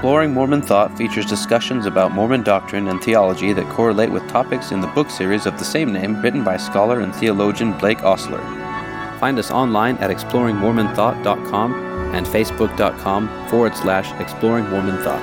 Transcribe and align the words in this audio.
Exploring 0.00 0.32
Mormon 0.32 0.62
Thought 0.62 0.96
features 0.96 1.26
discussions 1.26 1.84
about 1.84 2.12
Mormon 2.12 2.42
doctrine 2.42 2.88
and 2.88 3.02
theology 3.02 3.52
that 3.52 3.68
correlate 3.68 4.10
with 4.10 4.26
topics 4.30 4.72
in 4.72 4.80
the 4.80 4.86
book 4.86 5.10
series 5.10 5.44
of 5.44 5.58
the 5.58 5.64
same 5.64 5.92
name 5.92 6.22
written 6.22 6.42
by 6.42 6.56
scholar 6.56 7.00
and 7.00 7.14
theologian 7.14 7.76
Blake 7.76 8.02
Ostler. 8.02 8.40
Find 9.18 9.38
us 9.38 9.50
online 9.50 9.98
at 9.98 10.08
exploringmormonthought.com 10.08 11.74
and 12.14 12.26
facebook.com 12.26 13.48
forward 13.50 13.76
slash 13.76 14.18
exploring 14.18 14.66
Mormon 14.70 14.96
Thought. 15.02 15.20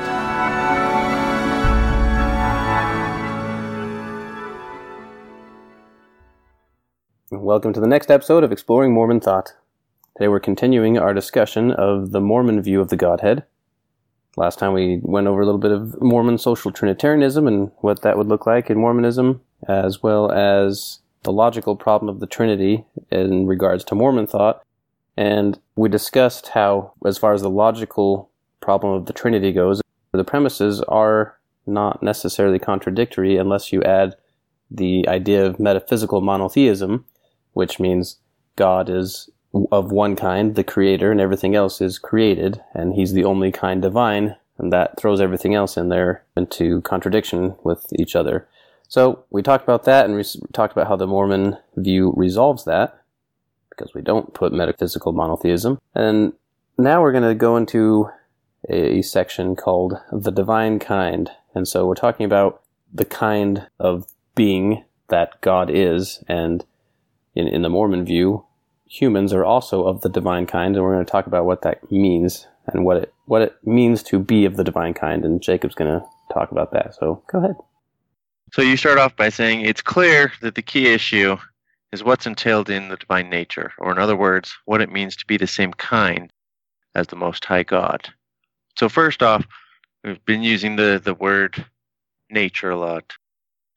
Welcome 7.32 7.74
to 7.74 7.80
the 7.80 7.88
next 7.88 8.12
episode 8.12 8.44
of 8.44 8.52
Exploring 8.52 8.94
Mormon 8.94 9.22
Thought. 9.22 9.56
Today 10.16 10.28
we're 10.28 10.40
continuing 10.40 11.00
our 11.00 11.16
discussion 11.16 11.72
of 11.72 12.12
the 12.12 12.22
Mormon 12.22 12.62
view 12.62 12.80
of 12.80 12.90
the 12.90 12.96
Godhead. 12.96 13.44
Last 14.38 14.60
time 14.60 14.74
we 14.74 15.00
went 15.02 15.26
over 15.26 15.42
a 15.42 15.46
little 15.46 15.60
bit 15.60 15.72
of 15.72 16.00
Mormon 16.00 16.38
social 16.38 16.72
Trinitarianism 16.72 17.48
and 17.48 17.72
what 17.78 18.04
that 18.04 18.20
would 18.20 18.28
look 18.28 18.46
like 18.46 18.70
in 18.70 18.78
Mormonism, 18.78 19.42
as 19.68 20.04
well 20.04 20.32
as 20.32 21.00
the 21.24 21.32
logical 21.32 21.76
problem 21.76 22.08
of 22.08 22.20
the 22.20 22.28
Trinity 22.28 22.86
in 23.12 23.48
regards 23.48 23.84
to 23.86 23.96
Mormon 23.96 24.28
thought. 24.28 24.62
And 25.18 25.60
we 25.76 25.90
discussed 25.90 26.50
how, 26.50 26.94
as 27.04 27.18
far 27.18 27.34
as 27.34 27.42
the 27.42 27.50
logical 27.50 28.30
problem 28.60 28.94
of 28.94 29.08
the 29.08 29.14
Trinity 29.14 29.52
goes, 29.52 29.82
the 30.12 30.24
premises 30.24 30.82
are 30.82 31.40
not 31.66 32.04
necessarily 32.04 32.60
contradictory 32.60 33.38
unless 33.38 33.74
you 33.74 33.82
add 33.82 34.16
the 34.70 35.04
idea 35.08 35.48
of 35.48 35.60
metaphysical 35.60 36.22
monotheism, 36.22 37.06
which 37.54 37.80
means 37.80 38.20
God 38.56 38.88
is 38.88 39.32
of 39.72 39.92
one 39.92 40.16
kind, 40.16 40.56
the 40.56 40.64
creator, 40.64 41.12
and 41.12 41.22
everything 41.22 41.56
else 41.56 41.82
is 41.82 42.00
created, 42.00 42.62
and 42.74 42.94
he's 42.94 43.14
the 43.14 43.24
only 43.24 43.52
kind 43.52 43.82
divine, 43.82 44.36
and 44.58 44.74
that 44.74 45.00
throws 45.00 45.22
everything 45.22 45.56
else 45.56 45.78
in 45.78 45.90
there 45.90 46.24
into 46.36 46.82
contradiction 46.82 47.56
with 47.64 47.86
each 47.98 48.16
other. 48.16 48.48
So 48.88 49.26
we 49.30 49.42
talked 49.42 49.64
about 49.64 49.84
that, 49.86 50.06
and 50.06 50.16
we 50.16 50.24
talked 50.54 50.74
about 50.74 50.88
how 50.88 50.96
the 50.96 51.08
Mormon 51.08 51.58
view 51.76 52.14
resolves 52.16 52.66
that, 52.66 53.02
because 53.70 53.94
we 53.94 54.02
don't 54.02 54.34
put 54.34 54.54
metaphysical 54.54 55.12
monotheism. 55.12 55.80
And 55.94 56.34
now 56.78 57.02
we're 57.02 57.12
going 57.12 57.24
to 57.24 57.36
go 57.36 57.58
into 57.58 58.10
a 58.70 59.02
section 59.02 59.56
called 59.56 59.94
the 60.12 60.32
divine 60.32 60.80
kind. 60.80 61.30
And 61.54 61.68
so 61.68 61.86
we're 61.86 61.96
talking 61.96 62.26
about 62.26 62.64
the 62.94 63.06
kind 63.06 63.68
of 63.80 64.08
being 64.36 64.84
that 65.10 65.40
God 65.42 65.70
is, 65.70 66.24
and 66.28 66.66
in, 67.36 67.48
in 67.48 67.62
the 67.62 67.70
Mormon 67.70 68.04
view, 68.04 68.46
humans 68.90 69.34
are 69.34 69.46
also 69.46 69.86
of 69.86 70.02
the 70.02 70.10
divine 70.10 70.46
kind, 70.46 70.76
and 70.76 70.84
we're 70.84 70.94
going 70.94 71.06
to 71.06 71.12
talk 71.12 71.28
about 71.28 71.46
what 71.46 71.62
that 71.62 71.92
means 71.92 72.48
and 72.68 72.86
what 72.86 72.98
it 72.98 73.14
what 73.26 73.42
it 73.42 73.56
means 73.66 74.04
to 74.04 74.20
be 74.20 74.46
of 74.46 74.56
the 74.56 74.64
divine 74.64 74.94
kind. 74.94 75.26
And 75.26 75.42
Jacob's 75.42 75.76
going 75.76 76.00
to 76.00 76.06
talk 76.34 76.52
about 76.52 76.72
that. 76.72 76.96
So 76.96 77.22
go 77.32 77.40
ahead. 77.40 77.56
So 78.54 78.62
you 78.62 78.78
start 78.78 78.98
off 78.98 79.16
by 79.16 79.30
saying 79.30 79.62
it's 79.62 79.82
clear 79.82 80.32
that 80.42 80.56
the 80.56 80.62
key 80.62 80.88
issue 80.94 81.38
is 81.92 82.04
what's 82.04 82.26
entailed 82.26 82.70
in 82.70 82.90
the 82.90 82.98
divine 82.98 83.30
nature, 83.30 83.74
or 83.78 83.92
in 83.92 84.00
other 84.00 84.16
words, 84.16 84.56
what 84.66 84.82
it 84.82 84.92
means 84.92 85.16
to 85.18 85.26
be 85.26 85.38
the 85.38 85.48
same 85.48 85.74
kind 85.74 86.32
as 86.96 87.08
the 87.08 87.16
Most 87.16 87.46
High 87.46 87.64
God. 87.64 88.08
So 88.78 88.90
first 88.90 89.24
off, 89.24 89.46
we've 90.04 90.24
been 90.26 90.44
using 90.44 90.76
the, 90.76 91.02
the 91.04 91.14
word 91.14 91.66
nature 92.30 92.70
a 92.70 92.78
lot. 92.78 93.14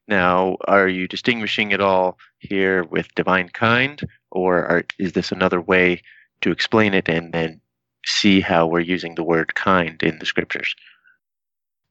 Now, 0.08 0.56
are 0.66 0.88
you 0.88 1.06
distinguishing 1.06 1.70
it 1.70 1.80
all 1.80 2.18
here 2.38 2.82
with 2.84 3.14
divine 3.14 3.48
kind, 3.48 4.00
or 4.30 4.64
are, 4.66 4.84
is 4.98 5.12
this 5.12 5.32
another 5.32 5.60
way 5.60 6.02
to 6.40 6.50
explain 6.50 6.94
it 6.94 7.08
and 7.08 7.32
then 7.32 7.60
see 8.04 8.40
how 8.40 8.66
we're 8.66 8.80
using 8.80 9.14
the 9.14 9.24
word 9.24 9.54
kind 9.54 10.02
in 10.02 10.18
the 10.18 10.26
scriptures? 10.26 10.74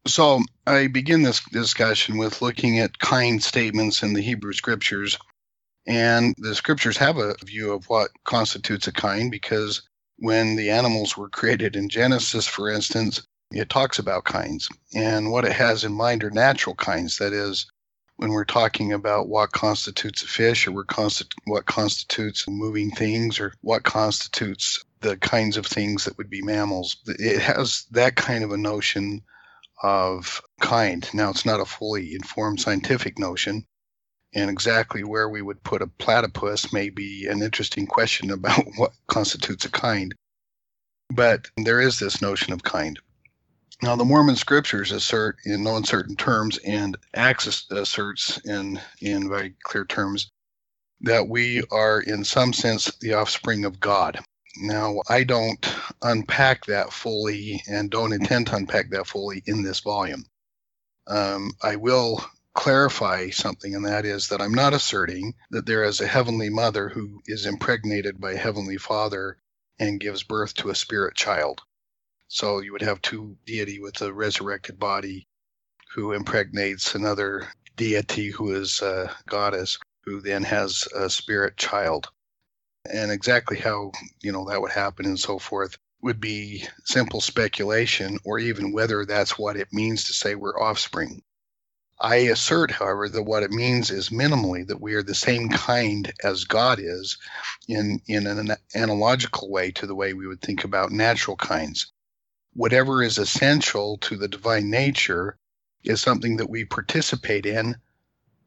So 0.07 0.41
I 0.65 0.87
begin 0.87 1.23
this 1.23 1.41
discussion 1.51 2.17
with 2.17 2.41
looking 2.41 2.79
at 2.79 2.99
kind 2.99 3.43
statements 3.43 4.01
in 4.01 4.13
the 4.13 4.21
Hebrew 4.21 4.53
scriptures. 4.53 5.17
And 5.85 6.35
the 6.37 6.55
scriptures 6.55 6.97
have 6.97 7.17
a 7.17 7.35
view 7.43 7.73
of 7.73 7.85
what 7.89 8.11
constitutes 8.23 8.87
a 8.87 8.91
kind 8.91 9.29
because 9.31 9.81
when 10.17 10.55
the 10.55 10.69
animals 10.69 11.17
were 11.17 11.29
created 11.29 11.75
in 11.75 11.89
Genesis, 11.89 12.47
for 12.47 12.69
instance, 12.69 13.21
it 13.51 13.69
talks 13.69 13.99
about 13.99 14.25
kinds. 14.25 14.69
And 14.93 15.31
what 15.31 15.45
it 15.45 15.53
has 15.53 15.83
in 15.83 15.93
mind 15.93 16.23
are 16.23 16.29
natural 16.29 16.75
kinds. 16.75 17.17
That 17.17 17.33
is, 17.33 17.65
when 18.19 18.31
we're 18.31 18.43
talking 18.43 18.91
about 18.91 19.29
what 19.29 19.53
constitutes 19.53 20.23
a 20.23 20.27
fish 20.27 20.67
or 20.67 20.73
what 20.73 21.65
constitutes 21.65 22.45
moving 22.49 22.91
things 22.91 23.39
or 23.39 23.53
what 23.61 23.83
constitutes 23.83 24.83
the 24.99 25.15
kinds 25.15 25.55
of 25.55 25.65
things 25.65 26.03
that 26.03 26.17
would 26.17 26.29
be 26.29 26.41
mammals. 26.41 26.97
It 27.07 27.39
has 27.39 27.85
that 27.91 28.17
kind 28.17 28.43
of 28.43 28.51
a 28.51 28.57
notion 28.57 29.21
of 29.81 30.41
kind. 30.59 31.09
Now, 31.13 31.29
it's 31.29 31.45
not 31.45 31.61
a 31.61 31.65
fully 31.65 32.13
informed 32.13 32.59
scientific 32.59 33.17
notion, 33.17 33.65
and 34.33 34.49
exactly 34.49 35.05
where 35.05 35.29
we 35.29 35.41
would 35.41 35.63
put 35.63 35.81
a 35.81 35.87
platypus 35.87 36.73
may 36.73 36.89
be 36.89 37.25
an 37.25 37.41
interesting 37.41 37.87
question 37.87 38.31
about 38.31 38.65
what 38.75 38.91
constitutes 39.07 39.63
a 39.63 39.71
kind. 39.71 40.13
But 41.09 41.47
there 41.55 41.79
is 41.79 41.99
this 41.99 42.21
notion 42.21 42.51
of 42.51 42.63
kind. 42.63 42.99
Now, 43.81 43.95
the 43.95 44.05
Mormon 44.05 44.35
scriptures 44.35 44.91
assert 44.91 45.37
in 45.45 45.63
no 45.63 45.77
uncertain 45.77 46.17
terms, 46.17 46.57
and 46.59 46.97
Acts 47.13 47.65
asserts 47.71 48.39
in, 48.45 48.81
in 49.01 49.29
very 49.29 49.55
clear 49.63 49.85
terms, 49.85 50.31
that 51.01 51.29
we 51.29 51.63
are, 51.71 52.01
in 52.01 52.25
some 52.25 52.53
sense, 52.53 52.91
the 52.99 53.13
offspring 53.13 53.65
of 53.65 53.79
God. 53.79 54.19
Now, 54.57 55.01
I 55.07 55.23
don't 55.23 55.65
unpack 56.01 56.65
that 56.65 56.91
fully 56.91 57.63
and 57.69 57.89
don't 57.89 58.13
intend 58.13 58.47
to 58.47 58.55
unpack 58.57 58.89
that 58.91 59.07
fully 59.07 59.43
in 59.45 59.63
this 59.63 59.79
volume. 59.79 60.25
Um, 61.07 61.51
I 61.63 61.77
will 61.77 62.23
clarify 62.53 63.29
something, 63.29 63.75
and 63.75 63.85
that 63.85 64.05
is 64.05 64.29
that 64.29 64.41
I'm 64.41 64.53
not 64.53 64.73
asserting 64.73 65.35
that 65.51 65.65
there 65.65 65.85
is 65.85 66.01
a 66.01 66.07
heavenly 66.07 66.49
mother 66.49 66.89
who 66.89 67.21
is 67.27 67.45
impregnated 67.45 68.19
by 68.19 68.33
a 68.33 68.37
heavenly 68.37 68.77
father 68.77 69.37
and 69.79 69.99
gives 70.01 70.23
birth 70.23 70.53
to 70.55 70.69
a 70.69 70.75
spirit 70.75 71.15
child. 71.15 71.61
So 72.31 72.59
you 72.59 72.73
would 72.73 72.83
have 72.83 73.01
two 73.01 73.35
deity 73.47 73.79
with 73.79 73.99
a 74.03 74.13
resurrected 74.13 74.77
body 74.77 75.27
who 75.95 76.11
impregnates 76.11 76.93
another 76.93 77.47
deity 77.75 78.29
who 78.29 78.53
is 78.53 78.83
a 78.83 79.11
goddess 79.25 79.79
who 80.03 80.21
then 80.21 80.43
has 80.43 80.87
a 80.95 81.09
spirit 81.09 81.57
child. 81.57 82.07
And 82.85 83.11
exactly 83.11 83.57
how, 83.57 83.93
you 84.21 84.31
know, 84.31 84.45
that 84.47 84.61
would 84.61 84.71
happen 84.71 85.07
and 85.07 85.19
so 85.19 85.39
forth 85.39 85.75
would 86.03 86.21
be 86.21 86.67
simple 86.85 87.19
speculation 87.19 88.19
or 88.23 88.37
even 88.37 88.73
whether 88.73 89.05
that's 89.05 89.39
what 89.39 89.57
it 89.57 89.73
means 89.73 90.03
to 90.03 90.13
say 90.13 90.35
we're 90.35 90.61
offspring. 90.61 91.23
I 91.99 92.17
assert, 92.17 92.69
however, 92.69 93.09
that 93.09 93.23
what 93.23 93.41
it 93.41 93.49
means 93.49 93.89
is 93.89 94.09
minimally 94.09 94.67
that 94.67 94.79
we 94.79 94.93
are 94.93 95.03
the 95.03 95.15
same 95.15 95.49
kind 95.49 96.13
as 96.23 96.43
God 96.43 96.77
is 96.79 97.17
in, 97.67 98.01
in 98.05 98.27
an 98.27 98.55
analogical 98.75 99.49
way 99.49 99.71
to 99.71 99.87
the 99.87 99.95
way 99.95 100.13
we 100.13 100.27
would 100.27 100.41
think 100.41 100.63
about 100.63 100.91
natural 100.91 101.35
kinds 101.35 101.91
whatever 102.59 103.01
is 103.01 103.17
essential 103.17 103.97
to 103.99 104.17
the 104.17 104.27
divine 104.27 104.69
nature 104.69 105.37
is 105.85 106.01
something 106.01 106.35
that 106.35 106.49
we 106.49 106.65
participate 106.65 107.45
in 107.45 107.73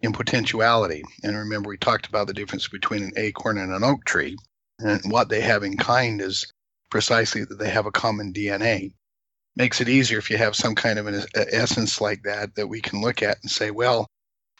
in 0.02 0.12
potentiality. 0.12 1.02
And 1.22 1.34
remember, 1.34 1.70
we 1.70 1.78
talked 1.78 2.08
about 2.08 2.26
the 2.26 2.34
difference 2.34 2.68
between 2.68 3.04
an 3.04 3.14
acorn 3.16 3.56
and 3.56 3.72
an 3.72 3.82
oak 3.82 4.04
tree. 4.04 4.36
And 4.78 5.00
what 5.10 5.30
they 5.30 5.40
have 5.40 5.62
in 5.62 5.78
kind 5.78 6.20
is 6.20 6.52
precisely 6.90 7.44
that 7.44 7.58
they 7.58 7.70
have 7.70 7.86
a 7.86 7.90
common 7.90 8.34
DNA. 8.34 8.92
Makes 9.56 9.80
it 9.80 9.88
easier 9.88 10.18
if 10.18 10.28
you 10.28 10.36
have 10.36 10.56
some 10.56 10.74
kind 10.74 10.98
of 10.98 11.06
an 11.06 11.24
essence 11.34 11.98
like 11.98 12.24
that 12.24 12.54
that 12.56 12.68
we 12.68 12.82
can 12.82 13.00
look 13.00 13.22
at 13.22 13.38
and 13.40 13.50
say, 13.50 13.70
well, 13.70 14.06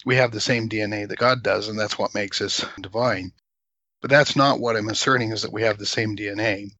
we 0.06 0.17
have 0.17 0.32
the 0.32 0.41
same 0.41 0.71
DNA 0.71 1.06
that 1.06 1.19
God 1.19 1.43
does, 1.43 1.69
and 1.69 1.79
that's 1.79 1.99
what 1.99 2.15
makes 2.15 2.41
us 2.41 2.65
divine. 2.81 3.32
But 4.00 4.09
that's 4.09 4.35
not 4.35 4.61
what 4.61 4.77
I'm 4.77 4.88
asserting 4.88 5.31
is 5.31 5.43
that 5.43 5.53
we 5.53 5.61
have 5.65 5.77
the 5.77 5.85
same 5.85 6.17
DNA 6.17 6.71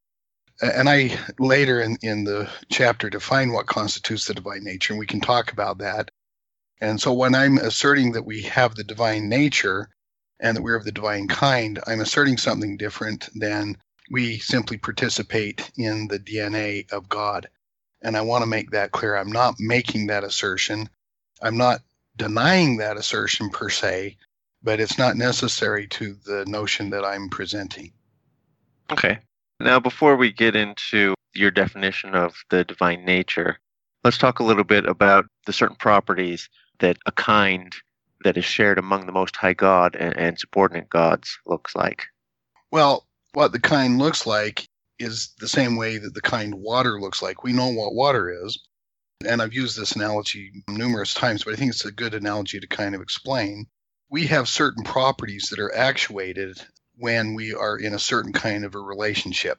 and 0.62 0.88
I 0.88 1.19
later 1.38 1.81
in, 1.81 1.99
in 2.03 2.25
the 2.25 2.49
chapter 2.70 3.11
define 3.11 3.53
what 3.53 3.67
constitutes 3.67 4.26
the 4.26 4.35
divine 4.35 4.64
nature, 4.64 4.93
and 4.93 5.00
we 5.00 5.06
can 5.06 5.20
talk 5.20 5.53
about 5.53 5.79
that. 5.79 6.11
And 6.81 7.00
so 7.00 7.12
when 7.12 7.35
I'm 7.35 7.59
asserting 7.59 8.12
that 8.12 8.25
we 8.25 8.43
have 8.43 8.75
the 8.75 8.85
divine 8.85 9.29
nature 9.29 9.88
and 10.41 10.56
that 10.56 10.62
we're 10.62 10.76
of 10.76 10.85
the 10.85 10.93
divine 10.93 11.29
kind, 11.29 11.79
I'm 11.87 12.00
asserting 12.00 12.38
something 12.38 12.76
different 12.76 13.29
than 13.35 13.76
we 14.11 14.38
simply 14.38 14.79
participate 14.79 15.70
in 15.76 16.09
the 16.09 16.19
DNA 16.19 16.91
of 16.93 17.09
God. 17.09 17.49
And 18.03 18.17
I 18.17 18.20
want 18.23 18.43
to 18.43 18.49
make 18.49 18.70
that 18.70 18.91
clear. 18.91 19.17
I'm 19.17 19.31
not 19.31 19.55
making 19.59 20.09
that 20.09 20.25
assertion. 20.25 20.88
I'm 21.41 21.56
not 21.56 21.82
denying 22.17 22.76
that 22.79 22.97
assertion 22.97 23.50
per 23.50 23.69
se, 23.69 24.17
but 24.62 24.81
it's 24.81 24.99
not 24.99 25.17
necessary 25.17 25.87
to 25.88 26.14
the 26.26 26.44
notion 26.47 26.91
that 26.91 27.05
I'm 27.05 27.29
presenting. 27.29 27.93
Okay. 28.91 29.19
Now, 29.60 29.81
before 29.81 30.16
we 30.16 30.32
get 30.32 30.56
into 30.56 31.14
your 31.34 31.50
definition 31.50 32.14
of 32.14 32.34
the 32.50 32.64
divine 32.64 33.04
nature, 33.04 33.58
let's 34.04 34.19
talk 34.19 34.40
a 34.40 34.44
little 34.44 34.64
bit 34.64 34.87
about 34.87 35.26
the 35.46 35.52
certain 35.52 35.76
properties 35.76 36.49
that 36.81 36.96
a 37.06 37.12
kind 37.12 37.72
that 38.25 38.37
is 38.37 38.44
shared 38.44 38.78
among 38.78 39.06
the 39.06 39.12
Most 39.12 39.37
High 39.37 39.54
God 39.54 39.96
and, 39.96 40.16
and 40.16 40.38
subordinate 40.38 40.88
gods 40.88 41.38
looks 41.46 41.75
like. 41.75 42.06
Well, 42.70 43.06
what 43.32 43.52
the 43.52 43.60
kind 43.60 43.99
looks 43.99 44.26
like 44.26 44.66
is 44.99 45.34
the 45.38 45.49
same 45.49 45.76
way 45.76 45.99
that 45.99 46.14
the 46.14 46.20
kind 46.20 46.54
water 46.54 47.00
looks 47.00 47.22
like. 47.22 47.43
We 47.43 47.52
know 47.52 47.69
what 47.69 47.94
water 47.94 48.46
is. 48.46 48.58
and 49.26 49.40
I've 49.43 49.54
used 49.54 49.78
this 49.78 49.93
analogy 49.93 50.64
numerous 50.69 51.14
times, 51.14 51.44
but 51.44 51.54
I 51.54 51.56
think 51.56 51.70
it's 51.70 51.84
a 51.84 51.93
good 51.93 52.14
analogy 52.14 52.60
to 52.60 52.66
kind 52.66 52.94
of 52.94 53.00
explain. 53.00 53.66
We 54.10 54.26
have 54.26 54.49
certain 54.49 54.84
properties 54.84 55.49
that 55.50 55.58
are 55.58 55.75
actuated 55.75 56.60
when 56.97 57.35
we 57.35 57.55
are 57.55 57.77
in 57.77 57.94
a 57.94 57.99
certain 57.99 58.33
kind 58.33 58.65
of 58.65 58.75
a 58.75 58.81
relationship. 58.81 59.59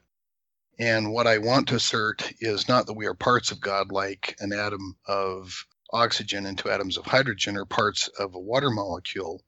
And 0.78 1.12
what 1.12 1.26
I 1.26 1.38
want 1.38 1.68
to 1.68 1.76
assert 1.76 2.32
is 2.40 2.68
not 2.68 2.86
that 2.86 2.94
we 2.94 3.06
are 3.06 3.14
parts 3.14 3.52
of 3.52 3.60
God 3.60 3.92
like 3.92 4.36
an 4.40 4.52
atom 4.52 4.96
of 5.06 5.66
oxygen 5.92 6.46
and 6.46 6.58
two 6.58 6.70
atoms 6.70 6.96
of 6.96 7.06
hydrogen 7.06 7.56
are 7.56 7.64
parts 7.64 8.08
of 8.18 8.34
a 8.34 8.40
water 8.40 8.70
molecule. 8.70 9.40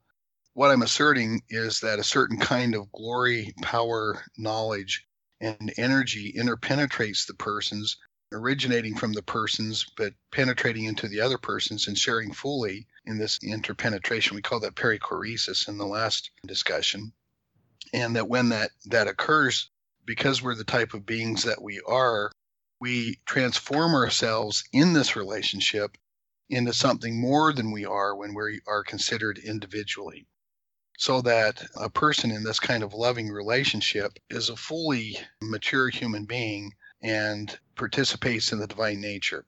What 0.55 0.71
I'm 0.71 0.83
asserting 0.83 1.43
is 1.49 1.81
that 1.81 1.99
a 1.99 2.05
certain 2.05 2.38
kind 2.38 2.75
of 2.75 2.91
glory, 2.93 3.53
power, 3.62 4.25
knowledge, 4.39 5.06
and 5.41 5.73
energy 5.77 6.32
interpenetrates 6.32 7.27
the 7.27 7.35
persons, 7.35 7.97
originating 8.32 8.97
from 8.97 9.12
the 9.12 9.23
persons, 9.23 9.85
but 9.97 10.15
penetrating 10.31 10.85
into 10.85 11.09
the 11.09 11.21
other 11.21 11.39
persons 11.39 11.89
and 11.89 11.99
sharing 11.99 12.32
fully 12.32 12.87
in 13.05 13.19
this 13.19 13.39
interpenetration. 13.43 14.35
We 14.35 14.43
call 14.43 14.61
that 14.61 14.77
perichoresis 14.77 15.69
in 15.69 15.77
the 15.77 15.87
last 15.87 16.31
discussion. 16.47 17.12
And 17.93 18.17
that 18.17 18.29
when 18.29 18.50
that, 18.50 18.71
that 18.87 19.09
occurs, 19.09 19.71
because 20.05 20.43
we're 20.43 20.55
the 20.55 20.65
type 20.65 20.94
of 20.94 21.06
beings 21.06 21.44
that 21.44 21.62
we 21.62 21.81
are, 21.87 22.31
we 22.81 23.19
transform 23.27 23.94
ourselves 23.94 24.65
in 24.73 24.93
this 24.93 25.17
relationship 25.17 25.97
into 26.49 26.73
something 26.73 27.21
more 27.21 27.53
than 27.53 27.73
we 27.73 27.85
are 27.85 28.15
when 28.15 28.35
we 28.35 28.61
are 28.67 28.85
considered 28.85 29.38
individually. 29.38 30.27
So 30.99 31.21
that 31.23 31.62
a 31.75 31.91
person 31.91 32.31
in 32.31 32.44
this 32.44 32.61
kind 32.61 32.83
of 32.83 32.94
loving 32.94 33.29
relationship 33.31 34.19
is 34.31 34.49
a 34.49 34.56
fully 34.56 35.19
mature 35.43 35.89
human 35.89 36.25
being 36.25 36.73
and 37.03 37.59
participates 37.75 38.53
in 38.53 38.59
the 38.59 38.67
divine 38.67 39.00
nature. 39.00 39.44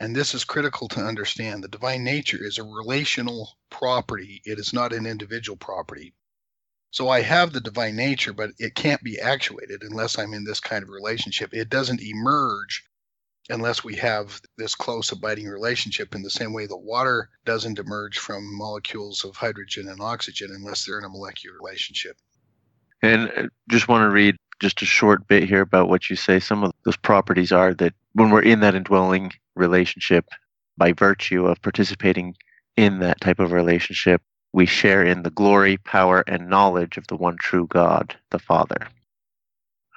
And 0.00 0.16
this 0.16 0.34
is 0.34 0.44
critical 0.44 0.88
to 0.88 1.00
understand. 1.00 1.62
The 1.62 1.68
divine 1.68 2.04
nature 2.04 2.44
is 2.44 2.58
a 2.58 2.64
relational 2.64 3.56
property, 3.70 4.42
it 4.44 4.58
is 4.58 4.72
not 4.72 4.92
an 4.92 5.06
individual 5.06 5.56
property. 5.56 6.12
So 6.92 7.08
I 7.08 7.22
have 7.22 7.52
the 7.52 7.60
divine 7.60 7.96
nature, 7.96 8.34
but 8.34 8.50
it 8.58 8.74
can't 8.74 9.02
be 9.02 9.18
actuated 9.18 9.82
unless 9.82 10.18
I'm 10.18 10.34
in 10.34 10.44
this 10.44 10.60
kind 10.60 10.82
of 10.82 10.90
relationship. 10.90 11.54
It 11.54 11.70
doesn't 11.70 12.02
emerge 12.02 12.84
unless 13.48 13.82
we 13.82 13.96
have 13.96 14.40
this 14.58 14.74
close 14.74 15.10
abiding 15.10 15.48
relationship 15.48 16.14
in 16.14 16.22
the 16.22 16.30
same 16.30 16.52
way 16.52 16.66
that 16.66 16.76
water 16.76 17.30
doesn't 17.46 17.78
emerge 17.78 18.18
from 18.18 18.56
molecules 18.56 19.24
of 19.24 19.34
hydrogen 19.36 19.88
and 19.88 20.02
oxygen 20.02 20.50
unless 20.54 20.84
they're 20.84 20.98
in 20.98 21.04
a 21.04 21.08
molecular 21.08 21.56
relationship. 21.56 22.18
And 23.00 23.32
uh, 23.36 23.48
just 23.70 23.88
want 23.88 24.02
to 24.02 24.10
read 24.10 24.36
just 24.60 24.82
a 24.82 24.86
short 24.86 25.26
bit 25.26 25.48
here 25.48 25.62
about 25.62 25.88
what 25.88 26.10
you 26.10 26.14
say. 26.14 26.38
Some 26.38 26.62
of 26.62 26.72
those 26.84 26.96
properties 26.98 27.52
are 27.52 27.72
that 27.74 27.94
when 28.12 28.30
we're 28.30 28.42
in 28.42 28.60
that 28.60 28.74
indwelling 28.74 29.32
relationship, 29.56 30.26
by 30.76 30.92
virtue 30.92 31.46
of 31.46 31.60
participating 31.62 32.34
in 32.76 32.98
that 33.00 33.20
type 33.20 33.38
of 33.38 33.52
relationship, 33.52 34.22
we 34.52 34.66
share 34.66 35.04
in 35.04 35.22
the 35.22 35.30
glory, 35.30 35.76
power, 35.78 36.24
and 36.26 36.48
knowledge 36.48 36.96
of 36.96 37.06
the 37.06 37.16
one 37.16 37.36
true 37.38 37.66
God, 37.66 38.14
the 38.30 38.38
Father. 38.38 38.88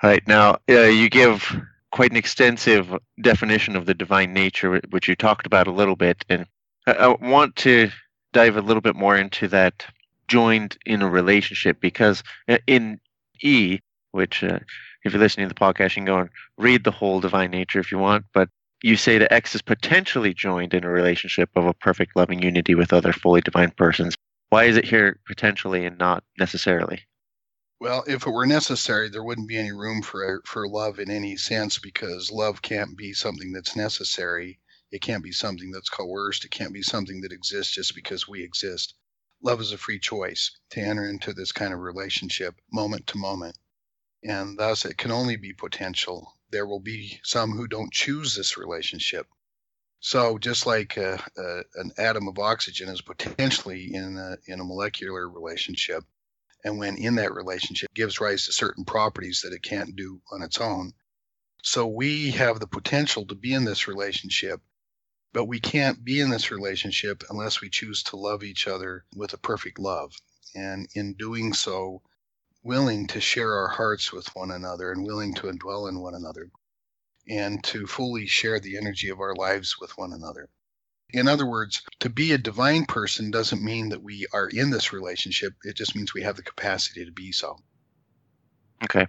All 0.01 0.09
right, 0.09 0.25
now 0.27 0.57
uh, 0.69 0.81
you 0.81 1.09
give 1.09 1.55
quite 1.91 2.11
an 2.11 2.17
extensive 2.17 2.93
definition 3.21 3.75
of 3.75 3.85
the 3.85 3.93
divine 3.93 4.33
nature, 4.33 4.81
which 4.89 5.07
you 5.07 5.15
talked 5.15 5.45
about 5.45 5.67
a 5.67 5.71
little 5.71 5.95
bit. 5.95 6.25
And 6.29 6.45
I 6.87 7.07
want 7.07 7.55
to 7.57 7.89
dive 8.33 8.57
a 8.57 8.61
little 8.61 8.81
bit 8.81 8.95
more 8.95 9.15
into 9.15 9.47
that 9.47 9.85
joined 10.27 10.77
in 10.85 11.01
a 11.01 11.09
relationship 11.09 11.79
because 11.79 12.23
in 12.67 12.99
E, 13.41 13.79
which 14.11 14.43
uh, 14.43 14.59
if 15.03 15.13
you're 15.13 15.21
listening 15.21 15.47
to 15.47 15.53
the 15.53 15.59
podcast, 15.59 15.91
you 15.91 16.03
can 16.03 16.05
go 16.05 16.19
and 16.19 16.29
read 16.57 16.83
the 16.83 16.91
whole 16.91 17.19
divine 17.19 17.51
nature 17.51 17.79
if 17.79 17.91
you 17.91 17.97
want. 17.97 18.25
But 18.33 18.49
you 18.81 18.97
say 18.97 19.17
that 19.17 19.31
X 19.31 19.55
is 19.55 19.61
potentially 19.61 20.33
joined 20.33 20.73
in 20.73 20.83
a 20.83 20.89
relationship 20.89 21.49
of 21.55 21.65
a 21.65 21.73
perfect 21.73 22.15
loving 22.15 22.41
unity 22.41 22.75
with 22.75 22.91
other 22.91 23.13
fully 23.13 23.41
divine 23.41 23.71
persons. 23.71 24.15
Why 24.49 24.65
is 24.65 24.77
it 24.77 24.85
here 24.85 25.19
potentially 25.25 25.85
and 25.85 25.97
not 25.97 26.23
necessarily? 26.37 27.05
Well, 27.79 28.03
if 28.07 28.25
it 28.25 28.31
were 28.31 28.45
necessary, 28.45 29.09
there 29.09 29.23
wouldn't 29.23 29.49
be 29.49 29.57
any 29.57 29.73
room 29.73 30.01
for 30.01 30.41
for 30.45 30.67
love 30.67 30.99
in 30.99 31.11
any 31.11 31.35
sense 31.35 31.77
because 31.77 32.31
love 32.31 32.61
can't 32.61 32.97
be 32.97 33.13
something 33.13 33.51
that's 33.51 33.75
necessary. 33.75 34.59
It 34.91 35.01
can't 35.01 35.23
be 35.23 35.33
something 35.33 35.71
that's 35.71 35.89
coerced. 35.89 36.45
It 36.45 36.51
can't 36.51 36.73
be 36.73 36.81
something 36.81 37.21
that 37.21 37.33
exists 37.33 37.73
just 37.73 37.93
because 37.93 38.27
we 38.27 38.43
exist. 38.43 38.95
Love 39.41 39.59
is 39.59 39.73
a 39.73 39.77
free 39.77 39.99
choice 39.99 40.57
to 40.69 40.79
enter 40.79 41.09
into 41.09 41.33
this 41.33 41.51
kind 41.51 41.73
of 41.73 41.81
relationship 41.81 42.55
moment 42.71 43.07
to 43.07 43.17
moment. 43.17 43.57
And 44.23 44.57
thus, 44.57 44.85
it 44.85 44.97
can 44.97 45.11
only 45.11 45.35
be 45.35 45.53
potential. 45.53 46.31
There 46.49 46.65
will 46.65 46.79
be 46.79 47.19
some 47.23 47.51
who 47.51 47.67
don't 47.67 47.91
choose 47.91 48.35
this 48.35 48.57
relationship. 48.57 49.27
So, 50.05 50.37
just 50.37 50.67
like 50.67 50.99
uh, 50.99 51.17
uh, 51.35 51.63
an 51.77 51.91
atom 51.97 52.27
of 52.27 52.37
oxygen 52.37 52.89
is 52.89 53.01
potentially 53.01 53.91
in 53.91 54.19
a, 54.19 54.37
in 54.45 54.59
a 54.59 54.63
molecular 54.63 55.27
relationship, 55.27 56.03
and 56.63 56.77
when 56.77 56.97
in 56.97 57.15
that 57.15 57.33
relationship 57.33 57.91
gives 57.91 58.21
rise 58.21 58.45
to 58.45 58.53
certain 58.53 58.85
properties 58.85 59.41
that 59.41 59.51
it 59.51 59.63
can't 59.63 59.95
do 59.95 60.21
on 60.31 60.43
its 60.43 60.61
own. 60.61 60.93
So 61.63 61.87
we 61.87 62.29
have 62.33 62.59
the 62.59 62.67
potential 62.67 63.25
to 63.25 63.33
be 63.33 63.51
in 63.51 63.65
this 63.65 63.87
relationship, 63.87 64.61
but 65.33 65.45
we 65.45 65.59
can't 65.59 66.05
be 66.05 66.19
in 66.19 66.29
this 66.29 66.51
relationship 66.51 67.23
unless 67.31 67.59
we 67.59 67.71
choose 67.71 68.03
to 68.03 68.15
love 68.15 68.43
each 68.43 68.67
other 68.67 69.05
with 69.15 69.33
a 69.33 69.39
perfect 69.39 69.79
love. 69.79 70.13
And 70.53 70.87
in 70.93 71.15
doing 71.15 71.51
so, 71.51 72.03
willing 72.61 73.07
to 73.07 73.19
share 73.19 73.55
our 73.55 73.69
hearts 73.69 74.13
with 74.13 74.27
one 74.35 74.51
another 74.51 74.91
and 74.91 75.03
willing 75.03 75.33
to 75.33 75.47
indwell 75.47 75.89
in 75.89 75.99
one 75.99 76.13
another 76.13 76.51
and 77.27 77.63
to 77.63 77.87
fully 77.87 78.27
share 78.27 78.59
the 78.59 78.77
energy 78.77 79.09
of 79.09 79.19
our 79.19 79.35
lives 79.35 79.77
with 79.79 79.97
one 79.97 80.13
another. 80.13 80.49
In 81.09 81.27
other 81.27 81.45
words, 81.45 81.81
to 81.99 82.09
be 82.09 82.33
a 82.33 82.37
divine 82.37 82.85
person 82.85 83.31
doesn't 83.31 83.63
mean 83.63 83.89
that 83.89 84.03
we 84.03 84.25
are 84.33 84.47
in 84.47 84.69
this 84.69 84.91
relationship. 84.91 85.53
It 85.63 85.75
just 85.75 85.95
means 85.95 86.13
we 86.13 86.23
have 86.23 86.35
the 86.35 86.43
capacity 86.43 87.05
to 87.05 87.11
be 87.11 87.31
so. 87.31 87.57
Okay. 88.83 89.07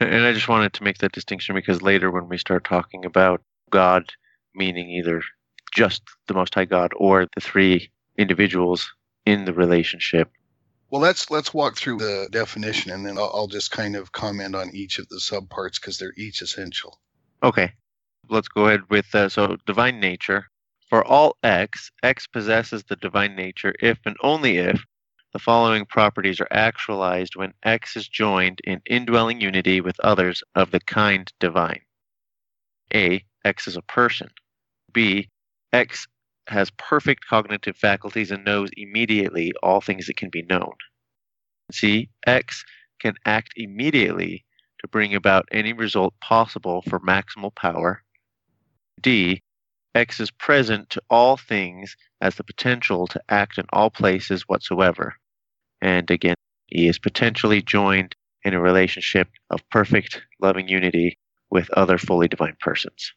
And 0.00 0.24
I 0.24 0.32
just 0.32 0.48
wanted 0.48 0.74
to 0.74 0.84
make 0.84 0.98
that 0.98 1.12
distinction 1.12 1.54
because 1.54 1.82
later 1.82 2.10
when 2.10 2.28
we 2.28 2.38
start 2.38 2.64
talking 2.64 3.04
about 3.04 3.42
God 3.70 4.12
meaning 4.54 4.90
either 4.90 5.22
just 5.74 6.02
the 6.26 6.34
Most 6.34 6.54
High 6.54 6.64
God 6.64 6.92
or 6.96 7.26
the 7.34 7.40
three 7.40 7.90
individuals 8.18 8.92
in 9.24 9.44
the 9.44 9.52
relationship. 9.52 10.30
Well, 10.90 11.02
let's 11.02 11.30
let's 11.30 11.52
walk 11.52 11.76
through 11.76 11.98
the 11.98 12.28
definition, 12.30 12.92
and 12.92 13.04
then 13.04 13.18
I'll, 13.18 13.30
I'll 13.34 13.46
just 13.46 13.70
kind 13.70 13.94
of 13.94 14.12
comment 14.12 14.54
on 14.54 14.74
each 14.74 14.98
of 14.98 15.08
the 15.08 15.16
subparts 15.16 15.80
because 15.80 15.98
they're 15.98 16.14
each 16.16 16.40
essential. 16.42 16.98
Okay, 17.42 17.72
let's 18.28 18.48
go 18.48 18.66
ahead 18.66 18.80
with 18.90 19.14
uh, 19.14 19.28
so 19.28 19.56
divine 19.64 20.00
nature. 20.00 20.46
For 20.88 21.04
all 21.04 21.36
x, 21.42 21.90
x 22.02 22.26
possesses 22.26 22.82
the 22.84 22.96
divine 22.96 23.36
nature 23.36 23.74
if 23.80 23.98
and 24.04 24.16
only 24.22 24.56
if 24.56 24.84
the 25.32 25.38
following 25.38 25.84
properties 25.84 26.40
are 26.40 26.48
actualized 26.50 27.36
when 27.36 27.52
x 27.62 27.96
is 27.96 28.08
joined 28.08 28.60
in 28.64 28.80
indwelling 28.86 29.40
unity 29.40 29.80
with 29.80 30.00
others 30.00 30.42
of 30.54 30.70
the 30.70 30.80
kind 30.80 31.30
divine. 31.38 31.82
A. 32.94 33.24
X 33.44 33.68
is 33.68 33.76
a 33.76 33.82
person. 33.82 34.30
B. 34.92 35.28
X 35.72 36.08
has 36.48 36.70
perfect 36.70 37.26
cognitive 37.26 37.76
faculties 37.76 38.30
and 38.30 38.44
knows 38.44 38.70
immediately 38.76 39.52
all 39.62 39.80
things 39.80 40.06
that 40.06 40.16
can 40.16 40.30
be 40.30 40.42
known. 40.42 40.72
C. 41.70 42.08
X 42.26 42.64
can 42.98 43.14
act 43.26 43.52
immediately 43.56 44.44
to 44.80 44.88
bring 44.88 45.14
about 45.14 45.48
any 45.52 45.72
result 45.72 46.14
possible 46.20 46.82
for 46.82 47.00
maximal 47.00 47.54
power. 47.54 48.02
D. 49.00 49.42
X 49.94 50.20
is 50.20 50.30
present 50.30 50.90
to 50.90 51.02
all 51.10 51.36
things 51.36 51.96
as 52.20 52.36
the 52.36 52.44
potential 52.44 53.06
to 53.08 53.20
act 53.28 53.58
in 53.58 53.64
all 53.72 53.90
places 53.90 54.42
whatsoever. 54.42 55.14
And 55.80 56.10
again, 56.10 56.36
E 56.74 56.88
is 56.88 56.98
potentially 56.98 57.62
joined 57.62 58.14
in 58.44 58.54
a 58.54 58.60
relationship 58.60 59.28
of 59.50 59.68
perfect 59.70 60.22
loving 60.40 60.68
unity 60.68 61.18
with 61.50 61.70
other 61.70 61.98
fully 61.98 62.28
divine 62.28 62.56
persons. 62.60 63.12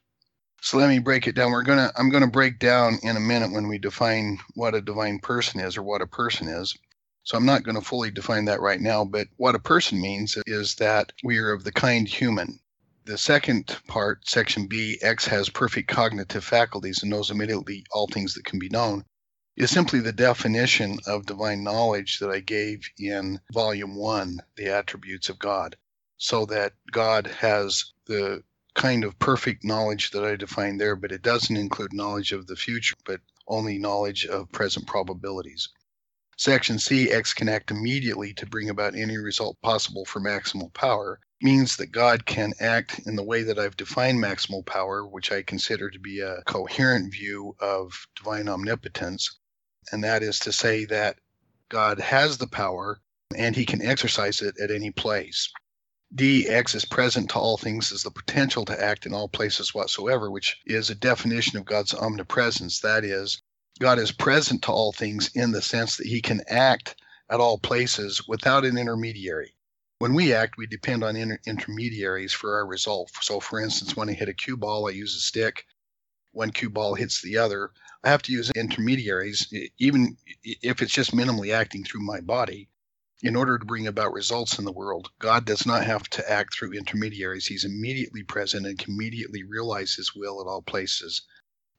So 0.61 0.77
let 0.77 0.89
me 0.89 0.99
break 0.99 1.27
it 1.27 1.35
down. 1.35 1.51
We're 1.51 1.63
gonna 1.63 1.91
I'm 1.95 2.09
gonna 2.11 2.27
break 2.27 2.59
down 2.59 2.99
in 3.01 3.17
a 3.17 3.19
minute 3.19 3.51
when 3.51 3.67
we 3.67 3.79
define 3.79 4.37
what 4.53 4.75
a 4.75 4.81
divine 4.81 5.19
person 5.19 5.59
is 5.59 5.75
or 5.75 5.83
what 5.83 6.01
a 6.01 6.07
person 6.07 6.47
is. 6.47 6.77
So 7.23 7.37
I'm 7.37 7.45
not 7.45 7.63
going 7.63 7.75
to 7.75 7.81
fully 7.81 8.11
define 8.11 8.45
that 8.45 8.61
right 8.61 8.81
now, 8.81 9.05
but 9.05 9.27
what 9.37 9.55
a 9.55 9.59
person 9.59 10.01
means 10.01 10.37
is 10.47 10.75
that 10.75 11.13
we 11.23 11.37
are 11.37 11.51
of 11.51 11.63
the 11.63 11.71
kind 11.71 12.07
human. 12.07 12.59
The 13.05 13.17
second 13.17 13.77
part, 13.87 14.27
section 14.27 14.67
B, 14.67 14.97
X 15.01 15.25
has 15.27 15.49
perfect 15.49 15.87
cognitive 15.87 16.43
faculties 16.43 17.01
and 17.01 17.11
knows 17.11 17.31
immediately 17.31 17.85
all 17.91 18.07
things 18.07 18.33
that 18.33 18.45
can 18.45 18.59
be 18.59 18.69
known, 18.69 19.05
is 19.55 19.69
simply 19.69 19.99
the 19.99 20.11
definition 20.11 20.99
of 21.05 21.25
divine 21.25 21.63
knowledge 21.63 22.19
that 22.19 22.29
I 22.29 22.39
gave 22.39 22.89
in 22.97 23.39
volume 23.53 23.95
one, 23.95 24.39
the 24.55 24.69
attributes 24.69 25.29
of 25.29 25.39
God. 25.39 25.75
So 26.17 26.45
that 26.47 26.73
God 26.91 27.27
has 27.27 27.93
the 28.05 28.43
kind 28.75 29.03
of 29.03 29.17
perfect 29.19 29.63
knowledge 29.63 30.11
that 30.11 30.23
I 30.23 30.35
defined 30.35 30.79
there, 30.79 30.95
but 30.95 31.11
it 31.11 31.21
doesn't 31.21 31.57
include 31.57 31.93
knowledge 31.93 32.31
of 32.31 32.47
the 32.47 32.55
future, 32.55 32.95
but 33.05 33.21
only 33.47 33.77
knowledge 33.77 34.25
of 34.25 34.51
present 34.51 34.87
probabilities. 34.87 35.69
Section 36.41 36.79
C, 36.79 37.11
X 37.11 37.35
can 37.35 37.47
act 37.47 37.69
immediately 37.69 38.33
to 38.33 38.47
bring 38.47 38.71
about 38.71 38.95
any 38.95 39.15
result 39.15 39.61
possible 39.61 40.05
for 40.05 40.19
maximal 40.19 40.73
power 40.73 41.19
means 41.39 41.75
that 41.75 41.91
God 41.91 42.25
can 42.25 42.51
act 42.59 42.99
in 43.05 43.15
the 43.15 43.21
way 43.21 43.43
that 43.43 43.59
I've 43.59 43.77
defined 43.77 44.17
maximal 44.17 44.65
power, 44.65 45.05
which 45.05 45.31
I 45.31 45.43
consider 45.43 45.91
to 45.91 45.99
be 45.99 46.19
a 46.21 46.41
coherent 46.47 47.13
view 47.13 47.55
of 47.59 47.93
divine 48.15 48.49
omnipotence. 48.49 49.37
And 49.91 50.03
that 50.03 50.23
is 50.23 50.39
to 50.39 50.51
say 50.51 50.85
that 50.85 51.19
God 51.69 51.99
has 51.99 52.39
the 52.39 52.47
power 52.47 52.99
and 53.37 53.55
he 53.55 53.63
can 53.63 53.83
exercise 53.83 54.41
it 54.41 54.55
at 54.59 54.71
any 54.71 54.89
place. 54.89 55.47
DX 56.15 56.73
is 56.73 56.85
present 56.85 57.29
to 57.29 57.35
all 57.35 57.57
things 57.57 57.91
as 57.91 58.01
the 58.01 58.09
potential 58.09 58.65
to 58.65 58.83
act 58.83 59.05
in 59.05 59.13
all 59.13 59.27
places 59.27 59.75
whatsoever, 59.75 60.31
which 60.31 60.59
is 60.65 60.89
a 60.89 60.95
definition 60.95 61.59
of 61.59 61.65
God's 61.65 61.93
omnipresence. 61.93 62.79
That 62.79 63.05
is, 63.05 63.43
God 63.81 63.97
is 63.97 64.11
present 64.11 64.61
to 64.61 64.71
all 64.71 64.91
things 64.91 65.31
in 65.33 65.51
the 65.51 65.61
sense 65.61 65.97
that 65.97 66.05
he 66.05 66.21
can 66.21 66.43
act 66.47 67.01
at 67.31 67.39
all 67.39 67.57
places 67.57 68.27
without 68.27 68.63
an 68.63 68.77
intermediary. 68.77 69.55
When 69.97 70.13
we 70.13 70.35
act, 70.35 70.55
we 70.55 70.67
depend 70.67 71.03
on 71.03 71.15
inter- 71.15 71.39
intermediaries 71.47 72.31
for 72.31 72.57
our 72.57 72.67
result. 72.67 73.09
So, 73.21 73.39
for 73.39 73.59
instance, 73.59 73.95
when 73.95 74.07
I 74.07 74.13
hit 74.13 74.29
a 74.29 74.35
cue 74.35 74.55
ball, 74.55 74.87
I 74.87 74.91
use 74.91 75.15
a 75.15 75.19
stick. 75.19 75.65
One 76.31 76.51
cue 76.51 76.69
ball 76.69 76.93
hits 76.93 77.23
the 77.23 77.37
other, 77.37 77.71
I 78.03 78.09
have 78.09 78.21
to 78.23 78.31
use 78.31 78.51
intermediaries, 78.51 79.51
even 79.79 80.15
if 80.43 80.83
it's 80.83 80.93
just 80.93 81.15
minimally 81.15 81.51
acting 81.51 81.83
through 81.83 82.01
my 82.01 82.21
body, 82.21 82.69
in 83.23 83.35
order 83.35 83.57
to 83.57 83.65
bring 83.65 83.87
about 83.87 84.13
results 84.13 84.59
in 84.59 84.65
the 84.65 84.71
world. 84.71 85.09
God 85.17 85.43
does 85.43 85.65
not 85.65 85.85
have 85.85 86.03
to 86.11 86.31
act 86.31 86.53
through 86.53 86.73
intermediaries. 86.73 87.47
He's 87.47 87.65
immediately 87.65 88.21
present 88.21 88.67
and 88.67 88.77
can 88.77 88.93
immediately 88.93 89.43
realize 89.43 89.95
his 89.95 90.13
will 90.13 90.39
at 90.39 90.45
all 90.45 90.61
places 90.61 91.23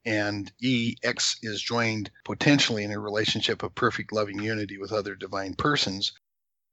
and 0.04 0.50
E, 0.61 0.97
X 1.02 1.37
is 1.42 1.62
joined 1.62 2.11
potentially 2.25 2.82
in 2.82 2.90
a 2.90 2.99
relationship 2.99 3.62
of 3.62 3.75
perfect 3.75 4.12
loving 4.12 4.40
unity 4.40 4.76
with 4.76 4.92
other 4.92 5.14
divine 5.14 5.54
persons. 5.54 6.12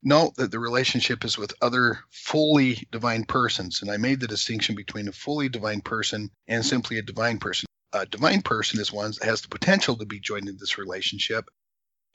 Note 0.02 0.36
that 0.36 0.50
the 0.50 0.60
relationship 0.60 1.24
is 1.24 1.38
with 1.38 1.54
other 1.62 2.00
fully 2.10 2.88
divine 2.92 3.26
persons, 3.26 3.82
and 3.82 3.92
I 3.92 3.98
made 3.98 4.20
the 4.20 4.28
distinction 4.28 4.76
between 4.76 5.08
a 5.08 5.12
fully 5.12 5.50
divine 5.50 5.82
person 5.82 6.32
and 6.48 6.66
simply 6.66 6.98
a 6.98 7.04
divine 7.04 7.38
person. 7.38 7.68
A 7.94 8.06
divine 8.06 8.42
person 8.42 8.80
is 8.80 8.92
one 8.92 9.12
that 9.12 9.26
has 9.26 9.42
the 9.42 9.50
potential 9.50 9.98
to 9.98 10.06
be 10.06 10.20
joined 10.20 10.48
in 10.48 10.58
this 10.58 10.78
relationship, 10.78 11.50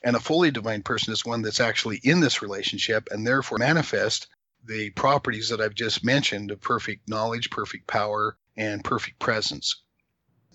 and 0.03 0.15
a 0.15 0.19
fully 0.19 0.51
divine 0.51 0.83
person 0.83 1.13
is 1.13 1.23
one 1.23 1.43
that's 1.43 1.59
actually 1.59 2.01
in 2.03 2.19
this 2.19 2.41
relationship 2.41 3.07
and 3.11 3.25
therefore 3.25 3.59
manifest 3.59 4.27
the 4.65 4.89
properties 4.91 5.49
that 5.49 5.61
I've 5.61 5.75
just 5.75 6.03
mentioned 6.03 6.51
of 6.51 6.59
perfect 6.59 7.07
knowledge, 7.07 7.51
perfect 7.51 7.87
power, 7.87 8.37
and 8.57 8.83
perfect 8.83 9.19
presence 9.19 9.83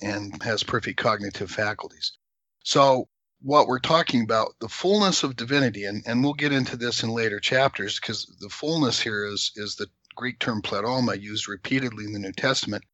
and 0.03 0.43
has 0.43 0.63
perfect 0.63 0.99
cognitive 0.99 1.51
faculties. 1.51 2.13
So, 2.65 3.09
what 3.43 3.67
we're 3.67 3.79
talking 3.79 4.23
about, 4.23 4.55
the 4.61 4.69
fullness 4.69 5.23
of 5.23 5.37
divinity, 5.37 5.85
and, 5.85 6.03
and 6.07 6.23
we'll 6.23 6.35
get 6.35 6.53
into 6.53 6.77
this 6.77 7.03
in 7.03 7.09
later 7.09 7.41
chapters 7.41 7.99
because 7.99 8.27
the 8.41 8.51
fullness 8.51 9.01
here 9.01 9.25
is, 9.25 9.53
is 9.57 9.77
the 9.77 9.87
Greek 10.15 10.39
term 10.39 10.61
pleroma 10.61 11.15
used 11.15 11.49
repeatedly 11.49 12.05
in 12.05 12.13
the 12.13 12.19
New 12.19 12.33
Testament. 12.33 12.85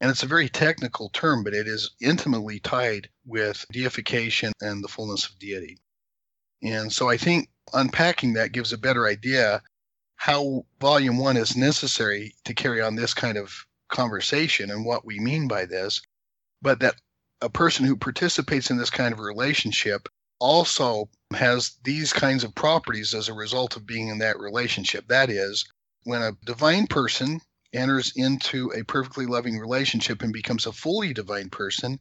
And 0.00 0.10
it's 0.10 0.22
a 0.22 0.26
very 0.26 0.50
technical 0.50 1.08
term, 1.08 1.42
but 1.42 1.54
it 1.54 1.66
is 1.66 1.92
intimately 2.02 2.60
tied 2.60 3.08
with 3.24 3.64
deification 3.72 4.52
and 4.60 4.84
the 4.84 4.88
fullness 4.88 5.26
of 5.26 5.38
deity. 5.38 5.78
And 6.62 6.92
so 6.92 7.08
I 7.08 7.16
think 7.16 7.48
unpacking 7.72 8.34
that 8.34 8.52
gives 8.52 8.72
a 8.72 8.78
better 8.78 9.06
idea 9.06 9.62
how 10.16 10.66
volume 10.80 11.18
one 11.18 11.36
is 11.36 11.56
necessary 11.56 12.34
to 12.44 12.54
carry 12.54 12.82
on 12.82 12.94
this 12.94 13.14
kind 13.14 13.38
of 13.38 13.66
conversation 13.88 14.70
and 14.70 14.84
what 14.84 15.04
we 15.04 15.18
mean 15.18 15.48
by 15.48 15.64
this 15.64 16.02
but 16.62 16.80
that 16.80 16.94
a 17.40 17.50
person 17.50 17.84
who 17.84 17.96
participates 17.96 18.70
in 18.70 18.76
this 18.76 18.90
kind 18.90 19.12
of 19.12 19.20
relationship 19.20 20.08
also 20.38 21.08
has 21.32 21.78
these 21.84 22.12
kinds 22.12 22.44
of 22.44 22.54
properties 22.54 23.14
as 23.14 23.28
a 23.28 23.34
result 23.34 23.76
of 23.76 23.86
being 23.86 24.08
in 24.08 24.18
that 24.18 24.38
relationship. 24.38 25.06
That 25.08 25.30
is, 25.30 25.64
when 26.04 26.22
a 26.22 26.36
divine 26.44 26.86
person 26.86 27.40
enters 27.72 28.12
into 28.16 28.72
a 28.74 28.84
perfectly 28.84 29.26
loving 29.26 29.58
relationship 29.58 30.22
and 30.22 30.32
becomes 30.32 30.66
a 30.66 30.72
fully 30.72 31.12
divine 31.12 31.50
person, 31.50 31.98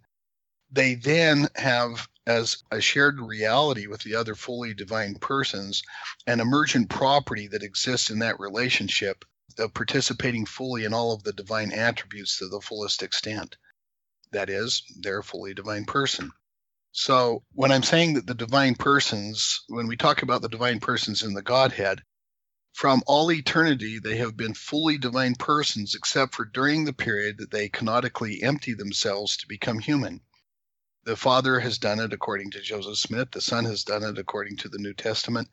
they 0.71 0.95
then 0.95 1.47
have 1.55 2.07
as 2.27 2.63
a 2.71 2.81
shared 2.81 3.19
reality 3.19 3.87
with 3.87 4.01
the 4.01 4.15
other 4.15 4.35
fully 4.35 4.73
divine 4.73 5.15
persons 5.15 5.83
an 6.27 6.39
emergent 6.39 6.89
property 6.89 7.47
that 7.47 7.63
exists 7.63 8.09
in 8.09 8.19
that 8.19 8.39
relationship 8.39 9.25
of 9.59 9.73
participating 9.73 10.45
fully 10.45 10.85
in 10.85 10.93
all 10.93 11.13
of 11.13 11.23
the 11.23 11.33
divine 11.33 11.71
attributes 11.71 12.39
to 12.39 12.47
the 12.47 12.61
fullest 12.61 13.03
extent. 13.03 13.55
That 14.35 14.49
is, 14.49 14.83
they're 14.99 15.19
a 15.19 15.23
fully 15.23 15.53
divine 15.53 15.85
person. 15.85 16.29
So 16.91 17.45
when 17.53 17.71
I'm 17.71 17.83
saying 17.83 18.15
that 18.15 18.27
the 18.27 18.33
divine 18.33 18.75
persons, 18.75 19.63
when 19.69 19.87
we 19.87 19.95
talk 19.95 20.23
about 20.23 20.41
the 20.41 20.49
divine 20.49 20.81
persons 20.81 21.23
in 21.23 21.33
the 21.33 21.41
Godhead, 21.41 22.03
from 22.73 23.01
all 23.07 23.31
eternity 23.31 23.97
they 23.97 24.17
have 24.17 24.35
been 24.35 24.53
fully 24.53 24.97
divine 24.97 25.35
persons, 25.35 25.95
except 25.95 26.35
for 26.35 26.43
during 26.43 26.83
the 26.83 26.91
period 26.91 27.37
that 27.37 27.51
they 27.51 27.69
kenotically 27.69 28.43
empty 28.43 28.73
themselves 28.73 29.37
to 29.37 29.47
become 29.47 29.79
human. 29.79 30.19
The 31.05 31.15
Father 31.15 31.61
has 31.61 31.77
done 31.77 32.01
it 32.01 32.11
according 32.11 32.51
to 32.51 32.61
Joseph 32.61 32.97
Smith, 32.97 33.31
the 33.31 33.39
Son 33.39 33.63
has 33.63 33.85
done 33.85 34.03
it 34.03 34.17
according 34.17 34.57
to 34.57 34.67
the 34.67 34.79
New 34.79 34.93
Testament, 34.93 35.47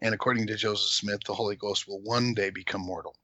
and 0.00 0.12
according 0.12 0.48
to 0.48 0.56
Joseph 0.56 0.90
Smith, 0.90 1.20
the 1.24 1.34
Holy 1.34 1.54
Ghost 1.54 1.86
will 1.86 2.00
one 2.00 2.34
day 2.34 2.50
become 2.50 2.80
mortal. 2.80 3.14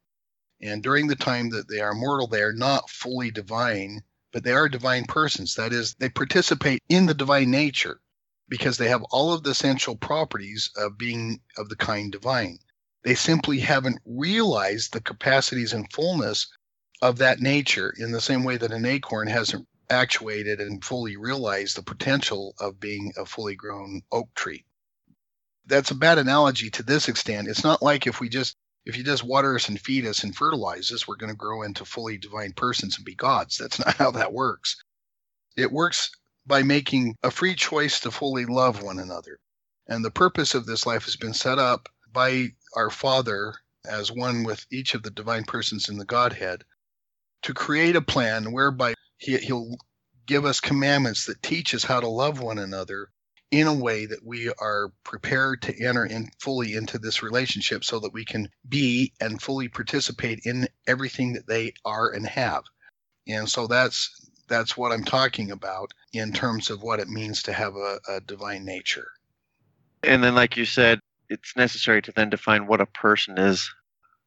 And 0.61 0.85
during 0.85 1.09
the 1.09 1.17
time 1.17 1.51
that 1.51 1.67
they 1.69 1.81
are 1.81 1.95
mortal, 1.95 2.29
they 2.29 2.43
are 2.43 2.53
not 2.53 2.89
fully 2.89 3.33
divine 3.33 4.05
but 4.33 4.45
they 4.45 4.53
are 4.53 4.69
divine 4.69 5.05
persons. 5.05 5.55
That 5.55 5.73
is, 5.73 5.95
they 5.95 6.09
participate 6.09 6.83
in 6.89 7.07
the 7.07 7.15
divine 7.15 7.51
nature 7.51 8.01
because 8.49 8.79
they 8.79 8.89
have 8.89 9.03
all 9.11 9.33
of 9.33 9.43
the 9.43 9.51
essential 9.51 9.97
properties 9.97 10.71
of 10.77 10.99
being 10.99 11.41
of 11.57 11.69
the 11.69 11.77
kind 11.77 12.13
divine. 12.13 12.59
They 13.03 13.15
simply 13.15 13.61
haven't 13.61 14.01
realized 14.05 14.93
the 14.93 15.01
capacities 15.01 15.73
and 15.73 15.91
fullness 15.93 16.49
of 17.01 17.19
that 17.19 17.41
nature 17.41 17.95
in 17.99 18.13
the 18.13 18.21
same 18.21 18.45
way 18.45 18.57
that 18.59 18.73
an 18.73 18.85
acorn 18.85 19.29
hasn't 19.29 19.67
actuated 19.89 20.61
and 20.61 20.85
fully 20.85 21.17
realized 21.17 21.77
the 21.77 21.83
potential 21.83 22.55
of 22.61 22.79
being 22.79 23.13
a 23.17 23.25
fully 23.25 23.57
grown 23.57 24.03
oak 24.13 24.33
tree. 24.35 24.65
That's 25.67 25.91
a 25.91 25.97
bad 25.97 26.19
analogy 26.19 26.71
to 26.71 26.83
this 26.83 27.09
extent. 27.09 27.49
It's 27.49 27.65
not 27.65 27.83
like 27.83 28.07
if 28.07 28.21
we 28.21 28.29
just 28.29 28.57
if 28.87 28.97
you 28.97 29.05
just 29.05 29.25
water 29.25 29.55
us 29.55 29.69
and 29.69 29.81
feed 29.81 30.07
us 30.07 30.25
and 30.25 30.35
fertilize 30.35 30.91
us, 30.93 31.07
we're 31.07 31.17
going 31.17 31.33
to 31.33 31.37
grow 31.37 31.63
into 31.63 31.85
fully 31.85 32.17
divine 32.17 32.53
persons 32.53 32.97
and 32.97 33.05
be 33.05 33.15
gods. 33.15 33.59
That's 33.59 33.79
not 33.79 33.95
how 33.99 34.11
that 34.13 34.33
works. 34.33 34.83
It 35.57 35.71
works 35.71 36.11
by 36.47 36.63
making 36.63 37.17
a 37.23 37.31
free 37.31 37.55
choice 37.55 38.01
to 38.01 38.11
fully 38.11 38.47
love 38.47 38.83
one 38.83 38.99
another. 38.99 39.39
And 39.87 40.05
the 40.05 40.11
purpose 40.11 40.55
of 40.55 40.67
this 40.67 40.87
life 40.87 41.05
has 41.05 41.17
been 41.17 41.35
set 41.35 41.59
up 41.59 41.89
by 42.13 42.49
our 42.77 42.91
Father 42.91 43.55
as 43.87 44.13
one 44.13 44.45
with 44.45 44.67
each 44.71 44.95
of 44.95 45.03
the 45.03 45.11
divine 45.11 45.45
persons 45.45 45.89
in 45.89 45.99
the 45.99 46.05
Godhead 46.05 46.65
to 47.43 47.55
create 47.55 47.97
a 47.97 48.03
plan 48.03 48.53
whereby 48.53 48.95
he, 49.19 49.37
He'll 49.39 49.77
give 50.27 50.45
us 50.45 50.61
commandments 50.61 51.27
that 51.27 51.43
teach 51.43 51.75
us 51.75 51.85
how 51.85 52.01
to 52.01 52.09
love 52.09 52.41
one 52.41 52.59
another 52.59 53.11
in 53.51 53.67
a 53.67 53.75
way 53.75 54.07
that 54.07 54.25
we 54.25 54.49
are 54.61 54.93
prepared 55.05 55.61
to 55.63 55.85
enter 55.85 56.07
in 56.07 56.31
fully 56.39 56.75
into 56.75 56.99
this 56.99 57.23
relationship 57.23 57.85
so 57.85 57.99
that 57.99 58.13
we 58.13 58.25
can 58.25 58.49
be 58.69 59.13
and 59.21 59.43
fully 59.43 59.69
participate 59.69 60.41
in 60.45 60.69
everything 60.87 61.33
that 61.33 61.47
they 61.47 61.73
are 61.85 62.11
and 62.11 62.27
have. 62.27 62.63
And 63.27 63.49
so 63.49 63.67
that's 63.67 64.31
that's 64.49 64.77
what 64.77 64.93
I'm 64.93 65.05
talking 65.05 65.53
about 65.53 65.93
in 66.13 66.33
terms 66.33 66.71
of 66.71 66.83
what 66.83 66.99
it 66.99 67.09
means 67.09 67.43
to 67.45 67.53
have 67.53 67.77
a, 67.77 67.99
a 68.09 68.21
divine 68.21 68.65
nature. 68.65 69.09
And 70.03 70.25
then 70.25 70.35
like 70.35 70.57
you 70.57 70.65
said, 70.65 70.99
it's 71.29 71.57
necessary 71.57 72.03
to 72.03 72.13
then 72.13 72.31
define 72.31 72.67
what 72.67 72.81
a 72.81 72.87
person 72.87 73.39
is, 73.39 73.73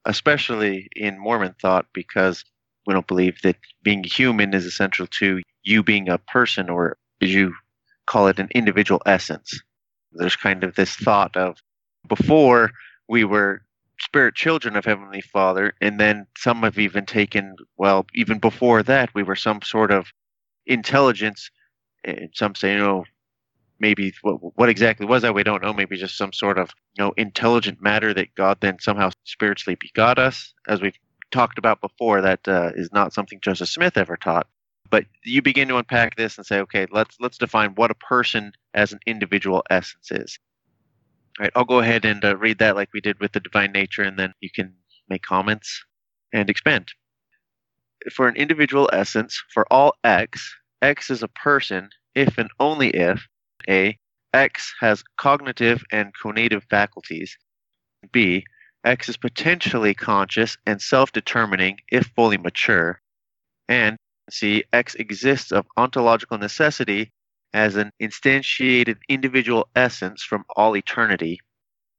especially 0.06 0.88
in 0.96 1.20
Mormon 1.20 1.56
thought, 1.62 1.88
because 1.94 2.46
we 2.88 2.94
don't 2.94 3.08
believe 3.08 3.42
that 3.42 3.58
being 3.84 4.04
human 4.04 4.54
is 4.54 4.66
essential 4.66 5.08
to 5.08 5.42
you 5.64 5.84
being 5.84 6.08
a 6.08 6.18
person 6.18 6.70
or 6.70 6.98
you 7.20 7.54
call 8.06 8.28
it 8.28 8.40
an 8.40 8.50
individual 8.54 9.02
essence. 9.06 9.62
There's 10.12 10.36
kind 10.36 10.64
of 10.64 10.76
this 10.76 10.96
thought 10.96 11.36
of 11.36 11.58
before 12.08 12.72
we 13.08 13.24
were 13.24 13.62
spirit 14.00 14.36
children 14.36 14.76
of 14.76 14.86
Heavenly 14.86 15.22
Father, 15.22 15.74
and 15.82 16.00
then 16.00 16.28
some 16.38 16.64
have 16.64 16.78
even 16.78 17.06
taken, 17.06 17.56
well, 17.78 18.06
even 18.14 18.40
before 18.40 18.84
that, 18.84 19.14
we 19.14 19.24
were 19.24 19.36
some 19.36 19.62
sort 19.62 19.92
of 19.92 20.08
intelligence. 20.66 21.50
And 22.04 22.30
some 22.34 22.56
say, 22.56 22.74
you 22.74 22.80
know, 22.80 23.06
maybe 23.80 24.14
what, 24.22 24.58
what 24.58 24.70
exactly 24.70 25.06
was 25.06 25.22
that? 25.22 25.34
We 25.34 25.44
don't 25.44 25.64
know. 25.64 25.74
Maybe 25.74 25.98
just 25.98 26.18
some 26.18 26.34
sort 26.34 26.58
of, 26.58 26.72
you 26.98 27.04
know, 27.04 27.14
intelligent 27.18 27.82
matter 27.82 28.14
that 28.14 28.36
God 28.36 28.58
then 28.60 28.78
somehow 28.80 29.12
spiritually 29.24 29.78
begot 29.80 30.20
us. 30.20 30.54
As 30.68 30.82
we've 30.82 30.98
talked 31.32 31.58
about 31.58 31.82
before, 31.82 32.22
that 32.22 32.48
uh, 32.48 32.72
is 32.76 32.92
not 32.92 33.14
something 33.14 33.40
Joseph 33.42 33.70
Smith 33.70 33.98
ever 33.98 34.18
taught. 34.18 34.48
But 34.90 35.06
you 35.24 35.42
begin 35.42 35.68
to 35.70 35.78
unpack 35.78 36.16
this 36.16 36.38
and 36.38 36.46
say, 36.46 36.60
okay, 36.60 36.86
let's 36.92 37.16
let's 37.20 37.38
define 37.38 37.72
what 37.76 37.92
a 37.92 37.96
person 37.96 38.52
as 38.74 38.94
an 38.94 39.00
individual 39.06 39.64
essence 39.70 40.12
is. 40.12 40.40
All 41.40 41.46
right, 41.46 41.52
I'll 41.56 41.66
go 41.66 41.80
ahead 41.80 42.06
and 42.06 42.24
uh, 42.24 42.38
read 42.38 42.60
that 42.60 42.76
like 42.76 42.90
we 42.94 43.02
did 43.02 43.20
with 43.20 43.32
the 43.32 43.40
divine 43.40 43.72
nature, 43.72 44.04
and 44.04 44.18
then 44.20 44.34
you 44.40 44.50
can 44.54 44.74
make 45.10 45.24
comments 45.24 45.84
and 46.32 46.50
expand. 46.50 46.92
For 48.12 48.28
an 48.28 48.36
individual 48.36 48.90
essence, 48.94 49.42
for 49.54 49.66
all 49.72 49.96
x, 50.04 50.56
x 50.82 51.10
is 51.10 51.24
a 51.24 51.28
person 51.28 51.90
if 52.14 52.38
and 52.38 52.50
only 52.60 52.90
if 52.90 53.28
a 53.68 53.98
x 54.34 54.74
has 54.80 55.04
cognitive 55.18 55.84
and 55.92 56.12
conative 56.22 56.64
faculties, 56.70 57.38
b 58.12 58.44
X 58.86 59.08
is 59.08 59.18
potentially 59.18 59.94
conscious 59.94 60.58
and 60.66 60.82
self 60.82 61.12
determining 61.12 61.80
if 61.90 62.08
fully 62.16 62.38
mature. 62.38 63.02
And 63.70 63.96
C, 64.30 64.64
X 64.72 64.96
exists 64.96 65.52
of 65.52 65.66
ontological 65.78 66.38
necessity 66.38 67.12
as 67.54 67.76
an 67.76 67.92
instantiated 68.02 68.98
individual 69.08 69.68
essence 69.76 70.24
from 70.24 70.44
all 70.56 70.76
eternity. 70.76 71.40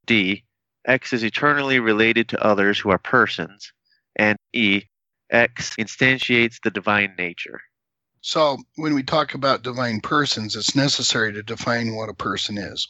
D, 0.05 0.43
X 0.85 1.13
is 1.13 1.23
eternally 1.23 1.79
related 1.79 2.29
to 2.29 2.43
others 2.43 2.79
who 2.79 2.91
are 2.91 2.97
persons. 2.97 3.71
And 4.15 4.37
E, 4.53 4.83
X 5.29 5.75
instantiates 5.77 6.57
the 6.63 6.71
divine 6.71 7.15
nature. 7.17 7.61
So, 8.21 8.57
when 8.75 8.95
we 8.95 9.03
talk 9.03 9.33
about 9.33 9.63
divine 9.63 10.01
persons, 10.01 10.55
it's 10.55 10.75
necessary 10.75 11.33
to 11.33 11.43
define 11.43 11.95
what 11.95 12.09
a 12.09 12.13
person 12.13 12.57
is. 12.57 12.87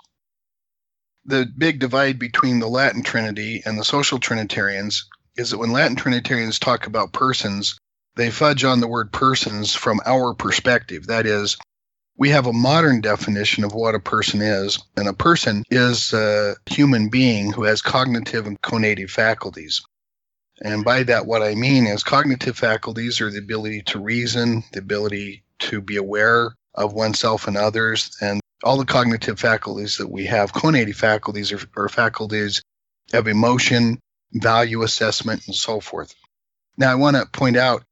The 1.25 1.45
big 1.57 1.79
divide 1.79 2.19
between 2.19 2.59
the 2.59 2.67
Latin 2.67 3.03
Trinity 3.03 3.61
and 3.65 3.77
the 3.77 3.83
social 3.83 4.19
Trinitarians 4.19 5.07
is 5.35 5.49
that 5.49 5.57
when 5.57 5.71
Latin 5.71 5.95
Trinitarians 5.97 6.59
talk 6.59 6.87
about 6.87 7.13
persons, 7.13 7.77
they 8.15 8.31
fudge 8.31 8.63
on 8.63 8.79
the 8.79 8.87
word 8.87 9.11
persons 9.11 9.73
from 9.73 9.99
our 10.05 10.33
perspective. 10.33 11.07
That 11.07 11.25
is, 11.25 11.57
we 12.17 12.29
have 12.29 12.47
a 12.47 12.53
modern 12.53 13.01
definition 13.01 13.63
of 13.63 13.73
what 13.73 13.95
a 13.95 13.99
person 13.99 14.41
is, 14.41 14.79
and 14.95 15.07
a 15.07 15.13
person 15.13 15.63
is 15.69 16.13
a 16.13 16.55
human 16.65 17.09
being 17.09 17.51
who 17.51 17.63
has 17.63 17.81
cognitive 17.81 18.47
and 18.47 18.61
conative 18.61 19.09
faculties. 19.09 19.81
And 20.61 20.85
by 20.85 21.03
that, 21.03 21.25
what 21.25 21.41
I 21.41 21.55
mean 21.55 21.85
is 21.85 22.03
cognitive 22.03 22.57
faculties 22.57 23.19
are 23.19 23.29
the 23.29 23.39
ability 23.39 23.81
to 23.87 23.99
reason, 23.99 24.63
the 24.71 24.79
ability 24.79 25.43
to 25.59 25.81
be 25.81 25.97
aware 25.97 26.55
of 26.73 26.93
oneself 26.93 27.47
and 27.47 27.57
others, 27.57 28.15
and 28.21 28.39
all 28.63 28.77
the 28.77 28.85
cognitive 28.85 29.39
faculties 29.39 29.97
that 29.97 30.09
we 30.09 30.25
have. 30.25 30.53
Conative 30.53 30.95
faculties 30.95 31.51
are, 31.51 31.59
are 31.75 31.89
faculties 31.89 32.61
of 33.13 33.27
emotion, 33.27 33.99
value 34.31 34.83
assessment, 34.83 35.45
and 35.47 35.55
so 35.55 35.81
forth. 35.81 36.15
Now, 36.77 36.91
I 36.91 36.95
want 36.95 37.17
to 37.17 37.25
point 37.25 37.57
out 37.57 37.83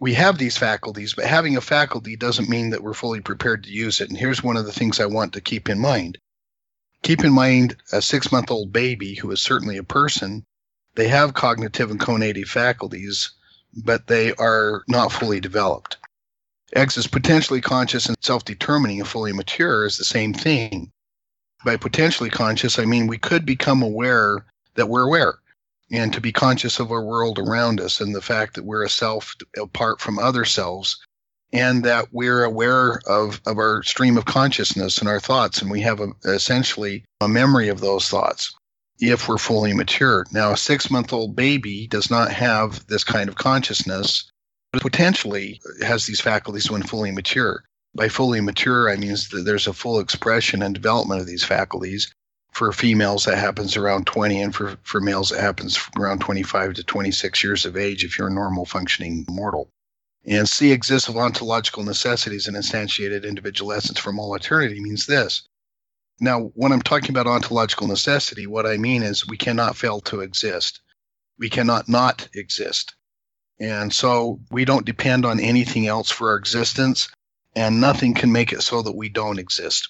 we 0.00 0.14
have 0.14 0.38
these 0.38 0.56
faculties, 0.56 1.12
but 1.14 1.26
having 1.26 1.56
a 1.56 1.60
faculty 1.60 2.16
doesn't 2.16 2.48
mean 2.48 2.70
that 2.70 2.82
we're 2.82 2.94
fully 2.94 3.20
prepared 3.20 3.64
to 3.64 3.70
use 3.70 4.00
it. 4.00 4.08
And 4.08 4.18
here's 4.18 4.42
one 4.42 4.56
of 4.56 4.64
the 4.64 4.72
things 4.72 4.98
I 4.98 5.06
want 5.06 5.34
to 5.34 5.42
keep 5.42 5.68
in 5.68 5.78
mind. 5.78 6.16
Keep 7.02 7.22
in 7.22 7.32
mind 7.32 7.76
a 7.92 8.00
six 8.00 8.32
month 8.32 8.50
old 8.50 8.72
baby 8.72 9.14
who 9.14 9.30
is 9.30 9.42
certainly 9.42 9.76
a 9.76 9.82
person, 9.82 10.44
they 10.94 11.08
have 11.08 11.34
cognitive 11.34 11.90
and 11.90 12.00
conative 12.00 12.48
faculties, 12.48 13.30
but 13.76 14.06
they 14.06 14.32
are 14.34 14.82
not 14.88 15.12
fully 15.12 15.38
developed. 15.38 15.98
X 16.72 16.96
is 16.96 17.06
potentially 17.06 17.60
conscious 17.60 18.06
and 18.06 18.16
self 18.20 18.44
determining 18.44 19.00
and 19.00 19.08
fully 19.08 19.32
mature 19.32 19.84
is 19.84 19.98
the 19.98 20.04
same 20.04 20.32
thing. 20.32 20.90
By 21.64 21.76
potentially 21.76 22.30
conscious, 22.30 22.78
I 22.78 22.86
mean 22.86 23.06
we 23.06 23.18
could 23.18 23.44
become 23.44 23.82
aware 23.82 24.46
that 24.76 24.88
we're 24.88 25.06
aware 25.06 25.40
and 25.90 26.12
to 26.12 26.20
be 26.20 26.32
conscious 26.32 26.78
of 26.78 26.92
our 26.92 27.02
world 27.02 27.38
around 27.38 27.80
us 27.80 28.00
and 28.00 28.14
the 28.14 28.22
fact 28.22 28.54
that 28.54 28.64
we're 28.64 28.84
a 28.84 28.90
self 28.90 29.34
apart 29.56 30.00
from 30.00 30.18
other 30.18 30.44
selves 30.44 30.98
and 31.52 31.84
that 31.84 32.08
we're 32.12 32.44
aware 32.44 33.00
of, 33.06 33.40
of 33.44 33.58
our 33.58 33.82
stream 33.82 34.16
of 34.16 34.24
consciousness 34.24 34.98
and 34.98 35.08
our 35.08 35.20
thoughts 35.20 35.60
and 35.60 35.70
we 35.70 35.80
have 35.80 36.00
a, 36.00 36.08
essentially 36.24 37.04
a 37.20 37.28
memory 37.28 37.68
of 37.68 37.80
those 37.80 38.08
thoughts 38.08 38.54
if 39.00 39.28
we're 39.28 39.38
fully 39.38 39.72
mature. 39.72 40.26
Now 40.30 40.52
a 40.52 40.56
six 40.56 40.90
month 40.90 41.12
old 41.12 41.34
baby 41.34 41.86
does 41.88 42.10
not 42.10 42.30
have 42.30 42.86
this 42.86 43.04
kind 43.04 43.28
of 43.28 43.34
consciousness 43.34 44.30
but 44.72 44.82
potentially 44.82 45.60
has 45.82 46.06
these 46.06 46.20
faculties 46.20 46.70
when 46.70 46.82
fully 46.82 47.10
mature. 47.10 47.64
By 47.92 48.08
fully 48.08 48.40
mature 48.40 48.88
i 48.88 48.94
mean 48.96 49.10
that 49.10 49.42
there's 49.44 49.66
a 49.66 49.72
full 49.72 49.98
expression 49.98 50.62
and 50.62 50.72
development 50.72 51.20
of 51.20 51.26
these 51.26 51.42
faculties 51.42 52.12
for 52.52 52.72
females 52.72 53.24
that 53.24 53.38
happens 53.38 53.76
around 53.76 54.06
20 54.06 54.42
and 54.42 54.54
for, 54.54 54.76
for 54.82 55.00
males 55.00 55.32
it 55.32 55.40
happens 55.40 55.78
around 55.98 56.20
25 56.20 56.74
to 56.74 56.84
26 56.84 57.44
years 57.44 57.64
of 57.64 57.76
age 57.76 58.04
if 58.04 58.18
you're 58.18 58.28
a 58.28 58.32
normal 58.32 58.64
functioning 58.64 59.24
mortal. 59.28 59.70
And 60.26 60.48
c 60.48 60.72
exists 60.72 61.08
of 61.08 61.16
ontological 61.16 61.84
necessities 61.84 62.46
and 62.46 62.56
instantiated 62.56 63.24
individual 63.24 63.72
essence 63.72 63.98
from 63.98 64.18
all 64.18 64.34
eternity 64.34 64.80
means 64.80 65.06
this. 65.06 65.42
Now 66.20 66.50
when 66.54 66.72
i'm 66.72 66.82
talking 66.82 67.10
about 67.10 67.26
ontological 67.26 67.86
necessity 67.86 68.46
what 68.46 68.66
i 68.66 68.76
mean 68.76 69.02
is 69.02 69.26
we 69.26 69.36
cannot 69.36 69.76
fail 69.76 70.00
to 70.02 70.20
exist. 70.20 70.80
We 71.38 71.48
cannot 71.48 71.88
not 71.88 72.28
exist. 72.34 72.94
And 73.58 73.92
so 73.92 74.40
we 74.50 74.64
don't 74.64 74.86
depend 74.86 75.24
on 75.24 75.38
anything 75.38 75.86
else 75.86 76.10
for 76.10 76.30
our 76.30 76.36
existence 76.36 77.08
and 77.54 77.80
nothing 77.80 78.14
can 78.14 78.32
make 78.32 78.52
it 78.52 78.62
so 78.62 78.82
that 78.82 78.96
we 78.96 79.08
don't 79.08 79.38
exist 79.38 79.88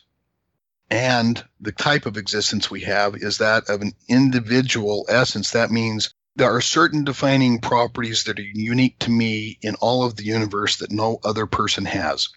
and 0.91 1.43
the 1.61 1.73
type 1.73 2.07
of 2.07 2.17
existence 2.17 2.71
we 2.71 2.81
have 2.83 3.15
is 3.17 3.39
that 3.39 3.69
of 3.69 3.81
an 3.81 3.93
individual 4.09 5.07
essence. 5.09 5.53
That 5.53 5.71
means 5.71 6.13
there 6.37 6.55
are 6.55 6.61
certain 6.61 7.05
defining 7.05 7.61
properties 7.61 8.25
that 8.25 8.39
are 8.39 8.43
unique 8.43 8.99
to 9.01 9.11
me 9.11 9.59
in 9.63 9.77
all 9.77 10.05
of 10.05 10.17
the 10.17 10.25
universe 10.25 10.79
that 10.79 10.91
no 10.91 11.21
other 11.23 11.47
person 11.47 11.85
has. 11.85 12.29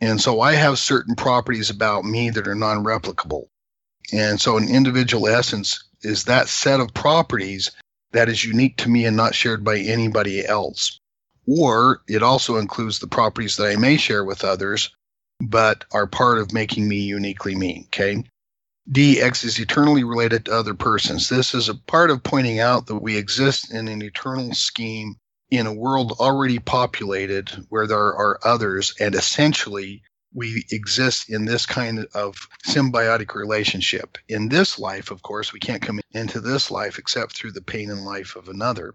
And 0.00 0.20
so 0.20 0.40
I 0.40 0.54
have 0.54 0.78
certain 0.78 1.14
properties 1.14 1.70
about 1.70 2.04
me 2.04 2.30
that 2.30 2.48
are 2.48 2.54
non 2.54 2.84
replicable. 2.84 3.48
And 4.12 4.40
so 4.40 4.56
an 4.56 4.68
individual 4.68 5.28
essence 5.28 5.84
is 6.02 6.24
that 6.24 6.48
set 6.48 6.80
of 6.80 6.94
properties 6.94 7.70
that 8.12 8.28
is 8.28 8.44
unique 8.44 8.78
to 8.78 8.88
me 8.88 9.04
and 9.04 9.16
not 9.16 9.34
shared 9.34 9.62
by 9.62 9.78
anybody 9.78 10.44
else. 10.44 10.98
Or 11.46 12.02
it 12.08 12.22
also 12.22 12.56
includes 12.56 12.98
the 12.98 13.06
properties 13.06 13.56
that 13.56 13.70
I 13.70 13.76
may 13.76 13.96
share 13.96 14.24
with 14.24 14.44
others, 14.44 14.90
but 15.40 15.84
are 15.92 16.06
part 16.06 16.38
of 16.38 16.52
making 16.52 16.88
me 16.88 16.96
uniquely 16.96 17.54
me. 17.54 17.84
Okay. 17.86 18.24
DX 18.90 19.44
is 19.44 19.58
eternally 19.58 20.04
related 20.04 20.44
to 20.44 20.52
other 20.52 20.74
persons. 20.74 21.28
This 21.28 21.54
is 21.54 21.68
a 21.68 21.74
part 21.74 22.10
of 22.10 22.22
pointing 22.22 22.60
out 22.60 22.86
that 22.86 22.96
we 22.96 23.16
exist 23.16 23.72
in 23.72 23.88
an 23.88 24.02
eternal 24.02 24.52
scheme 24.54 25.16
in 25.50 25.66
a 25.66 25.74
world 25.74 26.12
already 26.18 26.58
populated 26.58 27.50
where 27.68 27.86
there 27.86 27.98
are 27.98 28.38
others, 28.44 28.94
and 29.00 29.14
essentially 29.14 30.02
we 30.32 30.64
exist 30.70 31.28
in 31.28 31.44
this 31.44 31.66
kind 31.66 32.06
of 32.14 32.36
symbiotic 32.66 33.34
relationship. 33.34 34.16
In 34.28 34.48
this 34.48 34.78
life, 34.78 35.10
of 35.10 35.22
course, 35.22 35.52
we 35.52 35.58
can't 35.58 35.82
come 35.82 36.00
into 36.12 36.40
this 36.40 36.70
life 36.70 36.98
except 36.98 37.36
through 37.36 37.52
the 37.52 37.62
pain 37.62 37.90
and 37.90 38.04
life 38.04 38.36
of 38.36 38.48
another. 38.48 38.94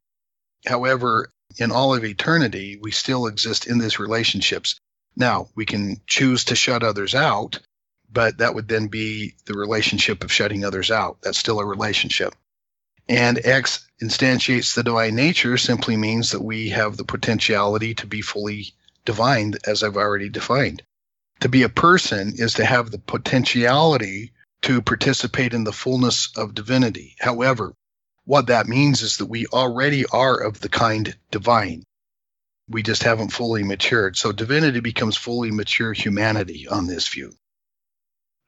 However, 0.65 1.31
in 1.57 1.71
all 1.71 1.93
of 1.93 2.05
eternity, 2.05 2.79
we 2.81 2.91
still 2.91 3.27
exist 3.27 3.67
in 3.67 3.77
these 3.77 3.99
relationships. 3.99 4.79
Now, 5.15 5.49
we 5.55 5.65
can 5.65 6.01
choose 6.07 6.43
to 6.45 6.55
shut 6.55 6.83
others 6.83 7.15
out, 7.15 7.59
but 8.11 8.39
that 8.39 8.53
would 8.53 8.67
then 8.67 8.87
be 8.87 9.35
the 9.45 9.53
relationship 9.53 10.23
of 10.23 10.31
shutting 10.31 10.65
others 10.65 10.91
out. 10.91 11.17
That's 11.21 11.37
still 11.37 11.59
a 11.59 11.65
relationship. 11.65 12.35
And 13.07 13.39
X 13.43 13.87
instantiates 14.01 14.73
the 14.73 14.83
divine 14.83 15.15
nature 15.15 15.57
simply 15.57 15.95
means 15.95 16.31
that 16.31 16.43
we 16.43 16.69
have 16.69 16.97
the 16.97 17.05
potentiality 17.05 17.93
to 17.95 18.07
be 18.07 18.21
fully 18.21 18.73
divine, 19.05 19.53
as 19.65 19.83
I've 19.83 19.97
already 19.97 20.29
defined. 20.29 20.81
To 21.41 21.49
be 21.49 21.63
a 21.63 21.69
person 21.69 22.33
is 22.35 22.55
to 22.55 22.65
have 22.65 22.91
the 22.91 22.97
potentiality 22.97 24.31
to 24.63 24.81
participate 24.81 25.53
in 25.53 25.63
the 25.63 25.71
fullness 25.71 26.29
of 26.35 26.55
divinity. 26.55 27.15
However, 27.19 27.75
what 28.25 28.47
that 28.47 28.67
means 28.67 29.01
is 29.03 29.17
that 29.17 29.27
we 29.27 29.45
already 29.47 30.05
are 30.07 30.37
of 30.37 30.59
the 30.59 30.69
kind 30.69 31.15
divine 31.29 31.83
we 32.69 32.83
just 32.83 33.03
haven't 33.03 33.29
fully 33.29 33.63
matured. 33.63 34.17
So 34.17 34.31
divinity 34.31 34.79
becomes 34.79 35.17
fully 35.17 35.51
mature 35.51 35.93
humanity 35.93 36.67
on 36.67 36.87
this 36.87 37.07
view. 37.07 37.31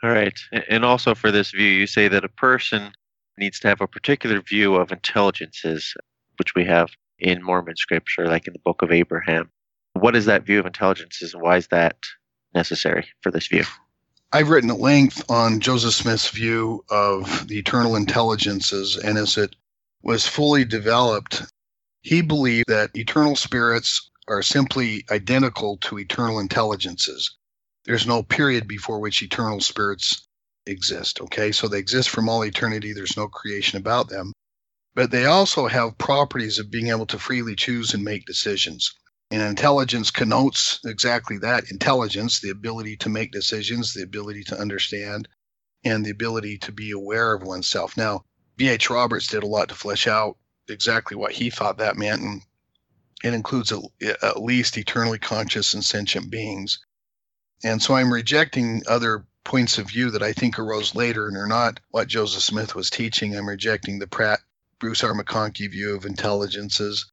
All 0.04 0.10
right. 0.10 0.38
And 0.70 0.86
also 0.86 1.16
for 1.16 1.32
this 1.32 1.52
view, 1.52 1.68
you 1.68 1.88
say 1.88 2.08
that 2.08 2.24
a 2.24 2.30
person 2.30 2.92
needs 3.38 3.60
to 3.60 3.68
have 3.68 3.82
a 3.82 3.88
particular 3.88 4.42
view 4.42 4.76
of 4.76 4.92
intelligences, 4.92 5.94
which 6.38 6.56
we 6.56 6.66
have 6.66 6.90
in 7.20 7.44
Mormon 7.44 7.76
scripture, 7.76 8.28
like 8.28 8.48
in 8.48 8.54
the 8.54 8.60
book 8.60 8.82
of 8.82 8.92
Abraham. 8.92 9.50
What 9.94 10.16
is 10.16 10.26
that 10.26 10.44
view 10.44 10.60
of 10.60 10.66
intelligences 10.66 11.34
and 11.34 11.42
why 11.42 11.58
is 11.58 11.68
that 11.68 11.98
necessary 12.54 13.08
for 13.22 13.32
this 13.32 13.48
view? 13.48 13.64
I've 14.32 14.50
written 14.50 14.70
at 14.70 14.80
length 14.80 15.24
on 15.30 15.60
Joseph 15.60 15.94
Smith's 15.94 16.30
view 16.30 16.84
of 16.90 17.48
the 17.48 17.58
eternal 17.58 17.96
intelligences, 17.96 18.98
and 18.98 19.18
as 19.18 19.38
it 19.38 19.56
was 20.04 20.28
fully 20.28 20.66
developed, 20.66 21.44
he 22.02 22.22
believed 22.22 22.68
that 22.68 22.96
eternal 22.96 23.36
spirits 23.36 24.10
are 24.28 24.42
simply 24.42 25.06
identical 25.10 25.78
to 25.78 26.00
eternal 26.00 26.40
intelligences. 26.40 27.36
There's 27.86 28.08
no 28.08 28.24
period 28.24 28.68
before 28.68 29.00
which 29.00 29.22
eternal 29.22 29.62
spirits 29.62 30.28
exist. 30.66 31.22
Okay, 31.22 31.52
so 31.52 31.68
they 31.68 31.80
exist 31.80 32.10
from 32.10 32.28
all 32.28 32.44
eternity, 32.44 32.94
there's 32.94 33.18
no 33.18 33.28
creation 33.28 33.78
about 33.78 34.10
them. 34.10 34.34
But 34.96 35.12
they 35.12 35.26
also 35.26 35.68
have 35.68 35.98
properties 35.98 36.60
of 36.60 36.72
being 36.72 36.88
able 36.88 37.06
to 37.08 37.20
freely 37.20 37.56
choose 37.56 37.94
and 37.94 38.04
make 38.04 38.26
decisions. 38.26 38.94
And 39.30 39.42
intelligence 39.42 40.12
connotes 40.12 40.80
exactly 40.86 41.38
that 41.40 41.70
intelligence, 41.72 42.40
the 42.40 42.50
ability 42.50 42.98
to 42.98 43.10
make 43.10 43.32
decisions, 43.32 43.94
the 43.94 44.04
ability 44.04 44.44
to 44.46 44.60
understand, 44.60 45.28
and 45.84 46.06
the 46.06 46.12
ability 46.12 46.58
to 46.60 46.72
be 46.72 46.92
aware 46.92 47.34
of 47.34 47.44
oneself. 47.44 47.96
Now, 47.98 48.24
B.H. 48.56 48.90
Roberts 48.90 49.28
did 49.28 49.44
a 49.44 49.48
lot 49.48 49.70
to 49.70 49.76
flesh 49.76 50.08
out 50.08 50.38
exactly 50.70 51.18
what 51.18 51.32
he 51.32 51.50
thought 51.50 51.78
that 51.78 51.98
meant, 51.98 52.22
and 52.22 52.42
it 53.24 53.34
includes 53.34 53.72
a, 53.72 53.82
at 54.22 54.42
least 54.42 54.78
eternally 54.78 55.20
conscious 55.20 55.74
and 55.74 55.84
sentient 55.84 56.30
beings. 56.30 56.80
And 57.64 57.82
so 57.82 57.96
I'm 57.96 58.14
rejecting 58.14 58.84
other 58.88 59.26
points 59.44 59.78
of 59.78 59.88
view 59.88 60.12
that 60.12 60.22
I 60.22 60.34
think 60.34 60.60
arose 60.60 60.94
later 60.94 61.28
and 61.28 61.38
are 61.38 61.48
not 61.48 61.80
what 61.90 62.08
Joseph 62.08 62.44
Smith 62.44 62.76
was 62.76 62.90
teaching. 62.90 63.36
I'm 63.36 63.48
rejecting 63.48 63.98
the 63.98 64.06
Pratt 64.06 64.40
Bruce 64.80 65.04
R. 65.04 65.14
McConkie 65.14 65.72
view 65.72 65.96
of 65.96 66.06
intelligences. 66.06 67.12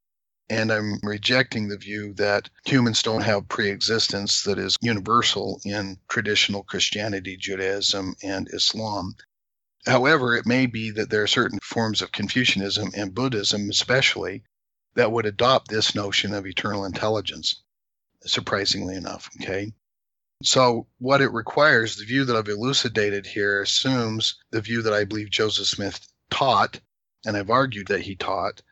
And 0.51 0.71
I'm 0.71 0.99
rejecting 1.03 1.69
the 1.69 1.79
view 1.79 2.13
that 2.15 2.51
humans 2.67 3.03
don't 3.03 3.23
have 3.23 3.49
pre 3.49 3.71
existence 3.71 4.43
that 4.43 4.59
is 4.59 4.77
universal 4.83 5.61
in 5.65 5.99
traditional 6.09 6.63
Christianity, 6.63 7.39
Judaism, 7.39 8.15
and 8.23 8.49
Islam. 8.53 9.15
However, 9.87 10.35
it 10.37 10.47
may 10.47 10.67
be 10.67 10.91
that 10.93 11.11
there 11.11 11.23
are 11.23 11.27
certain 11.27 11.59
forms 11.63 12.01
of 12.01 12.13
Confucianism 12.13 12.91
and 12.97 13.15
Buddhism, 13.15 13.69
especially, 13.69 14.43
that 14.95 15.13
would 15.13 15.27
adopt 15.27 15.69
this 15.69 15.95
notion 15.95 16.33
of 16.33 16.47
eternal 16.47 16.85
intelligence, 16.85 17.63
surprisingly 18.23 18.97
enough. 18.97 19.29
Okay. 19.43 19.73
So, 20.43 20.87
what 20.99 21.21
it 21.21 21.33
requires, 21.33 21.97
the 21.97 22.05
view 22.05 22.25
that 22.25 22.37
I've 22.37 22.49
elucidated 22.49 23.27
here 23.27 23.63
assumes 23.63 24.37
the 24.51 24.61
view 24.61 24.83
that 24.83 24.93
I 24.93 25.05
believe 25.05 25.31
Joseph 25.31 25.67
Smith 25.67 26.07
taught, 26.31 26.81
and 27.25 27.37
I've 27.37 27.51
argued 27.51 27.89
that 27.89 28.03
he 28.03 28.17
taught, 28.17 28.63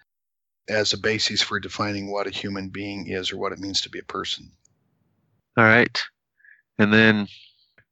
as 0.69 0.93
a 0.93 0.99
basis 0.99 1.43
for 1.43 1.61
defining 1.61 2.11
what 2.11 2.27
a 2.27 2.31
human 2.31 2.69
being 2.69 3.09
is 3.09 3.33
or 3.33 3.37
what 3.37 3.53
it 3.53 3.59
means 3.59 3.81
to 3.83 3.91
be 3.91 3.99
a 3.99 4.05
person. 4.05 4.51
All 5.57 5.65
right. 5.65 6.03
And 6.79 6.93
then, 6.93 7.29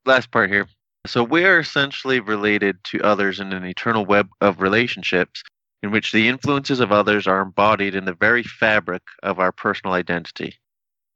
last 0.07 0.31
part 0.31 0.51
here. 0.51 0.67
So, 1.07 1.25
we 1.25 1.45
are 1.45 1.59
essentially 1.59 2.21
related 2.21 2.85
to 2.85 3.03
others 3.03 3.41
in 3.41 3.53
an 3.53 3.65
eternal 3.65 4.05
web 4.05 4.29
of 4.41 4.61
relationships 4.61 5.43
in 5.83 5.91
which 5.91 6.13
the 6.13 6.29
influences 6.29 6.79
of 6.81 6.93
others 6.93 7.27
are 7.27 7.41
embodied 7.41 7.95
in 7.95 8.05
the 8.05 8.15
very 8.15 8.43
fabric 8.43 9.03
of 9.23 9.39
our 9.39 9.51
personal 9.51 9.95
identity. 9.95 10.59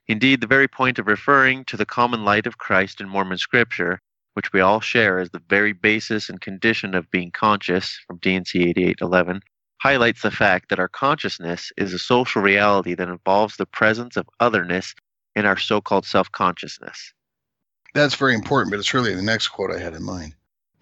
Indeed, 0.07 0.41
the 0.41 0.47
very 0.47 0.67
point 0.67 0.97
of 0.97 1.07
referring 1.07 1.65
to 1.65 1.77
the 1.77 1.85
common 1.85 2.23
light 2.23 2.47
of 2.47 2.57
Christ 2.57 2.99
in 2.99 3.09
Mormon 3.09 3.37
scripture, 3.37 3.99
which 4.33 4.51
we 4.53 4.59
all 4.59 4.81
share 4.81 5.19
as 5.19 5.29
the 5.29 5.41
very 5.49 5.71
basis 5.71 6.29
and 6.29 6.41
condition 6.41 6.95
of 6.95 7.09
being 7.11 7.31
conscious 7.31 7.99
from 8.07 8.17
D&C 8.17 8.59
8811, 8.59 9.41
highlights 9.81 10.21
the 10.23 10.31
fact 10.31 10.69
that 10.69 10.79
our 10.79 10.87
consciousness 10.87 11.71
is 11.77 11.93
a 11.93 11.99
social 11.99 12.41
reality 12.41 12.95
that 12.95 13.09
involves 13.09 13.57
the 13.57 13.65
presence 13.67 14.17
of 14.17 14.27
otherness 14.39 14.95
in 15.35 15.45
our 15.45 15.57
so 15.57 15.79
called 15.79 16.05
self 16.05 16.31
consciousness. 16.31 17.13
That's 17.95 18.15
very 18.15 18.35
important, 18.35 18.71
but 18.71 18.79
it's 18.79 18.93
really 18.93 19.15
the 19.15 19.21
next 19.21 19.47
quote 19.47 19.71
I 19.71 19.79
had 19.79 19.93
in 19.93 20.03
mind. 20.03 20.35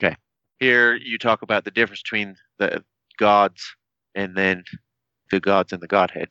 Okay. 0.04 0.18
Here 0.60 0.96
you 0.96 1.20
talk 1.20 1.44
about 1.44 1.64
the 1.64 1.70
difference 1.70 2.02
between 2.02 2.36
the 2.58 2.84
gods 3.20 3.76
and 4.16 4.36
then 4.36 4.64
the 5.30 5.40
gods 5.40 5.72
and 5.72 5.82
the 5.82 5.88
Godhead. 5.88 6.30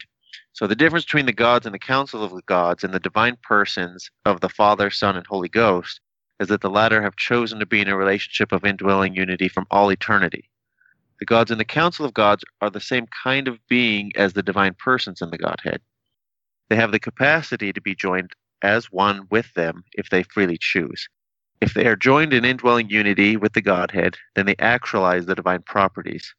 So 0.53 0.67
the 0.67 0.75
difference 0.75 1.05
between 1.05 1.27
the 1.27 1.33
gods 1.33 1.67
and 1.67 1.75
the 1.75 1.79
council 1.79 2.25
of 2.25 2.33
the 2.33 2.43
gods 2.47 2.83
and 2.83 2.93
the 2.93 2.99
divine 2.99 3.39
persons 3.45 4.11
of 4.25 4.41
the 4.41 4.49
Father, 4.49 4.91
Son, 4.91 5.17
and 5.17 5.25
Holy 5.25 5.49
Ghost 5.49 6.01
is 6.41 6.49
that 6.49 6.63
the 6.63 6.69
latter 6.69 7.01
have 7.01 7.15
chosen 7.15 7.61
to 7.61 7.67
be 7.67 7.81
in 7.81 7.89
a 7.89 7.97
relationship 7.97 8.51
of 8.51 8.65
indwelling 8.65 9.15
unity 9.15 9.49
from 9.49 9.69
all 9.71 9.91
eternity. 9.93 10.51
The 11.21 11.27
gods 11.27 11.53
and 11.53 11.61
the 11.61 11.65
council 11.65 12.05
of 12.05 12.13
gods 12.13 12.45
are 12.61 12.71
the 12.71 12.81
same 12.81 13.07
kind 13.23 13.47
of 13.47 13.65
being 13.69 14.11
as 14.17 14.33
the 14.33 14.43
divine 14.43 14.75
persons 14.75 15.23
in 15.23 15.31
the 15.31 15.39
Godhead. 15.39 15.81
They 16.69 16.75
have 16.77 16.91
the 16.91 16.99
capacity 16.99 17.73
to 17.73 17.81
be 17.81 17.95
joined 17.95 18.33
as 18.63 18.87
one 18.87 19.27
with 19.31 19.53
them 19.55 19.85
if 19.93 20.11
they 20.11 20.23
freely 20.23 20.59
choose. 20.61 21.09
If 21.61 21.75
they 21.75 21.87
are 21.87 21.97
joined 21.97 22.33
in 22.33 22.45
indwelling 22.45 22.91
unity 22.91 23.37
with 23.37 23.53
the 23.53 23.63
Godhead, 23.63 24.17
then 24.35 24.47
they 24.47 24.57
actualize 24.59 25.27
the 25.27 25.35
divine 25.35 25.63
properties. 25.63 26.35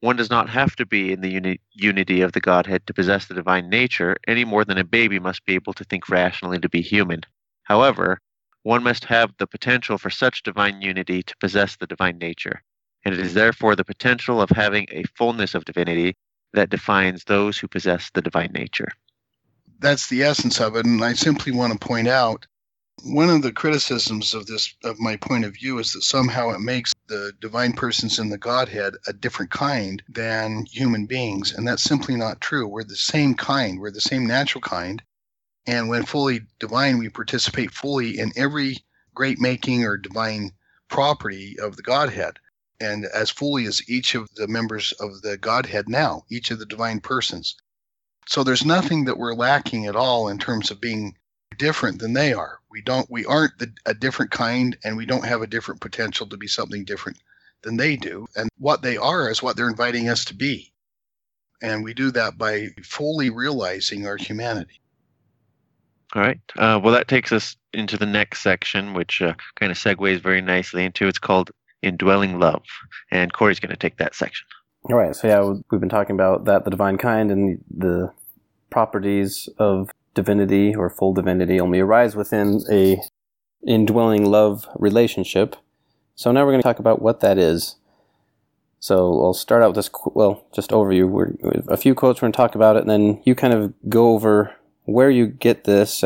One 0.00 0.16
does 0.16 0.30
not 0.30 0.50
have 0.50 0.76
to 0.76 0.86
be 0.86 1.12
in 1.12 1.20
the 1.20 1.30
uni- 1.30 1.60
unity 1.72 2.20
of 2.20 2.32
the 2.32 2.40
Godhead 2.40 2.86
to 2.86 2.94
possess 2.94 3.26
the 3.26 3.34
divine 3.34 3.68
nature 3.70 4.16
any 4.26 4.44
more 4.44 4.64
than 4.64 4.78
a 4.78 4.84
baby 4.84 5.18
must 5.18 5.44
be 5.46 5.54
able 5.54 5.72
to 5.74 5.84
think 5.84 6.08
rationally 6.08 6.58
to 6.58 6.68
be 6.68 6.82
human. 6.82 7.22
However, 7.64 8.20
one 8.64 8.82
must 8.82 9.04
have 9.06 9.34
the 9.38 9.46
potential 9.46 9.98
for 9.98 10.10
such 10.10 10.42
divine 10.42 10.82
unity 10.82 11.22
to 11.22 11.36
possess 11.38 11.76
the 11.76 11.86
divine 11.86 12.18
nature, 12.18 12.62
and 13.04 13.14
it 13.14 13.20
is 13.20 13.34
therefore 13.34 13.76
the 13.76 13.84
potential 13.84 14.40
of 14.40 14.50
having 14.50 14.86
a 14.90 15.04
fullness 15.16 15.54
of 15.54 15.64
divinity 15.64 16.16
that 16.52 16.70
defines 16.70 17.24
those 17.24 17.58
who 17.58 17.68
possess 17.68 18.10
the 18.12 18.22
divine 18.22 18.52
nature. 18.52 18.88
That's 19.84 20.06
the 20.06 20.22
essence 20.22 20.62
of 20.62 20.76
it, 20.76 20.86
and 20.86 21.04
I 21.04 21.12
simply 21.12 21.52
want 21.52 21.74
to 21.74 21.78
point 21.78 22.08
out 22.08 22.46
one 23.02 23.28
of 23.28 23.42
the 23.42 23.52
criticisms 23.52 24.32
of 24.32 24.46
this 24.46 24.74
of 24.82 24.98
my 24.98 25.16
point 25.16 25.44
of 25.44 25.52
view 25.52 25.78
is 25.78 25.92
that 25.92 26.04
somehow 26.04 26.52
it 26.54 26.60
makes 26.60 26.94
the 27.06 27.34
divine 27.38 27.74
persons 27.74 28.18
in 28.18 28.30
the 28.30 28.38
godhead 28.38 28.94
a 29.06 29.12
different 29.12 29.50
kind 29.50 30.02
than 30.08 30.64
human 30.64 31.04
beings. 31.04 31.52
And 31.52 31.68
that's 31.68 31.82
simply 31.82 32.16
not 32.16 32.40
true. 32.40 32.66
We're 32.66 32.82
the 32.82 32.96
same 32.96 33.34
kind. 33.34 33.78
We're 33.78 33.90
the 33.90 34.00
same 34.00 34.26
natural 34.26 34.62
kind. 34.62 35.02
And 35.66 35.90
when 35.90 36.06
fully 36.06 36.40
divine 36.58 36.96
we 36.96 37.10
participate 37.10 37.70
fully 37.70 38.18
in 38.18 38.32
every 38.36 38.78
great 39.12 39.38
making 39.38 39.84
or 39.84 39.98
divine 39.98 40.52
property 40.88 41.58
of 41.60 41.76
the 41.76 41.82
godhead. 41.82 42.38
And 42.80 43.04
as 43.04 43.28
fully 43.28 43.66
as 43.66 43.86
each 43.86 44.14
of 44.14 44.30
the 44.34 44.48
members 44.48 44.92
of 44.92 45.20
the 45.20 45.36
godhead 45.36 45.90
now 45.90 46.24
each 46.30 46.50
of 46.50 46.58
the 46.58 46.64
divine 46.64 47.00
persons 47.00 47.56
so 48.26 48.42
there's 48.42 48.64
nothing 48.64 49.04
that 49.04 49.18
we're 49.18 49.34
lacking 49.34 49.86
at 49.86 49.96
all 49.96 50.28
in 50.28 50.38
terms 50.38 50.70
of 50.70 50.80
being 50.80 51.16
different 51.58 51.98
than 51.98 52.12
they 52.12 52.32
are. 52.32 52.58
We 52.70 52.82
don't 52.82 53.08
we 53.10 53.24
aren't 53.24 53.58
the, 53.58 53.72
a 53.86 53.94
different 53.94 54.30
kind 54.30 54.76
and 54.84 54.96
we 54.96 55.06
don't 55.06 55.24
have 55.24 55.42
a 55.42 55.46
different 55.46 55.80
potential 55.80 56.26
to 56.28 56.36
be 56.36 56.48
something 56.48 56.84
different 56.84 57.18
than 57.62 57.76
they 57.76 57.96
do. 57.96 58.26
And 58.36 58.48
what 58.58 58.82
they 58.82 58.96
are 58.96 59.30
is 59.30 59.42
what 59.42 59.56
they're 59.56 59.68
inviting 59.68 60.08
us 60.08 60.24
to 60.26 60.34
be. 60.34 60.72
And 61.62 61.82
we 61.82 61.94
do 61.94 62.10
that 62.10 62.36
by 62.36 62.68
fully 62.82 63.30
realizing 63.30 64.06
our 64.06 64.16
humanity. 64.16 64.80
All 66.14 66.22
right. 66.22 66.40
Uh, 66.56 66.78
well, 66.82 66.92
that 66.92 67.08
takes 67.08 67.32
us 67.32 67.56
into 67.72 67.96
the 67.96 68.06
next 68.06 68.40
section, 68.40 68.94
which 68.94 69.22
uh, 69.22 69.34
kind 69.56 69.72
of 69.72 69.78
segues 69.78 70.20
very 70.20 70.40
nicely 70.40 70.84
into 70.84 71.08
it's 71.08 71.18
called 71.18 71.50
Indwelling 71.82 72.38
Love. 72.38 72.62
And 73.10 73.32
Corey's 73.32 73.60
going 73.60 73.70
to 73.70 73.76
take 73.76 73.96
that 73.96 74.14
section. 74.14 74.46
All 74.90 74.96
right. 74.96 75.16
So, 75.16 75.28
yeah, 75.28 75.60
we've 75.70 75.80
been 75.80 75.88
talking 75.88 76.14
about 76.14 76.44
that, 76.44 76.64
the 76.64 76.70
divine 76.70 76.98
kind, 76.98 77.30
and 77.30 77.64
the 77.74 78.12
properties 78.70 79.48
of 79.58 79.90
divinity 80.14 80.74
or 80.74 80.90
full 80.90 81.14
divinity 81.14 81.58
only 81.58 81.80
arise 81.80 82.14
within 82.14 82.60
a 82.70 83.00
indwelling 83.66 84.26
love 84.26 84.66
relationship. 84.76 85.56
So 86.14 86.30
now 86.32 86.44
we're 86.44 86.52
going 86.52 86.60
to 86.60 86.68
talk 86.68 86.78
about 86.78 87.00
what 87.00 87.20
that 87.20 87.38
is. 87.38 87.76
So 88.78 89.24
I'll 89.24 89.32
start 89.32 89.62
out 89.62 89.68
with 89.68 89.76
this, 89.76 89.90
well, 90.14 90.44
just 90.54 90.70
overview. 90.70 91.08
We're, 91.08 91.32
a 91.68 91.76
few 91.78 91.94
quotes, 91.94 92.20
we're 92.20 92.26
going 92.26 92.32
to 92.32 92.36
talk 92.36 92.54
about 92.54 92.76
it, 92.76 92.80
and 92.80 92.90
then 92.90 93.22
you 93.24 93.34
kind 93.34 93.54
of 93.54 93.72
go 93.88 94.12
over 94.12 94.54
where 94.84 95.10
you 95.10 95.26
get 95.26 95.64
this 95.64 96.04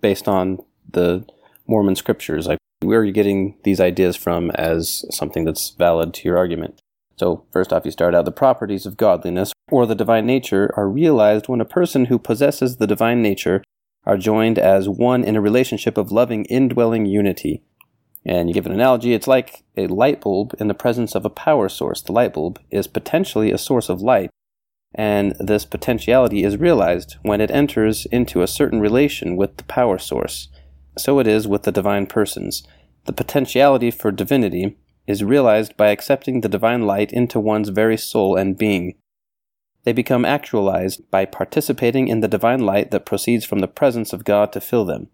based 0.00 0.28
on 0.28 0.58
the 0.88 1.26
Mormon 1.66 1.96
scriptures. 1.96 2.46
Like, 2.46 2.58
where 2.82 3.00
are 3.00 3.04
you 3.04 3.12
getting 3.12 3.56
these 3.64 3.80
ideas 3.80 4.14
from 4.16 4.50
as 4.52 5.04
something 5.10 5.44
that's 5.44 5.70
valid 5.70 6.14
to 6.14 6.28
your 6.28 6.38
argument? 6.38 6.80
So, 7.20 7.44
first 7.52 7.70
off, 7.70 7.84
you 7.84 7.90
start 7.90 8.14
out 8.14 8.24
the 8.24 8.32
properties 8.32 8.86
of 8.86 8.96
godliness 8.96 9.52
or 9.70 9.84
the 9.84 9.94
divine 9.94 10.24
nature 10.24 10.72
are 10.74 10.88
realized 10.88 11.48
when 11.48 11.60
a 11.60 11.66
person 11.66 12.06
who 12.06 12.18
possesses 12.18 12.78
the 12.78 12.86
divine 12.86 13.20
nature 13.20 13.62
are 14.06 14.16
joined 14.16 14.58
as 14.58 14.88
one 14.88 15.22
in 15.22 15.36
a 15.36 15.40
relationship 15.42 15.98
of 15.98 16.10
loving 16.10 16.46
indwelling 16.46 17.04
unity. 17.04 17.62
And 18.24 18.48
you 18.48 18.54
give 18.54 18.64
an 18.64 18.72
analogy, 18.72 19.12
it's 19.12 19.28
like 19.28 19.64
a 19.76 19.86
light 19.88 20.22
bulb 20.22 20.54
in 20.58 20.68
the 20.68 20.72
presence 20.72 21.14
of 21.14 21.26
a 21.26 21.28
power 21.28 21.68
source. 21.68 22.00
The 22.00 22.12
light 22.12 22.32
bulb 22.32 22.58
is 22.70 22.86
potentially 22.86 23.52
a 23.52 23.58
source 23.58 23.90
of 23.90 24.00
light, 24.00 24.30
and 24.94 25.34
this 25.38 25.66
potentiality 25.66 26.42
is 26.42 26.56
realized 26.56 27.16
when 27.20 27.42
it 27.42 27.50
enters 27.50 28.06
into 28.06 28.40
a 28.40 28.48
certain 28.48 28.80
relation 28.80 29.36
with 29.36 29.58
the 29.58 29.64
power 29.64 29.98
source. 29.98 30.48
So 30.96 31.18
it 31.18 31.26
is 31.26 31.46
with 31.46 31.64
the 31.64 31.72
divine 31.72 32.06
persons. 32.06 32.66
The 33.04 33.12
potentiality 33.12 33.90
for 33.90 34.10
divinity 34.10 34.78
is 35.10 35.24
realized 35.24 35.76
by 35.76 35.88
accepting 35.88 36.40
the 36.40 36.48
divine 36.48 36.86
light 36.86 37.12
into 37.12 37.40
one's 37.40 37.68
very 37.68 37.96
soul 37.96 38.36
and 38.36 38.56
being. 38.56 38.94
They 39.84 39.92
become 39.92 40.24
actualized 40.24 41.10
by 41.10 41.24
participating 41.24 42.08
in 42.08 42.20
the 42.20 42.28
divine 42.28 42.60
light 42.60 42.92
that 42.92 43.06
proceeds 43.06 43.44
from 43.44 43.58
the 43.58 43.68
presence 43.68 44.12
of 44.12 44.24
God 44.24 44.52
to 44.52 44.60
fill 44.60 44.84
them. 44.84 45.08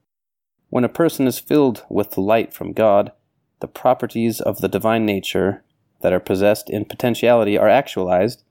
When 0.68 0.84
a 0.84 0.88
person 0.88 1.26
is 1.26 1.38
filled 1.38 1.84
with 1.88 2.10
the 2.10 2.20
light 2.20 2.52
from 2.52 2.72
God, 2.72 3.12
the 3.60 3.68
properties 3.68 4.40
of 4.40 4.60
the 4.60 4.68
divine 4.68 5.06
nature 5.06 5.64
that 6.02 6.12
are 6.12 6.20
possessed 6.20 6.68
in 6.68 6.84
potentiality 6.84 7.56
are 7.56 7.68
actualized, 7.68 8.42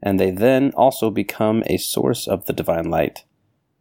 and 0.00 0.20
they 0.20 0.30
then 0.30 0.70
also 0.76 1.10
become 1.10 1.64
a 1.66 1.76
source 1.76 2.28
of 2.28 2.44
the 2.44 2.52
divine 2.52 2.88
light. 2.88 3.24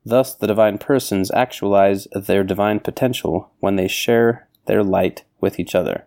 Thus, 0.05 0.33
the 0.33 0.47
divine 0.47 0.79
persons 0.79 1.31
actualize 1.31 2.07
their 2.13 2.43
divine 2.43 2.79
potential 2.79 3.51
when 3.59 3.75
they 3.75 3.87
share 3.87 4.47
their 4.65 4.83
light 4.83 5.25
with 5.39 5.59
each 5.59 5.75
other. 5.75 6.05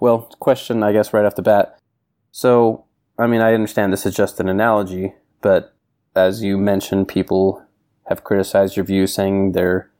Well, 0.00 0.30
question, 0.38 0.82
I 0.82 0.92
guess, 0.92 1.12
right 1.12 1.24
off 1.24 1.34
the 1.34 1.42
bat. 1.42 1.78
So, 2.30 2.84
I 3.18 3.26
mean, 3.26 3.40
I 3.40 3.54
understand 3.54 3.92
this 3.92 4.06
is 4.06 4.14
just 4.14 4.40
an 4.40 4.48
analogy, 4.48 5.14
but 5.40 5.74
as 6.14 6.42
you 6.42 6.56
mentioned, 6.58 7.08
people 7.08 7.64
have 8.06 8.24
criticized 8.24 8.76
your 8.76 8.84
view 8.84 9.06
saying 9.06 9.52
they're 9.52 9.90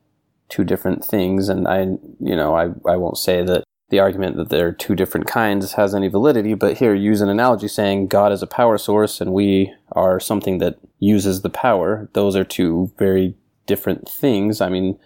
two 0.47 0.63
different 0.63 1.05
things. 1.05 1.49
And 1.49 1.67
I, 1.67 1.81
you 2.19 2.35
know, 2.35 2.55
I, 2.55 2.69
I 2.89 2.95
won't 2.95 3.17
say 3.17 3.43
that 3.43 3.63
the 3.89 3.99
argument 3.99 4.37
that 4.37 4.49
they're 4.49 4.71
two 4.71 4.95
different 4.95 5.27
kinds 5.27 5.73
has 5.73 5.95
any 5.95 6.07
validity, 6.07 6.53
but 6.53 6.77
here 6.77 6.93
use 6.93 7.21
an 7.21 7.29
analogy 7.29 7.67
saying 7.67 8.07
God 8.07 8.31
is 8.31 8.41
a 8.41 8.47
power 8.47 8.77
source 8.77 9.19
and 9.19 9.33
we 9.33 9.73
are 9.91 10.19
something 10.19 10.59
that 10.59 10.77
uses 10.99 11.41
the 11.41 11.49
power. 11.49 12.09
Those 12.13 12.35
are 12.35 12.43
two 12.43 12.91
very 12.97 13.35
different 13.65 14.07
things. 14.07 14.61
I 14.61 14.69
mean, 14.69 14.99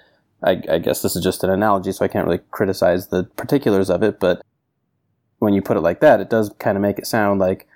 I, 0.43 0.61
I 0.69 0.79
guess 0.79 1.01
this 1.01 1.15
is 1.15 1.23
just 1.23 1.43
an 1.43 1.49
analogy, 1.49 1.91
so 1.93 2.03
I 2.03 2.09
can't 2.09 2.25
really 2.25 2.41
criticize 2.51 3.07
the 3.07 3.23
particulars 3.23 3.89
of 3.89 4.03
it, 4.03 4.19
but 4.19 4.41
when 5.43 5.53
you 5.53 5.61
put 5.61 5.77
it 5.77 5.81
like 5.81 5.99
that, 5.99 6.21
it 6.21 6.29
does 6.29 6.51
kind 6.57 6.77
of 6.77 6.81
make 6.81 6.97
it 6.97 7.05
sound 7.05 7.39
like 7.39 7.67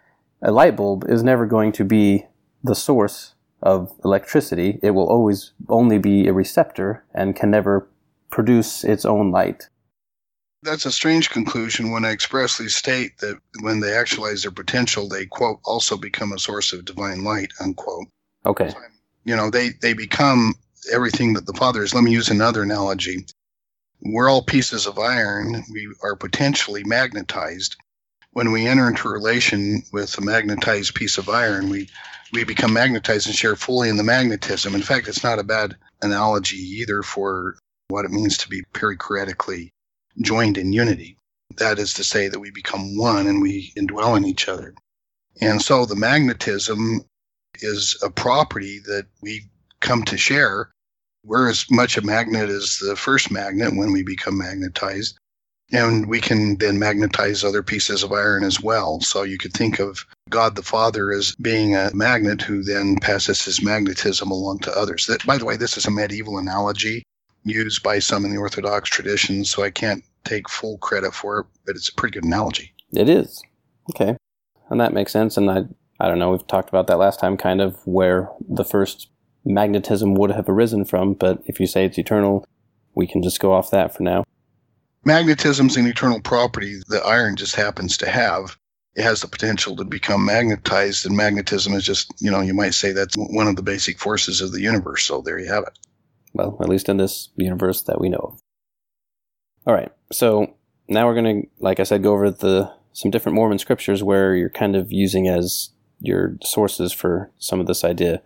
a 0.41 0.51
light 0.51 0.75
bulb 0.75 1.05
is 1.07 1.21
never 1.21 1.45
going 1.45 1.71
to 1.73 1.83
be 1.83 2.25
the 2.63 2.75
source 2.75 3.35
of 3.61 3.91
electricity. 4.03 4.79
It 4.81 4.91
will 4.91 5.07
always 5.07 5.51
only 5.67 5.97
be 5.97 6.27
a 6.27 6.33
receptor 6.33 7.03
and 7.13 7.35
can 7.35 7.51
never 7.51 7.87
produce 8.29 8.83
its 8.83 9.03
own 9.05 9.31
light. 9.31 9.69
That's 10.63 10.85
a 10.85 10.91
strange 10.91 11.29
conclusion 11.29 11.91
when 11.91 12.05
I 12.05 12.11
expressly 12.11 12.69
state 12.69 13.17
that 13.19 13.37
when 13.61 13.79
they 13.79 13.93
actualize 13.93 14.41
their 14.41 14.51
potential, 14.51 15.07
they, 15.07 15.25
quote, 15.25 15.59
also 15.65 15.97
become 15.97 16.31
a 16.31 16.39
source 16.39 16.73
of 16.73 16.85
divine 16.85 17.23
light, 17.23 17.51
unquote. 17.59 18.07
Okay. 18.45 18.73
You 19.23 19.35
know, 19.35 19.49
they, 19.49 19.71
they 19.81 19.93
become 19.93 20.55
everything 20.91 21.33
that 21.33 21.45
the 21.45 21.53
Father 21.53 21.83
is. 21.83 21.93
Let 21.93 22.03
me 22.03 22.11
use 22.11 22.29
another 22.29 22.63
analogy. 22.63 23.25
We're 24.01 24.29
all 24.29 24.41
pieces 24.41 24.85
of 24.85 24.99
iron. 24.99 25.63
We 25.71 25.93
are 26.03 26.15
potentially 26.15 26.83
magnetized. 26.83 27.75
When 28.31 28.51
we 28.51 28.67
enter 28.67 28.87
into 28.87 29.09
relation 29.09 29.83
with 29.91 30.17
a 30.17 30.21
magnetized 30.21 30.93
piece 30.93 31.17
of 31.17 31.29
iron, 31.29 31.69
we, 31.69 31.89
we 32.31 32.43
become 32.43 32.73
magnetized 32.73 33.27
and 33.27 33.35
share 33.35 33.55
fully 33.55 33.89
in 33.89 33.97
the 33.97 34.03
magnetism. 34.03 34.75
In 34.75 34.83
fact, 34.83 35.07
it's 35.07 35.23
not 35.23 35.39
a 35.39 35.43
bad 35.43 35.75
analogy 36.01 36.57
either 36.57 37.01
for 37.01 37.57
what 37.87 38.05
it 38.05 38.11
means 38.11 38.37
to 38.37 38.49
be 38.49 38.63
perichoretically 38.73 39.69
joined 40.21 40.57
in 40.57 40.73
unity. 40.73 41.17
That 41.57 41.79
is 41.79 41.93
to 41.95 42.03
say 42.03 42.27
that 42.27 42.39
we 42.39 42.51
become 42.51 42.97
one 42.97 43.27
and 43.27 43.41
we 43.41 43.73
indwell 43.77 44.17
in 44.17 44.25
each 44.25 44.47
other. 44.47 44.75
And 45.41 45.61
so 45.61 45.85
the 45.85 45.95
magnetism 45.95 47.01
is 47.61 47.99
a 48.03 48.09
property 48.09 48.79
that 48.85 49.07
we 49.21 49.49
come 49.79 50.03
to 50.05 50.17
share. 50.17 50.69
We're 51.27 51.49
as 51.49 51.69
much 51.69 51.97
a 51.97 52.01
magnet 52.01 52.49
as 52.49 52.77
the 52.79 52.95
first 52.95 53.29
magnet 53.29 53.75
when 53.75 53.91
we 53.91 54.01
become 54.01 54.37
magnetized. 54.37 55.17
And 55.73 56.07
we 56.07 56.21
can 56.21 56.57
then 56.57 56.79
magnetize 56.79 57.43
other 57.43 57.61
pieces 57.61 58.01
of 58.01 58.13
iron 58.13 58.45
as 58.45 58.61
well. 58.61 59.01
So 59.01 59.23
you 59.23 59.37
could 59.37 59.51
think 59.51 59.79
of 59.79 60.05
God 60.29 60.55
the 60.55 60.63
Father 60.63 61.11
as 61.11 61.35
being 61.41 61.75
a 61.75 61.91
magnet 61.93 62.41
who 62.41 62.63
then 62.63 62.95
passes 63.01 63.43
his 63.43 63.61
magnetism 63.61 64.31
along 64.31 64.59
to 64.59 64.71
others. 64.71 65.07
That, 65.07 65.25
by 65.25 65.37
the 65.37 65.43
way, 65.43 65.57
this 65.57 65.75
is 65.75 65.85
a 65.85 65.91
medieval 65.91 66.37
analogy 66.37 67.03
used 67.43 67.83
by 67.83 67.99
some 67.99 68.23
in 68.23 68.31
the 68.31 68.39
Orthodox 68.39 68.89
tradition, 68.89 69.43
so 69.43 69.63
I 69.63 69.69
can't 69.69 70.05
take 70.23 70.47
full 70.47 70.77
credit 70.77 71.13
for 71.13 71.39
it, 71.39 71.45
but 71.65 71.75
it's 71.75 71.89
a 71.89 71.93
pretty 71.93 72.13
good 72.13 72.25
analogy. 72.25 72.73
It 72.93 73.09
is. 73.09 73.43
Okay. 73.89 74.15
And 74.69 74.79
that 74.79 74.93
makes 74.93 75.11
sense. 75.11 75.35
And 75.35 75.51
I, 75.51 75.65
I 75.99 76.07
don't 76.07 76.19
know, 76.19 76.31
we've 76.31 76.47
talked 76.47 76.69
about 76.69 76.87
that 76.87 76.97
last 76.97 77.19
time, 77.19 77.35
kind 77.35 77.59
of 77.59 77.85
where 77.85 78.29
the 78.47 78.63
first 78.63 79.09
magnetism 79.47 80.13
would 80.15 80.31
have 80.31 80.49
arisen 80.49 80.85
from, 80.85 81.13
but 81.13 81.41
if 81.45 81.59
you 81.59 81.67
say 81.67 81.85
it's 81.85 81.97
eternal, 81.97 82.45
we 82.95 83.07
can 83.07 83.23
just 83.23 83.39
go 83.39 83.53
off 83.53 83.71
that 83.71 83.95
for 83.95 84.03
now. 84.03 84.23
Magnetism's 85.05 85.77
an 85.77 85.87
eternal 85.87 86.19
property 86.21 86.81
that 86.89 87.05
iron 87.05 87.35
just 87.35 87.55
happens 87.55 87.97
to 87.97 88.09
have. 88.09 88.57
It 88.95 89.03
has 89.03 89.21
the 89.21 89.27
potential 89.27 89.75
to 89.75 89.85
become 89.85 90.25
magnetized, 90.25 91.05
and 91.05 91.15
magnetism 91.15 91.73
is 91.73 91.85
just, 91.85 92.11
you 92.19 92.31
know, 92.31 92.41
you 92.41 92.53
might 92.53 92.73
say 92.73 92.91
that's 92.91 93.15
one 93.15 93.47
of 93.47 93.55
the 93.55 93.61
basic 93.61 93.99
forces 93.99 94.41
of 94.41 94.51
the 94.51 94.61
universe. 94.61 95.05
So 95.05 95.21
there 95.21 95.39
you 95.39 95.47
have 95.47 95.63
it. 95.63 95.77
Well, 96.33 96.57
at 96.61 96.67
least 96.67 96.89
in 96.89 96.97
this 96.97 97.29
universe 97.35 97.83
that 97.83 98.01
we 98.01 98.09
know 98.09 98.17
of. 98.17 98.39
All 99.65 99.73
right. 99.73 99.91
So 100.11 100.53
now 100.87 101.07
we're 101.07 101.21
going 101.21 101.43
to, 101.43 101.47
like 101.59 101.79
I 101.79 101.83
said, 101.83 102.03
go 102.03 102.13
over 102.13 102.31
the 102.31 102.71
some 102.93 103.11
different 103.11 103.35
Mormon 103.35 103.59
scriptures 103.59 104.01
where 104.01 104.35
you're 104.35 104.49
kind 104.49 104.75
of 104.75 104.91
using 104.91 105.27
as 105.27 105.69
your 105.99 106.37
sources 106.43 106.91
for 106.91 107.31
some 107.37 107.59
of 107.59 107.67
this 107.67 107.83
idea. 107.83 108.23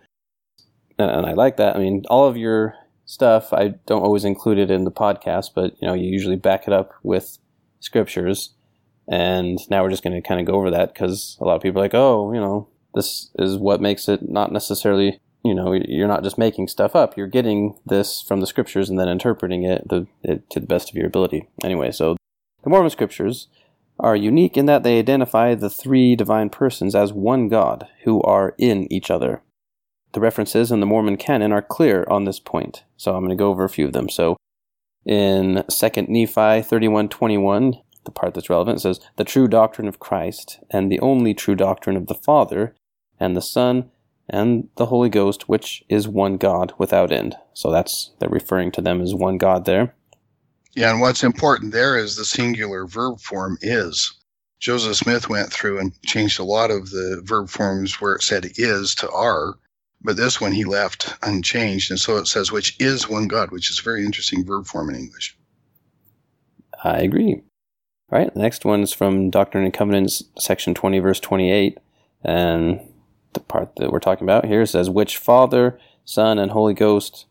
And, 0.98 1.10
and 1.10 1.26
I 1.26 1.32
like 1.32 1.56
that. 1.56 1.76
I 1.76 1.78
mean, 1.78 2.04
all 2.08 2.26
of 2.26 2.36
your 2.36 2.74
stuff, 3.04 3.52
I 3.52 3.74
don't 3.86 4.02
always 4.02 4.24
include 4.24 4.58
it 4.58 4.70
in 4.70 4.84
the 4.84 4.90
podcast, 4.90 5.50
but 5.54 5.74
you 5.80 5.88
know, 5.88 5.94
you 5.94 6.08
usually 6.08 6.36
back 6.36 6.66
it 6.66 6.72
up 6.72 6.92
with 7.02 7.38
scriptures. 7.80 8.54
And 9.08 9.58
now 9.68 9.82
we're 9.82 9.90
just 9.90 10.04
going 10.04 10.20
to 10.20 10.26
kind 10.26 10.40
of 10.40 10.46
go 10.46 10.54
over 10.54 10.70
that 10.70 10.94
because 10.94 11.36
a 11.40 11.44
lot 11.44 11.56
of 11.56 11.62
people 11.62 11.80
are 11.80 11.84
like, 11.84 11.94
oh, 11.94 12.32
you 12.32 12.40
know, 12.40 12.68
this 12.94 13.30
is 13.38 13.56
what 13.56 13.80
makes 13.80 14.08
it 14.08 14.28
not 14.28 14.52
necessarily 14.52 15.18
you 15.44 15.54
know 15.54 15.72
you're 15.72 16.08
not 16.08 16.22
just 16.22 16.38
making 16.38 16.68
stuff 16.68 16.94
up 16.94 17.16
you're 17.16 17.26
getting 17.26 17.78
this 17.86 18.22
from 18.22 18.40
the 18.40 18.46
scriptures 18.46 18.88
and 18.88 18.98
then 18.98 19.08
interpreting 19.08 19.64
it, 19.64 19.88
the, 19.88 20.06
it 20.22 20.48
to 20.50 20.60
the 20.60 20.66
best 20.66 20.90
of 20.90 20.96
your 20.96 21.06
ability 21.06 21.48
anyway 21.64 21.90
so 21.90 22.16
the 22.62 22.70
mormon 22.70 22.90
scriptures 22.90 23.48
are 23.98 24.16
unique 24.16 24.56
in 24.56 24.66
that 24.66 24.82
they 24.82 24.98
identify 24.98 25.54
the 25.54 25.70
three 25.70 26.16
divine 26.16 26.48
persons 26.48 26.94
as 26.94 27.12
one 27.12 27.48
god 27.48 27.88
who 28.04 28.22
are 28.22 28.54
in 28.58 28.90
each 28.92 29.10
other 29.10 29.42
the 30.12 30.20
references 30.20 30.70
in 30.70 30.80
the 30.80 30.86
mormon 30.86 31.16
canon 31.16 31.52
are 31.52 31.62
clear 31.62 32.04
on 32.08 32.24
this 32.24 32.40
point 32.40 32.84
so 32.96 33.14
i'm 33.14 33.24
going 33.24 33.36
to 33.36 33.40
go 33.40 33.50
over 33.50 33.64
a 33.64 33.68
few 33.68 33.86
of 33.86 33.92
them 33.92 34.08
so 34.08 34.36
in 35.04 35.64
2 35.68 35.88
nephi 36.08 36.62
31.21 36.62 37.82
the 38.04 38.10
part 38.10 38.34
that's 38.34 38.50
relevant 38.50 38.80
says 38.80 39.00
the 39.16 39.24
true 39.24 39.48
doctrine 39.48 39.88
of 39.88 39.98
christ 39.98 40.60
and 40.70 40.90
the 40.90 41.00
only 41.00 41.34
true 41.34 41.54
doctrine 41.54 41.96
of 41.96 42.06
the 42.06 42.14
father 42.14 42.74
and 43.18 43.36
the 43.36 43.42
son 43.42 43.90
and 44.28 44.68
the 44.76 44.86
Holy 44.86 45.08
Ghost, 45.08 45.48
which 45.48 45.84
is 45.88 46.08
one 46.08 46.36
God 46.38 46.72
without 46.78 47.12
end. 47.12 47.36
So 47.52 47.70
that's 47.70 48.12
they're 48.18 48.28
referring 48.28 48.72
to 48.72 48.80
them 48.80 49.00
as 49.00 49.14
one 49.14 49.38
God 49.38 49.64
there. 49.64 49.94
Yeah, 50.74 50.90
and 50.90 51.00
what's 51.00 51.22
important 51.22 51.72
there 51.72 51.98
is 51.98 52.16
the 52.16 52.24
singular 52.24 52.86
verb 52.86 53.20
form 53.20 53.58
is. 53.60 54.12
Joseph 54.58 54.96
Smith 54.96 55.28
went 55.28 55.52
through 55.52 55.78
and 55.78 55.92
changed 56.02 56.40
a 56.40 56.44
lot 56.44 56.70
of 56.70 56.90
the 56.90 57.20
verb 57.24 57.50
forms 57.50 58.00
where 58.00 58.14
it 58.14 58.22
said 58.22 58.52
is 58.56 58.94
to 58.96 59.10
are, 59.10 59.54
but 60.04 60.16
this 60.16 60.40
one 60.40 60.52
he 60.52 60.64
left 60.64 61.14
unchanged, 61.22 61.90
and 61.90 62.00
so 62.00 62.16
it 62.16 62.26
says 62.26 62.50
which 62.52 62.76
is 62.80 63.08
one 63.08 63.28
God, 63.28 63.50
which 63.50 63.70
is 63.70 63.78
a 63.78 63.82
very 63.82 64.04
interesting 64.04 64.44
verb 64.44 64.66
form 64.66 64.90
in 64.90 64.96
English. 64.96 65.36
I 66.82 66.98
agree. 66.98 67.42
All 68.10 68.18
right, 68.18 68.32
the 68.34 68.40
next 68.40 68.64
one 68.64 68.82
is 68.82 68.92
from 68.92 69.30
Doctrine 69.30 69.64
and 69.64 69.72
Covenants, 69.72 70.24
section 70.38 70.74
20, 70.74 70.98
verse 70.98 71.20
28. 71.20 71.78
And 72.24 72.80
the 73.32 73.40
part 73.40 73.76
that 73.76 73.90
we're 73.90 74.00
talking 74.00 74.24
about 74.24 74.44
here 74.44 74.66
says, 74.66 74.90
which 74.90 75.16
Father, 75.16 75.78
Son, 76.04 76.38
and 76.38 76.52
Holy 76.52 76.74
Ghost 76.74 77.26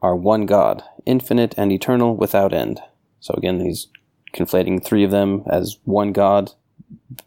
are 0.00 0.14
one 0.14 0.46
God, 0.46 0.84
infinite 1.04 1.54
and 1.56 1.72
eternal 1.72 2.14
without 2.14 2.52
end. 2.52 2.80
So 3.18 3.34
again, 3.36 3.60
he's 3.60 3.88
conflating 4.34 4.84
three 4.84 5.02
of 5.02 5.10
them 5.10 5.42
as 5.46 5.78
one 5.84 6.12
God, 6.12 6.52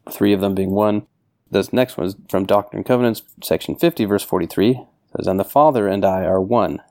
three 0.10 0.32
of 0.32 0.40
them 0.40 0.56
being 0.56 0.72
one. 0.72 1.08
This 1.52 1.74
next 1.74 1.98
one 1.98 2.08
is 2.08 2.16
from 2.30 2.46
Doctrine 2.46 2.80
and 2.80 2.86
Covenants, 2.86 3.24
section 3.44 3.76
50, 3.76 4.06
verse 4.06 4.24
43. 4.24 4.86
says, 5.16 5.28
And 5.28 5.40
the 5.40 5.44
Father 5.44 5.88
and 5.88 6.06
I 6.06 6.24
are 6.24 6.42
one. 6.42 6.82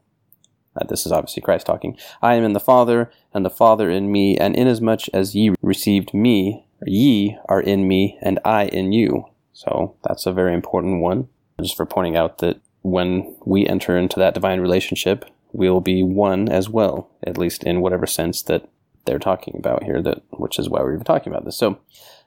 Uh, 0.77 0.85
this 0.89 1.07
is 1.07 1.13
obviously 1.13 1.43
Christ 1.43 1.67
talking. 1.67 1.97
I 2.23 2.35
am 2.35 2.45
in 2.45 2.53
the 2.53 2.61
Father, 2.61 3.11
and 3.33 3.45
the 3.45 3.51
Father 3.51 3.91
in 3.91 4.11
me, 4.11 4.37
and 4.37 4.57
inasmuch 4.57 5.09
as 5.13 5.35
ye 5.35 5.55
received 5.63 6.13
me, 6.13 6.67
ye 6.87 7.37
are 7.49 7.61
in 7.61 7.87
me, 7.87 8.19
and 8.21 8.39
I 8.45 8.67
in 8.67 8.93
you. 8.93 9.27
So 9.53 9.97
that's 10.07 10.27
a 10.27 10.33
very 10.33 10.55
important 10.55 11.03
one, 11.03 11.29
just 11.61 11.77
for 11.77 11.87
pointing 11.87 12.17
out 12.17 12.39
that 12.39 12.61
when 12.83 13.37
we 13.45 13.67
enter 13.67 13.97
into 13.97 14.19
that 14.21 14.35
divine 14.35 14.61
relationship, 14.61 15.25
we'll 15.53 15.81
be 15.81 16.03
one 16.03 16.49
as 16.49 16.69
well, 16.69 17.11
at 17.25 17.39
least 17.39 17.65
in 17.65 17.81
whatever 17.81 18.07
sense 18.07 18.43
that 18.43 18.69
they're 19.05 19.19
talking 19.19 19.55
about 19.59 19.85
here, 19.85 20.03
that 20.03 20.23
which 20.33 20.59
is 20.59 20.69
why 20.69 20.81
we're 20.81 20.95
even 20.95 21.05
talking 21.05 21.33
about 21.33 21.45
this. 21.45 21.57
So 21.57 21.79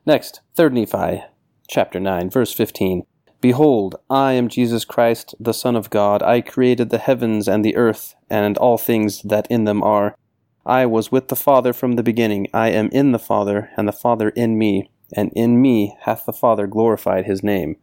next, 0.05 0.41
third 0.55 0.73
Nephi, 0.73 1.23
chapter 1.71 1.99
9, 1.99 2.29
verse 2.29 2.53
15. 2.53 3.03
Behold, 3.39 3.95
I 4.09 4.33
am 4.33 4.49
Jesus 4.49 4.85
Christ, 4.85 5.33
the 5.39 5.53
Son 5.53 5.75
of 5.75 5.89
God. 5.89 6.21
I 6.21 6.41
created 6.41 6.89
the 6.89 6.99
heavens 6.99 7.47
and 7.47 7.65
the 7.65 7.75
earth, 7.75 8.13
and 8.29 8.57
all 8.57 8.77
things 8.77 9.23
that 9.23 9.47
in 9.49 9.63
them 9.63 9.81
are. 9.81 10.15
I 10.63 10.85
was 10.85 11.11
with 11.11 11.29
the 11.29 11.35
Father 11.35 11.73
from 11.73 11.93
the 11.93 12.03
beginning. 12.03 12.47
I 12.53 12.69
am 12.69 12.89
in 12.89 13.13
the 13.13 13.19
Father, 13.19 13.71
and 13.77 13.87
the 13.87 13.93
Father 13.93 14.29
in 14.29 14.59
me 14.59 14.91
and 15.13 15.31
in 15.35 15.61
me 15.61 15.97
hath 16.01 16.25
the 16.25 16.33
Father 16.33 16.67
glorified 16.67 17.25
his 17.25 17.43
name. 17.43 17.77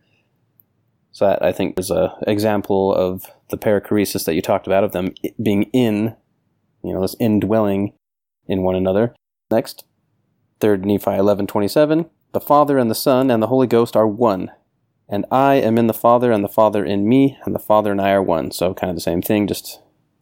So 1.11 1.27
that 1.27 1.43
I 1.43 1.53
think 1.53 1.79
is 1.79 1.91
a 1.91 2.17
example 2.27 2.95
of 2.95 3.27
the 3.51 3.59
perichoresis 3.59 4.25
that 4.25 4.35
you 4.35 4.43
talked 4.43 4.67
about 4.67 4.85
of 4.85 4.93
them 4.93 5.15
being 5.43 5.65
in, 5.73 6.15
you 6.85 6.93
know, 6.93 7.01
this 7.01 7.17
indwelling 7.19 7.95
in 8.47 8.63
one 8.63 8.77
another. 8.77 9.15
Next, 9.51 9.85
third 10.61 10.85
Nephi 10.85 11.11
eleven 11.13 11.47
twenty 11.47 11.69
seven. 11.69 12.09
The 12.33 12.41
Father 12.41 12.77
and 12.77 12.91
the 12.91 12.95
Son 12.95 13.31
and 13.31 13.43
the 13.43 13.47
Holy 13.47 13.67
Ghost 13.67 13.97
are 13.97 14.07
one, 14.07 14.51
and 15.09 15.25
I 15.31 15.55
am 15.55 15.79
in 15.79 15.87
the 15.87 15.95
Father 15.95 16.31
and 16.31 16.45
the 16.45 16.49
Father 16.49 16.85
in 16.85 17.09
me, 17.09 17.39
and 17.45 17.55
the 17.55 17.59
Father 17.59 17.91
and 17.91 18.01
I 18.01 18.11
are 18.11 18.23
one. 18.23 18.51
So 18.51 18.75
kind 18.75 18.91
of 18.91 18.97
the 18.97 19.01
same 19.01 19.23
thing, 19.23 19.47
just 19.47 19.81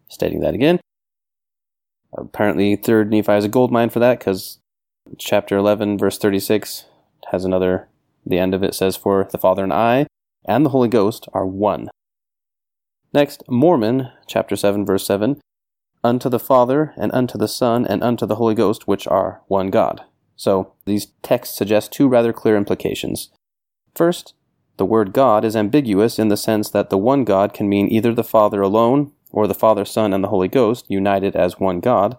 stating 0.09 0.41
that 0.41 0.55
again. 0.55 0.79
Apparently, 2.17 2.77
third 2.77 3.11
Nephi 3.11 3.33
is 3.33 3.45
a 3.45 3.49
gold 3.49 3.73
mine 3.73 3.91
for 3.91 3.99
that 3.99 4.21
because 4.21 4.59
chapter 5.19 5.57
11, 5.57 5.99
verse 5.99 6.17
36 6.17 6.87
has 7.33 7.45
another, 7.45 7.89
the 8.25 8.39
end 8.39 8.55
of 8.55 8.63
it 8.63 8.75
says, 8.75 8.97
For 8.97 9.29
the 9.31 9.39
Father 9.39 9.65
and 9.65 9.73
I 9.73 10.07
and 10.47 10.65
the 10.65 10.71
Holy 10.71 10.89
Ghost 10.89 11.29
are 11.35 11.45
one. 11.45 11.91
Next, 13.13 13.43
Mormon, 13.49 14.11
chapter 14.29 14.55
7, 14.55 14.87
verse 14.87 15.05
7 15.05 15.41
Unto 16.05 16.29
the 16.29 16.39
Father, 16.39 16.95
and 16.97 17.11
unto 17.13 17.37
the 17.37 17.49
Son, 17.49 17.85
and 17.85 18.05
unto 18.05 18.27
the 18.27 18.37
Holy 18.37 18.55
Ghost, 18.55 18.87
which 18.87 19.09
are 19.09 19.43
one 19.49 19.71
God. 19.71 20.05
So, 20.37 20.73
these 20.85 21.07
texts 21.23 21.57
suggest 21.57 21.93
two 21.93 22.09
rather 22.09 22.33
clear 22.33 22.57
implications. 22.57 23.31
First, 23.95 24.35
the 24.77 24.85
word 24.85 25.13
God 25.13 25.45
is 25.45 25.57
ambiguous 25.57 26.19
in 26.19 26.29
the 26.29 26.37
sense 26.37 26.69
that 26.71 26.91
the 26.91 26.99
one 26.99 27.25
God 27.25 27.55
can 27.55 27.69
mean 27.69 27.89
either 27.89 28.15
the 28.15 28.23
Father 28.23 28.61
alone, 28.61 29.13
or 29.31 29.47
the 29.47 29.55
Father, 29.55 29.85
Son, 29.85 30.13
and 30.13 30.23
the 30.23 30.29
Holy 30.29 30.49
Ghost 30.49 30.87
united 30.89 31.35
as 31.35 31.59
one 31.59 31.81
God. 31.81 32.17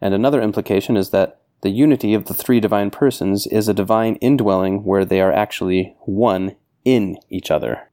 And 0.00 0.12
another 0.12 0.42
implication 0.42 0.96
is 0.96 1.10
that 1.10 1.40
the 1.62 1.70
unity 1.70 2.12
of 2.12 2.26
the 2.26 2.34
three 2.34 2.60
divine 2.60 2.90
persons 2.90 3.46
is 3.46 3.68
a 3.68 3.74
divine 3.74 4.16
indwelling 4.16 4.84
where 4.84 5.04
they 5.04 5.20
are 5.20 5.32
actually 5.32 5.96
one 6.00 6.56
in 6.84 7.16
each 7.30 7.50
other. 7.50 7.90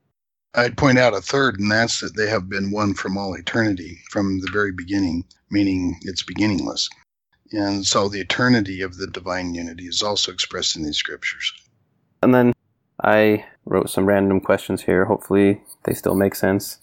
I'd 0.54 0.78
point 0.78 0.98
out 0.98 1.14
a 1.14 1.22
third, 1.22 1.60
and 1.60 1.72
that's 1.72 2.02
that 2.02 2.18
they 2.18 2.28
have 2.28 2.50
been 2.50 2.72
one 2.72 2.94
from 2.94 3.18
all 3.18 3.34
eternity, 3.34 4.00
from 4.10 4.42
the 4.42 4.50
very 4.52 4.74
beginning, 4.74 5.24
meaning 5.50 5.98
it's 6.02 6.24
beginningless. 6.24 6.90
And 7.52 7.86
so 7.86 8.08
the 8.08 8.22
eternity 8.22 8.82
of 8.82 8.98
the 8.98 9.08
divine 9.08 9.54
unity 9.54 9.86
is 9.86 10.02
also 10.02 10.32
expressed 10.32 10.76
in 10.76 10.84
these 10.84 10.98
scriptures. 10.98 11.54
And 12.24 12.34
then 12.34 12.54
I 13.04 13.46
wrote 13.66 13.90
some 13.90 14.06
random 14.06 14.40
questions 14.40 14.84
here. 14.84 15.06
Hopefully 15.06 15.62
they 15.84 15.94
still 15.94 16.16
make 16.16 16.36
sense. 16.36 16.80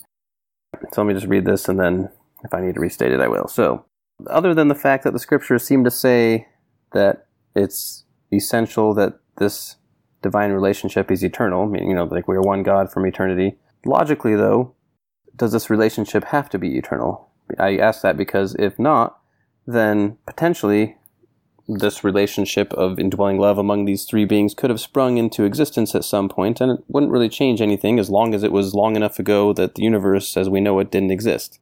So 0.92 1.02
let 1.02 1.08
me 1.08 1.14
just 1.14 1.26
read 1.26 1.44
this 1.44 1.68
and 1.68 1.78
then 1.78 2.10
if 2.44 2.54
I 2.54 2.60
need 2.60 2.74
to 2.74 2.80
restate 2.80 3.12
it, 3.12 3.20
I 3.20 3.28
will. 3.28 3.48
So, 3.48 3.84
other 4.26 4.54
than 4.54 4.68
the 4.68 4.74
fact 4.74 5.04
that 5.04 5.12
the 5.12 5.18
scriptures 5.18 5.64
seem 5.64 5.84
to 5.84 5.90
say 5.90 6.48
that 6.92 7.26
it's 7.54 8.04
essential 8.32 8.94
that 8.94 9.18
this 9.36 9.76
divine 10.22 10.52
relationship 10.52 11.10
is 11.10 11.22
eternal, 11.22 11.66
meaning, 11.66 11.90
you 11.90 11.94
know, 11.94 12.04
like 12.04 12.28
we 12.28 12.36
are 12.36 12.42
one 12.42 12.62
God 12.62 12.92
from 12.92 13.06
eternity, 13.06 13.56
logically, 13.84 14.34
though, 14.34 14.74
does 15.36 15.52
this 15.52 15.70
relationship 15.70 16.24
have 16.24 16.48
to 16.50 16.58
be 16.58 16.76
eternal? 16.76 17.30
I 17.58 17.76
ask 17.78 18.02
that 18.02 18.16
because 18.16 18.54
if 18.56 18.78
not, 18.78 19.18
then 19.68 20.16
potentially 20.26 20.96
this 21.68 22.02
relationship 22.02 22.72
of 22.72 22.98
indwelling 22.98 23.38
love 23.38 23.58
among 23.58 23.84
these 23.84 24.04
three 24.04 24.24
beings 24.24 24.54
could 24.54 24.70
have 24.70 24.80
sprung 24.80 25.18
into 25.18 25.44
existence 25.44 25.94
at 25.94 26.04
some 26.04 26.30
point, 26.30 26.62
and 26.62 26.72
it 26.72 26.84
wouldn't 26.88 27.12
really 27.12 27.28
change 27.28 27.60
anything 27.60 27.98
as 27.98 28.08
long 28.08 28.34
as 28.34 28.42
it 28.42 28.50
was 28.50 28.72
long 28.72 28.96
enough 28.96 29.18
ago 29.18 29.52
that 29.52 29.74
the 29.74 29.82
universe 29.82 30.38
as 30.38 30.48
we 30.48 30.60
know 30.60 30.78
it 30.78 30.90
didn't 30.90 31.10
exist. 31.10 31.60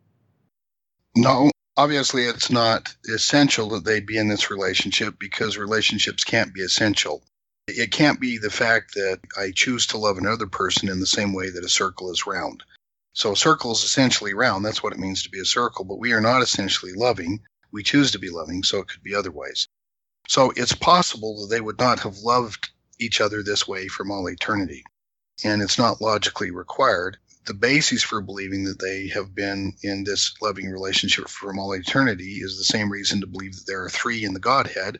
No, 1.16 1.50
obviously 1.76 2.22
it's 2.22 2.48
not 2.48 2.94
essential 3.12 3.70
that 3.70 3.84
they 3.84 3.98
be 3.98 4.16
in 4.16 4.28
this 4.28 4.52
relationship 4.52 5.18
because 5.18 5.58
relationships 5.58 6.22
can't 6.22 6.54
be 6.54 6.62
essential. 6.62 7.24
It 7.66 7.90
can't 7.90 8.20
be 8.20 8.38
the 8.38 8.50
fact 8.50 8.94
that 8.94 9.18
I 9.36 9.50
choose 9.52 9.88
to 9.88 9.98
love 9.98 10.18
another 10.18 10.46
person 10.46 10.88
in 10.88 11.00
the 11.00 11.06
same 11.06 11.34
way 11.34 11.50
that 11.50 11.64
a 11.64 11.68
circle 11.68 12.12
is 12.12 12.24
round. 12.24 12.62
So 13.14 13.32
a 13.32 13.36
circle 13.36 13.72
is 13.72 13.82
essentially 13.82 14.34
round. 14.34 14.64
That's 14.64 14.84
what 14.84 14.92
it 14.92 15.00
means 15.00 15.24
to 15.24 15.30
be 15.30 15.40
a 15.40 15.44
circle, 15.44 15.84
but 15.84 15.98
we 15.98 16.12
are 16.12 16.20
not 16.20 16.42
essentially 16.42 16.92
loving. 16.92 17.40
We 17.72 17.82
choose 17.82 18.12
to 18.12 18.18
be 18.18 18.30
loving, 18.30 18.62
so 18.62 18.78
it 18.78 18.88
could 18.88 19.02
be 19.02 19.14
otherwise. 19.14 19.68
So 20.28 20.52
it's 20.56 20.74
possible 20.74 21.40
that 21.40 21.54
they 21.54 21.60
would 21.60 21.78
not 21.78 22.00
have 22.00 22.18
loved 22.18 22.70
each 22.98 23.20
other 23.20 23.42
this 23.42 23.68
way 23.68 23.88
from 23.88 24.10
all 24.10 24.28
eternity. 24.28 24.84
And 25.44 25.62
it's 25.62 25.78
not 25.78 26.00
logically 26.00 26.50
required. 26.50 27.18
The 27.46 27.54
basis 27.54 28.02
for 28.02 28.20
believing 28.20 28.64
that 28.64 28.80
they 28.80 29.08
have 29.08 29.34
been 29.34 29.74
in 29.82 30.04
this 30.04 30.34
loving 30.42 30.68
relationship 30.68 31.28
from 31.28 31.58
all 31.58 31.74
eternity 31.74 32.38
is 32.40 32.58
the 32.58 32.64
same 32.64 32.90
reason 32.90 33.20
to 33.20 33.26
believe 33.26 33.54
that 33.54 33.66
there 33.66 33.84
are 33.84 33.90
three 33.90 34.24
in 34.24 34.34
the 34.34 34.40
Godhead, 34.40 34.98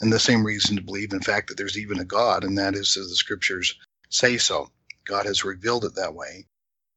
and 0.00 0.12
the 0.12 0.18
same 0.18 0.44
reason 0.44 0.76
to 0.76 0.82
believe, 0.82 1.12
in 1.12 1.20
fact, 1.20 1.48
that 1.48 1.56
there's 1.58 1.78
even 1.78 1.98
a 1.98 2.04
God, 2.04 2.44
and 2.44 2.56
that 2.58 2.74
is 2.74 2.96
as 2.96 3.08
the 3.08 3.16
scriptures 3.16 3.74
say 4.08 4.38
so. 4.38 4.70
God 5.04 5.26
has 5.26 5.44
revealed 5.44 5.84
it 5.84 5.96
that 5.96 6.14
way. 6.14 6.46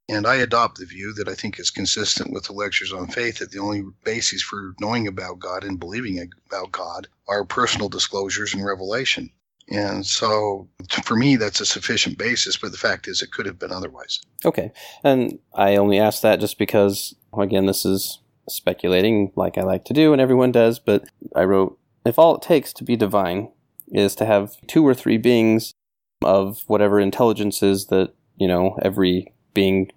And 0.08 0.26
I 0.26 0.36
adopt 0.36 0.78
the 0.78 0.86
view 0.86 1.12
that 1.14 1.28
I 1.28 1.34
think 1.34 1.58
is 1.58 1.70
consistent 1.70 2.32
with 2.32 2.44
the 2.44 2.52
lectures 2.52 2.92
on 2.92 3.08
faith 3.08 3.38
that 3.38 3.50
the 3.50 3.58
only 3.58 3.82
basis 4.04 4.40
for 4.40 4.74
knowing 4.80 5.08
about 5.08 5.40
God 5.40 5.64
and 5.64 5.80
believing 5.80 6.30
about 6.46 6.70
God 6.70 7.08
are 7.28 7.44
personal 7.44 7.88
disclosures 7.88 8.54
and 8.54 8.64
revelation. 8.64 9.30
And 9.68 10.06
so 10.06 10.68
for 11.02 11.16
me, 11.16 11.34
that's 11.34 11.60
a 11.60 11.66
sufficient 11.66 12.18
basis, 12.18 12.56
but 12.56 12.70
the 12.70 12.78
fact 12.78 13.08
is 13.08 13.20
it 13.20 13.32
could 13.32 13.46
have 13.46 13.58
been 13.58 13.72
otherwise. 13.72 14.20
Okay. 14.44 14.70
And 15.02 15.40
I 15.54 15.74
only 15.74 15.98
ask 15.98 16.22
that 16.22 16.38
just 16.38 16.56
because, 16.56 17.16
again, 17.36 17.66
this 17.66 17.84
is 17.84 18.20
speculating 18.48 19.32
like 19.34 19.58
I 19.58 19.62
like 19.62 19.84
to 19.86 19.92
do 19.92 20.12
and 20.12 20.22
everyone 20.22 20.52
does, 20.52 20.78
but 20.78 21.04
I 21.34 21.42
wrote, 21.42 21.78
if 22.04 22.16
all 22.16 22.36
it 22.36 22.42
takes 22.42 22.72
to 22.74 22.84
be 22.84 22.94
divine 22.94 23.50
is 23.88 24.14
to 24.16 24.24
have 24.26 24.52
two 24.68 24.86
or 24.86 24.94
three 24.94 25.18
beings 25.18 25.74
of 26.22 26.62
whatever 26.68 27.00
intelligences 27.00 27.86
that, 27.86 28.14
you 28.36 28.46
know, 28.46 28.78
every 28.82 29.32
being 29.56 29.90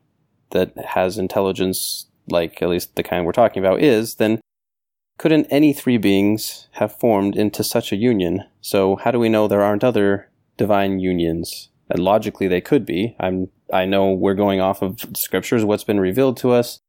that 0.52 0.74
has 0.96 1.20
intelligence, 1.20 2.08
like 2.28 2.62
at 2.62 2.70
least 2.70 2.96
the 2.96 3.04
kind 3.04 3.26
we're 3.26 3.32
talking 3.34 3.64
about, 3.64 3.82
is, 3.82 4.16
then 4.16 4.40
couldn't 5.20 5.46
any 5.52 5.74
three 5.74 5.98
beings 5.98 6.68
have 6.72 6.98
formed 6.98 7.36
into 7.36 7.64
such 7.64 7.92
a 7.92 7.98
union? 7.98 8.46
So 8.62 8.96
how 8.96 9.12
do 9.12 9.20
we 9.20 9.30
know 9.30 9.48
there 9.48 9.62
aren't 9.62 9.84
other 9.84 10.30
divine 10.58 11.00
unions? 11.00 11.70
And 11.90 12.00
logically 12.00 12.48
they 12.48 12.62
could 12.62 12.86
be. 12.86 13.16
I'm 13.20 13.50
I 13.72 13.86
know 13.86 14.12
we're 14.12 14.34
going 14.34 14.62
off 14.62 14.82
of 14.82 15.06
scriptures, 15.16 15.64
what's 15.64 15.84
been 15.84 16.00
revealed 16.00 16.38
to 16.38 16.52
us, 16.52 16.80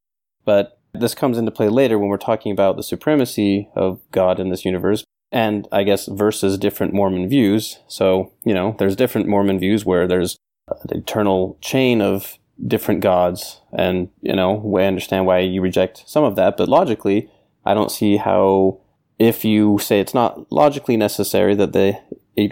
but 0.45 0.79
this 0.95 1.15
comes 1.15 1.37
into 1.37 1.51
play 1.51 1.69
later 1.69 1.99
when 1.99 2.09
we're 2.09 2.17
talking 2.17 2.53
about 2.53 2.77
the 2.77 2.83
supremacy 2.83 3.69
of 3.75 4.01
God 4.13 4.41
in 4.41 4.49
this 4.49 4.65
universe, 4.65 5.05
and 5.31 5.69
I 5.71 5.83
guess 5.83 6.07
versus 6.07 6.57
different 6.57 6.95
Mormon 6.95 7.29
views. 7.29 7.81
So, 7.87 8.33
you 8.45 8.55
know, 8.55 8.77
there's 8.79 8.97
different 8.97 9.29
Mormon 9.29 9.59
views 9.59 9.85
where 9.85 10.07
there's 10.09 10.37
an 10.69 10.99
eternal 10.99 11.59
chain 11.61 12.01
of 12.01 12.39
different 12.67 13.01
gods. 13.01 13.61
And, 13.73 14.09
you 14.21 14.35
know, 14.35 14.55
we 14.55 14.85
understand 14.85 15.27
why 15.27 15.41
you 15.41 15.63
reject 15.63 16.05
some 16.07 16.25
of 16.25 16.37
that. 16.37 16.57
But 16.57 16.69
logically, 16.69 17.31
I 17.65 17.75
don't 17.75 17.91
see 17.91 18.17
how, 18.17 18.81
if 19.19 19.45
you 19.45 19.79
say 19.79 20.01
it's 20.01 20.15
not 20.15 20.51
logically 20.53 20.97
necessary 20.97 21.55
that 21.55 21.73
the 21.73 21.99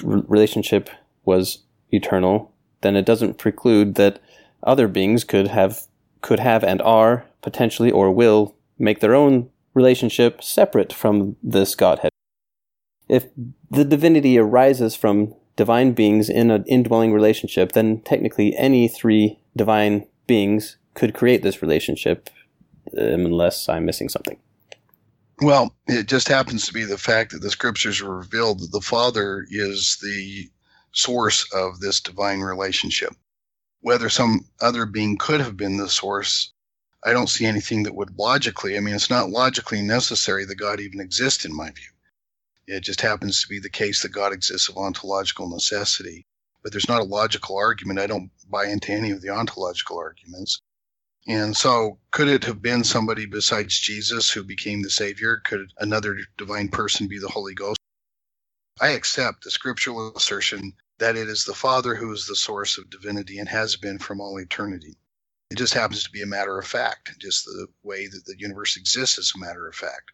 relationship 0.05 0.91
was 1.25 1.65
eternal, 1.91 2.53
then 2.81 2.97
it 2.97 3.07
doesn't 3.07 3.39
preclude 3.39 3.95
that 3.97 4.21
other 4.63 4.89
beings 4.89 5.25
could 5.25 5.49
have, 5.49 5.83
could 6.21 6.41
have 6.41 6.65
and 6.65 6.83
are 6.83 7.27
potentially 7.43 7.91
or 7.91 8.11
will 8.11 8.55
make 8.79 9.01
their 9.01 9.15
own 9.15 9.51
relationship 9.75 10.43
separate 10.43 10.93
from 10.93 11.37
this 11.43 11.75
Godhead. 11.75 12.11
If 13.09 13.27
the 13.71 13.85
divinity 13.85 14.39
arises 14.39 14.95
from 14.95 15.35
divine 15.57 15.93
beings 15.93 16.29
in 16.29 16.51
an 16.51 16.65
indwelling 16.67 17.13
relationship, 17.13 17.73
then 17.73 18.01
technically 18.03 18.57
any 18.57 18.87
three 18.87 19.41
divine 19.59 20.07
beings 20.27 20.79
could 20.95 21.15
create 21.15 21.43
this 21.43 21.61
relationship, 21.61 22.31
um, 22.97 23.27
unless 23.27 23.69
I'm 23.69 23.85
missing 23.85 24.09
something. 24.09 24.39
Well, 25.41 25.75
it 25.87 26.09
just 26.09 26.27
happens 26.27 26.67
to 26.67 26.73
be 26.73 26.85
the 26.85 26.99
fact 26.99 27.33
that 27.33 27.43
the 27.43 27.51
scriptures 27.51 28.01
are 28.01 28.17
revealed 28.17 28.61
that 28.61 28.73
the 28.73 28.81
Father 28.81 29.47
is 29.49 29.99
the 30.03 30.51
source 30.93 31.47
of 31.53 31.79
this 31.79 32.01
divine 32.01 32.41
relationship. 32.41 33.15
Whether 33.81 34.09
some 34.09 34.47
other 34.61 34.87
being 34.87 35.17
could 35.17 35.41
have 35.41 35.57
been 35.57 35.77
the 35.77 35.89
source, 35.89 36.53
I 37.05 37.13
don't 37.13 37.29
see 37.29 37.47
anything 37.47 37.85
that 37.85 37.95
would 37.95 38.19
logically, 38.19 38.77
I 38.77 38.81
mean, 38.81 38.97
it's 38.97 39.11
not 39.11 39.31
logically 39.31 39.83
necessary 39.83 40.45
that 40.47 40.57
God 40.57 40.81
even 40.81 41.01
exists, 41.01 41.45
in 41.45 41.55
my 41.55 41.71
view. 41.71 41.93
It 42.67 42.81
just 42.81 43.01
happens 43.01 43.41
to 43.43 43.49
be 43.49 43.61
the 43.61 43.71
case 43.71 44.03
that 44.03 44.09
God 44.09 44.33
exists 44.33 44.69
of 44.69 44.77
ontological 44.77 45.49
necessity. 45.49 46.27
But 46.63 46.73
there's 46.73 46.89
not 46.89 47.01
a 47.01 47.05
logical 47.05 47.57
argument. 47.57 47.99
I 47.99 48.07
don't 48.07 48.31
buy 48.49 48.67
into 48.67 48.93
any 48.93 49.11
of 49.11 49.23
the 49.23 49.31
ontological 49.31 49.99
arguments. 49.99 50.61
And 51.27 51.57
so, 51.57 51.99
could 52.11 52.29
it 52.29 52.45
have 52.45 52.63
been 52.63 52.85
somebody 52.85 53.27
besides 53.27 53.79
Jesus 53.79 54.31
who 54.31 54.43
became 54.43 54.83
the 54.83 54.91
Savior? 54.91 55.39
Could 55.45 55.73
another 55.79 56.19
divine 56.37 56.69
person 56.69 57.07
be 57.07 57.19
the 57.19 57.29
Holy 57.29 57.55
Ghost? 57.55 57.79
I 58.81 58.91
accept 58.91 59.45
the 59.45 59.51
scriptural 59.51 60.17
assertion 60.17 60.75
that 60.99 61.17
it 61.17 61.29
is 61.29 61.45
the 61.45 61.55
Father 61.55 61.95
who 61.95 62.13
is 62.13 62.27
the 62.27 62.37
source 62.37 62.79
of 62.79 62.91
divinity 62.91 63.39
and 63.39 63.49
has 63.49 63.77
been 63.77 63.99
from 63.99 64.21
all 64.21 64.41
eternity. 64.41 64.97
It 65.51 65.59
just 65.59 65.75
happens 65.75 66.05
to 66.05 66.11
be 66.11 66.23
a 66.23 66.27
matter 66.27 66.59
of 66.59 66.67
fact, 66.67 67.19
just 67.19 67.45
the 67.45 67.69
way 67.83 68.07
that 68.07 68.25
the 68.25 68.39
universe 68.39 68.77
exists 68.77 69.19
is 69.19 69.33
a 69.35 69.39
matter 69.39 69.67
of 69.67 69.75
fact 69.75 70.11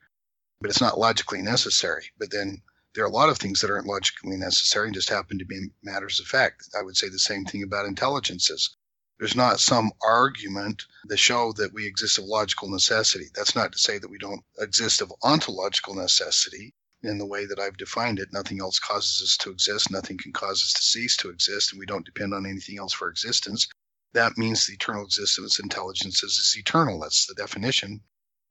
but 0.64 0.70
it's 0.70 0.80
not 0.80 0.98
logically 0.98 1.42
necessary. 1.42 2.10
But 2.18 2.30
then 2.30 2.62
there 2.94 3.02
are 3.02 3.08
a 3.08 3.12
lot 3.12 3.28
of 3.28 3.38
things 3.38 3.60
that 3.60 3.70
aren't 3.70 3.88
logically 3.88 4.36
necessary 4.36 4.86
and 4.86 4.94
just 4.94 5.08
happen 5.08 5.38
to 5.38 5.44
be 5.44 5.66
matters 5.82 6.20
of 6.20 6.26
fact. 6.26 6.68
I 6.78 6.82
would 6.82 6.96
say 6.96 7.08
the 7.08 7.18
same 7.18 7.44
thing 7.44 7.64
about 7.64 7.86
intelligences. 7.86 8.76
There's 9.18 9.34
not 9.34 9.58
some 9.58 9.92
argument 10.00 10.84
that 11.06 11.16
show 11.16 11.52
that 11.54 11.72
we 11.72 11.86
exist 11.86 12.18
of 12.18 12.24
logical 12.24 12.68
necessity. 12.68 13.26
That's 13.34 13.56
not 13.56 13.72
to 13.72 13.78
say 13.78 13.98
that 13.98 14.10
we 14.10 14.18
don't 14.18 14.44
exist 14.58 15.00
of 15.00 15.12
ontological 15.22 15.94
necessity 15.94 16.74
in 17.02 17.18
the 17.18 17.26
way 17.26 17.46
that 17.46 17.58
I've 17.58 17.76
defined 17.76 18.20
it. 18.20 18.32
Nothing 18.32 18.60
else 18.60 18.78
causes 18.78 19.20
us 19.22 19.36
to 19.38 19.50
exist. 19.50 19.90
Nothing 19.90 20.16
can 20.16 20.32
cause 20.32 20.62
us 20.62 20.72
to 20.74 20.82
cease 20.82 21.16
to 21.18 21.30
exist, 21.30 21.72
and 21.72 21.80
we 21.80 21.86
don't 21.86 22.06
depend 22.06 22.32
on 22.32 22.46
anything 22.46 22.78
else 22.78 22.92
for 22.92 23.08
existence. 23.08 23.68
That 24.12 24.38
means 24.38 24.66
the 24.66 24.74
eternal 24.74 25.04
existence 25.04 25.58
of 25.58 25.64
intelligences 25.64 26.38
is 26.38 26.56
eternal. 26.56 27.00
That's 27.00 27.26
the 27.26 27.34
definition. 27.34 28.02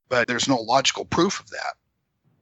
But 0.09 0.27
there's 0.27 0.49
no 0.49 0.57
logical 0.57 1.05
proof 1.05 1.39
of 1.39 1.49
that 1.51 1.75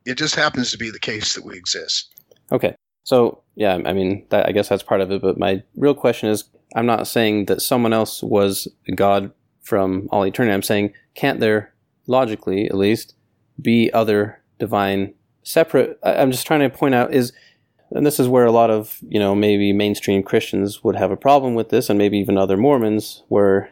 it 0.05 0.17
just 0.17 0.35
happens 0.35 0.71
to 0.71 0.77
be 0.77 0.89
the 0.89 0.99
case 0.99 1.33
that 1.35 1.45
we 1.45 1.55
exist. 1.55 2.13
Okay. 2.51 2.75
So, 3.03 3.41
yeah, 3.55 3.79
I 3.85 3.93
mean, 3.93 4.25
that, 4.29 4.47
I 4.47 4.51
guess 4.51 4.69
that's 4.69 4.83
part 4.83 5.01
of 5.01 5.11
it. 5.11 5.21
But 5.21 5.37
my 5.37 5.63
real 5.75 5.95
question 5.95 6.29
is 6.29 6.45
I'm 6.75 6.85
not 6.85 7.07
saying 7.07 7.45
that 7.45 7.61
someone 7.61 7.93
else 7.93 8.21
was 8.23 8.67
God 8.95 9.31
from 9.61 10.07
all 10.11 10.25
eternity. 10.25 10.53
I'm 10.53 10.61
saying, 10.61 10.93
can't 11.15 11.39
there, 11.39 11.73
logically 12.07 12.65
at 12.65 12.75
least, 12.75 13.15
be 13.61 13.91
other 13.91 14.41
divine 14.59 15.13
separate? 15.43 15.99
I'm 16.03 16.31
just 16.31 16.47
trying 16.47 16.61
to 16.61 16.69
point 16.69 16.95
out 16.95 17.13
is, 17.13 17.33
and 17.91 18.05
this 18.05 18.19
is 18.19 18.27
where 18.27 18.45
a 18.45 18.51
lot 18.51 18.69
of, 18.69 18.99
you 19.07 19.19
know, 19.19 19.35
maybe 19.35 19.73
mainstream 19.73 20.23
Christians 20.23 20.83
would 20.83 20.95
have 20.95 21.11
a 21.11 21.17
problem 21.17 21.55
with 21.55 21.69
this, 21.69 21.89
and 21.89 21.97
maybe 21.97 22.17
even 22.17 22.37
other 22.37 22.55
Mormons, 22.55 23.23
where 23.27 23.69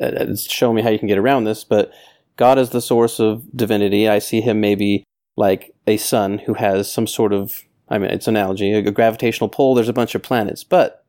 uh, 0.00 0.06
uh 0.06 0.36
show 0.36 0.72
me 0.72 0.82
how 0.82 0.90
you 0.90 0.98
can 0.98 1.08
get 1.08 1.18
around 1.18 1.44
this. 1.44 1.64
But 1.64 1.90
God 2.36 2.58
is 2.58 2.70
the 2.70 2.82
source 2.82 3.18
of 3.18 3.44
divinity. 3.56 4.08
I 4.08 4.18
see 4.18 4.40
him 4.40 4.60
maybe 4.60 5.04
like 5.40 5.74
a 5.86 5.96
sun 5.96 6.38
who 6.40 6.52
has 6.52 6.92
some 6.92 7.06
sort 7.06 7.32
of 7.32 7.64
I 7.88 7.98
mean 7.98 8.10
it's 8.10 8.28
an 8.28 8.36
analogy, 8.36 8.72
a 8.72 8.92
gravitational 8.92 9.48
pull, 9.48 9.74
there's 9.74 9.88
a 9.88 9.94
bunch 9.94 10.14
of 10.14 10.22
planets. 10.22 10.62
But 10.62 11.04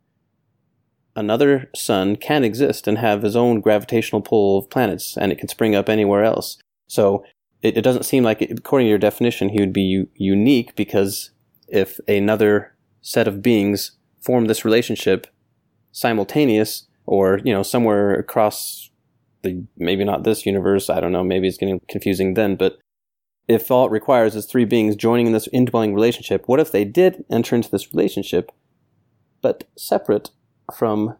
another 1.16 1.70
sun 1.76 2.16
can 2.16 2.46
exist 2.46 2.88
and 2.88 2.98
have 2.98 3.24
his 3.24 3.36
own 3.36 3.60
gravitational 3.60 4.22
pull 4.22 4.58
of 4.58 4.70
planets, 4.70 5.18
and 5.18 5.32
it 5.32 5.38
can 5.38 5.50
spring 5.50 5.76
up 5.76 5.90
anywhere 5.90 6.24
else. 6.24 6.58
So 6.88 7.26
it, 7.62 7.78
it 7.78 7.82
doesn't 7.82 8.06
seem 8.06 8.24
like, 8.24 8.42
according 8.42 8.86
to 8.86 8.90
your 8.90 8.98
definition, 8.98 9.50
he 9.50 9.60
would 9.60 9.74
be 9.74 9.82
u- 9.82 10.10
unique 10.16 10.76
because 10.76 11.32
if 11.68 12.00
another 12.08 12.74
set 13.02 13.28
of 13.28 13.42
beings 13.42 13.98
form 14.22 14.46
this 14.46 14.64
relationship 14.64 15.28
simultaneous 15.92 16.88
or, 17.06 17.42
you 17.44 17.54
know, 17.54 17.64
somewhere 17.64 18.16
across 18.16 18.90
the, 19.44 19.66
maybe 19.78 20.06
not 20.06 20.24
this 20.24 20.46
universe, 20.46 20.90
I 20.90 21.02
don't 21.02 21.12
know, 21.12 21.24
maybe 21.24 21.50
it's 21.50 21.58
getting 21.58 21.82
confusing 21.90 22.36
then, 22.36 22.56
but 22.56 22.78
if 23.48 23.70
all 23.72 23.88
it 23.88 23.92
requires 23.92 24.36
is 24.36 24.46
three 24.46 24.66
beings 24.66 24.96
joining 24.96 25.28
in 25.28 25.34
this 25.34 25.50
indwelling 25.52 25.94
relationship, 25.94 26.48
what 26.48 26.60
if 26.60 26.72
they 26.72 26.86
did 26.86 27.26
enter 27.30 27.56
into 27.56 27.70
this 27.70 27.94
relationship, 27.94 28.52
but 29.42 29.68
separate 29.78 30.30
from 30.76 31.18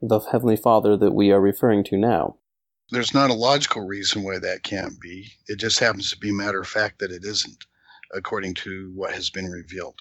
the 0.00 0.20
Heavenly 0.20 0.56
Father 0.56 0.96
that 0.96 1.12
we 1.12 1.30
are 1.30 1.40
referring 1.40 1.84
to 1.84 1.96
now? 1.96 2.36
There's 2.90 3.14
not 3.14 3.30
a 3.30 3.34
logical 3.34 3.86
reason 3.86 4.22
why 4.22 4.38
that 4.38 4.62
can't 4.62 5.00
be. 5.00 5.32
It 5.46 5.56
just 5.56 5.78
happens 5.78 6.10
to 6.10 6.18
be 6.18 6.30
a 6.30 6.34
matter 6.34 6.60
of 6.60 6.68
fact 6.68 6.98
that 6.98 7.10
it 7.10 7.24
isn't, 7.24 7.64
according 8.12 8.54
to 8.54 8.92
what 8.94 9.12
has 9.12 9.30
been 9.30 9.50
revealed. 9.50 10.00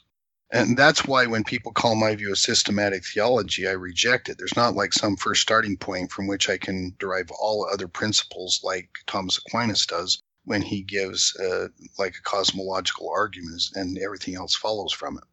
And 0.53 0.75
that's 0.75 1.05
why 1.05 1.27
when 1.27 1.45
people 1.45 1.71
call 1.71 1.95
my 1.95 2.13
view 2.13 2.33
a 2.33 2.35
systematic 2.35 3.05
theology, 3.05 3.67
I 3.67 3.71
reject 3.71 4.27
it. 4.27 4.37
There's 4.37 4.57
not 4.57 4.75
like 4.75 4.91
some 4.91 5.15
first 5.15 5.41
starting 5.41 5.77
point 5.77 6.11
from 6.11 6.27
which 6.27 6.49
I 6.49 6.57
can 6.57 6.93
derive 6.99 7.31
all 7.31 7.65
other 7.71 7.87
principles 7.87 8.59
like 8.61 8.89
Thomas 9.07 9.37
Aquinas 9.37 9.85
does 9.85 10.21
when 10.45 10.61
he 10.61 10.81
gives 10.81 11.35
uh, 11.37 11.67
like 11.97 12.15
a 12.15 12.21
cosmological 12.21 13.09
argument 13.09 13.63
and 13.75 13.97
everything 13.97 14.35
else 14.35 14.55
follows 14.55 14.93
from 14.93 15.17
it. 15.17 15.23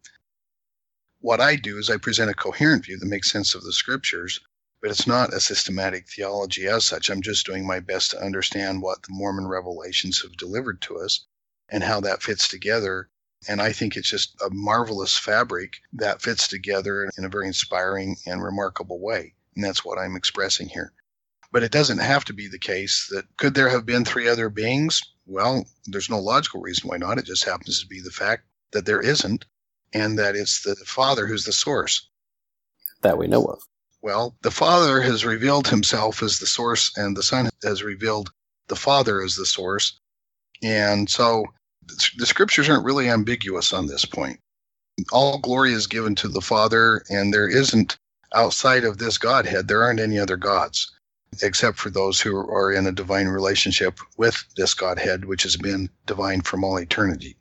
What 1.20 1.40
I 1.40 1.56
do 1.56 1.78
is 1.78 1.90
I 1.90 1.96
present 1.96 2.30
a 2.30 2.34
coherent 2.34 2.84
view 2.84 2.98
that 2.98 3.06
makes 3.06 3.30
sense 3.30 3.54
of 3.54 3.62
the 3.62 3.72
scriptures, 3.72 4.40
but 4.80 4.90
it's 4.90 5.06
not 5.06 5.34
a 5.34 5.40
systematic 5.40 6.08
theology 6.08 6.66
as 6.66 6.84
such. 6.84 7.10
I'm 7.10 7.22
just 7.22 7.46
doing 7.46 7.66
my 7.66 7.80
best 7.80 8.12
to 8.12 8.22
understand 8.22 8.82
what 8.82 9.02
the 9.02 9.12
Mormon 9.12 9.48
revelations 9.48 10.22
have 10.22 10.36
delivered 10.36 10.80
to 10.82 10.98
us 10.98 11.26
and 11.68 11.82
how 11.82 12.00
that 12.00 12.22
fits 12.22 12.46
together 12.46 13.10
and 13.46 13.62
I 13.62 13.72
think 13.72 13.96
it's 13.96 14.10
just 14.10 14.34
a 14.42 14.50
marvelous 14.50 15.16
fabric 15.16 15.80
that 15.92 16.20
fits 16.20 16.48
together 16.48 17.08
in 17.16 17.24
a 17.24 17.28
very 17.28 17.46
inspiring 17.46 18.16
and 18.26 18.42
remarkable 18.42 18.98
way. 18.98 19.34
And 19.54 19.64
that's 19.64 19.84
what 19.84 19.98
I'm 19.98 20.16
expressing 20.16 20.68
here. 20.68 20.92
But 21.50 21.62
it 21.62 21.72
doesn't 21.72 21.98
have 21.98 22.24
to 22.26 22.32
be 22.32 22.46
the 22.46 22.58
case 22.58 23.08
that 23.10 23.24
could 23.36 23.54
there 23.54 23.70
have 23.70 23.86
been 23.86 24.04
three 24.04 24.28
other 24.28 24.50
beings? 24.50 25.00
Well, 25.26 25.66
there's 25.86 26.10
no 26.10 26.18
logical 26.18 26.60
reason 26.60 26.88
why 26.88 26.98
not. 26.98 27.18
It 27.18 27.24
just 27.24 27.44
happens 27.44 27.80
to 27.80 27.86
be 27.86 28.00
the 28.00 28.10
fact 28.10 28.44
that 28.72 28.84
there 28.84 29.00
isn't, 29.00 29.44
and 29.92 30.18
that 30.18 30.36
it's 30.36 30.62
the 30.62 30.76
Father 30.76 31.26
who's 31.26 31.44
the 31.44 31.52
source. 31.52 32.08
That 33.02 33.18
we 33.18 33.26
know 33.26 33.44
of. 33.44 33.62
Well, 34.02 34.36
the 34.42 34.50
Father 34.50 35.00
has 35.00 35.24
revealed 35.24 35.68
himself 35.68 36.22
as 36.22 36.38
the 36.38 36.46
source, 36.46 36.96
and 36.96 37.16
the 37.16 37.22
Son 37.22 37.48
has 37.62 37.82
revealed 37.82 38.30
the 38.68 38.76
Father 38.76 39.22
as 39.22 39.36
the 39.36 39.46
source. 39.46 39.98
And 40.62 41.08
so 41.08 41.44
the 42.16 42.26
scriptures 42.26 42.68
aren't 42.68 42.84
really 42.84 43.08
ambiguous 43.08 43.72
on 43.72 43.86
this 43.86 44.04
point. 44.04 44.40
All 45.12 45.38
glory 45.38 45.72
is 45.72 45.86
given 45.86 46.14
to 46.16 46.28
the 46.28 46.40
Father, 46.40 47.04
and 47.08 47.32
there 47.32 47.48
isn't 47.48 47.96
outside 48.34 48.84
of 48.84 48.98
this 48.98 49.16
Godhead, 49.16 49.68
there 49.68 49.82
aren't 49.82 50.00
any 50.00 50.18
other 50.18 50.36
gods 50.36 50.92
except 51.42 51.78
for 51.78 51.90
those 51.90 52.20
who 52.20 52.36
are 52.36 52.72
in 52.72 52.86
a 52.86 52.92
divine 52.92 53.28
relationship 53.28 54.00
with 54.16 54.44
this 54.56 54.74
Godhead, 54.74 55.24
which 55.24 55.42
has 55.44 55.56
been 55.56 55.90
divine 56.06 56.40
from 56.40 56.64
all 56.64 56.78
eternity. 56.78 57.36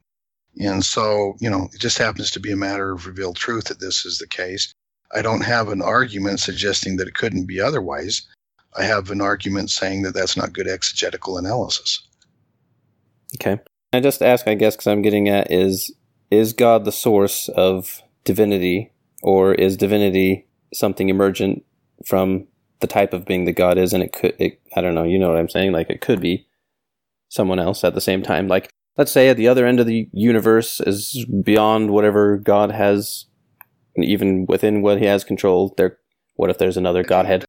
And 0.60 0.84
so, 0.84 1.36
you 1.40 1.50
know, 1.50 1.70
it 1.74 1.80
just 1.80 1.98
happens 1.98 2.32
to 2.32 2.40
be 2.40 2.52
a 2.52 2.58
matter 2.58 2.92
of 2.92 3.06
revealed 3.06 3.36
truth 3.36 3.66
that 3.66 3.80
this 3.80 4.06
is 4.06 4.18
the 4.18 4.28
case. 4.28 4.74
I 5.14 5.22
don't 5.22 5.44
have 5.44 5.70
an 5.70 5.82
argument 5.82 6.40
suggesting 6.40 6.98
that 6.98 7.08
it 7.08 7.14
couldn't 7.14 7.46
be 7.46 7.62
otherwise. 7.62 8.28
I 8.76 8.84
have 8.84 9.12
an 9.12 9.22
argument 9.22 9.70
saying 9.70 10.04
that 10.04 10.14
that's 10.14 10.36
not 10.36 10.54
good 10.54 10.68
exegetical 10.68 11.38
analysis. 11.38 12.02
Okay. 13.36 13.60
I 13.94 14.00
just 14.00 14.22
ask, 14.22 14.48
I 14.48 14.56
guess, 14.56 14.76
because 14.76 14.88
I'm 14.88 15.02
getting 15.02 15.30
at 15.30 15.52
is 15.52 15.94
is 16.30 16.54
God 16.54 16.84
the 16.84 16.92
source 16.92 17.48
of 17.50 18.02
divinity, 18.26 18.92
or 19.24 19.54
is 19.54 19.78
divinity 19.78 20.48
something 20.74 21.08
emergent 21.08 21.64
from 22.06 22.48
the 22.80 22.88
type 22.88 23.14
of 23.14 23.26
being 23.26 23.46
that 23.46 23.54
God 23.54 23.78
is? 23.78 23.94
And 23.94 24.04
it 24.04 24.14
could, 24.14 24.36
it, 24.40 24.62
I 24.76 24.82
don't 24.82 24.96
know, 24.96 25.04
you 25.04 25.20
know 25.20 25.30
what 25.30 25.38
I'm 25.38 25.50
saying? 25.50 25.72
Like 25.72 25.90
it 25.90 26.02
could 26.02 26.22
be 26.22 26.48
someone 27.30 27.60
else 27.60 27.84
at 27.84 27.94
the 27.94 28.02
same 28.02 28.24
time. 28.24 28.48
Like 28.48 28.70
let's 28.98 29.12
say 29.12 29.30
at 29.30 29.38
the 29.38 29.48
other 29.48 29.66
end 29.66 29.80
of 29.80 29.86
the 29.86 30.10
universe 30.12 30.82
is 30.82 31.26
beyond 31.44 31.92
whatever 31.92 32.38
God 32.38 32.72
has, 32.72 33.26
and 33.96 34.04
even 34.04 34.46
within 34.48 34.82
what 34.82 35.00
He 35.00 35.06
has 35.06 35.24
control. 35.24 35.74
There, 35.78 35.98
what 36.36 36.50
if 36.50 36.58
there's 36.58 36.78
another 36.78 37.04
Godhead? 37.04 37.46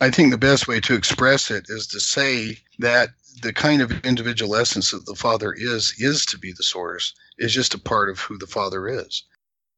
I 0.00 0.10
think 0.10 0.30
the 0.30 0.38
best 0.38 0.66
way 0.66 0.80
to 0.80 0.94
express 0.94 1.50
it 1.50 1.66
is 1.68 1.86
to 1.88 2.00
say 2.00 2.58
that 2.78 3.10
the 3.42 3.52
kind 3.52 3.80
of 3.80 4.04
individual 4.04 4.56
essence 4.56 4.90
that 4.90 5.06
the 5.06 5.14
Father 5.14 5.52
is, 5.52 5.94
is 5.98 6.26
to 6.26 6.38
be 6.38 6.52
the 6.52 6.62
source, 6.62 7.14
is 7.38 7.54
just 7.54 7.74
a 7.74 7.78
part 7.78 8.10
of 8.10 8.18
who 8.18 8.36
the 8.38 8.46
Father 8.46 8.88
is. 8.88 9.24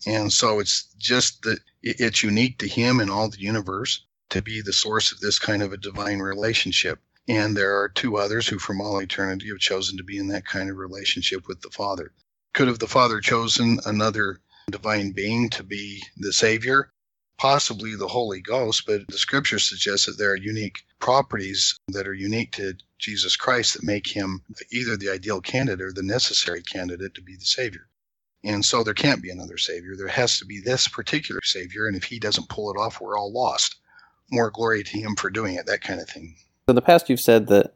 And 0.07 0.33
so 0.33 0.59
it's 0.59 0.89
just 0.99 1.43
that 1.43 1.59
it's 1.83 2.23
unique 2.23 2.59
to 2.59 2.69
Him 2.69 3.01
and 3.01 3.11
all 3.11 3.29
the 3.29 3.39
universe 3.39 4.05
to 4.31 4.43
be 4.43 4.61
the 4.61 4.73
source 4.73 5.13
of 5.13 5.21
this 5.21 5.39
kind 5.39 5.63
of 5.63 5.73
a 5.73 5.77
divine 5.77 6.19
relationship. 6.19 7.01
And 7.29 7.57
there 7.57 7.81
are 7.81 7.89
two 7.89 8.17
others 8.17 8.47
who, 8.49 8.59
from 8.59 8.81
all 8.81 8.99
eternity, 8.99 9.49
have 9.49 9.59
chosen 9.59 9.97
to 9.97 10.05
be 10.05 10.19
in 10.19 10.29
that 10.29 10.47
kind 10.47 10.71
of 10.71 10.77
relationship 10.77 11.49
with 11.49 11.61
the 11.61 11.71
Father. 11.71 12.13
Could 12.55 12.69
have 12.69 12.79
the 12.79 12.89
Father 12.89 13.21
chosen 13.21 13.81
another 13.85 14.41
divine 14.71 15.13
being 15.13 15.51
to 15.51 15.63
be 15.63 16.03
the 16.17 16.33
Savior? 16.33 16.91
possibly 17.39 17.95
the 17.95 18.09
Holy 18.09 18.41
Ghost, 18.41 18.85
but 18.87 19.07
the 19.09 19.19
scripture 19.19 19.59
suggests 19.59 20.07
that 20.07 20.19
there 20.19 20.31
are 20.31 20.37
unique 20.37 20.85
properties 20.99 21.79
that 21.89 22.09
are 22.09 22.15
unique 22.15 22.53
to 22.53 22.75
Jesus 22.99 23.37
Christ 23.37 23.75
that 23.75 23.85
make 23.85 24.07
him 24.07 24.43
either 24.71 24.97
the 24.97 25.11
ideal 25.11 25.41
candidate 25.41 25.83
or 25.83 25.93
the 25.93 26.03
necessary 26.03 26.63
candidate 26.63 27.15
to 27.15 27.23
be 27.23 27.37
the 27.37 27.45
Savior. 27.45 27.89
And 28.45 28.65
so 28.65 28.83
there 28.83 28.95
can't 28.95 29.23
be 29.23 29.31
another 29.31 29.59
Savior. 29.59 29.97
There 29.97 30.09
has 30.09 30.39
to 30.39 30.47
be 30.47 30.61
this 30.61 30.89
particular 30.89 31.41
Savior, 31.43 31.87
and 31.87 31.97
if 31.97 32.05
he 32.05 32.19
doesn't 32.19 32.49
pull 32.49 32.71
it 32.71 32.79
off, 32.79 33.01
we're 33.01 33.19
all 33.19 33.33
lost. 33.33 33.77
More 34.31 34.51
glory 34.51 34.83
to 34.83 34.99
him 34.99 35.15
for 35.17 35.31
doing 35.31 35.55
it, 35.55 35.67
that 35.67 35.81
kind 35.81 36.01
of 36.01 36.09
thing. 36.09 36.37
So 36.67 36.73
in 36.73 36.75
the 36.77 36.83
past, 36.83 37.09
you've 37.09 37.21
said 37.21 37.47
that 37.49 37.75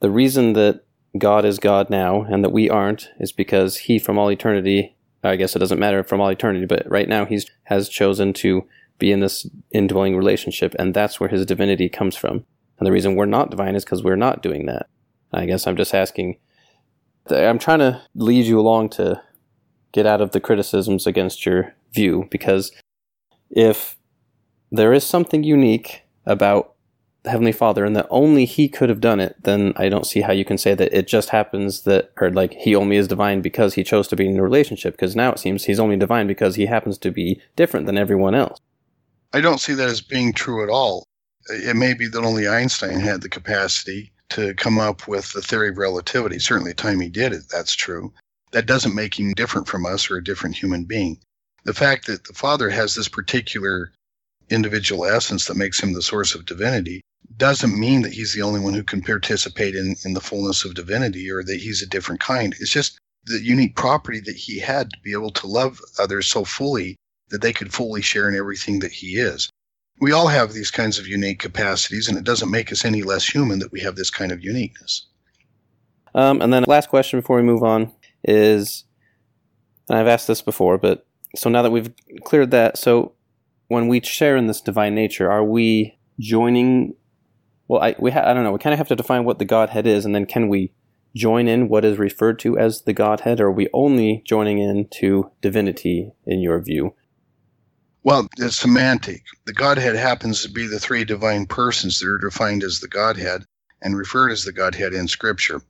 the 0.00 0.10
reason 0.10 0.54
that 0.54 0.84
God 1.18 1.44
is 1.44 1.58
God 1.58 1.90
now 1.90 2.22
and 2.22 2.42
that 2.42 2.52
we 2.52 2.68
aren't 2.70 3.10
is 3.20 3.32
because 3.32 3.76
he 3.76 3.98
from 3.98 4.18
all 4.18 4.30
eternity, 4.30 4.96
I 5.22 5.36
guess 5.36 5.54
it 5.54 5.60
doesn't 5.60 5.78
matter 5.78 6.02
from 6.02 6.20
all 6.20 6.28
eternity, 6.28 6.66
but 6.66 6.88
right 6.90 7.08
now 7.08 7.24
he 7.24 7.40
has 7.64 7.88
chosen 7.88 8.32
to 8.34 8.66
be 8.98 9.12
in 9.12 9.20
this 9.20 9.46
indwelling 9.72 10.16
relationship, 10.16 10.74
and 10.78 10.94
that's 10.94 11.18
where 11.18 11.28
his 11.28 11.44
divinity 11.44 11.88
comes 11.88 12.16
from. 12.16 12.44
And 12.78 12.86
the 12.86 12.92
reason 12.92 13.14
we're 13.14 13.26
not 13.26 13.50
divine 13.50 13.74
is 13.74 13.84
because 13.84 14.02
we're 14.02 14.16
not 14.16 14.42
doing 14.42 14.66
that. 14.66 14.86
I 15.32 15.46
guess 15.46 15.66
I'm 15.66 15.76
just 15.76 15.94
asking. 15.94 16.38
I'm 17.28 17.58
trying 17.58 17.80
to 17.80 18.02
lead 18.14 18.46
you 18.46 18.60
along 18.60 18.90
to 18.90 19.20
get 19.92 20.06
out 20.06 20.20
of 20.20 20.32
the 20.32 20.40
criticisms 20.40 21.06
against 21.06 21.46
your 21.46 21.74
view, 21.92 22.28
because 22.30 22.72
if 23.50 23.96
there 24.76 24.92
is 24.92 25.04
something 25.04 25.42
unique 25.42 26.02
about 26.26 26.74
the 27.22 27.30
Heavenly 27.30 27.52
Father 27.52 27.84
and 27.84 27.96
that 27.96 28.06
only 28.10 28.44
He 28.44 28.68
could 28.68 28.88
have 28.88 29.00
done 29.00 29.20
it, 29.20 29.36
then 29.42 29.72
I 29.76 29.88
don't 29.88 30.06
see 30.06 30.20
how 30.20 30.32
you 30.32 30.44
can 30.44 30.58
say 30.58 30.74
that 30.74 30.96
it 30.96 31.06
just 31.06 31.30
happens 31.30 31.82
that, 31.82 32.12
or 32.20 32.30
like 32.30 32.52
He 32.52 32.74
only 32.74 32.96
is 32.96 33.08
divine 33.08 33.40
because 33.40 33.74
He 33.74 33.84
chose 33.84 34.08
to 34.08 34.16
be 34.16 34.28
in 34.28 34.38
a 34.38 34.42
relationship, 34.42 34.94
because 34.94 35.16
now 35.16 35.32
it 35.32 35.38
seems 35.38 35.64
He's 35.64 35.80
only 35.80 35.96
divine 35.96 36.26
because 36.26 36.56
He 36.56 36.66
happens 36.66 36.98
to 36.98 37.10
be 37.10 37.40
different 37.56 37.86
than 37.86 37.96
everyone 37.96 38.34
else. 38.34 38.58
I 39.32 39.40
don't 39.40 39.60
see 39.60 39.74
that 39.74 39.88
as 39.88 40.00
being 40.00 40.32
true 40.32 40.62
at 40.62 40.70
all. 40.70 41.04
It 41.48 41.76
may 41.76 41.94
be 41.94 42.06
that 42.08 42.24
only 42.24 42.46
Einstein 42.46 43.00
had 43.00 43.20
the 43.20 43.28
capacity 43.28 44.12
to 44.30 44.54
come 44.54 44.78
up 44.78 45.06
with 45.08 45.32
the 45.32 45.42
theory 45.42 45.70
of 45.70 45.78
relativity. 45.78 46.38
Certainly, 46.38 46.72
the 46.72 46.76
time 46.76 47.00
he 47.00 47.08
did 47.08 47.32
it, 47.32 47.42
that's 47.50 47.74
true. 47.74 48.12
That 48.52 48.66
doesn't 48.66 48.94
make 48.94 49.18
him 49.18 49.32
different 49.32 49.66
from 49.66 49.86
us 49.86 50.10
or 50.10 50.16
a 50.16 50.24
different 50.24 50.56
human 50.56 50.84
being. 50.84 51.18
The 51.64 51.74
fact 51.74 52.06
that 52.06 52.24
the 52.24 52.34
Father 52.34 52.70
has 52.70 52.94
this 52.94 53.08
particular 53.08 53.92
individual 54.50 55.04
essence 55.04 55.46
that 55.46 55.56
makes 55.56 55.80
him 55.82 55.92
the 55.92 56.02
source 56.02 56.34
of 56.34 56.46
divinity 56.46 57.00
doesn't 57.36 57.78
mean 57.78 58.02
that 58.02 58.12
he's 58.12 58.34
the 58.34 58.42
only 58.42 58.60
one 58.60 58.74
who 58.74 58.82
can 58.82 59.02
participate 59.02 59.74
in, 59.74 59.96
in 60.04 60.14
the 60.14 60.20
fullness 60.20 60.64
of 60.64 60.74
divinity 60.74 61.30
or 61.30 61.42
that 61.42 61.60
he's 61.60 61.82
a 61.82 61.86
different 61.86 62.20
kind. 62.20 62.54
It's 62.60 62.70
just 62.70 62.98
the 63.26 63.42
unique 63.42 63.76
property 63.76 64.20
that 64.20 64.36
he 64.36 64.58
had 64.58 64.90
to 64.90 64.96
be 65.02 65.12
able 65.12 65.30
to 65.30 65.46
love 65.46 65.80
others 65.98 66.26
so 66.26 66.44
fully 66.44 66.96
that 67.30 67.40
they 67.40 67.52
could 67.52 67.72
fully 67.72 68.02
share 68.02 68.28
in 68.28 68.36
everything 68.36 68.80
that 68.80 68.92
he 68.92 69.16
is. 69.16 69.50
We 70.00 70.12
all 70.12 70.26
have 70.26 70.52
these 70.52 70.70
kinds 70.70 70.98
of 70.98 71.06
unique 71.06 71.38
capacities, 71.38 72.08
and 72.08 72.18
it 72.18 72.24
doesn't 72.24 72.50
make 72.50 72.72
us 72.72 72.84
any 72.84 73.02
less 73.02 73.26
human 73.26 73.60
that 73.60 73.72
we 73.72 73.80
have 73.80 73.96
this 73.96 74.10
kind 74.10 74.32
of 74.32 74.44
uniqueness. 74.44 75.06
Um, 76.14 76.42
and 76.42 76.52
then, 76.52 76.64
last 76.66 76.88
question 76.88 77.20
before 77.20 77.36
we 77.36 77.42
move 77.42 77.62
on 77.62 77.92
is, 78.22 78.84
and 79.88 79.98
I've 79.98 80.06
asked 80.06 80.26
this 80.26 80.42
before, 80.42 80.78
but 80.78 81.06
so 81.36 81.48
now 81.48 81.62
that 81.62 81.70
we've 81.70 81.92
cleared 82.24 82.50
that, 82.50 82.76
so 82.76 83.12
when 83.68 83.88
we 83.88 84.00
share 84.00 84.36
in 84.36 84.46
this 84.46 84.60
divine 84.60 84.94
nature, 84.94 85.30
are 85.30 85.44
we 85.44 85.98
joining? 86.18 86.94
Well, 87.68 87.82
I 87.82 87.96
we 87.98 88.10
ha- 88.10 88.24
I 88.24 88.34
don't 88.34 88.44
know. 88.44 88.52
We 88.52 88.58
kind 88.58 88.74
of 88.74 88.78
have 88.78 88.88
to 88.88 88.96
define 88.96 89.24
what 89.24 89.38
the 89.38 89.44
Godhead 89.44 89.86
is, 89.86 90.04
and 90.04 90.14
then 90.14 90.26
can 90.26 90.48
we 90.48 90.72
join 91.14 91.48
in 91.48 91.68
what 91.68 91.84
is 91.84 91.98
referred 91.98 92.38
to 92.40 92.58
as 92.58 92.82
the 92.82 92.92
Godhead, 92.92 93.40
or 93.40 93.46
are 93.46 93.52
we 93.52 93.68
only 93.72 94.22
joining 94.26 94.58
in 94.58 94.88
to 94.94 95.30
divinity 95.40 96.12
in 96.26 96.40
your 96.40 96.60
view? 96.60 96.94
Well, 98.02 98.28
it's 98.36 98.56
semantic. 98.56 99.22
The 99.46 99.54
Godhead 99.54 99.96
happens 99.96 100.42
to 100.42 100.50
be 100.50 100.66
the 100.66 100.78
three 100.78 101.04
divine 101.04 101.46
persons 101.46 102.00
that 102.00 102.08
are 102.08 102.18
defined 102.18 102.62
as 102.62 102.80
the 102.80 102.88
Godhead 102.88 103.44
and 103.80 103.96
referred 103.96 104.30
as 104.30 104.44
the 104.44 104.52
Godhead 104.52 104.92
in 104.92 105.08
Scripture. 105.08 105.62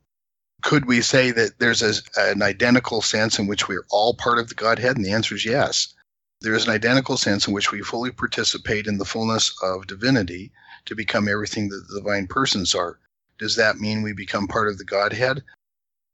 Could 0.61 0.85
we 0.85 1.01
say 1.01 1.31
that 1.31 1.59
there's 1.59 1.81
a, 1.81 1.93
an 2.17 2.41
identical 2.41 3.01
sense 3.01 3.39
in 3.39 3.47
which 3.47 3.69
we're 3.69 3.85
all 3.89 4.15
part 4.15 4.39
of 4.39 4.49
the 4.49 4.55
Godhead? 4.55 4.97
And 4.97 5.05
the 5.05 5.13
answer 5.13 5.35
is 5.35 5.45
yes. 5.45 5.93
There 6.41 6.53
is 6.53 6.65
an 6.65 6.73
identical 6.73 7.17
sense 7.17 7.47
in 7.47 7.53
which 7.53 7.71
we 7.71 7.81
fully 7.81 8.11
participate 8.11 8.87
in 8.87 8.97
the 8.97 9.05
fullness 9.05 9.55
of 9.63 9.87
divinity 9.87 10.51
to 10.85 10.95
become 10.95 11.27
everything 11.27 11.69
that 11.69 11.87
the 11.87 11.99
divine 11.99 12.27
persons 12.27 12.75
are. 12.75 12.99
Does 13.37 13.55
that 13.55 13.79
mean 13.79 14.01
we 14.01 14.13
become 14.13 14.47
part 14.47 14.67
of 14.67 14.77
the 14.77 14.85
Godhead? 14.85 15.43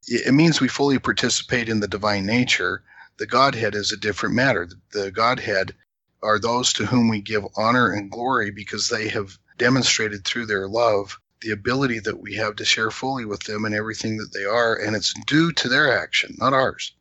It 0.07 0.33
means 0.33 0.59
we 0.59 0.67
fully 0.67 0.99
participate 0.99 1.69
in 1.69 1.79
the 1.79 1.87
divine 1.87 2.25
nature. 2.25 2.83
The 3.17 3.27
Godhead 3.27 3.75
is 3.75 3.91
a 3.91 3.97
different 3.97 4.35
matter. 4.35 4.69
The 4.91 5.11
Godhead 5.11 5.75
are 6.23 6.39
those 6.39 6.73
to 6.73 6.85
whom 6.85 7.07
we 7.07 7.21
give 7.21 7.45
honor 7.55 7.91
and 7.91 8.11
glory 8.11 8.51
because 8.51 8.89
they 8.89 9.09
have 9.09 9.37
demonstrated 9.57 10.23
through 10.23 10.45
their 10.45 10.67
love 10.67 11.19
the 11.41 11.51
ability 11.51 11.99
that 11.99 12.19
we 12.19 12.35
have 12.35 12.55
to 12.57 12.65
share 12.65 12.91
fully 12.91 13.25
with 13.25 13.43
them 13.43 13.65
in 13.65 13.73
everything 13.73 14.17
that 14.17 14.31
they 14.33 14.45
are. 14.45 14.75
And 14.75 14.95
it's 14.95 15.13
due 15.25 15.51
to 15.53 15.67
their 15.67 15.99
action, 15.99 16.35
not 16.37 16.53
ours. 16.53 16.93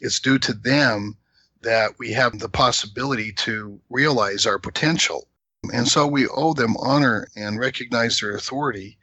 It's 0.00 0.20
due 0.20 0.38
to 0.40 0.52
them 0.52 1.16
that 1.64 1.98
we 1.98 2.12
have 2.12 2.38
the 2.38 2.48
possibility 2.48 3.32
to 3.32 3.80
realize 3.90 4.46
our 4.46 4.58
potential. 4.58 5.28
And 5.72 5.88
so 5.88 6.06
we 6.06 6.28
owe 6.28 6.52
them 6.52 6.76
honor 6.76 7.28
and 7.36 7.58
recognize 7.58 8.20
their 8.20 8.36
authority, 8.36 8.98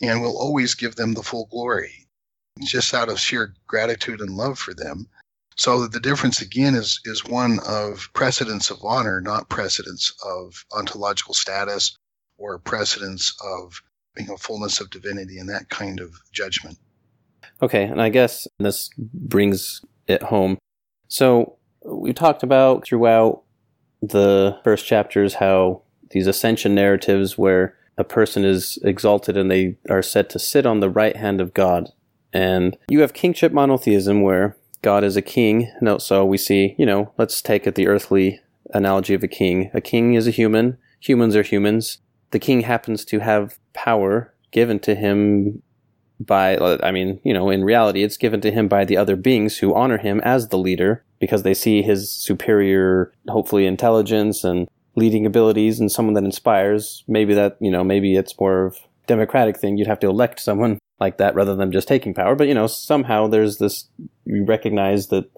and 0.00 0.20
we'll 0.20 0.38
always 0.38 0.74
give 0.74 0.94
them 0.94 1.12
the 1.12 1.22
full 1.22 1.46
glory, 1.50 2.06
just 2.62 2.94
out 2.94 3.08
of 3.08 3.18
sheer 3.18 3.54
gratitude 3.66 4.20
and 4.20 4.36
love 4.36 4.58
for 4.58 4.74
them. 4.74 5.08
So 5.56 5.86
the 5.86 6.00
difference 6.00 6.40
again 6.40 6.74
is 6.74 7.00
is 7.04 7.24
one 7.24 7.58
of 7.66 8.08
precedence 8.12 8.70
of 8.70 8.78
honor, 8.82 9.20
not 9.20 9.48
precedence 9.48 10.12
of 10.24 10.64
ontological 10.72 11.34
status 11.34 11.96
or 12.38 12.58
precedence 12.58 13.34
of 13.44 13.80
you 14.16 14.26
know 14.26 14.36
fullness 14.36 14.80
of 14.80 14.90
divinity 14.90 15.38
and 15.38 15.48
that 15.48 15.68
kind 15.68 16.00
of 16.00 16.12
judgment. 16.32 16.78
Okay, 17.62 17.84
and 17.84 18.02
I 18.02 18.08
guess 18.08 18.48
this 18.58 18.90
brings 18.98 19.80
it 20.06 20.22
home. 20.22 20.58
So 21.08 21.56
we 21.84 22.12
talked 22.12 22.42
about 22.42 22.84
throughout 22.86 23.42
the 24.02 24.58
first 24.64 24.86
chapters 24.86 25.34
how 25.34 25.82
these 26.10 26.26
ascension 26.26 26.74
narratives 26.74 27.38
where 27.38 27.76
a 27.96 28.04
person 28.04 28.44
is 28.44 28.78
exalted 28.82 29.36
and 29.36 29.50
they 29.50 29.76
are 29.88 30.02
said 30.02 30.28
to 30.30 30.38
sit 30.38 30.66
on 30.66 30.80
the 30.80 30.90
right 30.90 31.16
hand 31.16 31.40
of 31.40 31.54
God. 31.54 31.90
And 32.32 32.76
you 32.88 33.00
have 33.00 33.12
kingship 33.12 33.52
monotheism 33.52 34.22
where 34.22 34.56
God 34.82 35.04
is 35.04 35.16
a 35.16 35.22
king. 35.22 35.70
No, 35.80 35.98
so 35.98 36.24
we 36.24 36.36
see, 36.36 36.74
you 36.78 36.84
know, 36.84 37.12
let's 37.16 37.40
take 37.40 37.66
it 37.66 37.74
the 37.74 37.86
earthly 37.86 38.40
analogy 38.72 39.14
of 39.14 39.22
a 39.22 39.28
king. 39.28 39.70
A 39.72 39.80
king 39.80 40.14
is 40.14 40.26
a 40.26 40.32
human. 40.32 40.78
Humans 41.00 41.36
are 41.36 41.42
humans. 41.42 41.98
The 42.32 42.38
king 42.38 42.62
happens 42.62 43.04
to 43.06 43.20
have 43.20 43.58
power 43.72 44.34
given 44.50 44.80
to 44.80 44.94
him 44.94 45.62
by, 46.18 46.56
I 46.82 46.90
mean, 46.90 47.20
you 47.24 47.32
know, 47.32 47.50
in 47.50 47.64
reality, 47.64 48.02
it's 48.02 48.16
given 48.16 48.40
to 48.42 48.50
him 48.50 48.68
by 48.68 48.84
the 48.84 48.96
other 48.96 49.16
beings 49.16 49.58
who 49.58 49.74
honor 49.74 49.98
him 49.98 50.20
as 50.20 50.48
the 50.48 50.58
leader 50.58 51.04
because 51.24 51.42
they 51.42 51.54
see 51.54 51.82
his 51.82 52.10
superior, 52.10 53.12
hopefully, 53.28 53.66
intelligence 53.66 54.44
and 54.44 54.68
leading 54.94 55.26
abilities 55.26 55.80
and 55.80 55.90
someone 55.90 56.14
that 56.14 56.24
inspires. 56.24 57.02
Maybe 57.08 57.34
that, 57.34 57.56
you 57.60 57.70
know, 57.70 57.82
maybe 57.82 58.16
it's 58.16 58.38
more 58.38 58.66
of 58.66 58.74
a 58.74 59.06
democratic 59.06 59.58
thing. 59.58 59.76
You'd 59.76 59.86
have 59.86 60.00
to 60.00 60.08
elect 60.08 60.40
someone 60.40 60.78
like 61.00 61.18
that 61.18 61.34
rather 61.34 61.56
than 61.56 61.72
just 61.72 61.88
taking 61.88 62.14
power. 62.14 62.34
But 62.34 62.48
you 62.48 62.54
know, 62.54 62.66
somehow 62.66 63.26
there's 63.26 63.58
this 63.58 63.88
you 64.24 64.44
recognize 64.44 65.08
that 65.08 65.30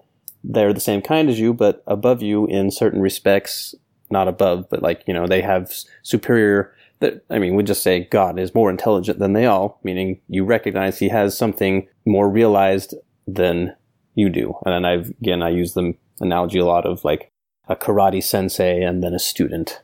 they're 0.43 0.73
the 0.73 0.79
same 0.79 1.01
kind 1.01 1.29
as 1.29 1.39
you, 1.39 1.53
but 1.53 1.83
above 1.87 2.21
you 2.21 2.45
in 2.47 2.71
certain 2.71 3.01
respects. 3.01 3.75
Not 4.09 4.29
above, 4.29 4.69
but 4.69 4.81
like 4.81 5.03
you 5.05 5.13
know, 5.13 5.27
they 5.27 5.41
have 5.41 5.73
superior. 6.01 6.73
That 6.99 7.25
I 7.29 7.39
mean, 7.39 7.55
we 7.55 7.63
just 7.63 7.83
say 7.83 8.07
God 8.09 8.39
is 8.39 8.55
more 8.55 8.69
intelligent 8.69 9.19
than 9.19 9.33
they 9.33 9.45
all, 9.45 9.79
meaning 9.83 10.21
you 10.29 10.45
recognize 10.45 10.97
He 10.97 11.09
has 11.09 11.37
something 11.37 11.87
more 12.05 12.29
realized 12.29 12.95
than 13.27 13.75
you 14.17 14.29
do. 14.29 14.55
And 14.65 14.73
then 14.73 14.85
I've 14.85 15.09
again 15.21 15.41
I 15.41 15.49
use 15.49 15.73
the 15.73 15.93
analogy 16.19 16.59
a 16.59 16.65
lot 16.65 16.85
of 16.85 17.05
like 17.05 17.31
a 17.69 17.75
karate 17.75 18.23
sensei 18.23 18.81
and 18.81 19.03
then 19.03 19.13
a 19.13 19.19
student. 19.19 19.81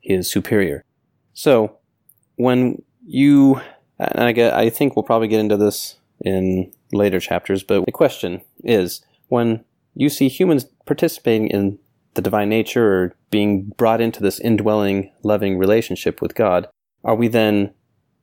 his 0.00 0.30
superior. 0.30 0.84
So 1.32 1.78
when 2.36 2.82
you 3.04 3.60
and 3.98 4.24
I 4.24 4.32
get, 4.32 4.54
I 4.54 4.70
think 4.70 4.94
we'll 4.94 5.02
probably 5.04 5.28
get 5.28 5.40
into 5.40 5.56
this 5.56 5.96
in 6.24 6.72
later 6.92 7.20
chapters, 7.20 7.62
but 7.62 7.84
the 7.86 7.92
question 7.92 8.40
is 8.62 9.02
when 9.28 9.64
you 9.94 10.08
see 10.08 10.28
humans 10.28 10.66
participating 10.84 11.48
in 11.48 11.78
the 12.14 12.22
divine 12.22 12.48
nature 12.48 12.86
or 12.86 13.14
being 13.30 13.72
brought 13.76 14.00
into 14.00 14.22
this 14.22 14.38
indwelling, 14.40 15.10
loving 15.22 15.58
relationship 15.58 16.20
with 16.20 16.34
God, 16.34 16.68
are 17.02 17.14
we 17.14 17.28
then 17.28 17.72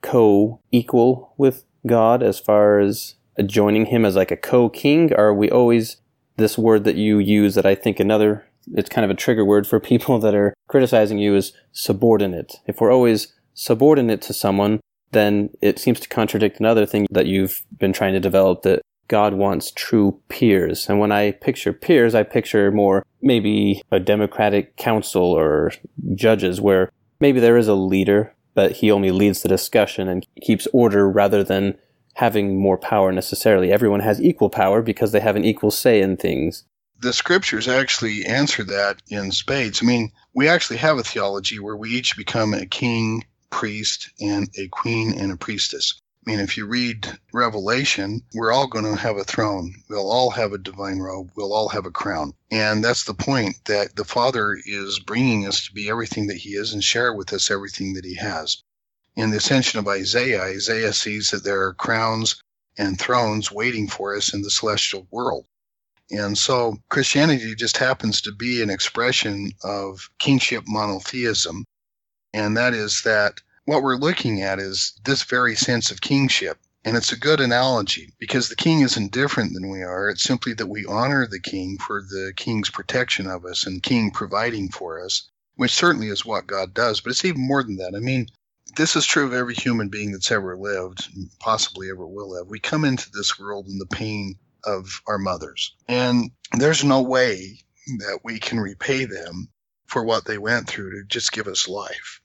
co 0.01 0.61
equal 0.71 1.33
with 1.37 1.65
God 1.85 2.23
as 2.23 2.39
far 2.39 2.79
as 2.79 3.15
joining 3.43 3.87
Him 3.87 4.05
as 4.05 4.15
like 4.15 4.31
a 4.31 4.37
co 4.37 4.69
king? 4.69 5.13
Or 5.13 5.27
are 5.27 5.33
we 5.33 5.49
always 5.49 5.97
this 6.37 6.57
word 6.57 6.83
that 6.85 6.95
you 6.95 7.19
use 7.19 7.55
that 7.55 7.65
I 7.65 7.75
think 7.75 7.99
another, 7.99 8.45
it's 8.73 8.89
kind 8.89 9.05
of 9.05 9.11
a 9.11 9.15
trigger 9.15 9.45
word 9.45 9.67
for 9.67 9.79
people 9.91 10.19
that 10.19 10.35
are 10.35 10.53
criticizing 10.67 11.17
you 11.17 11.35
is 11.35 11.53
subordinate. 11.71 12.55
If 12.67 12.81
we're 12.81 12.91
always 12.91 13.33
subordinate 13.53 14.21
to 14.23 14.33
someone, 14.33 14.79
then 15.11 15.49
it 15.61 15.77
seems 15.77 15.99
to 15.99 16.09
contradict 16.09 16.59
another 16.59 16.85
thing 16.85 17.05
that 17.11 17.27
you've 17.27 17.63
been 17.77 17.93
trying 17.93 18.13
to 18.13 18.19
develop 18.19 18.61
that 18.63 18.81
God 19.07 19.33
wants 19.33 19.71
true 19.71 20.21
peers. 20.29 20.87
And 20.87 20.99
when 20.99 21.11
I 21.11 21.31
picture 21.31 21.73
peers, 21.73 22.15
I 22.15 22.23
picture 22.23 22.71
more 22.71 23.05
maybe 23.21 23.81
a 23.91 23.99
democratic 23.99 24.77
council 24.77 25.23
or 25.23 25.73
judges 26.15 26.61
where 26.61 26.89
maybe 27.19 27.41
there 27.41 27.57
is 27.57 27.67
a 27.67 27.73
leader, 27.73 28.33
but 28.53 28.71
he 28.71 28.89
only 28.89 29.11
leads 29.11 29.41
the 29.41 29.49
discussion 29.49 30.07
and 30.07 30.25
keeps 30.41 30.65
order 30.71 31.09
rather 31.09 31.43
than 31.43 31.77
having 32.15 32.57
more 32.57 32.77
power 32.77 33.11
necessarily. 33.11 33.71
Everyone 33.71 34.01
has 34.01 34.21
equal 34.21 34.49
power 34.49 34.81
because 34.81 35.11
they 35.11 35.19
have 35.19 35.35
an 35.35 35.45
equal 35.45 35.71
say 35.71 36.01
in 36.01 36.17
things. 36.17 36.65
The 36.99 37.13
scriptures 37.13 37.67
actually 37.67 38.25
answer 38.25 38.63
that 38.65 39.01
in 39.09 39.31
spades. 39.31 39.81
I 39.81 39.85
mean, 39.85 40.11
we 40.35 40.47
actually 40.47 40.77
have 40.77 40.97
a 40.97 41.03
theology 41.03 41.57
where 41.59 41.75
we 41.75 41.89
each 41.89 42.15
become 42.15 42.53
a 42.53 42.65
king 42.65 43.23
priest 43.49 44.09
and 44.19 44.49
a 44.57 44.67
queen 44.67 45.13
and 45.17 45.31
a 45.31 45.37
priestess. 45.37 45.99
I 46.25 46.29
mean, 46.29 46.39
if 46.39 46.55
you 46.55 46.67
read 46.67 47.17
Revelation, 47.33 48.21
we're 48.35 48.51
all 48.51 48.67
going 48.67 48.85
to 48.85 48.95
have 48.95 49.17
a 49.17 49.23
throne. 49.23 49.73
We'll 49.89 50.11
all 50.11 50.29
have 50.29 50.53
a 50.53 50.59
divine 50.59 50.99
robe. 50.99 51.31
We'll 51.35 51.51
all 51.51 51.69
have 51.69 51.87
a 51.87 51.91
crown. 51.91 52.33
And 52.51 52.83
that's 52.83 53.05
the 53.05 53.15
point 53.15 53.55
that 53.65 53.95
the 53.95 54.05
Father 54.05 54.55
is 54.65 54.99
bringing 54.99 55.47
us 55.47 55.65
to 55.65 55.73
be 55.73 55.89
everything 55.89 56.27
that 56.27 56.37
He 56.37 56.51
is 56.51 56.73
and 56.73 56.83
share 56.83 57.11
with 57.13 57.33
us 57.33 57.49
everything 57.49 57.95
that 57.95 58.05
He 58.05 58.13
has. 58.15 58.61
In 59.15 59.31
the 59.31 59.37
ascension 59.37 59.79
of 59.79 59.87
Isaiah, 59.87 60.43
Isaiah 60.43 60.93
sees 60.93 61.31
that 61.31 61.43
there 61.43 61.61
are 61.63 61.73
crowns 61.73 62.41
and 62.77 62.99
thrones 62.99 63.51
waiting 63.51 63.87
for 63.87 64.15
us 64.15 64.33
in 64.33 64.41
the 64.41 64.51
celestial 64.51 65.07
world. 65.11 65.45
And 66.11 66.37
so 66.37 66.77
Christianity 66.89 67.55
just 67.55 67.77
happens 67.77 68.21
to 68.21 68.31
be 68.31 68.61
an 68.61 68.69
expression 68.69 69.51
of 69.63 70.09
kingship 70.19 70.63
monotheism 70.67 71.65
and 72.33 72.55
that 72.55 72.73
is 72.73 73.01
that 73.03 73.41
what 73.65 73.83
we're 73.83 73.97
looking 73.97 74.41
at 74.41 74.59
is 74.59 74.93
this 75.03 75.23
very 75.23 75.55
sense 75.55 75.91
of 75.91 76.01
kingship. 76.01 76.57
And 76.85 76.95
it's 76.97 77.11
a 77.11 77.19
good 77.19 77.39
analogy 77.41 78.13
because 78.19 78.49
the 78.49 78.55
king 78.55 78.81
isn't 78.81 79.11
different 79.11 79.53
than 79.53 79.69
we 79.69 79.83
are. 79.83 80.09
It's 80.09 80.23
simply 80.23 80.53
that 80.53 80.67
we 80.67 80.85
honor 80.85 81.27
the 81.27 81.39
king 81.41 81.77
for 81.77 82.01
the 82.01 82.33
king's 82.35 82.69
protection 82.69 83.27
of 83.27 83.45
us 83.45 83.67
and 83.67 83.83
king 83.83 84.11
providing 84.11 84.69
for 84.69 85.03
us, 85.03 85.29
which 85.55 85.73
certainly 85.73 86.07
is 86.07 86.25
what 86.25 86.47
God 86.47 86.73
does. 86.73 87.01
But 87.01 87.11
it's 87.11 87.25
even 87.25 87.45
more 87.45 87.63
than 87.63 87.75
that. 87.77 87.93
I 87.95 87.99
mean, 87.99 88.27
this 88.75 88.95
is 88.95 89.05
true 89.05 89.25
of 89.25 89.33
every 89.33 89.55
human 89.55 89.89
being 89.89 90.11
that's 90.11 90.31
ever 90.31 90.57
lived, 90.57 91.07
possibly 91.39 91.89
ever 91.89 92.07
will 92.07 92.31
live. 92.31 92.47
We 92.47 92.59
come 92.59 92.85
into 92.85 93.09
this 93.11 93.39
world 93.39 93.67
in 93.67 93.77
the 93.77 93.85
pain 93.85 94.35
of 94.65 95.01
our 95.07 95.17
mothers. 95.17 95.75
And 95.87 96.31
there's 96.53 96.83
no 96.83 97.01
way 97.01 97.59
that 97.99 98.19
we 98.23 98.39
can 98.39 98.59
repay 98.59 99.05
them 99.05 99.49
for 99.85 100.03
what 100.03 100.25
they 100.25 100.37
went 100.37 100.67
through 100.67 100.91
to 100.91 101.07
just 101.07 101.31
give 101.31 101.47
us 101.47 101.67
life. 101.67 102.21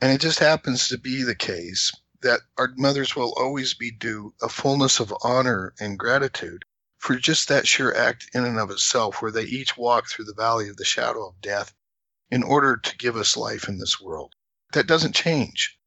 And 0.00 0.12
it 0.12 0.20
just 0.20 0.38
happens 0.38 0.88
to 0.88 0.98
be 0.98 1.22
the 1.22 1.34
case 1.34 1.92
that 2.22 2.40
our 2.56 2.72
mothers 2.76 3.16
will 3.16 3.34
always 3.36 3.74
be 3.74 3.90
due 3.90 4.34
a 4.42 4.48
fullness 4.48 5.00
of 5.00 5.14
honor 5.22 5.74
and 5.80 5.98
gratitude 5.98 6.64
for 6.98 7.16
just 7.16 7.48
that 7.48 7.66
sheer 7.66 7.92
act 7.92 8.30
in 8.32 8.44
and 8.44 8.58
of 8.58 8.70
itself, 8.70 9.20
where 9.20 9.32
they 9.32 9.42
each 9.42 9.76
walk 9.76 10.08
through 10.08 10.26
the 10.26 10.34
valley 10.34 10.68
of 10.68 10.76
the 10.76 10.84
shadow 10.84 11.26
of 11.28 11.40
death 11.40 11.74
in 12.30 12.44
order 12.44 12.76
to 12.76 12.96
give 12.96 13.16
us 13.16 13.36
life 13.36 13.68
in 13.68 13.78
this 13.78 14.00
world. 14.00 14.32
That 14.72 14.86
doesn't 14.86 15.14
change. 15.14 15.78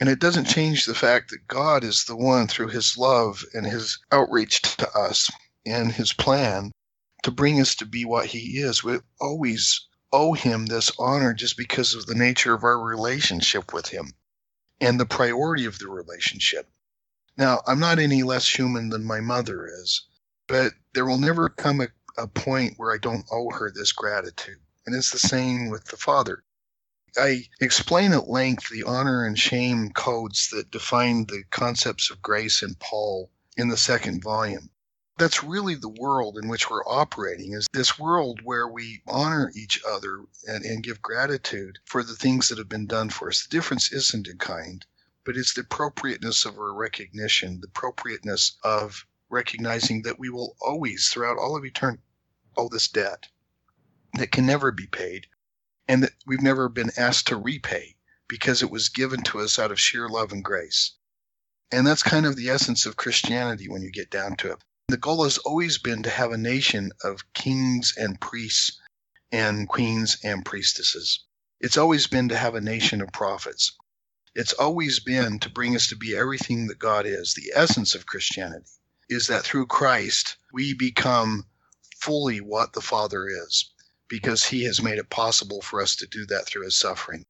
And 0.00 0.08
it 0.08 0.18
doesn't 0.18 0.46
change 0.46 0.86
the 0.86 0.94
fact 0.94 1.30
that 1.30 1.46
God 1.48 1.84
is 1.84 2.04
the 2.04 2.16
one, 2.16 2.48
through 2.48 2.68
his 2.68 2.98
love 2.98 3.44
and 3.54 3.64
his 3.64 3.98
outreach 4.10 4.62
to 4.62 4.90
us 4.90 5.30
and 5.64 5.92
his 5.92 6.12
plan, 6.12 6.72
to 7.22 7.30
bring 7.30 7.60
us 7.60 7.74
to 7.76 7.86
be 7.86 8.04
what 8.04 8.26
he 8.26 8.58
is. 8.58 8.84
We 8.84 8.98
always 9.20 9.86
owe 10.12 10.34
him 10.34 10.66
this 10.66 10.92
honor 10.98 11.32
just 11.34 11.56
because 11.56 11.94
of 11.94 12.06
the 12.06 12.14
nature 12.14 12.54
of 12.54 12.64
our 12.64 12.80
relationship 12.80 13.72
with 13.72 13.88
him 13.88 14.12
and 14.80 15.00
the 15.00 15.06
priority 15.06 15.64
of 15.64 15.78
the 15.78 15.88
relationship. 15.88 16.68
Now, 17.36 17.62
I'm 17.66 17.80
not 17.80 17.98
any 17.98 18.22
less 18.22 18.48
human 18.48 18.90
than 18.90 19.04
my 19.04 19.20
mother 19.20 19.66
is, 19.66 20.02
but 20.46 20.72
there 20.92 21.06
will 21.06 21.18
never 21.18 21.48
come 21.48 21.80
a, 21.80 21.88
a 22.16 22.28
point 22.28 22.74
where 22.76 22.92
I 22.92 22.98
don't 22.98 23.26
owe 23.32 23.50
her 23.50 23.72
this 23.72 23.92
gratitude. 23.92 24.60
and 24.86 24.94
it's 24.94 25.10
the 25.10 25.18
same 25.18 25.68
with 25.70 25.86
the 25.86 25.96
Father. 25.96 26.43
I 27.16 27.48
explain 27.60 28.12
at 28.12 28.28
length 28.28 28.70
the 28.70 28.82
honor 28.82 29.24
and 29.24 29.38
shame 29.38 29.90
codes 29.90 30.50
that 30.50 30.72
define 30.72 31.26
the 31.26 31.44
concepts 31.50 32.10
of 32.10 32.20
grace 32.20 32.60
and 32.62 32.76
Paul 32.78 33.30
in 33.56 33.68
the 33.68 33.76
second 33.76 34.22
volume. 34.22 34.70
That's 35.16 35.44
really 35.44 35.76
the 35.76 35.88
world 35.88 36.36
in 36.36 36.48
which 36.48 36.68
we're 36.68 36.84
operating, 36.84 37.52
is 37.52 37.68
this 37.72 38.00
world 38.00 38.40
where 38.42 38.66
we 38.66 39.00
honor 39.06 39.52
each 39.54 39.80
other 39.86 40.24
and, 40.48 40.64
and 40.64 40.82
give 40.82 41.00
gratitude 41.00 41.78
for 41.84 42.02
the 42.02 42.16
things 42.16 42.48
that 42.48 42.58
have 42.58 42.68
been 42.68 42.88
done 42.88 43.10
for 43.10 43.28
us. 43.28 43.44
The 43.44 43.50
difference 43.50 43.92
isn't 43.92 44.26
in 44.26 44.38
kind, 44.38 44.84
but 45.24 45.36
it's 45.36 45.54
the 45.54 45.60
appropriateness 45.60 46.44
of 46.44 46.58
our 46.58 46.74
recognition, 46.74 47.60
the 47.60 47.68
appropriateness 47.68 48.56
of 48.64 49.06
recognizing 49.28 50.02
that 50.02 50.18
we 50.18 50.30
will 50.30 50.56
always, 50.60 51.08
throughout 51.08 51.38
all 51.38 51.56
of 51.56 51.64
eternity, 51.64 52.02
owe 52.56 52.68
this 52.68 52.88
debt 52.88 53.28
that 54.14 54.32
can 54.32 54.46
never 54.46 54.72
be 54.72 54.88
paid 54.88 55.28
and 55.86 56.02
that 56.02 56.12
we've 56.26 56.42
never 56.42 56.68
been 56.68 56.90
asked 56.96 57.26
to 57.26 57.36
repay 57.36 57.96
because 58.28 58.62
it 58.62 58.70
was 58.70 58.88
given 58.88 59.22
to 59.22 59.40
us 59.40 59.58
out 59.58 59.70
of 59.70 59.78
sheer 59.78 60.08
love 60.08 60.32
and 60.32 60.44
grace. 60.44 60.92
And 61.70 61.86
that's 61.86 62.02
kind 62.02 62.24
of 62.24 62.36
the 62.36 62.48
essence 62.48 62.86
of 62.86 62.96
Christianity 62.96 63.68
when 63.68 63.82
you 63.82 63.90
get 63.90 64.10
down 64.10 64.36
to 64.36 64.52
it. 64.52 64.58
The 64.88 64.96
goal 64.96 65.24
has 65.24 65.38
always 65.38 65.78
been 65.78 66.02
to 66.04 66.10
have 66.10 66.32
a 66.32 66.38
nation 66.38 66.92
of 67.02 67.32
kings 67.32 67.94
and 67.96 68.20
priests 68.20 68.78
and 69.32 69.68
queens 69.68 70.16
and 70.22 70.44
priestesses. 70.44 71.20
It's 71.60 71.76
always 71.76 72.06
been 72.06 72.28
to 72.28 72.36
have 72.36 72.54
a 72.54 72.60
nation 72.60 73.00
of 73.00 73.12
prophets. 73.12 73.72
It's 74.34 74.52
always 74.52 75.00
been 75.00 75.38
to 75.40 75.50
bring 75.50 75.76
us 75.76 75.88
to 75.88 75.96
be 75.96 76.16
everything 76.16 76.66
that 76.68 76.78
God 76.78 77.06
is. 77.06 77.34
The 77.34 77.52
essence 77.54 77.94
of 77.94 78.06
Christianity 78.06 78.66
is 79.08 79.26
that 79.26 79.44
through 79.44 79.66
Christ, 79.66 80.36
we 80.52 80.74
become 80.74 81.46
fully 81.98 82.40
what 82.40 82.72
the 82.72 82.80
Father 82.80 83.28
is 83.28 83.70
because 84.14 84.44
he 84.44 84.62
has 84.62 84.80
made 84.80 84.96
it 84.96 85.10
possible 85.10 85.60
for 85.60 85.82
us 85.82 85.96
to 85.96 86.06
do 86.06 86.24
that 86.24 86.46
through 86.46 86.62
his 86.62 86.78
suffering. 86.78 87.26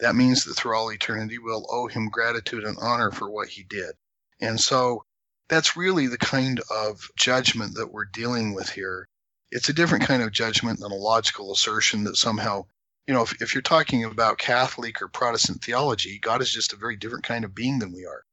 That 0.00 0.14
means 0.14 0.44
that 0.44 0.52
through 0.52 0.76
all 0.76 0.92
eternity, 0.92 1.38
we'll 1.38 1.66
owe 1.70 1.86
him 1.86 2.10
gratitude 2.10 2.62
and 2.64 2.76
honor 2.78 3.10
for 3.10 3.30
what 3.30 3.48
he 3.48 3.62
did. 3.62 3.94
And 4.38 4.60
so 4.60 5.06
that's 5.48 5.78
really 5.78 6.08
the 6.08 6.18
kind 6.18 6.60
of 6.70 7.08
judgment 7.16 7.76
that 7.76 7.90
we're 7.90 8.04
dealing 8.04 8.52
with 8.52 8.68
here. 8.68 9.08
It's 9.50 9.70
a 9.70 9.72
different 9.72 10.04
kind 10.04 10.22
of 10.22 10.30
judgment 10.30 10.78
than 10.78 10.92
a 10.92 10.96
logical 10.96 11.54
assertion 11.54 12.04
that 12.04 12.18
somehow, 12.18 12.66
you 13.06 13.14
know, 13.14 13.22
if, 13.22 13.40
if 13.40 13.54
you're 13.54 13.62
talking 13.62 14.04
about 14.04 14.36
Catholic 14.36 15.00
or 15.00 15.08
Protestant 15.08 15.64
theology, 15.64 16.18
God 16.18 16.42
is 16.42 16.52
just 16.52 16.74
a 16.74 16.76
very 16.76 16.96
different 16.96 17.24
kind 17.24 17.46
of 17.46 17.54
being 17.54 17.78
than 17.78 17.94
we 17.94 18.04
are. 18.04 18.24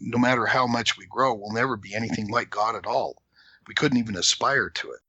No 0.00 0.16
matter 0.16 0.46
how 0.46 0.66
much 0.66 0.96
we 0.96 1.04
grow, 1.04 1.34
we'll 1.34 1.52
never 1.52 1.76
be 1.76 1.94
anything 1.94 2.28
like 2.28 2.48
God 2.48 2.76
at 2.76 2.86
all. 2.86 3.22
We 3.68 3.74
couldn't 3.74 3.98
even 3.98 4.16
aspire 4.16 4.70
to 4.70 4.92
it. 4.92 5.00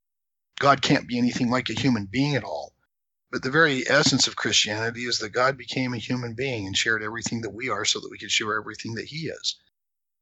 God 0.60 0.82
can't 0.82 1.08
be 1.08 1.18
anything 1.18 1.52
like 1.52 1.70
a 1.70 1.74
human 1.80 2.08
being 2.12 2.36
at 2.36 2.44
all. 2.46 2.74
But 3.32 3.44
the 3.44 3.52
very 3.52 3.88
essence 3.90 4.28
of 4.28 4.38
Christianity 4.38 5.04
is 5.06 5.20
that 5.20 5.30
God 5.32 5.58
became 5.58 5.94
a 5.94 5.98
human 6.00 6.34
being 6.36 6.68
and 6.68 6.78
shared 6.78 7.04
everything 7.04 7.42
that 7.42 7.52
we 7.54 7.70
are 7.70 7.86
so 7.86 8.00
that 8.00 8.12
we 8.12 8.18
could 8.20 8.32
share 8.32 8.58
everything 8.58 8.96
that 8.96 9.06
he 9.08 9.28
is. 9.28 9.56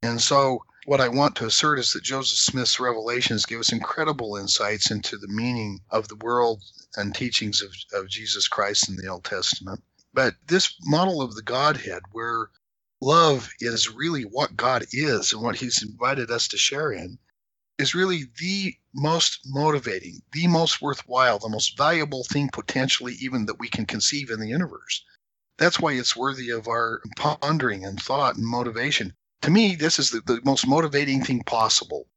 And 0.01 0.21
so, 0.21 0.63
what 0.85 1.01
I 1.01 1.09
want 1.09 1.35
to 1.37 1.45
assert 1.45 1.79
is 1.79 1.91
that 1.93 2.03
Joseph 2.03 2.37
Smith's 2.37 2.79
revelations 2.79 3.45
give 3.45 3.59
us 3.59 3.71
incredible 3.73 4.37
insights 4.37 4.91
into 4.91 5.17
the 5.17 5.27
meaning 5.27 5.81
of 5.91 6.07
the 6.07 6.15
world 6.15 6.63
and 6.95 7.13
teachings 7.13 7.61
of, 7.61 7.73
of 7.93 8.07
Jesus 8.09 8.47
Christ 8.47 8.87
in 8.89 8.95
the 8.95 9.07
Old 9.07 9.25
Testament. 9.25 9.83
But 10.13 10.35
this 10.47 10.73
model 10.83 11.21
of 11.21 11.35
the 11.35 11.41
Godhead, 11.43 12.03
where 12.13 12.49
love 13.01 13.49
is 13.59 13.89
really 13.89 14.23
what 14.23 14.55
God 14.55 14.85
is 14.93 15.33
and 15.33 15.41
what 15.43 15.57
he's 15.57 15.83
invited 15.83 16.31
us 16.31 16.47
to 16.49 16.57
share 16.57 16.91
in, 16.91 17.17
is 17.81 17.95
really 17.95 18.25
the 18.39 18.75
most 18.93 19.39
motivating, 19.45 20.21
the 20.31 20.47
most 20.47 20.81
worthwhile, 20.81 21.39
the 21.39 21.49
most 21.49 21.75
valuable 21.75 22.23
thing 22.23 22.47
potentially 22.47 23.15
even 23.15 23.47
that 23.47 23.59
we 23.59 23.67
can 23.67 23.85
conceive 23.85 24.29
in 24.29 24.39
the 24.39 24.47
universe. 24.47 25.03
That's 25.57 25.79
why 25.79 25.93
it's 25.93 26.15
worthy 26.15 26.51
of 26.51 26.67
our 26.67 27.01
pondering 27.17 27.83
and 27.83 28.01
thought 28.01 28.35
and 28.35 28.45
motivation. 28.45 29.13
To 29.41 29.49
me, 29.49 29.75
this 29.75 29.97
is 29.97 30.11
the, 30.11 30.21
the 30.21 30.41
most 30.45 30.67
motivating 30.67 31.23
thing 31.23 31.41
possible. 31.43 32.07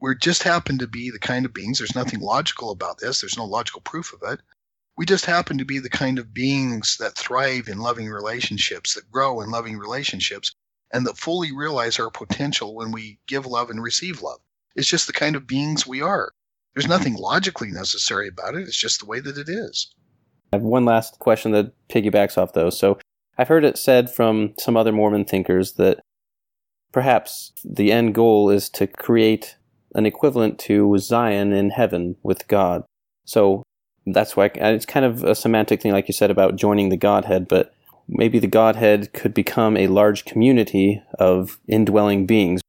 We 0.00 0.16
just 0.16 0.42
happen 0.42 0.78
to 0.78 0.88
be 0.88 1.10
the 1.10 1.20
kind 1.20 1.46
of 1.46 1.54
beings, 1.54 1.78
there's 1.78 1.94
nothing 1.94 2.18
logical 2.18 2.70
about 2.70 2.98
this, 2.98 3.20
there's 3.20 3.38
no 3.38 3.44
logical 3.44 3.80
proof 3.80 4.12
of 4.12 4.22
it. 4.24 4.40
We 4.96 5.06
just 5.06 5.26
happen 5.26 5.56
to 5.58 5.64
be 5.64 5.78
the 5.78 5.88
kind 5.88 6.18
of 6.18 6.34
beings 6.34 6.96
that 6.98 7.16
thrive 7.16 7.68
in 7.68 7.78
loving 7.78 8.08
relationships, 8.08 8.94
that 8.94 9.10
grow 9.10 9.40
in 9.40 9.50
loving 9.50 9.78
relationships, 9.78 10.54
and 10.90 11.06
that 11.06 11.16
fully 11.16 11.52
realize 11.52 11.98
our 11.98 12.10
potential 12.10 12.74
when 12.74 12.90
we 12.90 13.20
give 13.28 13.46
love 13.46 13.70
and 13.70 13.80
receive 13.80 14.20
love. 14.20 14.40
It's 14.74 14.88
just 14.88 15.06
the 15.06 15.12
kind 15.12 15.36
of 15.36 15.46
beings 15.46 15.86
we 15.86 16.00
are. 16.00 16.30
There's 16.74 16.88
nothing 16.88 17.14
logically 17.14 17.70
necessary 17.70 18.28
about 18.28 18.54
it. 18.54 18.62
It's 18.62 18.76
just 18.76 19.00
the 19.00 19.06
way 19.06 19.20
that 19.20 19.36
it 19.36 19.48
is. 19.48 19.94
I 20.52 20.56
have 20.56 20.62
one 20.62 20.84
last 20.84 21.18
question 21.18 21.52
that 21.52 21.72
piggybacks 21.88 22.38
off 22.38 22.54
those. 22.54 22.78
So 22.78 22.98
I've 23.36 23.48
heard 23.48 23.64
it 23.64 23.76
said 23.78 24.10
from 24.10 24.54
some 24.58 24.76
other 24.76 24.92
Mormon 24.92 25.24
thinkers 25.24 25.74
that 25.74 26.00
perhaps 26.92 27.52
the 27.64 27.92
end 27.92 28.14
goal 28.14 28.50
is 28.50 28.68
to 28.70 28.86
create 28.86 29.56
an 29.94 30.06
equivalent 30.06 30.58
to 30.60 30.96
Zion 30.98 31.52
in 31.52 31.70
heaven 31.70 32.16
with 32.22 32.48
God. 32.48 32.84
So 33.26 33.62
that's 34.06 34.34
why 34.34 34.46
it's 34.54 34.86
kind 34.86 35.04
of 35.04 35.22
a 35.22 35.34
semantic 35.34 35.82
thing, 35.82 35.92
like 35.92 36.08
you 36.08 36.14
said 36.14 36.30
about 36.30 36.56
joining 36.56 36.88
the 36.88 36.96
Godhead, 36.96 37.48
but 37.48 37.74
maybe 38.08 38.38
the 38.38 38.46
Godhead 38.46 39.12
could 39.12 39.34
become 39.34 39.76
a 39.76 39.88
large 39.88 40.24
community 40.24 41.02
of 41.18 41.60
indwelling 41.68 42.24
beings 42.26 42.61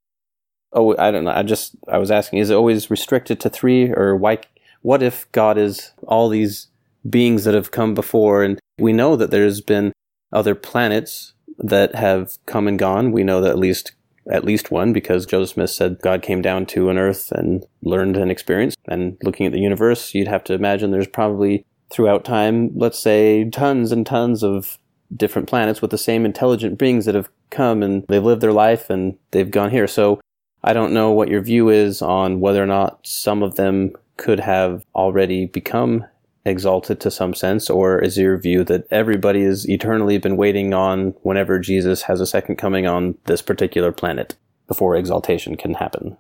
oh, 0.74 0.96
I 0.98 1.12
don't 1.12 1.24
know. 1.24 1.32
I 1.32 1.44
just 1.44 1.76
I 1.88 1.98
was 1.98 2.12
asking, 2.12 2.40
is 2.40 2.50
it 2.50 2.56
always 2.56 2.90
restricted 2.90 3.40
to 3.42 3.50
three, 3.50 3.92
or 3.92 4.16
why? 4.16 4.40
What 4.82 5.02
if 5.02 5.32
God 5.32 5.58
is 5.58 5.94
all 6.08 6.28
these 6.28 6.68
beings 7.10 7.44
that 7.46 7.54
have 7.54 7.72
come 7.72 7.94
before, 7.94 8.44
and 8.44 8.60
we 8.78 8.94
know 8.94 9.16
that 9.16 9.32
there's 9.32 9.62
been 9.62 9.94
other 10.32 10.56
planets 10.56 11.34
that 11.58 11.96
have 11.96 12.38
come 12.46 12.68
and 12.68 12.80
gone. 12.80 13.12
We 13.12 13.24
know 13.24 13.42
that 13.42 13.52
at 13.52 13.60
least 13.60 13.94
at 14.32 14.46
least 14.46 14.72
one 14.72 14.94
because 14.94 15.26
Joseph 15.26 15.56
Smith 15.56 15.70
said 15.70 16.00
God 16.02 16.22
came 16.22 16.42
down 16.42 16.66
to 16.68 16.90
an 16.90 16.98
earth 16.98 17.32
and 17.32 17.66
learned 17.82 18.16
and 18.16 18.32
experienced. 18.32 18.78
And 18.88 19.18
looking 19.22 19.46
at 19.46 19.52
the 19.52 19.60
universe, 19.60 20.14
you'd 20.14 20.30
have 20.30 20.46
to 20.46 20.54
imagine 20.54 20.92
there's 20.92 21.08
probably 21.08 21.66
throughout 21.92 22.24
time, 22.24 22.72
let's 22.74 23.00
say, 23.00 23.50
tons 23.50 23.92
and 23.92 24.06
tons 24.06 24.42
of 24.42 24.78
different 25.16 25.50
planets 25.50 25.82
with 25.82 25.92
the 25.92 25.98
same 25.98 26.26
intelligent 26.26 26.80
beings 26.80 27.06
that 27.06 27.16
have 27.16 27.30
come 27.50 27.84
and 27.84 28.06
they've 28.08 28.24
lived 28.24 28.42
their 28.42 28.54
life 28.54 28.90
and 28.90 29.18
they've 29.32 29.52
gone 29.52 29.72
here. 29.72 29.88
So 29.88 30.20
I 30.64 30.74
don't 30.74 30.94
know 30.94 31.12
what 31.12 31.28
your 31.28 31.42
view 31.42 31.70
is 31.70 32.02
on 32.02 32.40
whether 32.40 32.64
or 32.64 32.68
not 32.68 33.06
some 33.06 33.44
of 33.44 33.56
them 33.56 33.94
could 34.18 34.40
have 34.40 34.86
already 34.96 35.46
become 35.46 36.06
exalted 36.46 37.00
to 37.02 37.12
some 37.12 37.34
sense, 37.34 37.70
or 37.70 38.00
is 38.00 38.18
your 38.18 38.38
view 38.38 38.64
that 38.66 38.86
everybody 38.92 39.44
has 39.44 39.70
eternally 39.70 40.18
been 40.18 40.38
waiting 40.38 40.74
on 40.74 41.14
whenever 41.22 41.60
Jesus 41.60 42.04
has 42.04 42.22
a 42.22 42.28
second 42.28 42.58
coming 42.58 42.86
on 42.86 43.16
this 43.26 43.42
particular 43.42 43.92
planet 43.92 44.36
before 44.68 44.96
exaltation 44.96 45.56
can 45.56 45.74
happen? 45.74 46.18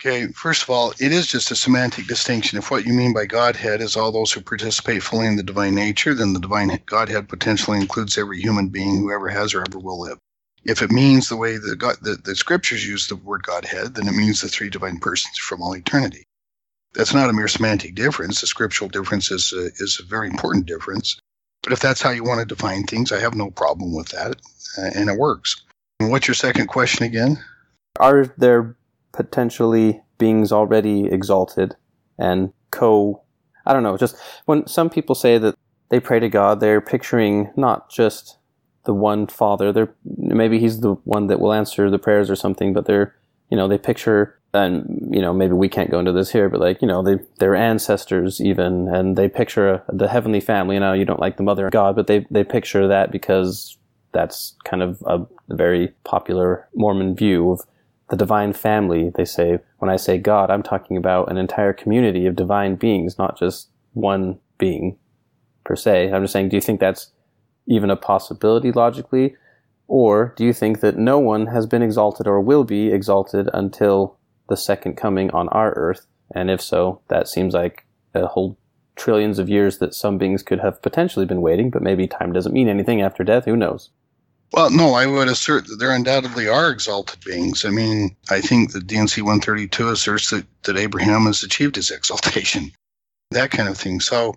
Okay, 0.00 0.28
first 0.28 0.62
of 0.62 0.70
all, 0.70 0.92
it 0.98 1.12
is 1.12 1.26
just 1.26 1.50
a 1.50 1.56
semantic 1.56 2.06
distinction. 2.06 2.58
If 2.58 2.70
what 2.70 2.86
you 2.86 2.94
mean 2.94 3.12
by 3.12 3.26
Godhead 3.26 3.80
is 3.82 3.96
all 3.96 4.10
those 4.10 4.32
who 4.32 4.40
participate 4.40 5.02
fully 5.02 5.26
in 5.26 5.36
the 5.36 5.42
divine 5.42 5.74
nature, 5.74 6.14
then 6.14 6.32
the 6.32 6.40
divine 6.40 6.80
Godhead 6.86 7.28
potentially 7.28 7.78
includes 7.78 8.16
every 8.16 8.40
human 8.40 8.68
being 8.68 8.96
who 8.98 9.12
ever 9.12 9.28
has 9.28 9.52
or 9.52 9.60
ever 9.60 9.78
will 9.78 10.00
live. 10.00 10.18
If 10.64 10.82
it 10.82 10.90
means 10.90 11.28
the 11.28 11.36
way 11.36 11.56
the, 11.56 11.76
God, 11.76 11.96
the, 12.02 12.16
the 12.16 12.36
scriptures 12.36 12.86
use 12.86 13.06
the 13.06 13.16
word 13.16 13.42
Godhead, 13.42 13.94
then 13.94 14.06
it 14.06 14.14
means 14.14 14.40
the 14.40 14.48
three 14.48 14.68
divine 14.68 14.98
persons 14.98 15.38
from 15.38 15.62
all 15.62 15.74
eternity. 15.74 16.24
That's 16.94 17.14
not 17.14 17.30
a 17.30 17.32
mere 17.32 17.48
semantic 17.48 17.94
difference. 17.94 18.40
The 18.40 18.46
scriptural 18.46 18.90
difference 18.90 19.30
is 19.30 19.52
a, 19.52 19.66
is 19.82 20.00
a 20.02 20.06
very 20.06 20.28
important 20.28 20.66
difference. 20.66 21.18
But 21.62 21.72
if 21.72 21.80
that's 21.80 22.02
how 22.02 22.10
you 22.10 22.24
want 22.24 22.40
to 22.40 22.54
define 22.54 22.84
things, 22.84 23.12
I 23.12 23.20
have 23.20 23.34
no 23.34 23.50
problem 23.50 23.94
with 23.94 24.08
that, 24.08 24.36
uh, 24.78 24.90
and 24.94 25.08
it 25.08 25.18
works. 25.18 25.62
And 26.00 26.10
what's 26.10 26.26
your 26.26 26.34
second 26.34 26.68
question 26.68 27.04
again? 27.04 27.38
Are 27.98 28.26
there 28.38 28.76
potentially 29.12 30.00
beings 30.18 30.52
already 30.52 31.06
exalted 31.06 31.76
and 32.18 32.52
co? 32.70 33.22
I 33.66 33.72
don't 33.72 33.82
know. 33.82 33.96
Just 33.96 34.16
when 34.46 34.66
some 34.66 34.88
people 34.88 35.14
say 35.14 35.38
that 35.38 35.54
they 35.90 36.00
pray 36.00 36.18
to 36.18 36.28
God, 36.28 36.60
they're 36.60 36.80
picturing 36.80 37.50
not 37.56 37.90
just 37.90 38.38
the 38.90 38.94
one 38.94 39.28
father. 39.28 39.70
They're 39.72 39.94
maybe 40.16 40.58
he's 40.58 40.80
the 40.80 40.94
one 41.04 41.28
that 41.28 41.38
will 41.38 41.52
answer 41.52 41.88
the 41.88 41.98
prayers 42.00 42.28
or 42.28 42.34
something, 42.34 42.72
but 42.72 42.86
they're 42.86 43.14
you 43.48 43.56
know 43.56 43.68
they 43.68 43.78
picture 43.78 44.36
and 44.52 45.08
you 45.14 45.22
know 45.22 45.32
maybe 45.32 45.52
we 45.52 45.68
can't 45.68 45.92
go 45.92 46.00
into 46.00 46.10
this 46.10 46.32
here, 46.32 46.48
but 46.48 46.58
like 46.58 46.82
you 46.82 46.88
know 46.88 47.00
they 47.00 47.20
their 47.38 47.54
ancestors 47.54 48.40
even, 48.40 48.88
and 48.88 49.16
they 49.16 49.28
picture 49.28 49.68
a, 49.68 49.84
the 49.92 50.08
heavenly 50.08 50.40
family. 50.40 50.74
You 50.74 50.80
know 50.80 50.92
you 50.92 51.04
don't 51.04 51.20
like 51.20 51.36
the 51.36 51.44
mother 51.44 51.66
of 51.66 51.72
God, 51.72 51.94
but 51.94 52.08
they 52.08 52.26
they 52.32 52.42
picture 52.42 52.88
that 52.88 53.12
because 53.12 53.78
that's 54.10 54.56
kind 54.64 54.82
of 54.82 55.00
a 55.06 55.24
very 55.50 55.94
popular 56.02 56.68
Mormon 56.74 57.14
view 57.14 57.52
of 57.52 57.60
the 58.08 58.16
divine 58.16 58.52
family. 58.52 59.12
They 59.14 59.24
say 59.24 59.60
when 59.78 59.88
I 59.88 59.94
say 59.94 60.18
God, 60.18 60.50
I'm 60.50 60.64
talking 60.64 60.96
about 60.96 61.30
an 61.30 61.38
entire 61.38 61.72
community 61.72 62.26
of 62.26 62.34
divine 62.34 62.74
beings, 62.74 63.18
not 63.18 63.38
just 63.38 63.68
one 63.92 64.40
being 64.58 64.98
per 65.62 65.76
se. 65.76 66.12
I'm 66.12 66.24
just 66.24 66.32
saying, 66.32 66.48
do 66.48 66.56
you 66.56 66.60
think 66.60 66.80
that's 66.80 67.12
even 67.70 67.90
a 67.90 67.96
possibility 67.96 68.72
logically? 68.72 69.36
Or 69.86 70.34
do 70.36 70.44
you 70.44 70.52
think 70.52 70.80
that 70.80 70.98
no 70.98 71.18
one 71.18 71.46
has 71.46 71.66
been 71.66 71.82
exalted 71.82 72.26
or 72.26 72.40
will 72.40 72.64
be 72.64 72.92
exalted 72.92 73.48
until 73.54 74.18
the 74.48 74.56
second 74.56 74.96
coming 74.96 75.30
on 75.30 75.48
our 75.48 75.72
earth? 75.72 76.06
And 76.34 76.50
if 76.50 76.60
so, 76.60 77.00
that 77.08 77.28
seems 77.28 77.54
like 77.54 77.86
a 78.14 78.26
whole 78.26 78.58
trillions 78.96 79.38
of 79.38 79.48
years 79.48 79.78
that 79.78 79.94
some 79.94 80.18
beings 80.18 80.42
could 80.42 80.60
have 80.60 80.82
potentially 80.82 81.26
been 81.26 81.40
waiting, 81.40 81.70
but 81.70 81.82
maybe 81.82 82.06
time 82.06 82.32
doesn't 82.32 82.52
mean 82.52 82.68
anything 82.68 83.00
after 83.00 83.24
death. 83.24 83.46
Who 83.46 83.56
knows? 83.56 83.90
Well, 84.52 84.70
no, 84.70 84.94
I 84.94 85.06
would 85.06 85.28
assert 85.28 85.68
that 85.68 85.76
there 85.76 85.94
undoubtedly 85.94 86.48
are 86.48 86.70
exalted 86.70 87.20
beings. 87.24 87.64
I 87.64 87.70
mean, 87.70 88.16
I 88.30 88.40
think 88.40 88.72
that 88.72 88.86
D&C 88.86 89.22
132 89.22 89.88
asserts 89.88 90.30
that, 90.30 90.44
that 90.64 90.76
Abraham 90.76 91.26
has 91.26 91.42
achieved 91.44 91.76
his 91.76 91.90
exaltation, 91.90 92.72
that 93.30 93.52
kind 93.52 93.68
of 93.68 93.78
thing. 93.78 94.00
So, 94.00 94.34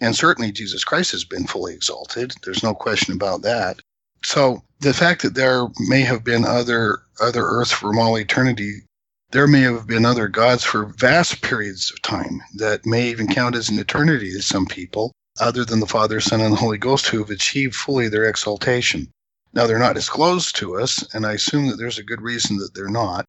and 0.00 0.14
certainly 0.14 0.52
Jesus 0.52 0.84
Christ 0.84 1.10
has 1.12 1.24
been 1.24 1.46
fully 1.46 1.74
exalted. 1.74 2.34
There's 2.44 2.62
no 2.62 2.74
question 2.74 3.14
about 3.14 3.42
that. 3.42 3.80
So 4.22 4.62
the 4.80 4.94
fact 4.94 5.22
that 5.22 5.34
there 5.34 5.66
may 5.80 6.02
have 6.02 6.24
been 6.24 6.44
other 6.44 7.02
other 7.20 7.44
Earths 7.44 7.72
from 7.72 7.98
all 7.98 8.16
eternity, 8.16 8.82
there 9.30 9.48
may 9.48 9.60
have 9.60 9.86
been 9.86 10.04
other 10.04 10.28
gods 10.28 10.62
for 10.62 10.86
vast 10.86 11.42
periods 11.42 11.90
of 11.90 12.00
time 12.02 12.40
that 12.54 12.86
may 12.86 13.08
even 13.08 13.26
count 13.26 13.56
as 13.56 13.68
an 13.68 13.78
eternity 13.78 14.32
to 14.32 14.42
some 14.42 14.66
people, 14.66 15.12
other 15.40 15.64
than 15.64 15.80
the 15.80 15.86
Father, 15.86 16.20
Son, 16.20 16.40
and 16.40 16.52
the 16.52 16.58
Holy 16.58 16.78
Ghost, 16.78 17.08
who 17.08 17.18
have 17.18 17.30
achieved 17.30 17.74
fully 17.74 18.08
their 18.08 18.28
exaltation. 18.28 19.10
Now 19.52 19.66
they're 19.66 19.78
not 19.78 19.96
disclosed 19.96 20.54
to 20.56 20.78
us, 20.78 21.02
and 21.12 21.26
I 21.26 21.32
assume 21.32 21.66
that 21.68 21.76
there's 21.76 21.98
a 21.98 22.04
good 22.04 22.22
reason 22.22 22.58
that 22.58 22.74
they're 22.74 22.88
not. 22.88 23.24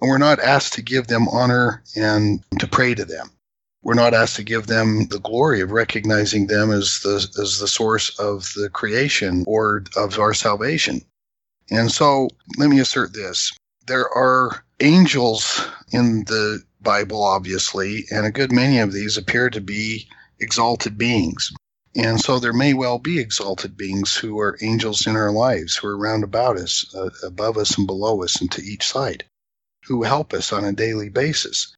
And 0.00 0.08
we're 0.08 0.18
not 0.18 0.38
asked 0.38 0.74
to 0.74 0.82
give 0.82 1.08
them 1.08 1.28
honor 1.28 1.82
and 1.96 2.44
to 2.60 2.68
pray 2.68 2.94
to 2.94 3.04
them 3.04 3.31
we're 3.82 3.94
not 3.94 4.14
asked 4.14 4.36
to 4.36 4.44
give 4.44 4.66
them 4.66 5.06
the 5.08 5.18
glory 5.18 5.60
of 5.60 5.72
recognizing 5.72 6.46
them 6.46 6.70
as 6.70 7.00
the 7.00 7.16
as 7.40 7.58
the 7.58 7.68
source 7.68 8.18
of 8.18 8.52
the 8.54 8.70
creation 8.70 9.44
or 9.46 9.84
of 9.96 10.18
our 10.18 10.34
salvation. 10.34 11.02
And 11.70 11.90
so 11.90 12.28
let 12.58 12.68
me 12.68 12.80
assert 12.80 13.12
this. 13.12 13.52
There 13.86 14.08
are 14.08 14.64
angels 14.80 15.66
in 15.90 16.24
the 16.24 16.62
Bible, 16.80 17.22
obviously, 17.22 18.04
and 18.10 18.26
a 18.26 18.30
good 18.30 18.52
many 18.52 18.78
of 18.78 18.92
these 18.92 19.16
appear 19.16 19.50
to 19.50 19.60
be 19.60 20.08
exalted 20.38 20.98
beings. 20.98 21.52
And 21.94 22.20
so 22.20 22.38
there 22.38 22.52
may 22.52 22.74
well 22.74 22.98
be 22.98 23.18
exalted 23.18 23.76
beings 23.76 24.16
who 24.16 24.38
are 24.40 24.58
angels 24.62 25.06
in 25.06 25.14
our 25.14 25.30
lives, 25.30 25.76
who 25.76 25.88
are 25.88 25.96
round 25.96 26.24
about 26.24 26.56
us, 26.56 26.86
uh, 26.94 27.10
above 27.22 27.58
us 27.58 27.76
and 27.76 27.86
below 27.86 28.22
us, 28.22 28.40
and 28.40 28.50
to 28.52 28.62
each 28.62 28.86
side, 28.86 29.24
who 29.84 30.02
help 30.02 30.32
us 30.32 30.52
on 30.52 30.64
a 30.64 30.72
daily 30.72 31.10
basis. 31.10 31.74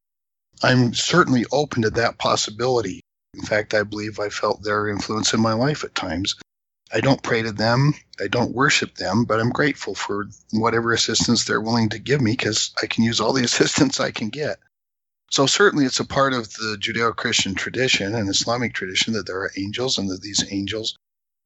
I'm 0.62 0.94
certainly 0.94 1.44
open 1.52 1.82
to 1.82 1.90
that 1.90 2.18
possibility. 2.18 3.00
In 3.34 3.42
fact, 3.42 3.74
I 3.74 3.82
believe 3.82 4.20
I 4.20 4.28
felt 4.28 4.62
their 4.62 4.88
influence 4.88 5.34
in 5.34 5.40
my 5.40 5.52
life 5.52 5.84
at 5.84 5.94
times. 5.94 6.36
I 6.92 7.00
don't 7.00 7.22
pray 7.22 7.42
to 7.42 7.50
them, 7.50 7.94
I 8.20 8.28
don't 8.28 8.54
worship 8.54 8.94
them, 8.94 9.24
but 9.24 9.40
I'm 9.40 9.50
grateful 9.50 9.94
for 9.94 10.26
whatever 10.52 10.92
assistance 10.92 11.44
they're 11.44 11.60
willing 11.60 11.88
to 11.88 11.98
give 11.98 12.20
me 12.20 12.32
because 12.32 12.72
I 12.80 12.86
can 12.86 13.02
use 13.02 13.20
all 13.20 13.32
the 13.32 13.44
assistance 13.50 13.98
I 13.98 14.12
can 14.12 14.28
get. 14.28 14.58
So, 15.30 15.46
certainly, 15.46 15.84
it's 15.84 15.98
a 15.98 16.04
part 16.04 16.32
of 16.32 16.52
the 16.52 16.76
Judeo 16.78 17.16
Christian 17.16 17.56
tradition 17.56 18.14
and 18.14 18.28
Islamic 18.28 18.74
tradition 18.74 19.14
that 19.14 19.26
there 19.26 19.40
are 19.40 19.50
angels 19.56 19.98
and 19.98 20.08
that 20.10 20.20
these 20.20 20.44
angels 20.52 20.96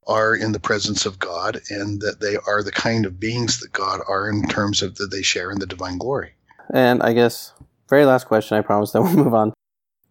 are 0.07 0.35
in 0.35 0.53
the 0.53 0.61
presence 0.61 1.07
of 1.07 1.19
God 1.19 1.61
and 1.71 2.01
that 2.03 2.21
they 2.21 2.37
are 2.37 2.63
the 2.63 2.73
kind 2.73 3.07
of 3.07 3.21
beings 3.21 3.61
that 3.61 3.73
God 3.73 4.01
are 4.07 4.29
in 4.29 4.47
terms 4.49 4.83
of 4.83 4.97
that 4.97 5.11
they 5.11 5.23
share 5.23 5.51
in 5.51 5.59
the 5.59 5.67
divine 5.67 5.97
glory. 5.97 6.35
And 6.71 7.03
I 7.03 7.15
guess 7.15 7.53
very 7.89 8.05
last 8.05 8.26
question, 8.26 8.57
I 8.57 8.61
promise, 8.61 8.91
then 8.93 9.03
we'll 9.03 9.24
move 9.24 9.34
on. 9.34 9.53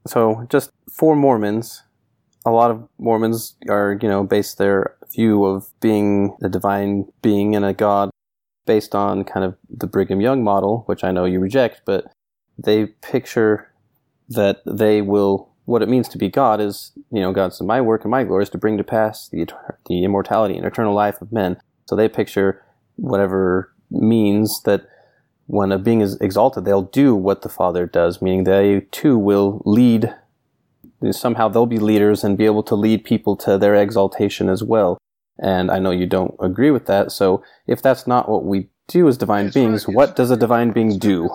So, 0.06 0.46
just 0.50 0.72
for 0.92 1.16
Mormons, 1.16 1.84
a 2.46 2.52
lot 2.52 2.72
of 2.72 2.88
Mormons 2.98 3.56
are, 3.70 3.98
you 4.02 4.08
know, 4.08 4.24
base 4.24 4.54
their 4.54 4.96
view 5.12 5.44
of 5.46 5.68
being 5.82 6.38
a 6.42 6.50
divine 6.50 7.06
being 7.22 7.56
and 7.56 7.66
a 7.66 7.74
god 7.74 8.10
based 8.66 8.94
on 8.94 9.24
kind 9.24 9.46
of 9.46 9.56
the 9.70 9.88
Brigham 9.88 10.22
Young 10.22 10.44
model, 10.44 10.84
which 10.86 11.04
I 11.04 11.12
know 11.12 11.26
you 11.26 11.40
reject, 11.40 11.82
but 11.86 12.06
they 12.58 12.88
picture 12.88 13.72
that 14.30 14.62
they 14.66 15.02
will, 15.02 15.50
what 15.66 15.82
it 15.82 15.90
means 15.90 16.08
to 16.10 16.18
be 16.18 16.30
God 16.30 16.60
is, 16.60 16.92
you 17.12 17.22
know, 17.22 17.32
God 17.32 17.54
said, 17.54 17.66
my 17.66 17.82
work 17.82 18.04
and 18.04 18.12
my 18.12 18.24
glory 18.24 18.44
is 18.44 18.50
to 18.52 18.58
bring 18.58 18.78
to 18.78 18.84
pass 18.84 19.30
the, 19.30 19.48
the 19.88 20.04
immortality 20.04 20.58
and 20.58 20.66
eternal 20.66 20.94
life 20.94 21.22
of 21.22 21.32
men. 21.32 21.58
So 21.86 21.96
they 21.96 22.10
picture 22.10 22.64
whatever 22.98 23.74
means 23.90 24.62
that 24.64 24.88
when 25.48 25.72
a 25.72 25.80
being 25.80 26.02
is 26.02 26.16
exalted, 26.20 26.66
they'll 26.66 26.84
do 26.84 27.16
what 27.16 27.42
the 27.42 27.50
Father 27.50 27.86
does, 27.86 28.22
meaning 28.22 28.44
they 28.44 28.82
too 28.92 29.18
will 29.18 29.62
lead. 29.66 30.14
Somehow 31.12 31.48
they'll 31.48 31.66
be 31.66 31.80
leaders 31.80 32.24
and 32.24 32.38
be 32.38 32.46
able 32.46 32.64
to 32.64 32.76
lead 32.76 33.06
people 33.06 33.36
to 33.38 33.58
their 33.58 33.76
exaltation 33.76 34.50
as 34.50 34.62
well. 34.62 34.98
And 35.40 35.72
I 35.72 35.80
know 35.80 35.92
you 35.92 36.06
don't 36.06 36.36
agree 36.40 36.72
with 36.72 36.86
that. 36.88 37.12
So 37.12 37.44
if 37.66 37.82
that's 37.82 38.08
not 38.08 38.30
what 38.30 38.44
we 38.44 38.70
do 38.88 39.08
as 39.08 39.18
divine 39.18 39.50
beings, 39.50 39.88
what 39.88 40.16
does 40.16 40.32
a 40.32 40.38
divine 40.38 40.72
being 40.72 40.98
do? 41.00 41.30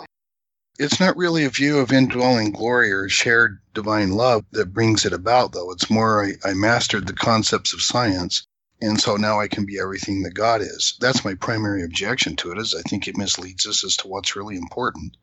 It's 0.78 1.00
not 1.00 1.16
really 1.16 1.44
a 1.44 1.50
view 1.50 1.78
of 1.78 1.92
indwelling 1.92 2.52
glory 2.52 2.92
or 2.92 3.08
shared 3.08 3.60
divine 3.74 4.12
love 4.12 4.44
that 4.52 4.72
brings 4.72 5.04
it 5.04 5.12
about, 5.12 5.52
though. 5.52 5.70
It's 5.70 5.90
more 5.90 6.24
I, 6.24 6.32
I 6.48 6.54
mastered 6.54 7.06
the 7.06 7.12
concepts 7.12 7.72
of 7.72 7.82
science 7.82 8.46
and 8.82 9.00
so 9.00 9.14
now 9.14 9.38
I 9.38 9.46
can 9.46 9.64
be 9.64 9.78
everything 9.78 10.24
that 10.24 10.34
God 10.34 10.60
is. 10.60 10.96
That's 10.98 11.24
my 11.24 11.34
primary 11.34 11.84
objection 11.84 12.34
to 12.36 12.50
it 12.50 12.58
is 12.58 12.74
I 12.74 12.82
think 12.82 13.06
it 13.06 13.16
misleads 13.16 13.64
us 13.64 13.84
as 13.84 13.96
to 13.98 14.08
what's 14.08 14.34
really 14.34 14.56
important. 14.56 15.16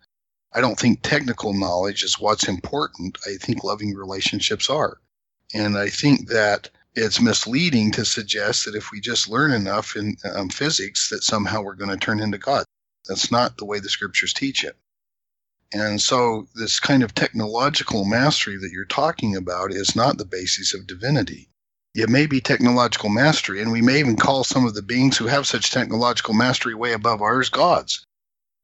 I 0.54 0.62
don't 0.62 0.80
think 0.80 1.02
technical 1.02 1.54
knowledge 1.54 2.04
is 2.04 2.18
what's 2.18 2.48
important. 2.48 3.18
I 3.28 3.36
think 3.36 3.66
loving 3.66 3.94
relationships 3.94 4.70
are. 4.70 5.02
And 5.54 5.78
I 5.78 5.90
think 5.90 6.30
that 6.30 6.70
it's 6.96 7.20
misleading 7.20 7.92
to 7.92 8.06
suggest 8.06 8.64
that 8.64 8.76
if 8.76 8.92
we 8.92 9.02
just 9.02 9.28
learn 9.28 9.52
enough 9.52 9.98
in 9.98 10.16
um, 10.34 10.48
physics 10.48 11.10
that 11.10 11.24
somehow 11.24 11.62
we're 11.62 11.76
going 11.76 11.92
to 11.92 11.98
turn 11.98 12.22
into 12.22 12.38
God. 12.38 12.64
That's 13.10 13.30
not 13.30 13.58
the 13.58 13.66
way 13.66 13.80
the 13.80 13.90
scriptures 13.90 14.34
teach 14.34 14.64
it. 14.64 14.78
And 15.74 16.02
so 16.02 16.48
this 16.56 16.80
kind 16.80 17.04
of 17.04 17.14
technological 17.14 18.06
mastery 18.06 18.56
that 18.56 18.72
you're 18.72 18.86
talking 18.86 19.36
about 19.36 19.74
is 19.74 19.98
not 19.98 20.18
the 20.18 20.24
basis 20.24 20.74
of 20.74 20.88
divinity 20.88 21.50
it 21.96 22.10
may 22.10 22.28
be 22.28 22.40
technological 22.40 23.10
mastery, 23.10 23.62
and 23.62 23.72
we 23.72 23.82
may 23.82 24.00
even 24.00 24.16
call 24.16 24.44
some 24.44 24.66
of 24.66 24.76
the 24.76 24.82
beings 24.82 25.18
who 25.18 25.26
have 25.26 25.48
such 25.48 25.72
technological 25.72 26.34
mastery 26.34 26.76
way 26.76 26.94
above 26.94 27.22
ours 27.22 27.50
gods. 27.50 28.06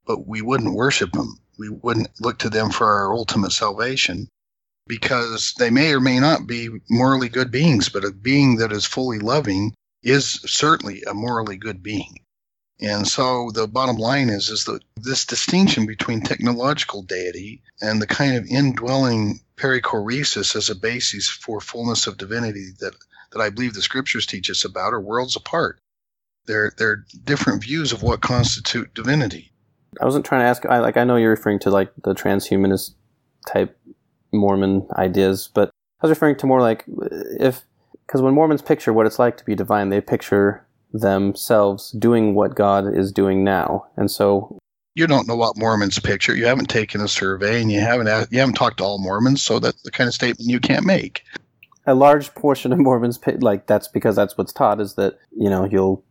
But 0.06 0.28
we 0.28 0.42
wouldn't 0.42 0.76
worship 0.76 1.12
them. 1.12 1.40
We 1.58 1.70
wouldn't 1.70 2.10
look 2.22 2.40
to 2.40 2.50
them 2.50 2.70
for 2.70 2.86
our 2.86 3.14
ultimate 3.14 3.52
salvation 3.52 4.28
because 4.88 5.54
they 5.58 5.72
may 5.72 5.94
or 5.94 6.00
may 6.00 6.20
not 6.20 6.46
be 6.46 6.70
morally 6.90 7.30
good 7.30 7.50
beings, 7.50 7.90
but 7.90 8.06
a 8.06 8.12
being 8.12 8.58
that 8.58 8.72
is 8.72 8.86
fully 8.86 9.18
loving 9.18 9.74
is 10.04 10.40
certainly 10.46 11.02
a 11.04 11.14
morally 11.14 11.58
good 11.58 11.82
being. 11.82 12.20
And 12.80 13.08
so 13.08 13.52
the 13.54 13.68
bottom 13.68 13.96
line 13.96 14.30
is 14.30 14.50
is 14.50 14.66
that 14.66 14.84
this 14.98 15.26
distinction 15.26 15.86
between 15.86 16.22
technological 16.22 17.02
deity 17.02 17.64
and 17.82 18.02
the 18.02 18.08
kind 18.08 18.36
of 18.36 18.46
indwelling 18.46 19.40
perichoresis 19.58 20.56
as 20.56 20.70
a 20.70 20.76
basis 20.76 21.28
for 21.28 21.62
fullness 21.62 22.06
of 22.06 22.18
divinity 22.18 22.72
that 22.80 22.94
that 23.36 23.44
I 23.44 23.50
believe 23.50 23.74
the 23.74 23.82
scriptures 23.82 24.26
teach 24.26 24.50
us 24.50 24.64
about 24.64 24.94
are 24.94 25.02
worlds 25.02 25.36
apart. 25.36 25.78
They're 26.48 26.72
they're 26.78 27.06
different 27.24 27.64
views 27.64 27.92
of 27.92 28.02
what 28.02 28.22
constitute 28.22 28.94
divinity. 28.94 29.52
I 30.02 30.06
wasn't 30.06 30.26
trying 30.26 30.42
to 30.42 30.46
ask. 30.46 30.66
I 30.66 30.80
like 30.80 30.98
I 30.98 31.04
know 31.04 31.18
you're 31.18 31.32
referring 31.32 31.60
to 31.60 31.70
like 31.70 31.92
the 32.04 32.14
transhumanist 32.14 32.94
type 33.48 33.78
Mormon 34.32 34.88
ideas, 34.96 35.50
but 35.54 35.70
I 36.02 36.08
was 36.08 36.12
referring 36.12 36.38
to 36.38 36.48
more 36.48 36.62
like 36.62 36.86
if 37.40 37.64
because 38.08 38.22
when 38.22 38.34
Mormons 38.34 38.62
picture 38.62 38.94
what 38.94 39.06
it's 39.06 39.20
like 39.20 39.38
to 39.38 39.46
be 39.46 39.56
divine, 39.56 39.90
they 39.90 40.02
picture 40.02 40.66
themselves 40.94 41.92
doing 41.92 42.36
what 42.36 42.56
God 42.56 42.96
is 42.96 43.12
doing 43.12 43.44
now, 43.44 43.88
and 43.98 44.10
so 44.10 44.58
you 44.94 45.08
don't 45.08 45.28
know 45.28 45.36
what 45.36 45.58
Mormons 45.58 46.00
picture. 46.00 46.36
You 46.36 46.46
haven't 46.46 46.70
taken 46.70 47.02
a 47.02 47.08
survey, 47.08 47.62
and 47.62 47.72
you 47.72 47.82
haven't 47.82 48.08
you 48.32 48.40
haven't 48.40 48.56
talked 48.56 48.78
to 48.78 48.84
all 48.86 49.00
Mormons, 49.00 49.42
so 49.42 49.60
that's 49.60 49.82
the 49.82 49.92
kind 49.92 50.08
of 50.08 50.14
statement 50.14 50.50
you 50.50 50.60
can't 50.60 50.86
make 50.86 51.24
a 51.86 51.94
large 51.94 52.34
portion 52.34 52.72
of 52.72 52.80
Mormons 52.80 53.20
like 53.40 53.68
that's 53.68 53.88
because 53.88 54.16
that's 54.16 54.38
what's 54.38 54.54
taught 54.54 54.82
is 54.82 54.96
that 54.96 55.18
you 55.38 55.50
know 55.50 55.66
you'll 55.66 56.04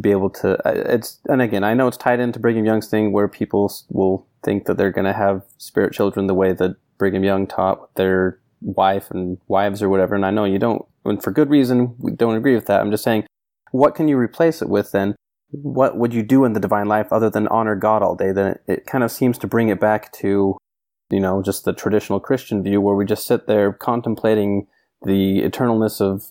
be 0.00 0.10
able 0.10 0.30
to 0.30 0.56
uh, 0.68 0.92
it's 0.92 1.20
and 1.26 1.42
again 1.42 1.64
I 1.64 1.74
know 1.74 1.88
it's 1.88 1.96
tied 1.96 2.20
into 2.20 2.38
Brigham 2.38 2.64
Young's 2.64 2.88
thing 2.88 3.12
where 3.12 3.28
people 3.28 3.72
will 3.88 4.26
think 4.42 4.66
that 4.66 4.76
they're 4.76 4.92
going 4.92 5.06
to 5.06 5.12
have 5.12 5.42
spirit 5.58 5.92
children 5.92 6.26
the 6.26 6.34
way 6.34 6.52
that 6.52 6.76
Brigham 6.98 7.24
Young 7.24 7.46
taught 7.46 7.80
with 7.80 7.94
their 7.94 8.40
wife 8.60 9.10
and 9.10 9.38
wives 9.48 9.82
or 9.82 9.88
whatever 9.88 10.14
and 10.14 10.24
I 10.24 10.30
know 10.30 10.44
you 10.44 10.58
don't 10.58 10.84
and 11.04 11.22
for 11.22 11.30
good 11.30 11.50
reason 11.50 11.94
we 11.98 12.12
don't 12.12 12.36
agree 12.36 12.54
with 12.54 12.66
that. 12.66 12.80
I'm 12.80 12.90
just 12.90 13.04
saying 13.04 13.26
what 13.72 13.94
can 13.94 14.08
you 14.08 14.16
replace 14.16 14.62
it 14.62 14.68
with 14.68 14.92
then? 14.92 15.16
What 15.50 15.96
would 15.96 16.12
you 16.12 16.22
do 16.22 16.44
in 16.44 16.52
the 16.52 16.60
divine 16.60 16.86
life 16.86 17.12
other 17.12 17.30
than 17.30 17.48
honor 17.48 17.76
God 17.76 18.02
all 18.02 18.16
day? 18.16 18.32
Then 18.32 18.52
it, 18.52 18.62
it 18.66 18.86
kind 18.86 19.04
of 19.04 19.10
seems 19.10 19.38
to 19.38 19.46
bring 19.46 19.68
it 19.68 19.80
back 19.80 20.12
to 20.14 20.56
you 21.10 21.20
know 21.20 21.42
just 21.42 21.64
the 21.64 21.72
traditional 21.72 22.20
Christian 22.20 22.62
view 22.62 22.80
where 22.80 22.94
we 22.94 23.04
just 23.04 23.26
sit 23.26 23.46
there 23.46 23.72
contemplating 23.72 24.66
the 25.04 25.42
eternalness 25.42 26.00
of 26.00 26.26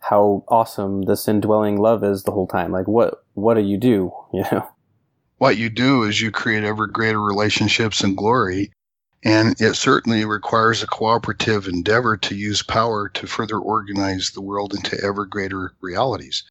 how 0.00 0.44
awesome 0.48 1.02
this 1.02 1.28
indwelling 1.28 1.76
love 1.78 2.04
is 2.04 2.22
the 2.22 2.32
whole 2.32 2.46
time. 2.46 2.72
Like 2.72 2.88
what 2.88 3.24
what 3.34 3.54
do 3.54 3.60
you 3.62 3.76
do? 3.78 4.12
You 4.32 4.44
know? 4.52 4.68
What 5.38 5.56
you 5.56 5.70
do 5.70 6.02
is 6.02 6.20
you 6.20 6.32
create 6.32 6.64
ever 6.64 6.86
greater 6.86 7.22
relationships 7.22 8.02
and 8.02 8.16
glory. 8.16 8.72
And 9.24 9.60
it 9.60 9.74
certainly 9.74 10.24
requires 10.24 10.82
a 10.82 10.86
cooperative 10.86 11.66
endeavor 11.66 12.16
to 12.16 12.34
use 12.34 12.62
power 12.62 13.08
to 13.10 13.26
further 13.26 13.58
organize 13.58 14.30
the 14.30 14.42
world 14.42 14.74
into 14.74 15.00
ever 15.02 15.26
greater 15.26 15.72
realities. 15.80 16.44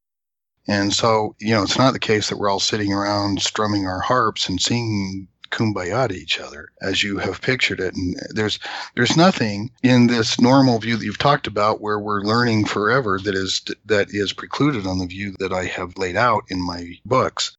And 0.67 0.93
so, 0.93 1.35
you 1.39 1.53
know, 1.53 1.63
it's 1.63 1.77
not 1.77 1.93
the 1.93 1.99
case 1.99 2.29
that 2.29 2.37
we're 2.37 2.49
all 2.49 2.59
sitting 2.59 2.91
around 2.91 3.41
strumming 3.41 3.87
our 3.87 4.01
harps 4.01 4.49
and 4.49 4.59
singing 4.59 5.27
kumbaya 5.49 6.07
to 6.07 6.15
each 6.15 6.39
other 6.39 6.69
as 6.81 7.03
you 7.03 7.17
have 7.17 7.41
pictured 7.41 7.79
it. 7.79 7.95
And 7.95 8.15
there's 8.29 8.59
there's 8.95 9.17
nothing 9.17 9.71
in 9.83 10.07
this 10.07 10.39
normal 10.39 10.79
view 10.79 10.97
that 10.97 11.05
you've 11.05 11.17
talked 11.17 11.47
about 11.47 11.81
where 11.81 11.99
we're 11.99 12.21
learning 12.21 12.65
forever 12.65 13.19
that 13.23 13.35
is 13.35 13.61
that 13.85 14.07
is 14.11 14.33
precluded 14.33 14.85
on 14.85 14.99
the 14.99 15.07
view 15.07 15.35
that 15.39 15.53
I 15.53 15.65
have 15.65 15.97
laid 15.97 16.15
out 16.15 16.43
in 16.49 16.61
my 16.61 16.99
books. 17.05 17.55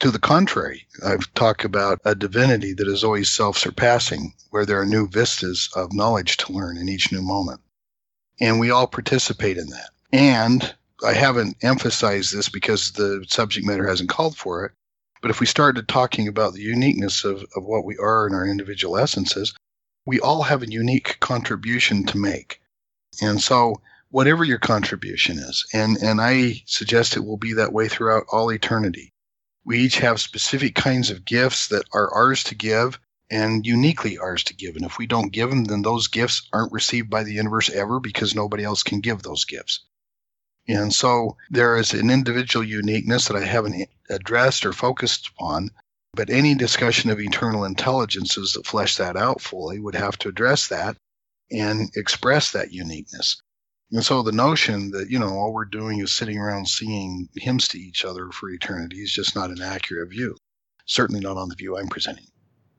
To 0.00 0.10
the 0.10 0.18
contrary, 0.18 0.86
I've 1.04 1.32
talked 1.34 1.64
about 1.64 2.00
a 2.06 2.14
divinity 2.14 2.72
that 2.72 2.88
is 2.88 3.04
always 3.04 3.30
self 3.30 3.58
surpassing, 3.58 4.32
where 4.48 4.64
there 4.64 4.80
are 4.80 4.86
new 4.86 5.06
vistas 5.06 5.68
of 5.74 5.92
knowledge 5.92 6.38
to 6.38 6.52
learn 6.52 6.78
in 6.78 6.88
each 6.88 7.12
new 7.12 7.20
moment. 7.20 7.60
And 8.40 8.58
we 8.58 8.70
all 8.70 8.86
participate 8.86 9.58
in 9.58 9.66
that. 9.68 9.90
And 10.10 10.74
I 11.04 11.12
haven't 11.12 11.56
emphasized 11.62 12.34
this 12.34 12.48
because 12.48 12.92
the 12.92 13.24
subject 13.28 13.66
matter 13.66 13.86
hasn't 13.86 14.08
called 14.08 14.36
for 14.36 14.64
it. 14.64 14.72
But 15.20 15.30
if 15.30 15.40
we 15.40 15.46
started 15.46 15.86
talking 15.86 16.28
about 16.28 16.54
the 16.54 16.62
uniqueness 16.62 17.24
of, 17.24 17.44
of 17.54 17.64
what 17.64 17.84
we 17.84 17.96
are 17.98 18.26
in 18.26 18.34
our 18.34 18.46
individual 18.46 18.96
essences, 18.96 19.54
we 20.06 20.18
all 20.20 20.42
have 20.44 20.62
a 20.62 20.70
unique 20.70 21.18
contribution 21.20 22.06
to 22.06 22.18
make. 22.18 22.60
And 23.20 23.40
so, 23.40 23.82
whatever 24.08 24.44
your 24.44 24.58
contribution 24.58 25.38
is, 25.38 25.66
and, 25.72 25.98
and 25.98 26.20
I 26.20 26.62
suggest 26.66 27.16
it 27.16 27.24
will 27.24 27.36
be 27.36 27.52
that 27.54 27.72
way 27.72 27.88
throughout 27.88 28.24
all 28.32 28.50
eternity, 28.50 29.12
we 29.64 29.80
each 29.80 29.98
have 29.98 30.20
specific 30.20 30.74
kinds 30.74 31.10
of 31.10 31.24
gifts 31.24 31.68
that 31.68 31.84
are 31.92 32.12
ours 32.14 32.44
to 32.44 32.54
give 32.54 32.98
and 33.30 33.66
uniquely 33.66 34.18
ours 34.18 34.42
to 34.44 34.54
give. 34.54 34.74
And 34.76 34.84
if 34.84 34.98
we 34.98 35.06
don't 35.06 35.32
give 35.32 35.50
them, 35.50 35.64
then 35.64 35.82
those 35.82 36.08
gifts 36.08 36.48
aren't 36.52 36.72
received 36.72 37.10
by 37.10 37.22
the 37.22 37.34
universe 37.34 37.68
ever 37.68 38.00
because 38.00 38.34
nobody 38.34 38.64
else 38.64 38.82
can 38.82 39.00
give 39.00 39.22
those 39.22 39.44
gifts. 39.44 39.80
And 40.70 40.94
so 40.94 41.36
there 41.50 41.76
is 41.76 41.92
an 41.92 42.10
individual 42.10 42.64
uniqueness 42.64 43.26
that 43.26 43.36
I 43.36 43.44
haven't 43.44 43.88
addressed 44.08 44.64
or 44.64 44.72
focused 44.72 45.28
upon, 45.28 45.70
but 46.14 46.30
any 46.30 46.54
discussion 46.54 47.10
of 47.10 47.18
eternal 47.18 47.64
intelligences 47.64 48.52
that 48.52 48.66
flesh 48.66 48.96
that 48.96 49.16
out 49.16 49.40
fully 49.40 49.80
would 49.80 49.96
have 49.96 50.16
to 50.18 50.28
address 50.28 50.68
that 50.68 50.96
and 51.50 51.90
express 51.96 52.52
that 52.52 52.72
uniqueness. 52.72 53.42
And 53.90 54.04
so 54.04 54.22
the 54.22 54.30
notion 54.30 54.92
that, 54.92 55.10
you 55.10 55.18
know, 55.18 55.30
all 55.30 55.52
we're 55.52 55.64
doing 55.64 55.98
is 55.98 56.12
sitting 56.12 56.38
around 56.38 56.68
singing 56.68 57.28
hymns 57.34 57.66
to 57.68 57.78
each 57.78 58.04
other 58.04 58.30
for 58.30 58.48
eternity 58.48 58.98
is 58.98 59.12
just 59.12 59.34
not 59.34 59.50
an 59.50 59.62
accurate 59.62 60.10
view. 60.10 60.36
Certainly 60.86 61.22
not 61.22 61.36
on 61.36 61.48
the 61.48 61.56
view 61.56 61.76
I'm 61.76 61.88
presenting. 61.88 62.26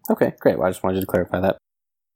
Okay, 0.10 0.34
great. 0.40 0.58
Well, 0.58 0.68
I 0.68 0.72
just 0.72 0.84
wanted 0.84 1.02
to 1.02 1.06
clarify 1.06 1.42
that. 1.42 1.58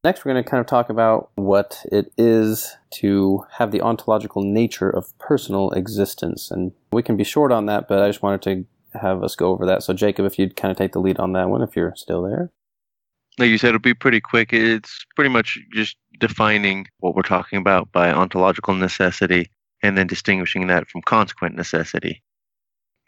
Next, 0.06 0.24
we're 0.24 0.34
going 0.34 0.44
to 0.44 0.48
kind 0.48 0.62
of 0.62 0.68
talk 0.68 0.92
about 0.92 1.32
what 1.34 1.84
it 1.92 2.14
is 2.16 2.78
to 2.92 3.44
have 3.58 3.72
the 3.72 3.82
ontological 3.82 4.44
nature 4.44 4.88
of 4.88 5.18
personal 5.18 5.72
existence. 5.72 6.52
And 6.52 6.74
we 6.92 7.02
can 7.02 7.18
be 7.18 7.24
short 7.24 7.52
on 7.52 7.66
that, 7.66 7.88
but 7.88 8.04
I 8.04 8.10
just 8.10 8.22
wanted 8.22 8.44
to 8.44 9.00
have 9.00 9.24
us 9.24 9.36
go 9.36 9.50
over 9.50 9.66
that. 9.66 9.82
So, 9.82 9.96
Jacob, 9.96 10.28
if 10.28 10.38
you'd 10.38 10.56
kind 10.56 10.72
of 10.72 10.78
take 10.78 10.92
the 10.92 11.00
lead 11.00 11.18
on 11.18 11.34
that 11.34 11.50
one, 11.50 11.64
if 11.64 11.76
you're 11.76 11.92
still 11.96 12.22
there. 12.22 12.52
Like 13.40 13.50
you 13.50 13.58
said, 13.58 13.70
it'll 13.70 13.80
be 13.80 13.96
pretty 13.96 14.22
quick. 14.22 14.54
It's 14.54 15.04
pretty 15.16 15.32
much 15.32 15.58
just 15.74 15.98
defining 16.20 16.86
what 17.00 17.16
we're 17.16 17.24
talking 17.24 17.58
about 17.58 17.92
by 17.92 18.12
ontological 18.12 18.76
necessity 18.76 19.50
and 19.82 19.98
then 19.98 20.06
distinguishing 20.06 20.68
that 20.68 20.88
from 20.88 21.02
consequent 21.02 21.56
necessity. 21.56 22.22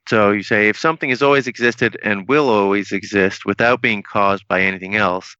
So 0.09 0.31
you 0.31 0.41
say 0.41 0.67
if 0.67 0.79
something 0.79 1.11
has 1.11 1.21
always 1.21 1.45
existed 1.45 1.95
and 2.01 2.27
will 2.27 2.49
always 2.49 2.91
exist 2.91 3.45
without 3.45 3.83
being 3.83 4.01
caused 4.01 4.47
by 4.47 4.61
anything 4.61 4.95
else, 4.95 5.35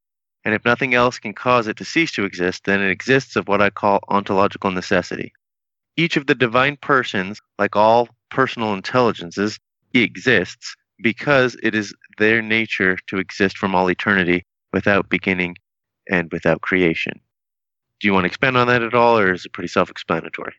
and 0.48 0.56
if 0.56 0.64
nothing 0.64 0.94
else 0.94 1.20
can 1.20 1.34
cause 1.34 1.68
it 1.68 1.76
to 1.76 1.84
cease 1.84 2.14
to 2.14 2.24
exist, 2.24 2.64
then 2.64 2.82
it 2.82 2.90
exists 2.90 3.36
of 3.36 3.50
what 3.50 3.62
I 3.62 3.70
call 3.70 4.00
ontological 4.08 4.72
necessity. 4.72 5.34
Each 5.98 6.16
of 6.16 6.26
the 6.26 6.36
divine 6.36 6.78
persons, 6.78 7.42
like 7.60 7.76
all 7.76 8.08
personal 8.32 8.74
intelligences, 8.74 9.60
exists 9.94 10.78
because 11.04 11.58
it 11.62 11.76
is 11.76 11.94
their 12.18 12.42
nature 12.42 12.98
to 13.08 13.18
exist 13.18 13.58
from 13.58 13.76
all 13.76 13.92
eternity 13.92 14.46
without 14.72 15.10
beginning 15.10 15.58
and 16.10 16.32
without 16.32 16.62
creation. 16.62 17.20
Do 18.00 18.08
you 18.08 18.14
want 18.14 18.24
to 18.24 18.28
expand 18.28 18.56
on 18.56 18.68
that 18.68 18.84
at 18.84 18.94
all, 18.94 19.20
or 19.20 19.34
is 19.34 19.44
it 19.44 19.52
pretty 19.52 19.68
self 19.68 19.90
explanatory? 19.90 20.54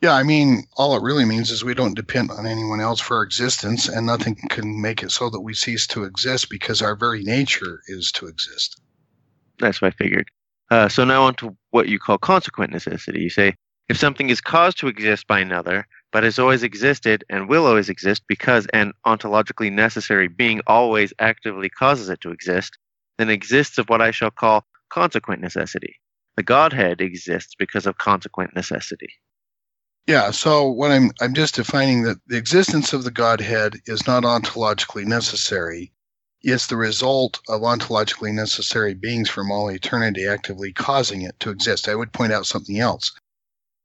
Yeah, 0.00 0.14
I 0.14 0.22
mean, 0.22 0.64
all 0.78 0.96
it 0.96 1.02
really 1.02 1.26
means 1.26 1.50
is 1.50 1.62
we 1.62 1.74
don't 1.74 1.94
depend 1.94 2.30
on 2.30 2.46
anyone 2.46 2.80
else 2.80 3.00
for 3.00 3.18
our 3.18 3.22
existence, 3.22 3.86
and 3.86 4.06
nothing 4.06 4.36
can 4.48 4.80
make 4.80 5.02
it 5.02 5.10
so 5.10 5.28
that 5.28 5.42
we 5.42 5.52
cease 5.52 5.86
to 5.88 6.04
exist 6.04 6.48
because 6.48 6.80
our 6.80 6.96
very 6.96 7.22
nature 7.22 7.82
is 7.86 8.10
to 8.12 8.26
exist. 8.26 8.80
That's 9.60 9.80
what 9.80 9.94
I 9.94 9.96
figured. 10.02 10.30
Uh, 10.70 10.88
so 10.88 11.04
now 11.04 11.24
on 11.24 11.34
to 11.36 11.56
what 11.70 11.88
you 11.88 11.98
call 11.98 12.18
consequent 12.18 12.72
necessity. 12.72 13.20
You 13.20 13.30
say, 13.30 13.54
if 13.88 13.96
something 13.96 14.30
is 14.30 14.40
caused 14.40 14.78
to 14.78 14.88
exist 14.88 15.26
by 15.26 15.40
another, 15.40 15.86
but 16.12 16.22
has 16.22 16.38
always 16.38 16.62
existed 16.62 17.24
and 17.28 17.48
will 17.48 17.66
always 17.66 17.88
exist 17.88 18.22
because 18.28 18.66
an 18.72 18.92
ontologically 19.06 19.70
necessary 19.72 20.28
being 20.28 20.60
always 20.66 21.12
actively 21.18 21.68
causes 21.68 22.08
it 22.08 22.20
to 22.20 22.30
exist, 22.30 22.78
then 23.18 23.30
exists 23.30 23.78
of 23.78 23.88
what 23.88 24.00
I 24.00 24.10
shall 24.10 24.30
call 24.30 24.64
consequent 24.90 25.40
necessity. 25.40 25.96
The 26.36 26.42
Godhead 26.42 27.00
exists 27.00 27.54
because 27.58 27.86
of 27.86 27.98
consequent 27.98 28.54
necessity. 28.54 29.10
Yeah, 30.06 30.30
so 30.30 30.68
what 30.68 30.90
I'm 30.90 31.10
I'm 31.20 31.34
just 31.34 31.54
defining 31.54 32.02
that 32.04 32.18
the 32.26 32.36
existence 32.36 32.92
of 32.92 33.04
the 33.04 33.10
Godhead 33.10 33.76
is 33.86 34.06
not 34.06 34.22
ontologically 34.24 35.04
necessary. 35.04 35.92
It's 36.42 36.66
the 36.66 36.76
result 36.76 37.40
of 37.48 37.60
ontologically 37.60 38.32
necessary 38.32 38.94
beings 38.94 39.28
from 39.28 39.50
all 39.50 39.68
eternity 39.70 40.26
actively 40.26 40.72
causing 40.72 41.22
it 41.22 41.38
to 41.40 41.50
exist. 41.50 41.86
I 41.86 41.94
would 41.94 42.12
point 42.12 42.32
out 42.32 42.46
something 42.46 42.78
else. 42.78 43.12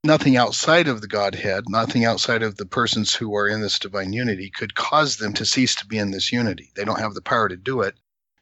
Nothing 0.06 0.38
outside 0.38 0.88
of 0.88 1.02
the 1.02 1.08
Godhead, 1.08 1.66
nothing 1.68 2.06
outside 2.06 2.44
of 2.44 2.56
the 2.56 2.66
persons 2.66 3.14
who 3.14 3.36
are 3.36 3.48
in 3.48 3.60
this 3.60 3.80
divine 3.80 4.14
unity 4.14 4.50
could 4.50 4.76
cause 4.76 5.18
them 5.18 5.34
to 5.34 5.46
cease 5.46 5.76
to 5.76 5.86
be 5.86 5.98
in 5.98 6.12
this 6.12 6.32
unity. 6.32 6.72
They 6.76 6.86
don't 6.86 7.00
have 7.00 7.14
the 7.14 7.22
power 7.22 7.50
to 7.50 7.58
do 7.58 7.82
it 7.82 7.96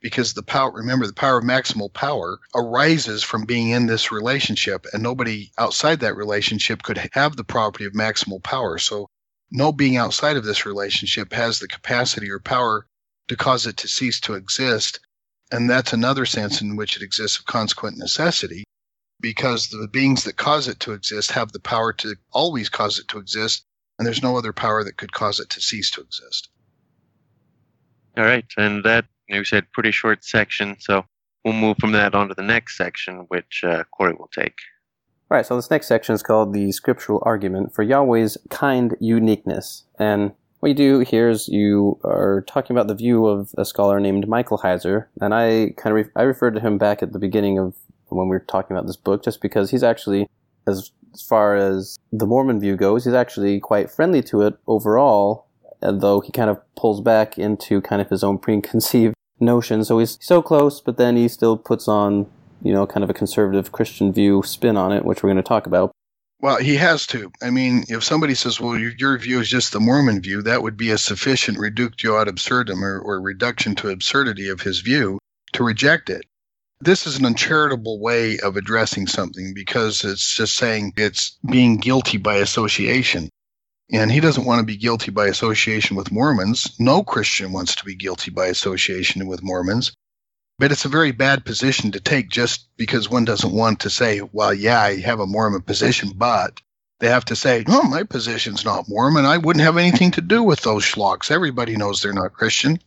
because 0.03 0.33
the 0.33 0.43
power 0.43 0.71
remember 0.71 1.07
the 1.07 1.13
power 1.13 1.39
of 1.39 1.45
maximal 1.45 1.91
power 1.91 2.37
arises 2.53 3.23
from 3.23 3.45
being 3.45 3.69
in 3.69 3.87
this 3.87 4.11
relationship 4.11 4.85
and 4.93 5.01
nobody 5.01 5.49
outside 5.57 6.01
that 6.01 6.17
relationship 6.17 6.83
could 6.83 7.09
have 7.13 7.35
the 7.35 7.43
property 7.43 7.85
of 7.85 7.93
maximal 7.93 8.43
power 8.43 8.77
so 8.77 9.09
no 9.49 9.71
being 9.71 9.95
outside 9.95 10.35
of 10.35 10.43
this 10.43 10.65
relationship 10.65 11.31
has 11.31 11.59
the 11.59 11.67
capacity 11.67 12.29
or 12.29 12.39
power 12.39 12.85
to 13.27 13.35
cause 13.35 13.65
it 13.67 13.77
to 13.77 13.87
cease 13.87 14.19
to 14.19 14.33
exist 14.33 14.99
and 15.51 15.69
that's 15.69 15.93
another 15.93 16.25
sense 16.25 16.61
in 16.61 16.75
which 16.75 16.95
it 16.97 17.03
exists 17.03 17.39
of 17.39 17.45
consequent 17.45 17.97
necessity 17.97 18.63
because 19.21 19.69
the 19.69 19.87
beings 19.87 20.23
that 20.23 20.35
cause 20.35 20.67
it 20.67 20.79
to 20.79 20.93
exist 20.93 21.31
have 21.31 21.51
the 21.51 21.59
power 21.59 21.93
to 21.93 22.15
always 22.31 22.69
cause 22.69 22.99
it 22.99 23.07
to 23.07 23.19
exist 23.19 23.65
and 23.97 24.05
there's 24.05 24.23
no 24.23 24.37
other 24.37 24.53
power 24.53 24.83
that 24.83 24.97
could 24.97 25.11
cause 25.11 25.39
it 25.39 25.49
to 25.49 25.61
cease 25.61 25.91
to 25.91 26.01
exist 26.01 26.49
all 28.17 28.23
right 28.23 28.45
and 28.57 28.83
that 28.83 29.05
you 29.27 29.43
said 29.43 29.71
pretty 29.71 29.91
short 29.91 30.23
section, 30.23 30.75
so 30.79 31.05
we'll 31.43 31.53
move 31.53 31.77
from 31.79 31.91
that 31.93 32.15
on 32.15 32.29
to 32.29 32.35
the 32.35 32.43
next 32.43 32.77
section, 32.77 33.25
which 33.29 33.63
uh, 33.63 33.83
Corey 33.95 34.13
will 34.13 34.29
take. 34.33 34.55
All 35.31 35.37
right, 35.37 35.45
so 35.45 35.55
this 35.55 35.71
next 35.71 35.87
section 35.87 36.13
is 36.13 36.21
called 36.21 36.53
the 36.53 36.71
scriptural 36.71 37.21
argument 37.25 37.73
for 37.73 37.83
Yahweh's 37.83 38.37
kind 38.49 38.95
uniqueness. 38.99 39.83
And 39.97 40.33
what 40.63 40.69
you 40.69 40.75
do 40.75 40.99
here 40.99 41.29
is 41.29 41.49
you 41.49 41.99
are 42.05 42.45
talking 42.47 42.73
about 42.73 42.87
the 42.87 42.95
view 42.95 43.25
of 43.25 43.53
a 43.57 43.65
scholar 43.65 43.99
named 43.99 44.29
Michael 44.29 44.59
Heiser, 44.59 45.07
and 45.19 45.33
I 45.33 45.73
kind 45.75 45.87
of 45.87 46.05
re- 46.05 46.11
I 46.15 46.21
referred 46.21 46.53
to 46.53 46.61
him 46.61 46.77
back 46.77 47.03
at 47.03 47.11
the 47.11 47.19
beginning 47.19 47.59
of 47.59 47.75
when 48.07 48.29
we 48.29 48.35
were 48.37 48.45
talking 48.47 48.73
about 48.73 48.87
this 48.87 48.95
book, 48.95 49.25
just 49.25 49.41
because 49.41 49.71
he's 49.71 49.83
actually, 49.83 50.25
as 50.65 50.91
far 51.27 51.57
as 51.57 51.99
the 52.13 52.25
Mormon 52.25 52.61
view 52.61 52.77
goes, 52.77 53.03
he's 53.03 53.13
actually 53.13 53.59
quite 53.59 53.91
friendly 53.91 54.23
to 54.23 54.43
it 54.43 54.53
overall, 54.65 55.47
though 55.81 56.21
he 56.21 56.31
kind 56.31 56.49
of 56.49 56.61
pulls 56.77 57.01
back 57.01 57.37
into 57.37 57.81
kind 57.81 58.01
of 58.01 58.09
his 58.09 58.23
own 58.23 58.37
preconceived 58.37 59.15
notion. 59.41 59.83
So 59.83 59.99
he's 59.99 60.17
so 60.21 60.41
close, 60.41 60.79
but 60.79 60.95
then 60.95 61.17
he 61.17 61.27
still 61.27 61.57
puts 61.57 61.89
on, 61.89 62.25
you 62.61 62.71
know, 62.71 62.87
kind 62.87 63.03
of 63.03 63.09
a 63.09 63.13
conservative 63.13 63.73
Christian 63.73 64.13
view 64.13 64.41
spin 64.45 64.77
on 64.77 64.93
it, 64.93 65.03
which 65.03 65.23
we're 65.23 65.29
going 65.29 65.43
to 65.43 65.43
talk 65.43 65.67
about. 65.67 65.91
Well, 66.43 66.57
he 66.57 66.75
has 66.75 67.07
to. 67.07 67.31
I 67.41 67.51
mean, 67.51 67.85
if 67.87 68.03
somebody 68.03 68.35
says, 68.35 68.59
well, 68.59 68.77
your, 68.77 69.17
view 69.17 69.39
is 69.39 69.47
just 69.47 69.71
the 69.71 69.79
Mormon 69.79 70.19
view, 70.21 70.41
that 70.41 70.61
would 70.61 70.75
be 70.75 70.89
a 70.89 70.97
sufficient 70.97 71.57
reductio 71.57 72.19
ad 72.19 72.27
absurdum 72.27 72.83
or, 72.83 72.99
or 72.99 73.21
reduction 73.21 73.75
to 73.75 73.87
absurdity 73.87 74.49
of 74.49 74.59
his 74.59 74.81
view 74.81 75.19
to 75.53 75.63
reject 75.63 76.09
it. 76.09 76.25
This 76.81 77.07
is 77.07 77.15
an 77.15 77.25
uncharitable 77.25 77.97
way 78.01 78.39
of 78.39 78.57
addressing 78.57 79.07
something 79.07 79.53
because 79.53 80.03
it's 80.03 80.35
just 80.35 80.57
saying 80.57 80.91
it's 80.97 81.37
being 81.49 81.77
guilty 81.77 82.17
by 82.17 82.35
association. 82.35 83.29
And 83.93 84.11
he 84.11 84.19
doesn't 84.19 84.43
want 84.43 84.59
to 84.59 84.65
be 84.65 84.75
guilty 84.75 85.11
by 85.11 85.27
association 85.27 85.95
with 85.95 86.11
Mormons. 86.11 86.75
No 86.77 87.03
Christian 87.03 87.53
wants 87.53 87.75
to 87.75 87.85
be 87.85 87.95
guilty 87.95 88.31
by 88.31 88.47
association 88.47 89.27
with 89.27 89.43
Mormons. 89.43 89.93
But 90.63 90.71
it's 90.71 90.85
a 90.85 90.87
very 90.87 91.11
bad 91.11 91.43
position 91.43 91.91
to 91.91 91.99
take 91.99 92.29
just 92.29 92.69
because 92.77 93.09
one 93.09 93.25
doesn't 93.25 93.51
want 93.51 93.81
to 93.81 93.89
say, 93.89 94.21
well, 94.31 94.53
yeah, 94.53 94.79
I 94.79 95.01
have 95.01 95.19
a 95.19 95.27
Mormon 95.27 95.61
position, 95.61 96.13
but 96.15 96.61
they 97.01 97.09
have 97.09 97.25
to 97.25 97.35
say, 97.35 97.65
no, 97.67 97.83
my 97.83 98.03
position's 98.03 98.63
not 98.63 98.87
Mormon. 98.87 99.25
I 99.25 99.39
wouldn't 99.39 99.65
have 99.65 99.75
anything 99.75 100.11
to 100.11 100.21
do 100.21 100.41
with 100.41 100.61
those 100.61 100.85
schlocks. 100.85 101.29
Everybody 101.29 101.75
knows 101.75 102.01
they're 102.01 102.13
not 102.13 102.31
Christian. 102.31 102.79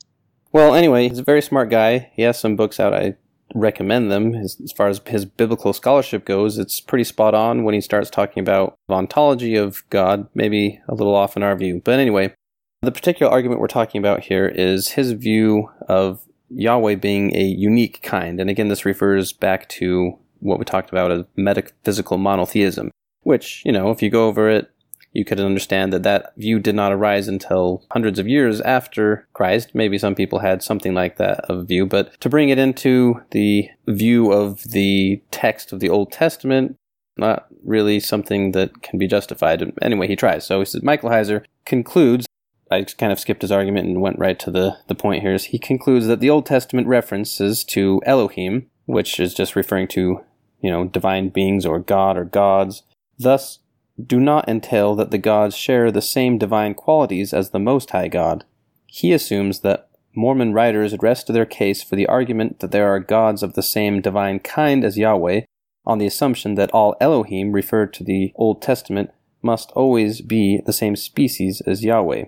Well, 0.53 0.75
anyway, 0.75 1.11
he's 1.11 1.19
a 1.19 1.23
very 1.23 1.43
smart 1.43 1.69
guy. 1.69 2.11
He 2.15 2.23
has 2.23 2.41
some 2.41 2.57
books 2.57 2.81
out 2.81 2.95
I 2.95 3.17
recommend 3.55 4.11
them. 4.11 4.35
As, 4.35 4.59
as, 4.65 4.73
far 4.73 4.89
as 4.89 5.03
his 5.07 5.27
biblical 5.27 5.75
scholarship 5.75 6.25
goes, 6.25 6.57
it's 6.57 6.81
pretty 6.81 7.05
spot 7.05 7.35
on 7.35 7.63
when 7.63 7.75
he 7.75 7.83
starts 7.83 8.09
talking 8.09 8.41
about 8.41 8.79
ontology 8.89 9.55
of 9.55 9.85
God, 9.91 10.31
maybe 10.35 10.81
a 10.89 10.95
little 10.95 11.15
off 11.15 11.37
in 11.37 11.43
our 11.43 11.55
view. 11.55 11.83
But 11.85 12.01
anyway, 12.01 12.33
the 12.81 12.91
particular 12.91 13.31
argument 13.31 13.61
we're 13.61 13.67
talking 13.67 13.99
about 13.99 14.21
here 14.21 14.49
is 14.49 14.93
his 14.93 15.13
view 15.13 15.69
of 15.91 16.26
Yahweh 16.51 16.97
being 16.97 17.35
a 17.35 17.43
unique 17.43 18.03
kind. 18.03 18.41
And 18.41 18.51
again, 18.51 18.69
this 18.69 18.85
refers 18.85 19.33
back 19.33 19.69
to 19.71 20.19
what 20.41 20.59
we 20.59 20.65
talked 20.65 20.91
about 20.91 21.11
as 21.11 21.25
metaphysical 21.37 22.19
monotheism, 22.19 22.91
which, 23.23 23.63
you 23.65 23.73
know, 23.73 23.91
if 23.91 24.03
you 24.03 24.11
go 24.11 24.27
over 24.27 24.49
it, 24.49 24.71
you 25.13 25.25
could 25.25 25.41
understand 25.41 25.95
that 25.95 26.03
that 26.03 26.35
view 26.37 26.59
did 26.59 26.75
not 26.75 26.93
arise 26.93 27.27
until 27.27 27.87
hundreds 27.91 28.19
of 28.19 28.29
years 28.29 28.61
after 28.61 29.27
Christ. 29.33 29.71
Maybe 29.75 29.97
some 29.97 30.15
people 30.15 30.41
had 30.41 30.63
something 30.63 30.93
like 30.93 31.17
that 31.17 31.41
of 31.47 31.67
view, 31.67 31.87
but 31.87 32.21
to 32.21 32.29
bring 32.29 32.51
it 32.51 32.59
into 32.59 33.23
the 33.31 33.71
view 33.87 34.31
of 34.31 34.63
the 34.65 35.23
text 35.31 35.73
of 35.73 35.81
the 35.81 35.89
Old 35.89 36.13
Testament, 36.13 36.77
not 37.17 37.47
really 37.65 37.99
something 37.99 38.53
that 38.53 38.83
can 38.83 38.99
be 38.99 39.07
justified. 39.07 39.73
Anyway, 39.81 40.07
he 40.07 40.17
tries. 40.17 40.45
So 40.45 40.59
he 40.59 40.67
says 40.67 40.83
Michael 40.83 41.09
Heiser 41.09 41.45
concludes. 41.65 42.26
I 42.71 42.83
kind 42.83 43.13
of 43.13 43.21
skipped 43.21 43.43
his 43.43 43.53
argument 43.53 43.87
and 43.87 44.01
went 44.01 44.19
right 44.19 44.39
to 44.41 44.51
the, 44.51 44.79
the 44.89 44.95
point 44.95 45.23
here. 45.23 45.35
Is 45.35 45.47
he 45.47 45.59
concludes 45.59 46.07
that 46.07 46.21
the 46.21 46.31
Old 46.31 46.47
Testament 46.47 46.89
references 46.89 47.63
to 47.65 48.03
Elohim, 48.05 48.67
which 48.87 49.21
is 49.21 49.35
just 49.35 49.55
referring 49.55 49.89
to, 49.89 50.21
you 50.61 50.71
know, 50.71 50.85
divine 50.85 51.29
beings 51.29 51.65
or 51.65 51.79
God 51.79 52.17
or 52.17 52.25
gods, 52.25 52.83
thus 53.19 53.61
do 54.05 54.21
not 54.21 54.49
entail 54.49 54.95
that 54.97 55.11
the 55.11 55.19
gods 55.19 55.57
share 55.57 55.91
the 55.91 56.03
same 56.03 56.39
divine 56.39 56.75
qualities 56.75 57.33
as 57.33 57.51
the 57.51 57.59
Most 57.59 57.91
High 57.91 58.09
God. 58.09 58.45
He 58.87 59.13
assumes 59.13 59.61
that 59.61 59.89
Mormon 60.15 60.53
writers 60.53 60.97
rest 61.01 61.29
their 61.29 61.47
case 61.47 61.83
for 61.83 61.95
the 61.95 62.07
argument 62.07 62.61
that 62.61 62.73
there 62.73 62.89
are 62.89 63.01
gods 63.01 63.43
of 63.43 63.55
the 63.55 63.63
same 63.63 64.01
divine 64.01 64.39
kind 64.41 64.85
as 64.85 64.99
Yahweh 64.99 65.43
on 65.85 65.99
the 65.99 66.07
assumption 66.07 66.57
that 66.57 66.71
all 66.73 66.97
Elohim 67.01 67.53
referred 67.53 67.93
to 67.95 68.05
the 68.05 68.33
Old 68.35 68.61
Testament 68.61 69.11
must 69.43 69.71
always 69.73 70.21
be 70.21 70.61
the 70.67 70.73
same 70.73 70.97
species 70.97 71.61
as 71.63 71.85
Yahweh. 71.85 72.25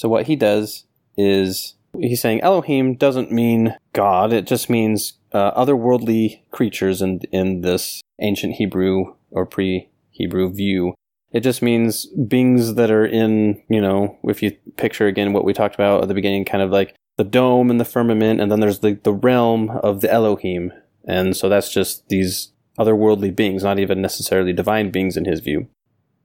So 0.00 0.08
what 0.08 0.28
he 0.28 0.34
does 0.34 0.86
is 1.18 1.74
he's 1.98 2.22
saying 2.22 2.40
Elohim 2.40 2.94
doesn't 2.94 3.30
mean 3.30 3.76
God, 3.92 4.32
it 4.32 4.46
just 4.46 4.70
means 4.70 5.18
uh, 5.34 5.52
otherworldly 5.52 6.40
creatures 6.50 7.02
in, 7.02 7.20
in 7.32 7.60
this 7.60 8.00
ancient 8.18 8.54
Hebrew 8.54 9.14
or 9.30 9.44
pre 9.44 9.90
Hebrew 10.10 10.50
view. 10.50 10.94
It 11.32 11.40
just 11.40 11.60
means 11.60 12.06
beings 12.06 12.76
that 12.76 12.90
are 12.90 13.04
in, 13.04 13.62
you 13.68 13.82
know, 13.82 14.16
if 14.24 14.42
you 14.42 14.52
picture 14.78 15.06
again 15.06 15.34
what 15.34 15.44
we 15.44 15.52
talked 15.52 15.74
about 15.74 16.00
at 16.00 16.08
the 16.08 16.14
beginning, 16.14 16.46
kind 16.46 16.62
of 16.62 16.70
like 16.70 16.94
the 17.18 17.24
dome 17.24 17.70
and 17.70 17.78
the 17.78 17.84
firmament, 17.84 18.40
and 18.40 18.50
then 18.50 18.60
there's 18.60 18.78
the, 18.78 18.98
the 19.04 19.12
realm 19.12 19.68
of 19.68 20.00
the 20.00 20.10
Elohim. 20.10 20.72
And 21.04 21.36
so 21.36 21.50
that's 21.50 21.70
just 21.70 22.08
these 22.08 22.52
otherworldly 22.78 23.36
beings, 23.36 23.64
not 23.64 23.78
even 23.78 24.00
necessarily 24.00 24.54
divine 24.54 24.90
beings 24.90 25.18
in 25.18 25.26
his 25.26 25.40
view. 25.40 25.68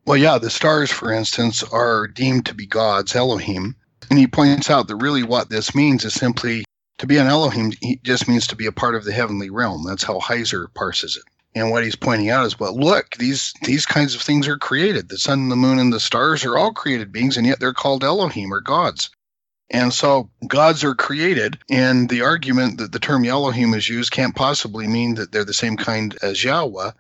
Well, 0.06 0.18
yeah, 0.18 0.38
the 0.38 0.52
stars, 0.52 0.92
for 0.92 1.12
instance, 1.12 1.64
are 1.64 2.06
deemed 2.08 2.46
to 2.46 2.54
be 2.54 2.68
gods, 2.68 3.16
Elohim. 3.16 3.76
And 4.10 4.20
he 4.20 4.28
points 4.28 4.70
out 4.70 4.88
that 4.88 4.98
really 4.98 5.24
what 5.24 5.50
this 5.50 5.74
means 5.74 6.06
is 6.06 6.14
simply 6.14 6.64
to 7.00 7.08
be 7.08 7.18
an 7.18 7.26
Elohim 7.26 7.74
just 8.04 8.28
means 8.28 8.46
to 8.48 8.56
be 8.56 8.68
a 8.68 8.72
part 8.72 8.94
of 8.94 9.04
the 9.04 9.12
heavenly 9.12 9.50
realm. 9.50 9.84
That's 9.84 10.04
how 10.04 10.20
Heiser 10.20 10.72
parses 10.76 11.18
it. 11.18 11.24
And 11.58 11.72
what 11.72 11.84
he's 11.84 11.96
pointing 11.96 12.30
out 12.30 12.46
is, 12.46 12.60
well, 12.60 12.78
look, 12.78 13.16
these 13.16 13.54
these 13.64 13.86
kinds 13.88 14.14
of 14.14 14.22
things 14.22 14.48
are 14.48 14.58
created. 14.58 15.10
The 15.10 15.18
sun, 15.18 15.50
the 15.50 15.56
moon, 15.56 15.80
and 15.80 15.92
the 15.92 16.00
stars 16.00 16.46
are 16.46 16.58
all 16.58 16.72
created 16.72 17.12
beings, 17.12 17.38
and 17.38 17.48
yet 17.48 17.60
they're 17.60 17.74
called 17.74 18.04
Elohim 18.04 18.54
or 18.54 18.62
gods. 18.62 19.10
And 19.72 19.92
so 19.92 20.30
gods 20.48 20.84
are 20.84 20.94
created, 20.94 21.58
and 21.70 22.10
the 22.10 22.22
argument 22.22 22.78
that 22.78 22.92
the 22.92 23.00
term 23.00 23.26
Elohim 23.26 23.74
is 23.74 23.90
used 23.90 24.12
can't 24.12 24.36
possibly 24.36 24.86
mean 24.86 25.16
that 25.16 25.32
they're 25.32 25.46
the 25.46 25.54
same 25.54 25.78
kind 25.78 26.16
as 26.22 26.44
Yahweh, 26.44 26.92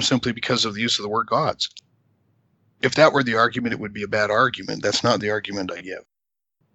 simply 0.00 0.30
because 0.30 0.64
of 0.64 0.74
the 0.74 0.82
use 0.82 0.98
of 0.98 1.02
the 1.02 1.08
word 1.08 1.26
gods. 1.26 1.70
If 2.82 2.94
that 2.94 3.12
were 3.12 3.22
the 3.22 3.36
argument, 3.36 3.72
it 3.72 3.80
would 3.80 3.92
be 3.92 4.02
a 4.02 4.08
bad 4.08 4.30
argument. 4.30 4.82
That's 4.82 5.02
not 5.02 5.20
the 5.20 5.30
argument 5.30 5.72
I 5.72 5.80
give. 5.80 6.04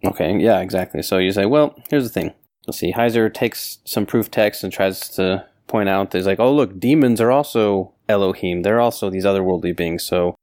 Okay, 0.04 0.38
yeah, 0.40 0.60
exactly. 0.60 1.02
So 1.04 1.18
you 1.18 1.32
say, 1.32 1.46
well, 1.46 1.76
here's 1.90 2.04
the 2.04 2.10
thing. 2.10 2.34
Let's 2.68 2.80
see. 2.80 2.94
Heiser 2.94 3.32
takes 3.32 3.80
some 3.86 4.06
proof 4.06 4.32
text 4.32 4.64
and 4.64 4.74
tries 4.74 5.10
to 5.10 5.46
point 5.68 5.90
out 5.90 6.14
is 6.16 6.26
like, 6.26 6.40
oh 6.40 6.54
look, 6.54 6.80
demons 6.80 7.22
are 7.22 7.32
also 7.32 7.94
Elohim. 8.10 8.62
They're 8.62 8.82
also 8.82 9.10
these 9.10 9.26
otherworldly 9.26 9.76
beings. 9.76 10.04
So, 10.04 10.36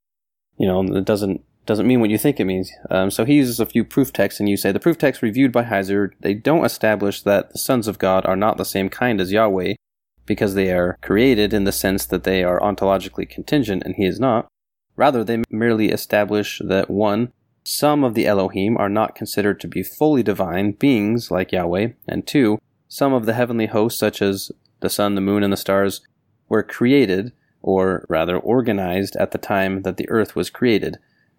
you 0.57 0.67
know, 0.67 0.83
it 0.83 1.05
doesn't 1.05 1.45
doesn't 1.67 1.87
mean 1.87 2.01
what 2.01 2.11
you 2.11 2.17
think 2.17 2.41
it 2.41 2.47
means. 2.47 2.73
Um, 2.91 3.11
so 3.11 3.27
he 3.27 3.35
uses 3.35 3.61
a 3.61 3.67
few 3.67 3.85
proof 3.85 4.11
texts, 4.11 4.41
and 4.41 4.49
you 4.49 4.57
say 4.57 4.73
the 4.73 4.81
proof 4.81 4.97
texts 4.97 5.23
reviewed 5.23 5.53
by 5.53 5.65
Heiser 5.65 6.13
they 6.21 6.33
don't 6.33 6.65
establish 6.65 7.23
that 7.23 7.53
the 7.53 7.59
sons 7.59 7.87
of 7.87 7.99
God 7.99 8.25
are 8.25 8.37
not 8.37 8.57
the 8.57 8.65
same 8.65 8.89
kind 8.89 9.21
as 9.21 9.33
Yahweh, 9.33 9.75
because 10.25 10.55
they 10.55 10.71
are 10.73 10.97
created 11.03 11.53
in 11.53 11.65
the 11.65 11.73
sense 11.73 12.07
that 12.07 12.25
they 12.25 12.43
are 12.43 12.59
ontologically 12.61 13.29
contingent, 13.29 13.83
and 13.85 13.97
he 13.97 14.07
is 14.07 14.19
not. 14.19 14.49
Rather, 14.99 15.23
they 15.23 15.45
merely 15.49 15.91
establish 15.91 16.61
that 16.65 16.91
one, 16.91 17.33
some 17.63 18.03
of 18.03 18.15
the 18.15 18.27
Elohim 18.27 18.77
are 18.77 18.89
not 18.89 19.15
considered 19.15 19.61
to 19.61 19.69
be 19.69 19.81
fully 19.81 20.25
divine 20.25 20.73
beings 20.73 21.31
like 21.31 21.53
Yahweh, 21.53 21.91
and 22.09 22.27
two, 22.27 22.59
some 22.89 23.13
of 23.13 23.25
the 23.25 23.35
heavenly 23.35 23.67
hosts, 23.67 24.01
such 24.01 24.21
as 24.21 24.51
the 24.81 24.91
sun, 24.91 25.15
the 25.15 25.21
moon, 25.21 25.45
and 25.45 25.53
the 25.53 25.57
stars 25.57 26.01
were 26.49 26.65
created, 26.65 27.31
or 27.63 28.07
rather 28.09 28.37
organized, 28.37 29.15
at 29.17 29.31
the 29.31 29.39
time 29.39 29.83
that 29.83 29.99
the 29.99 30.09
earth 30.11 30.35
was 30.35 30.51
created. 30.51 30.99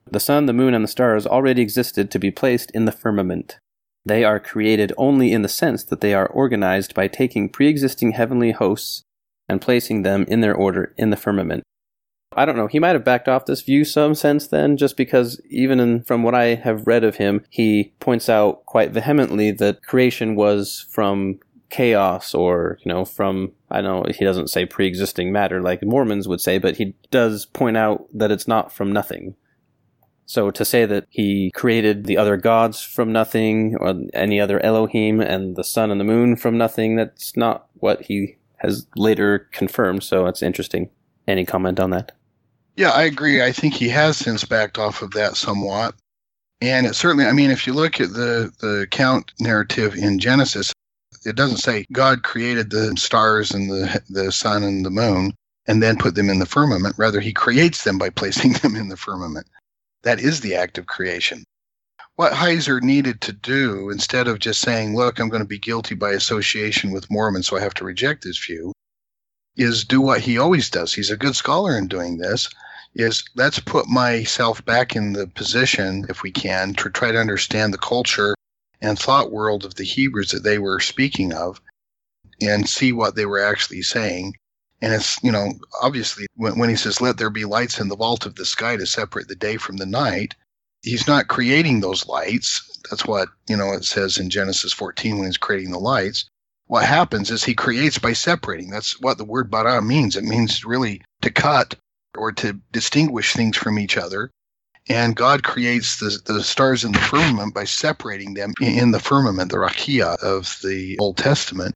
The 0.09 0.21
sun, 0.21 0.45
the 0.45 0.53
moon, 0.53 0.73
and 0.73 0.85
the 0.85 0.87
stars 0.87 1.27
already 1.27 1.61
existed 1.61 2.09
to 2.11 2.19
be 2.19 2.31
placed 2.31 2.71
in 2.71 2.85
the 2.85 2.93
firmament. 2.93 3.57
They 4.05 4.23
are 4.23 4.39
created 4.39 4.93
only 4.97 5.33
in 5.33 5.41
the 5.41 5.49
sense 5.49 5.83
that 5.83 5.99
they 5.99 6.13
are 6.13 6.27
organized 6.27 6.95
by 6.95 7.09
taking 7.09 7.49
pre 7.49 7.67
existing 7.67 8.13
heavenly 8.13 8.51
hosts 8.51 9.03
and 9.49 9.59
placing 9.59 10.03
them 10.03 10.23
in 10.29 10.39
their 10.39 10.55
order 10.55 10.93
in 10.97 11.09
the 11.09 11.17
firmament. 11.17 11.63
I 12.33 12.45
don't 12.45 12.55
know, 12.55 12.67
he 12.67 12.79
might 12.79 12.93
have 12.93 13.03
backed 13.03 13.27
off 13.27 13.45
this 13.45 13.63
view 13.63 13.83
some 13.83 14.13
since 14.13 14.47
then, 14.47 14.77
just 14.77 14.95
because 14.95 15.41
even 15.49 15.79
in, 15.79 16.03
from 16.03 16.21
what 16.21 16.35
I 16.35 16.55
have 16.55 16.85
read 16.85 17.03
of 17.03 17.15
him, 17.15 17.43
he 17.49 17.93
points 17.99 18.29
out 18.29 18.65
quite 18.67 18.91
vehemently 18.91 19.51
that 19.51 19.83
creation 19.83 20.35
was 20.35 20.85
from 20.91 21.39
chaos 21.71 22.35
or, 22.35 22.77
you 22.83 22.91
know, 22.91 23.03
from, 23.03 23.51
I 23.71 23.81
don't 23.81 24.05
know 24.05 24.11
he 24.13 24.25
doesn't 24.25 24.49
say 24.49 24.65
pre 24.65 24.85
existing 24.87 25.31
matter 25.31 25.61
like 25.61 25.83
Mormons 25.83 26.27
would 26.27 26.39
say, 26.39 26.59
but 26.59 26.77
he 26.77 26.95
does 27.09 27.47
point 27.47 27.77
out 27.77 28.05
that 28.13 28.31
it's 28.31 28.47
not 28.47 28.71
from 28.71 28.91
nothing. 28.91 29.35
So 30.27 30.51
to 30.51 30.63
say 30.63 30.85
that 30.85 31.07
he 31.09 31.49
created 31.55 32.05
the 32.05 32.17
other 32.17 32.37
gods 32.37 32.83
from 32.83 33.11
nothing, 33.11 33.75
or 33.79 33.95
any 34.13 34.39
other 34.39 34.63
Elohim 34.63 35.19
and 35.19 35.55
the 35.55 35.63
sun 35.63 35.89
and 35.89 35.99
the 35.99 36.05
moon 36.05 36.35
from 36.35 36.59
nothing, 36.59 36.95
that's 36.95 37.35
not 37.35 37.65
what 37.75 38.03
he 38.03 38.37
has 38.57 38.85
later 38.95 39.49
confirmed. 39.51 40.03
So 40.03 40.27
it's 40.27 40.43
interesting. 40.43 40.91
Any 41.27 41.45
comment 41.45 41.79
on 41.79 41.89
that? 41.89 42.11
Yeah, 42.79 42.91
I 42.91 43.03
agree. 43.03 43.43
I 43.43 43.51
think 43.51 43.73
he 43.73 43.89
has 43.89 44.15
since 44.15 44.45
backed 44.45 44.77
off 44.77 45.01
of 45.01 45.11
that 45.11 45.35
somewhat. 45.35 45.95
And 46.61 46.87
it 46.87 46.95
certainly, 46.95 47.25
I 47.25 47.33
mean, 47.33 47.51
if 47.51 47.67
you 47.67 47.73
look 47.73 47.99
at 47.99 48.13
the, 48.13 48.53
the 48.61 48.87
count 48.89 49.33
narrative 49.37 49.95
in 49.95 50.17
Genesis, 50.17 50.71
it 51.25 51.35
doesn't 51.35 51.57
say 51.57 51.85
God 51.91 52.23
created 52.23 52.69
the 52.69 52.95
stars 52.95 53.51
and 53.51 53.69
the 53.69 54.01
the 54.09 54.31
sun 54.31 54.63
and 54.63 54.85
the 54.85 54.89
moon 54.89 55.33
and 55.67 55.83
then 55.83 55.97
put 55.97 56.15
them 56.15 56.29
in 56.29 56.39
the 56.39 56.45
firmament. 56.45 56.95
Rather, 56.97 57.19
He 57.19 57.33
creates 57.33 57.83
them 57.83 57.97
by 57.97 58.09
placing 58.11 58.53
them 58.63 58.77
in 58.77 58.87
the 58.87 58.95
firmament. 58.95 59.47
That 60.03 60.21
is 60.21 60.39
the 60.39 60.55
act 60.55 60.77
of 60.77 60.85
creation. 60.85 61.43
What 62.15 62.31
Heiser 62.31 62.81
needed 62.81 63.19
to 63.21 63.33
do, 63.33 63.89
instead 63.89 64.29
of 64.29 64.39
just 64.39 64.61
saying, 64.61 64.95
"Look, 64.95 65.19
I'm 65.19 65.27
going 65.27 65.43
to 65.43 65.47
be 65.47 65.59
guilty 65.59 65.95
by 65.95 66.11
association 66.11 66.91
with 66.91 67.11
Mormons, 67.11 67.47
so 67.47 67.57
I 67.57 67.59
have 67.59 67.73
to 67.73 67.83
reject 67.83 68.23
this 68.23 68.37
view," 68.37 68.71
is 69.57 69.83
do 69.83 69.99
what 69.99 70.21
he 70.21 70.37
always 70.37 70.69
does. 70.69 70.93
He's 70.93 71.11
a 71.11 71.17
good 71.17 71.35
scholar 71.35 71.77
in 71.77 71.89
doing 71.89 72.19
this. 72.19 72.47
Is 72.95 73.23
let's 73.35 73.59
put 73.59 73.87
myself 73.87 74.65
back 74.65 74.95
in 74.95 75.13
the 75.13 75.27
position, 75.27 76.05
if 76.09 76.23
we 76.23 76.31
can, 76.31 76.73
to 76.75 76.89
try 76.89 77.11
to 77.11 77.19
understand 77.19 77.73
the 77.73 77.77
culture 77.77 78.35
and 78.81 78.97
thought 78.97 79.31
world 79.31 79.65
of 79.65 79.75
the 79.75 79.83
Hebrews 79.83 80.31
that 80.31 80.43
they 80.43 80.57
were 80.57 80.79
speaking 80.79 81.33
of 81.33 81.61
and 82.41 82.67
see 82.67 82.91
what 82.91 83.15
they 83.15 83.25
were 83.25 83.43
actually 83.43 83.81
saying. 83.81 84.35
And 84.81 84.93
it's, 84.93 85.21
you 85.23 85.31
know, 85.31 85.51
obviously 85.81 86.25
when, 86.35 86.57
when 86.57 86.69
he 86.69 86.75
says, 86.75 87.01
let 87.01 87.17
there 87.17 87.29
be 87.29 87.45
lights 87.45 87.79
in 87.79 87.89
the 87.89 87.97
vault 87.97 88.25
of 88.25 88.35
the 88.35 88.45
sky 88.45 88.77
to 88.77 88.85
separate 88.85 89.27
the 89.27 89.35
day 89.35 89.57
from 89.57 89.77
the 89.77 89.85
night, 89.85 90.35
he's 90.81 91.07
not 91.07 91.27
creating 91.27 91.81
those 91.81 92.07
lights. 92.07 92.79
That's 92.89 93.05
what, 93.05 93.29
you 93.49 93.57
know, 93.57 93.73
it 93.73 93.83
says 93.83 94.17
in 94.17 94.29
Genesis 94.29 94.71
14 94.71 95.17
when 95.17 95.25
he's 95.27 95.37
creating 95.37 95.71
the 95.71 95.79
lights. 95.79 96.29
What 96.67 96.85
happens 96.85 97.31
is 97.31 97.43
he 97.43 97.55
creates 97.55 97.97
by 97.97 98.13
separating. 98.13 98.69
That's 98.69 98.99
what 99.01 99.17
the 99.17 99.25
word 99.25 99.51
bara 99.51 99.81
means. 99.81 100.15
It 100.15 100.23
means 100.23 100.63
really 100.63 101.01
to 101.21 101.31
cut 101.31 101.75
or 102.17 102.31
to 102.31 102.59
distinguish 102.71 103.33
things 103.33 103.57
from 103.57 103.79
each 103.79 103.97
other 103.97 104.31
and 104.89 105.15
God 105.15 105.43
creates 105.43 105.99
the, 105.99 106.17
the 106.25 106.43
stars 106.43 106.83
in 106.83 106.91
the 106.91 106.99
firmament 106.99 107.53
by 107.53 107.63
separating 107.63 108.33
them 108.33 108.53
in 108.59 108.91
the 108.91 108.99
firmament, 108.99 109.51
the 109.51 109.57
rakia 109.57 110.17
of 110.23 110.57
the 110.63 110.97
Old 110.99 111.17
Testament, 111.17 111.75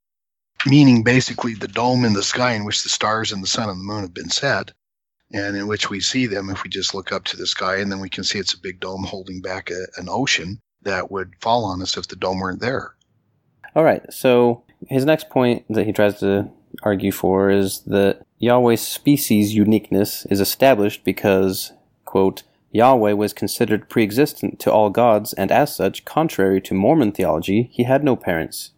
meaning 0.65 1.03
basically 1.03 1.53
the 1.53 1.67
dome 1.67 2.05
in 2.05 2.13
the 2.13 2.23
sky 2.23 2.53
in 2.53 2.65
which 2.65 2.81
the 2.81 2.89
stars 2.89 3.31
and 3.31 3.43
the 3.43 3.47
sun 3.47 3.69
and 3.69 3.79
the 3.79 3.83
moon 3.83 4.01
have 4.01 4.15
been 4.15 4.29
set, 4.29 4.71
and 5.31 5.55
in 5.55 5.67
which 5.67 5.91
we 5.91 5.99
see 5.99 6.25
them 6.25 6.49
if 6.49 6.63
we 6.63 6.69
just 6.69 6.95
look 6.95 7.11
up 7.11 7.23
to 7.25 7.37
the 7.37 7.45
sky, 7.45 7.77
and 7.77 7.91
then 7.91 7.99
we 7.99 8.09
can 8.09 8.23
see 8.23 8.39
it's 8.39 8.55
a 8.55 8.61
big 8.61 8.79
dome 8.79 9.03
holding 9.03 9.41
back 9.41 9.69
a, 9.69 9.85
an 9.97 10.07
ocean 10.09 10.59
that 10.81 11.11
would 11.11 11.33
fall 11.39 11.65
on 11.65 11.81
us 11.83 11.95
if 11.95 12.07
the 12.07 12.15
dome 12.15 12.39
weren't 12.39 12.61
there. 12.61 12.95
All 13.75 13.83
right. 13.83 14.01
So 14.11 14.63
his 14.89 15.05
next 15.05 15.29
point 15.29 15.65
that 15.69 15.85
he 15.85 15.93
tries 15.93 16.19
to 16.19 16.49
argue 16.81 17.11
for 17.11 17.51
is 17.51 17.81
that 17.85 18.25
Yahweh's 18.43 18.85
species 18.85 19.55
uniqueness 19.55 20.25
is 20.25 20.41
established 20.41 21.05
because, 21.05 21.71
quote, 22.03 22.43
Yahweh 22.71 23.13
was 23.13 23.31
considered 23.31 23.87
pre-existent 23.87 24.59
to 24.59 24.71
all 24.71 24.89
gods, 24.89 25.31
and 25.33 25.49
as 25.49 25.73
such, 25.73 26.03
contrary 26.03 26.59
to 26.59 26.73
Mormon 26.73 27.13
theology, 27.13 27.69
he 27.71 27.83
had 27.83 28.03
no 28.03 28.17
parents. 28.17 28.71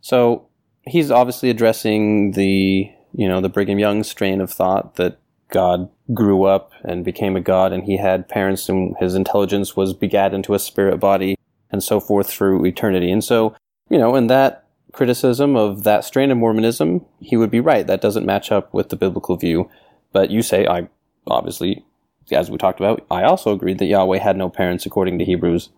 So 0.00 0.46
he's 0.86 1.10
obviously 1.10 1.50
addressing 1.50 2.32
the, 2.32 2.90
you 3.12 3.28
know, 3.28 3.42
the 3.42 3.50
Brigham 3.50 3.78
Young 3.78 4.04
strain 4.04 4.40
of 4.40 4.50
thought 4.50 4.94
that 4.94 5.18
God 5.50 5.90
grew 6.14 6.44
up 6.44 6.72
and 6.82 7.04
became 7.04 7.36
a 7.36 7.40
god 7.40 7.72
and 7.72 7.84
he 7.84 7.98
had 7.98 8.28
parents 8.28 8.68
and 8.68 8.96
his 8.98 9.14
intelligence 9.14 9.76
was 9.76 9.92
begat 9.92 10.34
into 10.34 10.54
a 10.54 10.58
spirit 10.58 10.98
body 10.98 11.36
and 11.70 11.82
so 11.82 12.00
forth 12.00 12.28
through 12.28 12.64
eternity. 12.64 13.10
And 13.10 13.22
so, 13.22 13.54
you 13.90 13.98
know, 13.98 14.16
in 14.16 14.28
that 14.28 14.63
criticism 14.94 15.56
of 15.56 15.84
that 15.84 16.04
strain 16.04 16.30
of 16.30 16.38
Mormonism, 16.38 17.04
he 17.20 17.36
would 17.36 17.50
be 17.50 17.60
right. 17.60 17.86
That 17.86 18.00
doesn't 18.00 18.26
match 18.26 18.50
up 18.52 18.72
with 18.72 18.88
the 18.88 18.96
biblical 18.96 19.36
view. 19.36 19.70
But 20.12 20.30
you 20.30 20.42
say, 20.42 20.66
I 20.66 20.88
obviously, 21.26 21.84
as 22.30 22.50
we 22.50 22.58
talked 22.58 22.80
about, 22.80 23.04
I 23.10 23.24
also 23.24 23.52
agreed 23.52 23.78
that 23.78 23.86
Yahweh 23.86 24.18
had 24.18 24.36
no 24.36 24.48
parents 24.48 24.86
according 24.86 25.18
to 25.18 25.24
Hebrews. 25.24 25.70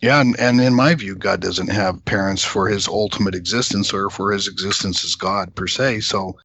Yeah, 0.00 0.20
and, 0.20 0.38
and 0.38 0.60
in 0.60 0.74
my 0.74 0.94
view, 0.94 1.14
God 1.14 1.40
doesn't 1.40 1.70
have 1.70 2.04
parents 2.04 2.44
for 2.44 2.68
his 2.68 2.86
ultimate 2.86 3.34
existence 3.34 3.94
or 3.94 4.10
for 4.10 4.32
his 4.32 4.46
existence 4.46 5.04
as 5.04 5.14
God 5.14 5.54
per 5.54 5.66
se. 5.66 6.00
So 6.00 6.36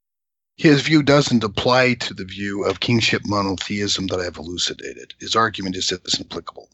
his 0.56 0.82
view 0.82 1.04
doesn't 1.04 1.44
apply 1.44 1.96
to 1.96 2.14
the 2.14 2.24
view 2.24 2.64
of 2.64 2.80
kingship 2.80 3.24
monotheism 3.26 4.08
that 4.08 4.20
I've 4.20 4.38
elucidated. 4.38 5.14
His 5.20 5.36
argument 5.36 5.76
is 5.76 5.92
it's 5.92 6.22
applicable. 6.22 6.70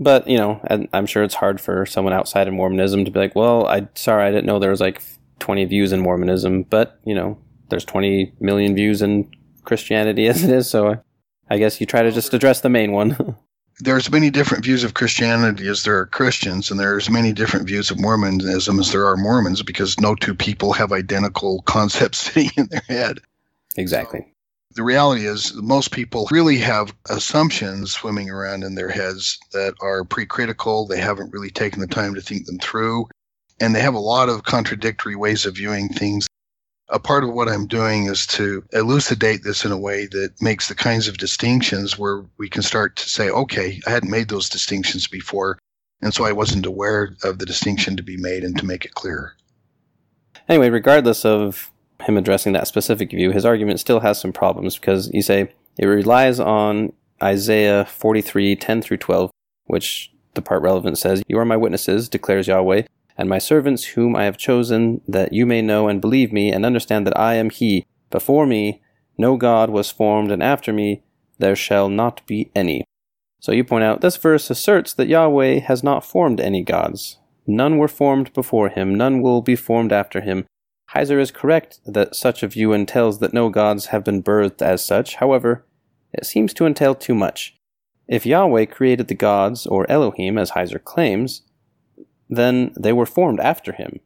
But 0.00 0.26
you 0.26 0.36
know, 0.36 0.60
I'm 0.92 1.06
sure 1.06 1.22
it's 1.22 1.34
hard 1.34 1.60
for 1.60 1.86
someone 1.86 2.12
outside 2.12 2.48
of 2.48 2.54
Mormonism 2.54 3.04
to 3.04 3.10
be 3.10 3.18
like, 3.18 3.34
"Well, 3.34 3.66
I 3.66 3.88
sorry, 3.94 4.24
I 4.24 4.30
didn't 4.30 4.46
know 4.46 4.58
there 4.58 4.70
was 4.70 4.80
like 4.80 5.02
20 5.38 5.64
views 5.66 5.92
in 5.92 6.00
Mormonism." 6.00 6.64
But 6.64 6.98
you 7.04 7.14
know, 7.14 7.38
there's 7.68 7.84
20 7.84 8.32
million 8.40 8.74
views 8.74 9.02
in 9.02 9.30
Christianity 9.64 10.26
as 10.26 10.42
it 10.42 10.50
is, 10.50 10.68
so 10.68 11.00
I 11.48 11.58
guess 11.58 11.80
you 11.80 11.86
try 11.86 12.02
to 12.02 12.10
just 12.10 12.34
address 12.34 12.60
the 12.60 12.68
main 12.68 12.92
one. 12.92 13.36
there's 13.80 14.10
many 14.10 14.30
different 14.30 14.64
views 14.64 14.84
of 14.84 14.94
Christianity 14.94 15.68
as 15.68 15.82
there 15.82 15.98
are 15.98 16.06
Christians, 16.06 16.70
and 16.70 16.78
there's 16.78 17.10
many 17.10 17.32
different 17.32 17.66
views 17.66 17.90
of 17.90 18.00
Mormonism 18.00 18.78
as 18.78 18.92
there 18.92 19.06
are 19.06 19.16
Mormons, 19.16 19.62
because 19.62 19.98
no 20.00 20.14
two 20.14 20.34
people 20.34 20.72
have 20.72 20.92
identical 20.92 21.62
concepts 21.62 22.18
sitting 22.18 22.50
in 22.56 22.66
their 22.66 22.82
head. 22.88 23.20
Exactly. 23.76 24.33
The 24.74 24.82
reality 24.82 25.26
is, 25.26 25.54
most 25.54 25.92
people 25.92 26.28
really 26.30 26.58
have 26.58 26.94
assumptions 27.08 27.92
swimming 27.92 28.28
around 28.28 28.64
in 28.64 28.74
their 28.74 28.90
heads 28.90 29.38
that 29.52 29.74
are 29.80 30.04
pre-critical. 30.04 30.86
They 30.86 31.00
haven't 31.00 31.32
really 31.32 31.50
taken 31.50 31.80
the 31.80 31.86
time 31.86 32.14
to 32.14 32.20
think 32.20 32.46
them 32.46 32.58
through, 32.58 33.06
and 33.60 33.74
they 33.74 33.80
have 33.80 33.94
a 33.94 34.00
lot 34.00 34.28
of 34.28 34.44
contradictory 34.44 35.14
ways 35.14 35.46
of 35.46 35.56
viewing 35.56 35.88
things 35.88 36.26
a 36.88 36.98
part 36.98 37.24
of 37.24 37.32
what 37.32 37.48
I'm 37.48 37.66
doing 37.66 38.06
is 38.06 38.26
to 38.28 38.62
elucidate 38.72 39.42
this 39.42 39.64
in 39.64 39.72
a 39.72 39.78
way 39.78 40.06
that 40.06 40.30
makes 40.40 40.68
the 40.68 40.74
kinds 40.74 41.08
of 41.08 41.18
distinctions 41.18 41.98
where 41.98 42.24
we 42.38 42.48
can 42.48 42.62
start 42.62 42.96
to 42.96 43.08
say, 43.08 43.30
okay, 43.30 43.80
I 43.86 43.90
hadn't 43.90 44.10
made 44.10 44.28
those 44.28 44.48
distinctions 44.48 45.06
before, 45.06 45.58
and 46.02 46.12
so 46.12 46.24
I 46.24 46.32
wasn't 46.32 46.66
aware 46.66 47.16
of 47.22 47.38
the 47.38 47.46
distinction 47.46 47.96
to 47.96 48.02
be 48.02 48.16
made 48.16 48.44
and 48.44 48.56
to 48.58 48.66
make 48.66 48.84
it 48.84 48.94
clear. 48.94 49.34
Anyway, 50.48 50.68
regardless 50.68 51.24
of 51.24 51.70
him 52.02 52.16
addressing 52.16 52.52
that 52.52 52.66
specific 52.66 53.10
view, 53.10 53.30
his 53.30 53.44
argument 53.44 53.80
still 53.80 54.00
has 54.00 54.20
some 54.20 54.32
problems 54.32 54.76
because 54.76 55.10
you 55.12 55.22
say 55.22 55.52
it 55.78 55.86
relies 55.86 56.40
on 56.40 56.92
Isaiah 57.22 57.84
43, 57.84 58.56
10 58.56 58.82
through 58.82 58.96
12, 58.98 59.30
which 59.64 60.12
the 60.34 60.42
part 60.42 60.62
relevant 60.62 60.98
says, 60.98 61.22
You 61.28 61.38
are 61.38 61.44
my 61.44 61.56
witnesses, 61.56 62.08
declares 62.08 62.48
Yahweh, 62.48 62.82
and 63.16 63.28
my 63.28 63.38
servants 63.38 63.84
whom 63.84 64.16
I 64.16 64.24
have 64.24 64.36
chosen, 64.36 65.00
that 65.06 65.32
you 65.32 65.46
may 65.46 65.62
know 65.62 65.88
and 65.88 66.00
believe 66.00 66.32
me, 66.32 66.50
and 66.50 66.66
understand 66.66 67.06
that 67.06 67.18
I 67.18 67.34
am 67.34 67.50
He. 67.50 67.86
Before 68.10 68.46
me 68.46 68.82
no 69.16 69.36
God 69.36 69.70
was 69.70 69.90
formed, 69.90 70.30
and 70.30 70.42
after 70.42 70.72
me 70.72 71.02
there 71.38 71.56
shall 71.56 71.88
not 71.88 72.24
be 72.26 72.50
any. 72.54 72.84
So 73.40 73.52
you 73.52 73.64
point 73.64 73.84
out 73.84 74.00
this 74.00 74.16
verse 74.16 74.48
asserts 74.50 74.94
that 74.94 75.08
Yahweh 75.08 75.60
has 75.60 75.82
not 75.82 76.04
formed 76.04 76.40
any 76.40 76.62
gods. 76.62 77.18
None 77.46 77.76
were 77.76 77.88
formed 77.88 78.32
before 78.32 78.70
him, 78.70 78.94
none 78.94 79.20
will 79.20 79.42
be 79.42 79.56
formed 79.56 79.92
after 79.92 80.20
him. 80.20 80.46
Heiser 80.94 81.20
is 81.20 81.30
correct 81.30 81.80
that 81.84 82.14
such 82.14 82.42
a 82.42 82.48
view 82.48 82.72
entails 82.72 83.18
that 83.18 83.34
no 83.34 83.48
gods 83.48 83.86
have 83.86 84.04
been 84.04 84.22
birthed 84.22 84.62
as 84.62 84.84
such. 84.84 85.16
However, 85.16 85.66
it 86.12 86.24
seems 86.24 86.54
to 86.54 86.66
entail 86.66 86.94
too 86.94 87.14
much. 87.14 87.56
If 88.06 88.26
Yahweh 88.26 88.66
created 88.66 89.08
the 89.08 89.14
gods, 89.14 89.66
or 89.66 89.90
Elohim, 89.90 90.38
as 90.38 90.52
Heiser 90.52 90.82
claims, 90.82 91.42
then 92.28 92.72
they 92.78 92.92
were 92.92 93.06
formed 93.06 93.40
after 93.40 93.72
him. 93.72 94.00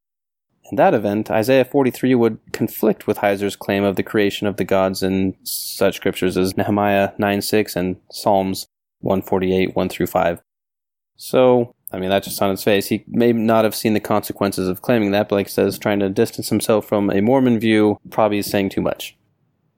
In 0.70 0.76
that 0.76 0.94
event, 0.94 1.30
Isaiah 1.30 1.64
43 1.64 2.14
would 2.14 2.38
conflict 2.52 3.06
with 3.06 3.18
Heiser's 3.18 3.56
claim 3.56 3.84
of 3.84 3.96
the 3.96 4.02
creation 4.02 4.46
of 4.46 4.56
the 4.56 4.64
gods 4.64 5.02
in 5.02 5.34
such 5.42 5.96
scriptures 5.96 6.36
as 6.36 6.56
Nehemiah 6.56 7.12
9 7.18 7.42
6 7.42 7.76
and 7.76 7.96
Psalms 8.10 8.66
148 9.00 9.74
1 9.74 9.88
through 9.88 10.06
5. 10.06 10.40
So, 11.16 11.72
I 11.90 11.98
mean, 11.98 12.10
that's 12.10 12.26
just 12.26 12.42
on 12.42 12.50
its 12.50 12.62
face. 12.62 12.86
He 12.86 13.04
may 13.08 13.32
not 13.32 13.64
have 13.64 13.74
seen 13.74 13.94
the 13.94 14.00
consequences 14.00 14.68
of 14.68 14.82
claiming 14.82 15.10
that, 15.12 15.28
but 15.28 15.36
like 15.36 15.46
he 15.46 15.52
says, 15.52 15.78
trying 15.78 16.00
to 16.00 16.10
distance 16.10 16.50
himself 16.50 16.86
from 16.86 17.10
a 17.10 17.22
Mormon 17.22 17.58
view 17.58 17.98
probably 18.10 18.38
is 18.38 18.50
saying 18.50 18.70
too 18.70 18.82
much. 18.82 19.16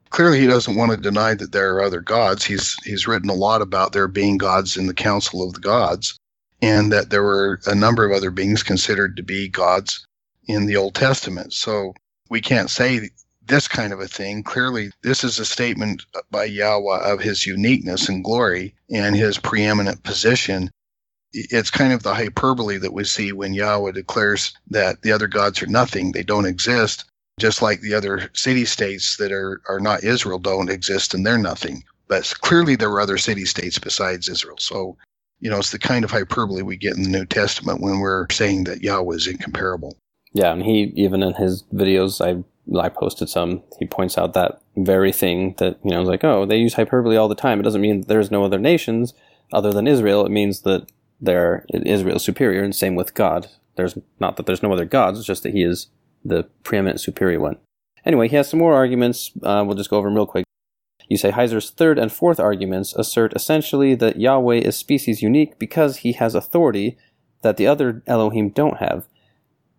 Clearly, 0.09 0.41
he 0.41 0.47
doesn't 0.47 0.75
want 0.75 0.91
to 0.91 0.97
deny 0.97 1.33
that 1.35 1.53
there 1.53 1.73
are 1.73 1.81
other 1.81 2.01
gods. 2.01 2.43
He's 2.43 2.75
he's 2.83 3.07
written 3.07 3.29
a 3.29 3.33
lot 3.33 3.61
about 3.61 3.93
there 3.93 4.09
being 4.09 4.37
gods 4.37 4.75
in 4.75 4.87
the 4.87 4.93
council 4.93 5.41
of 5.41 5.53
the 5.53 5.61
gods 5.61 6.19
and 6.61 6.91
that 6.91 7.09
there 7.09 7.23
were 7.23 7.59
a 7.65 7.75
number 7.75 8.05
of 8.05 8.11
other 8.15 8.29
beings 8.29 8.61
considered 8.61 9.15
to 9.17 9.23
be 9.23 9.47
gods 9.47 10.05
in 10.47 10.65
the 10.65 10.75
Old 10.75 10.95
Testament. 10.95 11.53
So 11.53 11.93
we 12.29 12.41
can't 12.41 12.69
say 12.69 13.09
this 13.45 13.67
kind 13.67 13.91
of 13.91 13.99
a 13.99 14.07
thing. 14.07 14.43
Clearly, 14.43 14.91
this 15.01 15.23
is 15.23 15.39
a 15.39 15.45
statement 15.45 16.05
by 16.29 16.45
Yahweh 16.45 17.11
of 17.11 17.19
his 17.19 17.45
uniqueness 17.45 18.07
and 18.07 18.23
glory 18.23 18.75
and 18.89 19.15
his 19.15 19.37
preeminent 19.37 20.03
position. 20.03 20.69
It's 21.33 21.71
kind 21.71 21.93
of 21.93 22.03
the 22.03 22.13
hyperbole 22.13 22.77
that 22.77 22.93
we 22.93 23.03
see 23.03 23.31
when 23.31 23.53
Yahweh 23.53 23.91
declares 23.91 24.53
that 24.69 25.01
the 25.01 25.11
other 25.11 25.27
gods 25.27 25.61
are 25.61 25.67
nothing, 25.67 26.11
they 26.11 26.23
don't 26.23 26.45
exist, 26.45 27.05
just 27.39 27.61
like 27.61 27.81
the 27.81 27.93
other 27.93 28.29
city 28.33 28.65
states 28.65 29.17
that 29.17 29.31
are, 29.31 29.61
are 29.69 29.79
not 29.79 30.03
Israel 30.03 30.39
don't 30.39 30.69
exist 30.69 31.13
and 31.13 31.25
they're 31.25 31.37
nothing. 31.37 31.83
But 32.07 32.33
clearly, 32.41 32.75
there 32.75 32.89
were 32.89 32.99
other 32.99 33.17
city 33.17 33.45
states 33.45 33.79
besides 33.79 34.27
Israel. 34.27 34.57
So 34.59 34.97
you 35.41 35.49
know, 35.49 35.57
it's 35.57 35.71
the 35.71 35.79
kind 35.79 36.05
of 36.05 36.11
hyperbole 36.11 36.61
we 36.61 36.77
get 36.77 36.95
in 36.95 37.03
the 37.03 37.09
New 37.09 37.25
Testament 37.25 37.81
when 37.81 37.99
we're 37.99 38.27
saying 38.29 38.65
that 38.65 38.83
Yahweh 38.83 39.15
is 39.15 39.27
incomparable. 39.27 39.97
Yeah, 40.33 40.53
and 40.53 40.63
he 40.63 40.93
even 40.95 41.23
in 41.23 41.33
his 41.33 41.63
videos, 41.73 42.21
I 42.21 42.43
I 42.79 42.89
posted 42.89 43.27
some. 43.27 43.63
He 43.79 43.85
points 43.85 44.17
out 44.17 44.33
that 44.33 44.61
very 44.77 45.11
thing 45.11 45.55
that 45.57 45.79
you 45.83 45.91
know, 45.91 46.03
like, 46.03 46.23
oh, 46.23 46.45
they 46.45 46.57
use 46.57 46.75
hyperbole 46.75 47.17
all 47.17 47.27
the 47.27 47.35
time. 47.35 47.59
It 47.59 47.63
doesn't 47.63 47.81
mean 47.81 48.03
there's 48.07 48.31
no 48.31 48.45
other 48.45 48.59
nations 48.59 49.13
other 49.51 49.73
than 49.73 49.87
Israel. 49.87 50.25
It 50.25 50.31
means 50.31 50.61
that 50.61 50.87
there 51.21 51.65
Israel 51.73 52.17
is 52.17 52.23
superior, 52.23 52.63
and 52.63 52.75
same 52.75 52.95
with 52.95 53.13
God. 53.13 53.47
There's 53.75 53.97
not 54.19 54.37
that 54.37 54.45
there's 54.45 54.63
no 54.63 54.73
other 54.73 54.85
gods. 54.85 55.19
It's 55.19 55.27
just 55.27 55.43
that 55.43 55.53
he 55.53 55.63
is 55.63 55.87
the 56.25 56.43
preeminent 56.63 56.99
superior 56.99 57.39
one. 57.39 57.57
Anyway, 58.05 58.27
he 58.27 58.35
has 58.35 58.49
some 58.49 58.59
more 58.59 58.73
arguments. 58.73 59.31
Uh, 59.43 59.63
we'll 59.65 59.77
just 59.77 59.89
go 59.89 59.97
over 59.97 60.07
them 60.07 60.15
real 60.15 60.25
quick. 60.25 60.45
You 61.07 61.17
say 61.17 61.31
Heiser's 61.31 61.69
third 61.69 61.99
and 61.99 62.11
fourth 62.11 62.39
arguments 62.39 62.93
assert 62.93 63.33
essentially 63.35 63.95
that 63.95 64.19
Yahweh 64.19 64.57
is 64.57 64.77
species 64.77 65.21
unique 65.21 65.59
because 65.59 65.97
he 65.97 66.13
has 66.13 66.35
authority 66.35 66.97
that 67.41 67.57
the 67.57 67.67
other 67.67 68.01
Elohim 68.07 68.49
don't 68.49 68.77
have. 68.77 69.07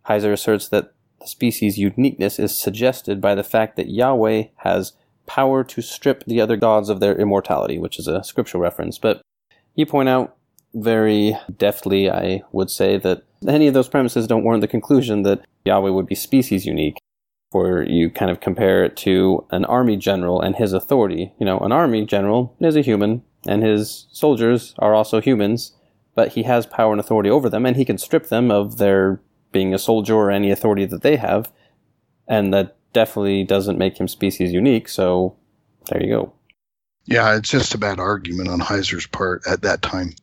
Heiser 0.07 0.31
asserts 0.31 0.67
that 0.69 0.93
the 1.19 1.27
species 1.27 1.77
uniqueness 1.77 2.37
is 2.37 2.57
suggested 2.57 3.19
by 3.19 3.35
the 3.35 3.43
fact 3.43 3.77
that 3.77 3.89
Yahweh 3.89 4.45
has 4.57 4.93
power 5.25 5.63
to 5.63 5.81
strip 5.81 6.23
the 6.25 6.41
other 6.41 6.57
gods 6.57 6.89
of 6.89 6.99
their 6.99 7.15
immortality, 7.15 7.79
which 7.79 7.97
is 7.97 8.07
a 8.07 8.23
scriptural 8.23 8.61
reference. 8.61 8.97
But 8.97 9.21
you 9.75 9.85
point 9.85 10.09
out 10.09 10.35
very 10.73 11.37
deftly, 11.57 12.09
I 12.09 12.41
would 12.51 12.69
say, 12.69 12.97
that 12.97 13.23
any 13.47 13.67
of 13.67 13.73
those 13.73 13.89
premises 13.89 14.27
don't 14.27 14.43
warrant 14.43 14.61
the 14.61 14.67
conclusion 14.67 15.23
that 15.23 15.45
Yahweh 15.65 15.89
would 15.89 16.07
be 16.07 16.15
species 16.15 16.65
unique 16.65 16.97
where 17.53 17.83
you 17.83 18.09
kind 18.09 18.31
of 18.31 18.39
compare 18.39 18.83
it 18.83 18.97
to 18.97 19.45
an 19.51 19.65
army 19.65 19.95
general 19.95 20.41
and 20.41 20.55
his 20.55 20.73
authority. 20.73 21.33
You 21.39 21.45
know, 21.45 21.59
an 21.59 21.71
army 21.71 22.05
general 22.05 22.55
is 22.59 22.75
a 22.75 22.81
human, 22.81 23.23
and 23.47 23.63
his 23.63 24.07
soldiers 24.11 24.73
are 24.79 24.93
also 24.93 25.21
humans, 25.21 25.75
but 26.15 26.29
he 26.29 26.43
has 26.43 26.65
power 26.65 26.91
and 26.91 26.99
authority 26.99 27.29
over 27.29 27.49
them, 27.49 27.65
and 27.65 27.75
he 27.75 27.85
can 27.85 27.97
strip 27.97 28.27
them 28.27 28.51
of 28.51 28.77
their 28.77 29.21
being 29.51 29.73
a 29.73 29.79
soldier 29.79 30.15
or 30.15 30.31
any 30.31 30.51
authority 30.51 30.85
that 30.85 31.03
they 31.03 31.15
have, 31.17 31.51
and 32.27 32.53
that 32.53 32.75
definitely 32.91 33.43
doesn't 33.43 33.77
make 33.77 33.99
him 33.99 34.07
species 34.07 34.51
unique. 34.51 34.89
So 34.89 35.35
there 35.89 36.01
you 36.01 36.09
go. 36.09 36.33
Yeah, 37.05 37.35
it's 37.35 37.49
just 37.49 37.75
a 37.75 37.77
bad 37.77 37.99
argument 37.99 38.49
on 38.49 38.59
Heiser's 38.59 39.05
part 39.05 39.43
at 39.47 39.61
that 39.61 39.81
time. 39.81 40.15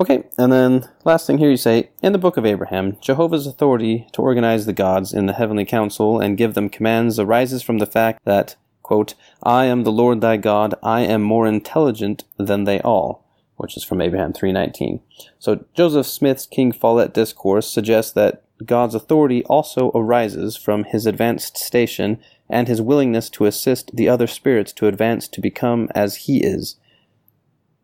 Okay, 0.00 0.24
and 0.36 0.52
then 0.52 0.88
last 1.04 1.26
thing 1.26 1.38
here 1.38 1.50
you 1.50 1.56
say 1.56 1.90
In 2.02 2.12
the 2.12 2.18
book 2.18 2.36
of 2.36 2.44
Abraham, 2.44 2.96
Jehovah's 3.00 3.46
authority 3.46 4.08
to 4.12 4.22
organize 4.22 4.66
the 4.66 4.72
gods 4.72 5.12
in 5.12 5.26
the 5.26 5.34
heavenly 5.34 5.64
council 5.64 6.18
and 6.18 6.36
give 6.36 6.54
them 6.54 6.68
commands 6.68 7.20
arises 7.20 7.62
from 7.62 7.78
the 7.78 7.86
fact 7.86 8.24
that, 8.24 8.56
quote, 8.82 9.14
I 9.44 9.66
am 9.66 9.84
the 9.84 9.92
Lord 9.92 10.20
thy 10.20 10.36
God, 10.36 10.74
I 10.82 11.02
am 11.02 11.22
more 11.22 11.46
intelligent 11.46 12.24
than 12.38 12.64
they 12.64 12.80
all, 12.80 13.24
which 13.56 13.76
is 13.76 13.84
from 13.84 14.00
Abraham 14.00 14.32
3.19. 14.32 15.00
So 15.38 15.64
Joseph 15.74 16.08
Smith's 16.08 16.46
King 16.46 16.72
Follett 16.72 17.14
discourse 17.14 17.70
suggests 17.70 18.10
that 18.12 18.42
God's 18.66 18.96
authority 18.96 19.44
also 19.44 19.92
arises 19.94 20.56
from 20.56 20.84
his 20.84 21.06
advanced 21.06 21.56
station 21.56 22.18
and 22.48 22.66
his 22.66 22.82
willingness 22.82 23.30
to 23.30 23.46
assist 23.46 23.94
the 23.94 24.08
other 24.08 24.26
spirits 24.26 24.72
to 24.74 24.88
advance 24.88 25.28
to 25.28 25.40
become 25.40 25.88
as 25.94 26.16
he 26.16 26.42
is. 26.42 26.76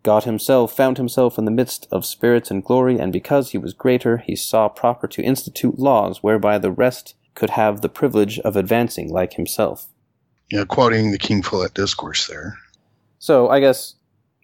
God 0.03 0.25
himself 0.25 0.75
found 0.75 0.97
himself 0.97 1.39
in 1.39 1.45
the 1.45 1.51
midst 1.51 1.87
of 1.91 2.07
spirits 2.07 2.51
and 2.51 2.65
glory, 2.65 2.99
and 2.99 3.13
because 3.13 3.51
he 3.51 3.59
was 3.59 3.75
greater, 3.75 4.19
he 4.19 4.35
saw 4.35 4.69
proper 4.69 5.07
to 5.09 5.23
institute 5.23 5.79
laws 5.79 6.23
whereby 6.23 6.59
the 6.59 6.71
rest 6.71 7.15
could 7.35 7.51
have 7.51 7.81
the 7.81 7.89
privilege 7.89 8.39
of 8.41 8.57
advancing 8.57 9.11
like 9.11 9.35
himself. 9.35 9.89
Yeah, 10.51 10.65
quoting 10.65 11.13
the 11.13 11.19
King 11.19 11.43
Follett 11.43 11.75
discourse 11.75 12.27
there. 12.27 12.59
So 13.19 13.49
I 13.49 13.61
guess 13.61 13.95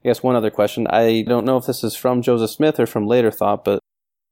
I 0.04 0.08
guess 0.08 0.22
one 0.22 0.36
other 0.36 0.50
question. 0.50 0.86
I 0.88 1.22
don't 1.22 1.46
know 1.46 1.56
if 1.56 1.66
this 1.66 1.82
is 1.82 1.96
from 1.96 2.22
Joseph 2.22 2.50
Smith 2.50 2.78
or 2.78 2.86
from 2.86 3.06
later 3.06 3.30
thought, 3.30 3.64
but 3.64 3.80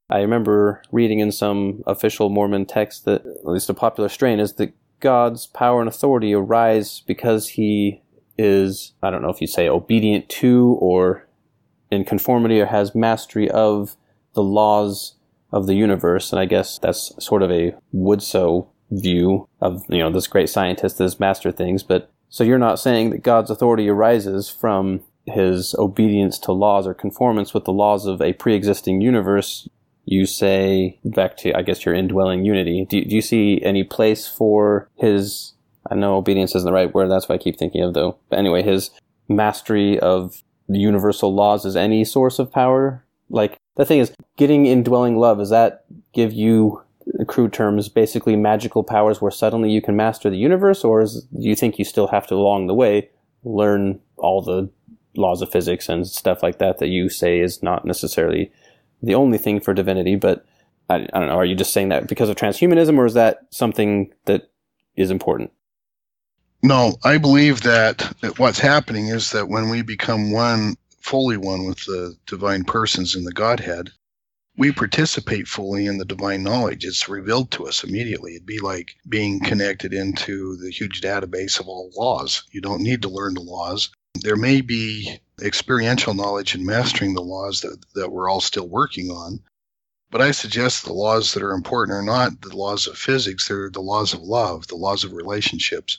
I 0.09 0.21
remember 0.21 0.83
reading 0.93 1.19
in 1.19 1.33
some 1.33 1.83
official 1.87 2.29
Mormon 2.29 2.67
text 2.67 3.07
that 3.07 3.25
at 3.25 3.47
least 3.47 3.71
a 3.71 3.75
popular 3.75 4.09
strain 4.09 4.39
is 4.39 4.53
that 4.55 4.75
God's 5.01 5.47
power 5.47 5.81
and 5.81 5.89
authority 5.89 6.33
arise 6.33 7.03
because 7.07 7.49
he 7.49 8.03
is, 8.37 8.93
I 9.03 9.11
don't 9.11 9.23
know 9.23 9.31
if 9.31 9.41
you 9.41 9.47
say 9.47 9.69
obedient 9.69 10.29
to 10.29 10.77
or 10.81 11.27
in 11.91 12.05
conformity 12.05 12.61
or 12.61 12.67
has 12.67 12.95
mastery 12.95 13.51
of 13.51 13.97
the 14.35 14.43
laws 14.43 15.15
of 15.53 15.67
the 15.67 15.75
universe. 15.75 16.33
And 16.33 16.41
I 16.41 16.45
guess 16.45 16.79
that's 16.79 17.13
sort 17.25 17.43
of 17.43 17.51
a 17.51 17.75
Widtsoe 17.95 18.67
view 18.91 19.49
of, 19.61 19.85
you 19.89 19.99
know, 19.99 20.11
this 20.11 20.27
great 20.27 20.49
scientist 20.49 20.99
has 20.99 21.21
mastered 21.21 21.57
things. 21.57 21.83
But 21.83 22.11
so 22.29 22.45
you're 22.45 22.59
not 22.59 22.81
saying 22.81 23.11
that 23.11 23.23
God's 23.23 23.51
authority 23.51 23.89
arises 23.89 24.51
from 24.51 25.03
his 25.27 25.75
obedience 25.77 26.39
to 26.41 26.53
laws 26.53 26.87
or 26.87 26.95
conformance 26.95 27.55
with 27.55 27.65
the 27.65 27.73
laws 27.73 28.07
of 28.07 28.21
a 28.21 28.35
pre-existing 28.35 29.01
universe. 29.01 29.69
You 30.05 30.27
say 30.27 30.99
back 31.05 31.37
to, 31.39 31.57
I 31.57 31.63
guess, 31.63 31.87
your 31.87 31.95
indwelling 31.95 32.45
unity. 32.45 32.85
Do, 32.89 33.03
do 33.05 33.15
you 33.15 33.23
see 33.23 33.63
any 33.63 33.85
place 33.85 34.29
for 34.29 34.91
his 34.97 35.54
I 35.91 35.95
know 35.95 36.17
obedience 36.17 36.55
isn't 36.55 36.67
the 36.67 36.73
right 36.73 36.93
word. 36.93 37.11
That's 37.11 37.29
what 37.29 37.35
I 37.37 37.43
keep 37.43 37.59
thinking 37.59 37.83
of, 37.83 37.95
though. 37.95 38.19
But 38.31 38.39
anyway, 38.39 38.63
his 38.63 38.91
mastery 39.29 39.99
of 40.01 40.43
the 40.69 40.79
universal 40.79 41.35
laws 41.35 41.65
is 41.65 41.77
any 41.77 42.05
source 42.05 42.39
of 42.39 42.53
power. 42.53 43.05
Like 43.29 43.59
the 43.77 43.85
thing 43.85 44.01
is, 44.01 44.15
getting 44.37 44.67
indwelling 44.67 45.17
love 45.17 45.39
does 45.39 45.51
that 45.51 45.85
give 46.13 46.33
you 46.33 46.83
crude 47.27 47.53
terms, 47.53 47.89
basically 47.89 48.37
magical 48.37 48.83
powers 48.83 49.21
where 49.21 49.31
suddenly 49.31 49.71
you 49.71 49.83
can 49.83 49.97
master 49.97 50.31
the 50.31 50.37
universe, 50.37 50.85
or 50.85 51.03
is, 51.03 51.25
do 51.25 51.43
you 51.47 51.55
think 51.55 51.79
you 51.79 51.85
still 51.85 52.09
have 52.09 52.27
to 52.27 52.35
along 52.35 52.67
the 52.67 52.75
way 52.75 53.11
learn 53.45 54.01
all 54.17 54.41
the 54.41 54.71
laws 55.17 55.43
of 55.43 55.53
physics 55.53 55.89
and 55.89 56.07
stuff 56.07 56.43
like 56.43 56.59
that 56.59 56.79
that 56.79 56.89
you 56.89 57.09
say 57.09 57.41
is 57.41 57.63
not 57.63 57.85
necessarily 57.85 58.51
the 59.03 59.15
only 59.15 59.39
thing 59.39 59.61
for 59.61 59.75
divinity, 59.75 60.17
but 60.17 60.47
I, 60.89 61.07
I 61.13 61.19
don't 61.19 61.29
know. 61.29 61.37
Are 61.37 61.45
you 61.45 61.55
just 61.55 61.73
saying 61.73 61.91
that 61.91 62.09
because 62.09 62.29
of 62.29 62.37
transhumanism, 62.37 62.97
or 62.97 63.07
is 63.07 63.15
that 63.15 63.41
something 63.51 64.13
that 64.25 64.51
is 64.97 65.11
important? 65.11 65.53
No, 66.67 66.97
I 67.05 67.19
believe 67.19 67.61
that, 67.61 68.01
what's 68.39 68.59
happening 68.59 69.09
is 69.09 69.33
that 69.33 69.51
when 69.51 69.69
we 69.69 69.83
become 69.83 70.31
one, 70.31 70.77
fully 70.99 71.37
one 71.37 71.67
with 71.67 71.85
the 71.85 72.17
divine 72.27 72.65
persons 72.65 73.15
in 73.15 73.25
the 73.25 73.35
Godhead, 73.35 73.91
we 74.57 74.73
participate 74.73 75.47
fully 75.47 75.85
in 75.85 75.99
the 75.99 76.07
divine 76.07 76.43
knowledge. 76.43 76.87
It's 76.87 77.07
revealed 77.07 77.51
to 77.51 77.67
us 77.67 77.85
immediately. 77.85 78.37
It'd 78.37 78.47
be 78.47 78.61
like 78.61 78.97
being 79.07 79.41
connected 79.41 79.93
into 79.93 80.57
the 80.57 80.71
huge 80.71 81.03
database 81.03 81.61
of 81.61 81.69
all 81.69 81.93
laws. 81.99 82.45
You 82.51 82.63
don't 82.63 82.81
need 82.81 83.03
to 83.03 83.11
learn 83.11 83.35
the 83.35 83.43
laws. 83.43 83.91
There 84.15 84.35
may 84.35 84.63
be 84.63 85.21
experiential 85.43 86.15
knowledge 86.15 86.55
in 86.55 86.65
mastering 86.65 87.13
the 87.13 87.21
laws 87.21 87.61
that, 87.61 87.77
that 87.95 88.11
we're 88.11 88.31
all 88.31 88.41
still 88.41 88.69
working 88.71 89.11
on. 89.11 89.41
But 90.11 90.23
I 90.23 90.31
suggest 90.31 90.87
the 90.87 90.95
laws 90.95 91.35
that 91.35 91.43
are 91.43 91.53
important 91.53 91.95
are 91.95 92.03
not 92.03 92.41
the 92.41 92.57
laws 92.57 92.87
of 92.87 92.97
physics, 92.97 93.49
they're 93.49 93.69
the 93.69 93.83
laws 93.83 94.15
of 94.15 94.23
love, 94.23 94.67
the 94.69 94.77
laws 94.77 95.05
of 95.05 95.13
relationships 95.13 95.99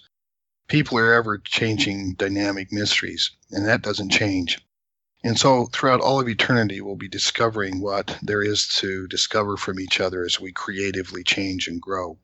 people 0.67 0.97
are 0.97 1.13
ever 1.13 1.37
changing 1.37 2.13
dynamic 2.13 2.71
mysteries, 2.71 3.31
and 3.51 3.65
that 3.67 3.81
doesn't 3.81 4.09
change. 4.09 4.59
And 5.23 5.39
so, 5.39 5.65
throughout 5.65 6.01
all 6.01 6.19
of 6.19 6.29
eternity, 6.29 6.81
we'll 6.81 6.95
be 6.95 7.07
discovering 7.07 7.79
what 7.79 8.17
there 8.21 8.43
is 8.43 8.67
to 8.79 9.07
discover 9.07 9.57
from 9.57 9.79
each 9.79 9.99
other 9.99 10.23
as 10.23 10.39
we 10.39 10.51
creatively 10.51 11.23
change 11.23 11.67
and 11.67 11.81
grow. 11.81 12.19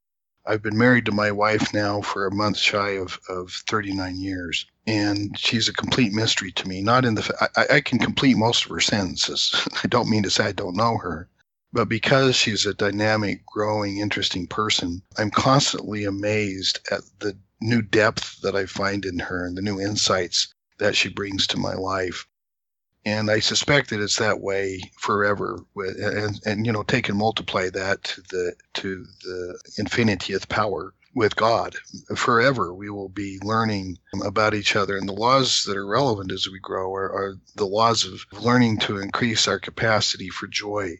I've 0.45 0.61
been 0.61 0.77
married 0.77 1.05
to 1.05 1.11
my 1.11 1.31
wife 1.31 1.73
now 1.73 2.01
for 2.01 2.25
a 2.25 2.33
month 2.33 2.57
shy 2.57 2.91
of, 2.91 3.19
of 3.29 3.51
39 3.67 4.19
years, 4.19 4.65
and 4.87 5.37
she's 5.37 5.67
a 5.67 5.73
complete 5.73 6.13
mystery 6.13 6.51
to 6.53 6.67
me. 6.67 6.81
Not 6.81 7.05
in 7.05 7.15
the, 7.15 7.49
I, 7.55 7.75
I 7.75 7.81
can 7.81 7.99
complete 7.99 8.37
most 8.37 8.65
of 8.65 8.71
her 8.71 8.79
sentences. 8.79 9.67
I 9.83 9.87
don't 9.87 10.09
mean 10.09 10.23
to 10.23 10.31
say 10.31 10.45
I 10.45 10.51
don't 10.51 10.75
know 10.75 10.97
her, 10.97 11.29
but 11.73 11.89
because 11.89 12.35
she's 12.35 12.65
a 12.65 12.73
dynamic, 12.73 13.45
growing, 13.45 13.99
interesting 13.99 14.47
person, 14.47 15.01
I'm 15.17 15.31
constantly 15.31 16.05
amazed 16.05 16.79
at 16.91 17.01
the 17.19 17.37
new 17.61 17.81
depth 17.81 18.41
that 18.41 18.55
I 18.55 18.65
find 18.65 19.05
in 19.05 19.19
her 19.19 19.45
and 19.45 19.57
the 19.57 19.61
new 19.61 19.79
insights 19.79 20.53
that 20.79 20.95
she 20.95 21.09
brings 21.09 21.47
to 21.47 21.57
my 21.57 21.73
life. 21.73 22.27
And 23.05 23.31
I 23.31 23.39
suspect 23.39 23.89
that 23.89 24.01
it's 24.01 24.17
that 24.17 24.41
way 24.41 24.81
forever. 24.97 25.59
With, 25.73 25.95
And, 25.99 26.39
and 26.45 26.65
you 26.65 26.71
know, 26.71 26.83
take 26.83 27.09
and 27.09 27.17
multiply 27.17 27.69
that 27.69 28.03
to 28.03 28.21
the 28.29 28.53
to 28.75 29.05
the 29.23 29.59
infinitieth 29.79 30.49
power 30.49 30.93
with 31.13 31.35
God. 31.35 31.75
Forever, 32.15 32.73
we 32.73 32.89
will 32.89 33.09
be 33.09 33.39
learning 33.43 33.97
about 34.23 34.53
each 34.53 34.75
other. 34.75 34.97
And 34.97 35.09
the 35.09 35.13
laws 35.13 35.63
that 35.65 35.77
are 35.77 35.85
relevant 35.85 36.31
as 36.31 36.47
we 36.47 36.59
grow 36.59 36.93
are, 36.93 37.11
are 37.11 37.35
the 37.55 37.65
laws 37.65 38.05
of 38.05 38.25
learning 38.41 38.79
to 38.79 38.99
increase 38.99 39.47
our 39.47 39.59
capacity 39.59 40.29
for 40.29 40.47
joy, 40.47 40.97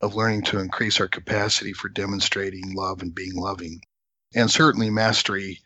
of 0.00 0.14
learning 0.14 0.42
to 0.44 0.58
increase 0.58 1.00
our 1.00 1.08
capacity 1.08 1.72
for 1.72 1.88
demonstrating 1.88 2.74
love 2.74 3.02
and 3.02 3.14
being 3.14 3.34
loving. 3.34 3.82
And 4.34 4.50
certainly 4.50 4.88
mastery 4.88 5.60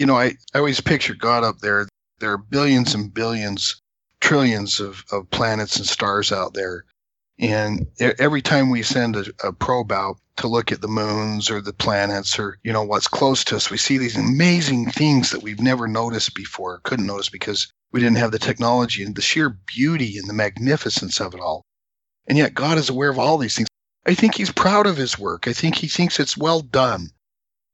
you 0.00 0.06
know, 0.06 0.16
I, 0.16 0.32
I 0.54 0.58
always 0.58 0.80
picture 0.80 1.14
God 1.14 1.44
up 1.44 1.58
there. 1.58 1.86
There 2.20 2.32
are 2.32 2.38
billions 2.38 2.94
and 2.94 3.12
billions, 3.12 3.82
trillions 4.22 4.80
of, 4.80 5.04
of 5.12 5.28
planets 5.30 5.76
and 5.76 5.84
stars 5.84 6.32
out 6.32 6.54
there. 6.54 6.86
And 7.38 7.86
every 8.00 8.40
time 8.40 8.70
we 8.70 8.82
send 8.82 9.16
a, 9.16 9.26
a 9.44 9.52
probe 9.52 9.92
out 9.92 10.16
to 10.38 10.48
look 10.48 10.72
at 10.72 10.80
the 10.80 10.88
moons 10.88 11.50
or 11.50 11.60
the 11.60 11.74
planets 11.74 12.38
or, 12.38 12.58
you 12.62 12.72
know, 12.72 12.82
what's 12.82 13.08
close 13.08 13.44
to 13.44 13.56
us, 13.56 13.70
we 13.70 13.76
see 13.76 13.98
these 13.98 14.16
amazing 14.16 14.90
things 14.90 15.32
that 15.32 15.42
we've 15.42 15.60
never 15.60 15.86
noticed 15.86 16.34
before, 16.34 16.80
couldn't 16.82 17.06
notice 17.06 17.28
because 17.28 17.70
we 17.92 18.00
didn't 18.00 18.16
have 18.16 18.32
the 18.32 18.38
technology 18.38 19.02
and 19.02 19.14
the 19.14 19.22
sheer 19.22 19.50
beauty 19.66 20.16
and 20.16 20.26
the 20.26 20.34
magnificence 20.34 21.20
of 21.20 21.34
it 21.34 21.40
all. 21.40 21.62
And 22.26 22.38
yet 22.38 22.54
God 22.54 22.78
is 22.78 22.88
aware 22.88 23.10
of 23.10 23.18
all 23.18 23.36
these 23.36 23.54
things. 23.54 23.68
I 24.06 24.14
think 24.14 24.34
he's 24.34 24.50
proud 24.50 24.86
of 24.86 24.96
his 24.96 25.18
work. 25.18 25.46
I 25.46 25.52
think 25.52 25.74
he 25.74 25.88
thinks 25.88 26.18
it's 26.18 26.38
well 26.38 26.62
done 26.62 27.10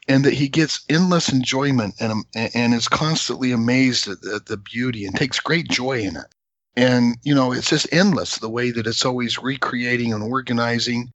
and 0.09 0.25
that 0.25 0.35
he 0.35 0.49
gets 0.49 0.85
endless 0.89 1.29
enjoyment 1.31 1.95
and 2.01 2.25
and 2.35 2.75
is 2.75 2.89
constantly 2.89 3.53
amazed 3.53 4.09
at 4.09 4.21
the, 4.21 4.37
at 4.37 4.47
the 4.47 4.57
beauty 4.57 5.05
and 5.05 5.17
takes 5.17 5.41
great 5.41 5.69
joy 5.69 6.01
in 6.01 6.17
it. 6.17 6.27
And 6.77 7.17
you 7.23 7.35
know, 7.35 7.53
it's 7.53 7.71
just 7.71 7.93
endless 7.93 8.39
the 8.39 8.51
way 8.51 8.71
that 8.71 8.87
it's 8.87 9.05
always 9.05 9.39
recreating 9.39 10.13
and 10.13 10.23
organizing. 10.23 11.11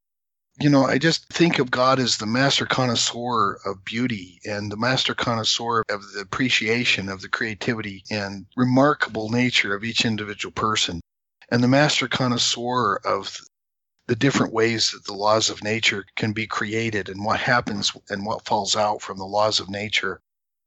You 0.60 0.70
know, 0.70 0.86
I 0.86 0.98
just 0.98 1.28
think 1.30 1.60
of 1.60 1.72
God 1.72 2.00
as 2.00 2.18
the 2.18 2.26
master 2.26 2.66
connoisseur 2.66 3.60
of 3.66 3.86
beauty 3.86 4.40
and 4.46 4.72
the 4.72 4.78
master 4.78 5.16
connoisseur 5.16 5.84
of 5.90 6.02
the 6.14 6.22
appreciation 6.22 7.10
of 7.10 7.22
the 7.22 7.30
creativity 7.30 8.04
and 8.12 8.46
remarkable 8.58 9.30
nature 9.30 9.74
of 9.74 9.84
each 9.84 10.06
individual 10.06 10.52
person 10.52 11.02
and 11.52 11.62
the 11.62 11.68
master 11.68 12.08
connoisseur 12.08 12.96
of 13.06 13.38
the 14.12 14.16
different 14.18 14.52
ways 14.52 14.92
that 14.92 15.06
the 15.06 15.14
laws 15.14 15.50
of 15.50 15.64
nature 15.64 16.06
can 16.18 16.34
be 16.34 16.46
created 16.46 17.08
and 17.08 17.24
what 17.24 17.40
happens 17.40 17.94
and 18.10 18.26
what 18.26 18.44
falls 18.44 18.76
out 18.76 19.02
from 19.02 19.18
the 19.18 19.24
laws 19.24 19.62
of 19.62 19.70
nature. 19.70 20.20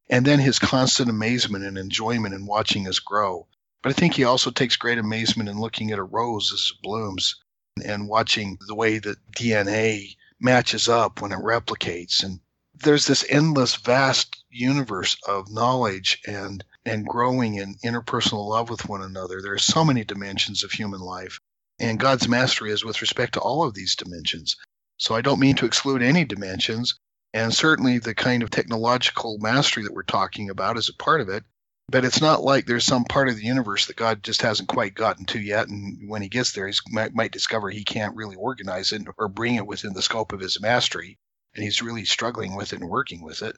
And 0.09 0.25
then 0.25 0.39
his 0.39 0.59
constant 0.59 1.11
amazement 1.11 1.63
and 1.63 1.77
enjoyment 1.77 2.33
in 2.33 2.47
watching 2.47 2.89
us 2.89 3.01
grow. 3.01 3.47
But 3.83 3.91
I 3.91 3.93
think 3.93 4.15
he 4.15 4.25
also 4.25 4.51
takes 4.51 4.77
great 4.77 4.97
amazement 4.97 5.51
in 5.51 5.61
looking 5.61 5.91
at 5.91 5.99
a 5.99 6.03
rose 6.03 6.55
as 6.55 6.73
it 6.73 6.83
blooms 6.83 7.37
and 7.85 8.09
watching 8.09 8.57
the 8.67 8.75
way 8.75 8.99
that 8.99 9.19
DNA 9.37 10.17
matches 10.41 10.89
up 10.89 11.21
when 11.21 11.33
it 11.33 11.39
replicates. 11.41 12.25
And 12.25 12.41
there's 12.75 13.07
this 13.07 13.27
endless, 13.29 13.77
vast 13.77 14.43
universe 14.49 15.19
of 15.29 15.53
knowledge 15.53 16.19
and 16.27 16.65
and 16.87 17.07
growing 17.07 17.57
in 17.57 17.77
interpersonal 17.85 18.49
love 18.49 18.71
with 18.71 18.89
one 18.89 19.03
another. 19.03 19.43
There 19.43 19.53
are 19.53 19.59
so 19.59 19.85
many 19.85 20.03
dimensions 20.03 20.65
of 20.65 20.73
human 20.73 21.01
life. 21.03 21.41
And 21.81 21.99
God's 21.99 22.29
mastery 22.29 22.71
is 22.71 22.85
with 22.85 23.01
respect 23.01 23.35
to 23.35 23.41
all 23.41 23.65
of 23.65 23.75
these 23.75 23.97
dimensions. 23.97 24.57
So 24.97 25.17
I 25.17 25.23
don't 25.23 25.41
mean 25.41 25.57
to 25.57 25.67
exclude 25.67 26.03
any 26.03 26.25
dimensions. 26.25 26.95
And 27.33 27.53
certainly 27.53 27.99
the 27.99 28.15
kind 28.15 28.45
of 28.45 28.51
technological 28.51 29.39
mastery 29.39 29.83
that 29.83 29.93
we're 29.93 30.05
talking 30.05 30.51
about 30.51 30.79
is 30.79 30.89
a 30.89 30.95
part 30.95 31.21
of 31.21 31.29
it. 31.29 31.45
But 31.89 32.05
it's 32.05 32.21
not 32.21 32.45
like 32.45 32.67
there's 32.67 32.85
some 32.85 33.05
part 33.05 33.29
of 33.29 33.37
the 33.37 33.45
universe 33.45 33.87
that 33.87 33.97
God 33.97 34.23
just 34.23 34.41
hasn't 34.43 34.69
quite 34.69 34.95
gotten 34.95 35.25
to 35.27 35.41
yet. 35.41 35.69
And 35.69 36.09
when 36.09 36.23
he 36.23 36.29
gets 36.29 36.53
there, 36.53 36.69
he 36.69 36.75
might, 36.91 37.13
might 37.13 37.33
discover 37.33 37.71
he 37.71 37.83
can't 37.83 38.15
really 38.15 38.37
organize 38.37 38.93
it 38.93 39.03
or 39.19 39.29
bring 39.29 39.57
it 39.57 39.67
within 39.67 39.95
the 39.95 40.01
scope 40.01 40.33
of 40.33 40.41
his 40.41 40.61
mastery. 40.61 41.19
And 41.55 41.65
he's 41.65 41.83
really 41.83 42.05
struggling 42.05 42.55
with 42.55 42.73
it 42.73 42.81
and 42.81 42.89
working 42.89 43.23
with 43.23 43.43
it. 43.43 43.57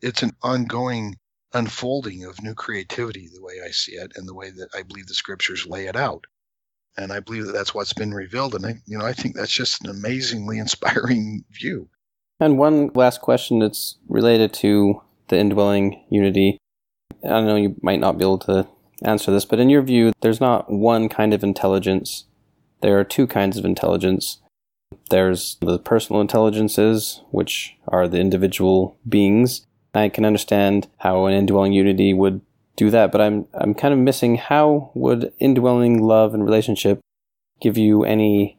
It's 0.00 0.22
an 0.22 0.34
ongoing 0.42 1.18
unfolding 1.52 2.24
of 2.24 2.42
new 2.42 2.54
creativity, 2.54 3.28
the 3.28 3.42
way 3.42 3.60
I 3.62 3.72
see 3.72 3.92
it, 3.92 4.12
and 4.16 4.26
the 4.26 4.34
way 4.34 4.50
that 4.50 4.70
I 4.74 4.82
believe 4.82 5.06
the 5.06 5.14
scriptures 5.14 5.66
lay 5.66 5.86
it 5.86 5.96
out 5.96 6.26
and 6.98 7.12
I 7.12 7.20
believe 7.20 7.46
that 7.46 7.52
that's 7.52 7.74
what's 7.74 7.92
been 7.92 8.12
revealed. 8.12 8.54
And 8.54 8.66
I, 8.66 8.74
you 8.86 8.98
know, 8.98 9.06
I 9.06 9.12
think 9.12 9.36
that's 9.36 9.52
just 9.52 9.82
an 9.84 9.90
amazingly 9.90 10.58
inspiring 10.64 11.44
view. 11.50 11.88
And 12.40 12.58
one 12.58 12.90
last 12.94 13.20
question 13.20 13.60
that's 13.60 13.96
related 14.08 14.52
to 14.54 15.02
the 15.28 15.38
indwelling 15.38 16.04
unity. 16.10 16.58
I 17.24 17.40
know 17.40 17.56
you 17.56 17.76
might 17.82 18.00
not 18.00 18.18
be 18.18 18.24
able 18.24 18.38
to 18.40 18.68
answer 19.04 19.30
this, 19.30 19.44
but 19.44 19.58
in 19.58 19.70
your 19.70 19.82
view, 19.82 20.12
there's 20.20 20.40
not 20.40 20.70
one 20.70 21.08
kind 21.08 21.34
of 21.34 21.42
intelligence. 21.42 22.24
There 22.80 22.98
are 22.98 23.04
two 23.04 23.26
kinds 23.26 23.56
of 23.56 23.64
intelligence. 23.64 24.38
There's 25.10 25.56
the 25.60 25.78
personal 25.78 26.20
intelligences, 26.20 27.22
which 27.30 27.76
are 27.88 28.06
the 28.06 28.20
individual 28.20 28.98
beings. 29.08 29.66
I 29.94 30.08
can 30.08 30.24
understand 30.24 30.88
how 30.98 31.26
an 31.26 31.34
indwelling 31.34 31.72
unity 31.72 32.14
would 32.14 32.40
do 32.78 32.90
that, 32.90 33.12
but 33.12 33.20
I'm 33.20 33.46
I'm 33.52 33.74
kind 33.74 33.92
of 33.92 34.00
missing 34.00 34.36
how 34.36 34.90
would 34.94 35.32
indwelling 35.38 36.00
love 36.00 36.32
and 36.32 36.44
relationship 36.44 37.00
give 37.60 37.76
you 37.76 38.04
any 38.04 38.58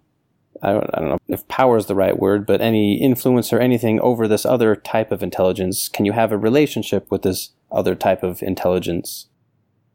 I 0.62 0.74
don't, 0.74 0.90
I 0.94 1.00
don't 1.00 1.10
know 1.10 1.18
if 1.30 1.48
power 1.48 1.78
is 1.78 1.86
the 1.86 1.96
right 1.96 2.20
word, 2.20 2.46
but 2.46 2.60
any 2.60 3.02
influence 3.02 3.54
or 3.54 3.60
anything 3.60 4.00
over 4.02 4.28
this 4.28 4.46
other 4.46 4.76
type 4.76 5.12
of 5.12 5.24
intelligence? 5.24 5.88
Can 5.88 6.06
you 6.06 6.12
have 6.12 6.34
a 6.34 6.38
relationship 6.38 7.10
with 7.10 7.22
this 7.22 7.52
other 7.72 7.96
type 7.96 8.24
of 8.24 8.44
intelligence? 8.44 9.28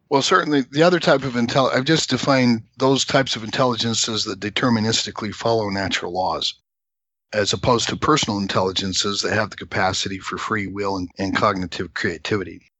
Well, 0.08 0.22
certainly 0.22 0.62
the 0.70 0.82
other 0.82 1.00
type 1.00 1.22
of 1.22 1.36
intelligence, 1.36 1.78
I've 1.78 1.84
just 1.84 2.08
defined 2.08 2.62
those 2.78 3.04
types 3.04 3.36
of 3.36 3.44
intelligences 3.44 4.24
that 4.24 4.40
deterministically 4.40 5.34
follow 5.34 5.68
natural 5.68 6.12
laws, 6.12 6.54
as 7.34 7.52
opposed 7.52 7.90
to 7.90 7.96
personal 7.96 8.38
intelligences 8.38 9.20
that 9.20 9.34
have 9.34 9.50
the 9.50 9.56
capacity 9.56 10.18
for 10.18 10.38
free 10.38 10.66
will 10.66 10.96
and, 10.96 11.10
and 11.18 11.36
cognitive 11.36 11.92
creativity. 11.92 12.70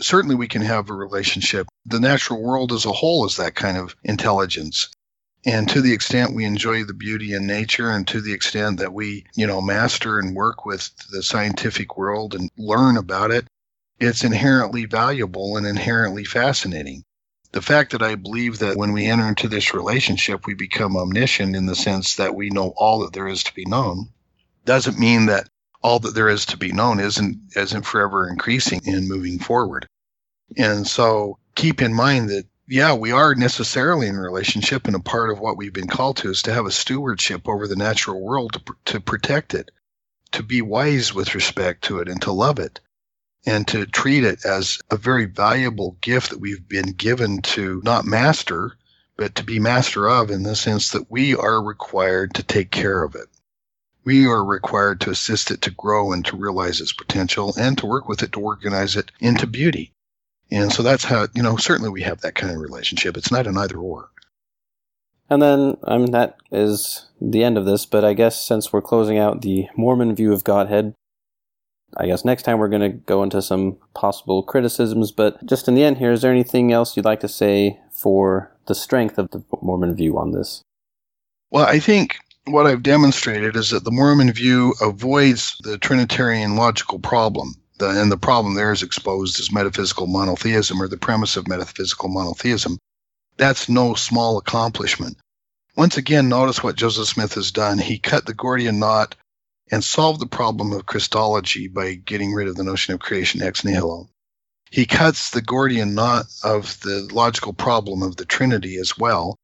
Certainly, 0.00 0.36
we 0.36 0.48
can 0.48 0.62
have 0.62 0.90
a 0.90 0.94
relationship. 0.94 1.68
The 1.86 2.00
natural 2.00 2.42
world 2.42 2.72
as 2.72 2.84
a 2.84 2.92
whole 2.92 3.26
is 3.26 3.36
that 3.36 3.54
kind 3.54 3.76
of 3.76 3.94
intelligence. 4.02 4.88
And 5.46 5.68
to 5.70 5.80
the 5.80 5.92
extent 5.92 6.34
we 6.34 6.44
enjoy 6.44 6.84
the 6.84 6.92
beauty 6.92 7.32
in 7.32 7.46
nature 7.46 7.90
and 7.90 8.06
to 8.08 8.20
the 8.20 8.32
extent 8.32 8.78
that 8.78 8.92
we, 8.92 9.24
you 9.34 9.46
know, 9.46 9.62
master 9.62 10.18
and 10.18 10.36
work 10.36 10.66
with 10.66 10.90
the 11.10 11.22
scientific 11.22 11.96
world 11.96 12.34
and 12.34 12.50
learn 12.58 12.98
about 12.98 13.30
it, 13.30 13.46
it's 13.98 14.24
inherently 14.24 14.84
valuable 14.84 15.56
and 15.56 15.66
inherently 15.66 16.24
fascinating. 16.24 17.04
The 17.52 17.62
fact 17.62 17.92
that 17.92 18.02
I 18.02 18.14
believe 18.14 18.58
that 18.58 18.76
when 18.76 18.92
we 18.92 19.06
enter 19.06 19.28
into 19.28 19.48
this 19.48 19.74
relationship, 19.74 20.46
we 20.46 20.54
become 20.54 20.96
omniscient 20.96 21.56
in 21.56 21.66
the 21.66 21.74
sense 21.74 22.16
that 22.16 22.34
we 22.34 22.50
know 22.50 22.72
all 22.76 23.00
that 23.00 23.12
there 23.12 23.28
is 23.28 23.42
to 23.44 23.54
be 23.54 23.64
known 23.64 24.10
doesn't 24.64 24.98
mean 24.98 25.26
that 25.26 25.48
all 25.82 25.98
that 26.00 26.14
there 26.14 26.28
is 26.28 26.46
to 26.46 26.56
be 26.56 26.72
known 26.72 27.00
isn't 27.00 27.40
isn't 27.56 27.82
forever 27.82 28.28
increasing 28.28 28.82
and 28.86 29.08
moving 29.08 29.38
forward. 29.38 29.88
And 30.56 30.86
so 30.86 31.38
keep 31.54 31.80
in 31.80 31.94
mind 31.94 32.28
that 32.30 32.46
yeah, 32.72 32.94
we 32.94 33.10
are 33.10 33.34
necessarily 33.34 34.06
in 34.06 34.16
relationship, 34.16 34.86
and 34.86 34.94
a 34.94 35.00
part 35.00 35.30
of 35.30 35.40
what 35.40 35.56
we've 35.56 35.72
been 35.72 35.88
called 35.88 36.18
to 36.18 36.30
is 36.30 36.40
to 36.42 36.52
have 36.52 36.66
a 36.66 36.70
stewardship 36.70 37.48
over 37.48 37.66
the 37.66 37.74
natural 37.74 38.20
world 38.20 38.52
to, 38.52 38.74
to 38.92 39.00
protect 39.00 39.54
it, 39.54 39.72
to 40.30 40.44
be 40.44 40.62
wise 40.62 41.12
with 41.12 41.34
respect 41.34 41.82
to 41.82 41.98
it, 41.98 42.08
and 42.08 42.22
to 42.22 42.30
love 42.30 42.60
it, 42.60 42.78
and 43.44 43.66
to 43.66 43.86
treat 43.86 44.22
it 44.22 44.44
as 44.44 44.78
a 44.88 44.96
very 44.96 45.24
valuable 45.24 45.96
gift 46.00 46.30
that 46.30 46.38
we've 46.38 46.68
been 46.68 46.92
given 46.92 47.42
to 47.42 47.82
not 47.84 48.04
master, 48.04 48.76
but 49.16 49.34
to 49.34 49.42
be 49.42 49.58
master 49.58 50.08
of 50.08 50.30
in 50.30 50.44
the 50.44 50.54
sense 50.54 50.90
that 50.90 51.10
we 51.10 51.34
are 51.34 51.60
required 51.60 52.34
to 52.34 52.44
take 52.44 52.70
care 52.70 53.02
of 53.02 53.16
it. 53.16 53.26
We 54.04 54.26
are 54.26 54.44
required 54.44 55.00
to 55.00 55.10
assist 55.10 55.50
it 55.50 55.60
to 55.62 55.72
grow 55.72 56.12
and 56.12 56.24
to 56.26 56.36
realize 56.36 56.80
its 56.80 56.92
potential 56.92 57.52
and 57.58 57.76
to 57.78 57.86
work 57.86 58.08
with 58.08 58.22
it 58.22 58.30
to 58.32 58.40
organize 58.40 58.94
it 58.94 59.10
into 59.18 59.48
beauty. 59.48 59.92
And 60.50 60.72
so 60.72 60.82
that's 60.82 61.04
how, 61.04 61.28
you 61.34 61.42
know, 61.42 61.56
certainly 61.56 61.90
we 61.90 62.02
have 62.02 62.20
that 62.22 62.34
kind 62.34 62.52
of 62.52 62.60
relationship. 62.60 63.16
It's 63.16 63.30
not 63.30 63.46
an 63.46 63.56
either 63.56 63.76
or. 63.76 64.10
And 65.28 65.40
then, 65.40 65.76
I 65.84 65.96
mean, 65.96 66.10
that 66.10 66.38
is 66.50 67.06
the 67.20 67.44
end 67.44 67.56
of 67.56 67.64
this, 67.64 67.86
but 67.86 68.04
I 68.04 68.14
guess 68.14 68.44
since 68.44 68.72
we're 68.72 68.82
closing 68.82 69.16
out 69.16 69.42
the 69.42 69.68
Mormon 69.76 70.14
view 70.16 70.32
of 70.32 70.42
Godhead, 70.42 70.94
I 71.96 72.06
guess 72.06 72.24
next 72.24 72.42
time 72.42 72.58
we're 72.58 72.68
going 72.68 72.82
to 72.82 72.98
go 72.98 73.22
into 73.22 73.40
some 73.42 73.78
possible 73.94 74.42
criticisms. 74.42 75.12
But 75.12 75.44
just 75.46 75.68
in 75.68 75.74
the 75.74 75.84
end 75.84 75.98
here, 75.98 76.10
is 76.10 76.22
there 76.22 76.32
anything 76.32 76.72
else 76.72 76.96
you'd 76.96 77.04
like 77.04 77.20
to 77.20 77.28
say 77.28 77.78
for 77.92 78.56
the 78.66 78.74
strength 78.74 79.18
of 79.18 79.30
the 79.30 79.44
Mormon 79.62 79.94
view 79.94 80.18
on 80.18 80.32
this? 80.32 80.62
Well, 81.50 81.66
I 81.66 81.78
think 81.78 82.16
what 82.46 82.66
I've 82.66 82.82
demonstrated 82.82 83.54
is 83.56 83.70
that 83.70 83.84
the 83.84 83.90
Mormon 83.90 84.32
view 84.32 84.74
avoids 84.80 85.56
the 85.62 85.78
Trinitarian 85.78 86.56
logical 86.56 86.98
problem 86.98 87.54
the, 87.80 87.88
and 87.88 88.12
the 88.12 88.16
problem 88.16 88.54
there 88.54 88.72
is 88.72 88.84
exposed 88.84 89.40
as 89.40 89.50
metaphysical 89.50 90.06
monotheism 90.06 90.80
or 90.80 90.86
the 90.86 90.96
premise 90.96 91.36
of 91.36 91.48
metaphysical 91.48 92.08
monotheism. 92.08 92.78
That's 93.36 93.68
no 93.68 93.94
small 93.94 94.38
accomplishment. 94.38 95.16
Once 95.76 95.96
again, 95.96 96.28
notice 96.28 96.62
what 96.62 96.76
Joseph 96.76 97.08
Smith 97.08 97.34
has 97.34 97.50
done. 97.50 97.78
He 97.78 97.98
cut 97.98 98.26
the 98.26 98.34
Gordian 98.34 98.78
knot 98.78 99.16
and 99.70 99.82
solved 99.82 100.20
the 100.20 100.26
problem 100.26 100.72
of 100.72 100.86
Christology 100.86 101.68
by 101.68 101.94
getting 101.94 102.32
rid 102.32 102.48
of 102.48 102.56
the 102.56 102.64
notion 102.64 102.94
of 102.94 103.00
creation 103.00 103.42
ex 103.42 103.64
nihilo. 103.64 104.08
He 104.70 104.86
cuts 104.86 105.30
the 105.30 105.42
Gordian 105.42 105.94
knot 105.94 106.26
of 106.44 106.78
the 106.80 107.08
logical 107.12 107.52
problem 107.52 108.02
of 108.02 108.16
the 108.16 108.24
Trinity 108.24 108.76
as 108.76 108.96
well. 108.96 109.36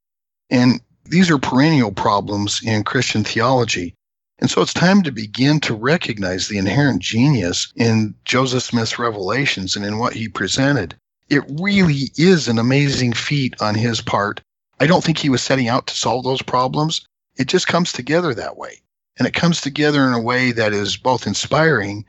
And 0.51 0.81
these 1.05 1.31
are 1.31 1.39
perennial 1.39 1.91
problems 1.91 2.61
in 2.63 2.85
Christian 2.85 3.25
theology. 3.25 3.95
And 4.39 4.51
so 4.51 4.61
it's 4.61 4.75
time 4.75 5.03
to 5.03 5.13
begin 5.13 5.61
to 5.61 5.75
recognize 5.75 6.49
the 6.49 6.59
inherent 6.59 7.01
genius 7.01 7.73
in 7.75 8.15
Joseph 8.25 8.63
Smith's 8.63 8.99
revelations 8.99 9.77
and 9.77 9.85
in 9.85 9.99
what 9.99 10.13
he 10.13 10.29
presented. 10.29 10.95
It 11.29 11.45
really 11.61 12.11
is 12.17 12.47
an 12.47 12.59
amazing 12.59 13.15
feat 13.15 13.55
on 13.61 13.75
his 13.75 14.01
part. 14.01 14.41
I 14.79 14.87
don't 14.87 15.03
think 15.03 15.19
he 15.19 15.31
was 15.31 15.43
setting 15.43 15.69
out 15.69 15.87
to 15.87 15.97
solve 15.97 16.25
those 16.25 16.43
problems. 16.43 17.07
It 17.37 17.49
just 17.49 17.67
comes 17.67 17.93
together 17.93 18.35
that 18.35 18.57
way. 18.57 18.83
And 19.19 19.27
it 19.27 19.35
comes 19.35 19.63
together 19.63 20.07
in 20.07 20.13
a 20.13 20.21
way 20.21 20.53
that 20.53 20.75
is 20.75 20.99
both 20.99 21.27
inspiring 21.27 22.05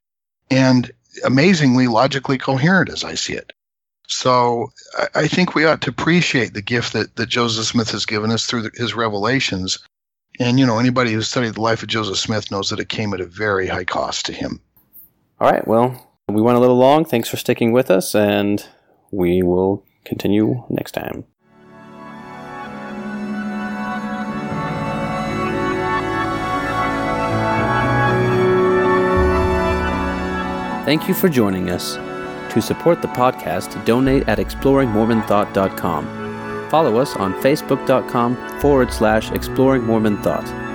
and 0.52 0.91
amazingly 1.24 1.88
logically 1.88 2.38
coherent 2.38 2.90
as 2.90 3.04
I 3.04 3.16
see 3.16 3.34
it. 3.34 3.54
So 4.08 4.72
I 5.16 5.28
think 5.28 5.56
we 5.56 5.66
ought 5.66 5.82
to 5.82 5.90
appreciate 5.90 6.54
the 6.54 6.62
gift 6.62 6.94
that, 6.94 7.16
that 7.16 7.30
Joseph 7.30 7.66
Smith 7.66 7.91
has 7.91 8.06
given 8.06 8.32
us 8.32 8.45
through 8.45 8.70
his 8.76 8.94
revelations 8.94 9.80
and, 10.40 10.60
you 10.60 10.66
know, 10.66 10.80
anybody 10.80 11.14
who's 11.14 11.30
studied 11.30 11.56
the 11.56 11.62
life 11.62 11.82
of 11.84 11.90
Joseph 11.90 12.18
Smith 12.18 12.52
knows 12.52 12.70
that 12.70 12.80
it 12.80 12.90
came 12.90 13.14
at 13.14 13.22
a 13.22 13.26
very 13.26 13.68
high 13.68 13.86
cost 13.86 14.26
to 14.28 14.34
him. 14.34 14.62
All 15.40 15.50
right. 15.50 15.68
Well, 15.68 16.08
we 16.30 16.42
went 16.42 16.58
a 16.58 16.62
little 16.62 16.78
long. 16.78 17.06
Thanks 17.06 17.30
for 17.30 17.38
sticking 17.38 17.72
with 17.72 17.90
us, 17.90 18.14
and 18.16 18.66
we 19.12 19.42
will 19.42 19.84
continue 20.06 20.64
next 20.70 20.92
time. 20.92 21.26
Thank 30.86 31.08
you 31.10 31.14
for 31.14 31.28
joining 31.28 31.70
us. 31.70 31.96
To 32.54 32.62
support 32.62 33.02
the 33.02 33.10
podcast, 33.10 33.84
donate 33.84 34.28
at 34.30 34.38
exploringmormonthought.com. 34.38 36.16
Follow 36.69 36.98
us 36.98 37.15
on 37.15 37.34
facebook.com 37.35 38.60
forward 38.60 38.91
slash 38.91 39.31
exploring 39.31 39.84
Mormon 39.84 40.22
Thought. 40.22 40.66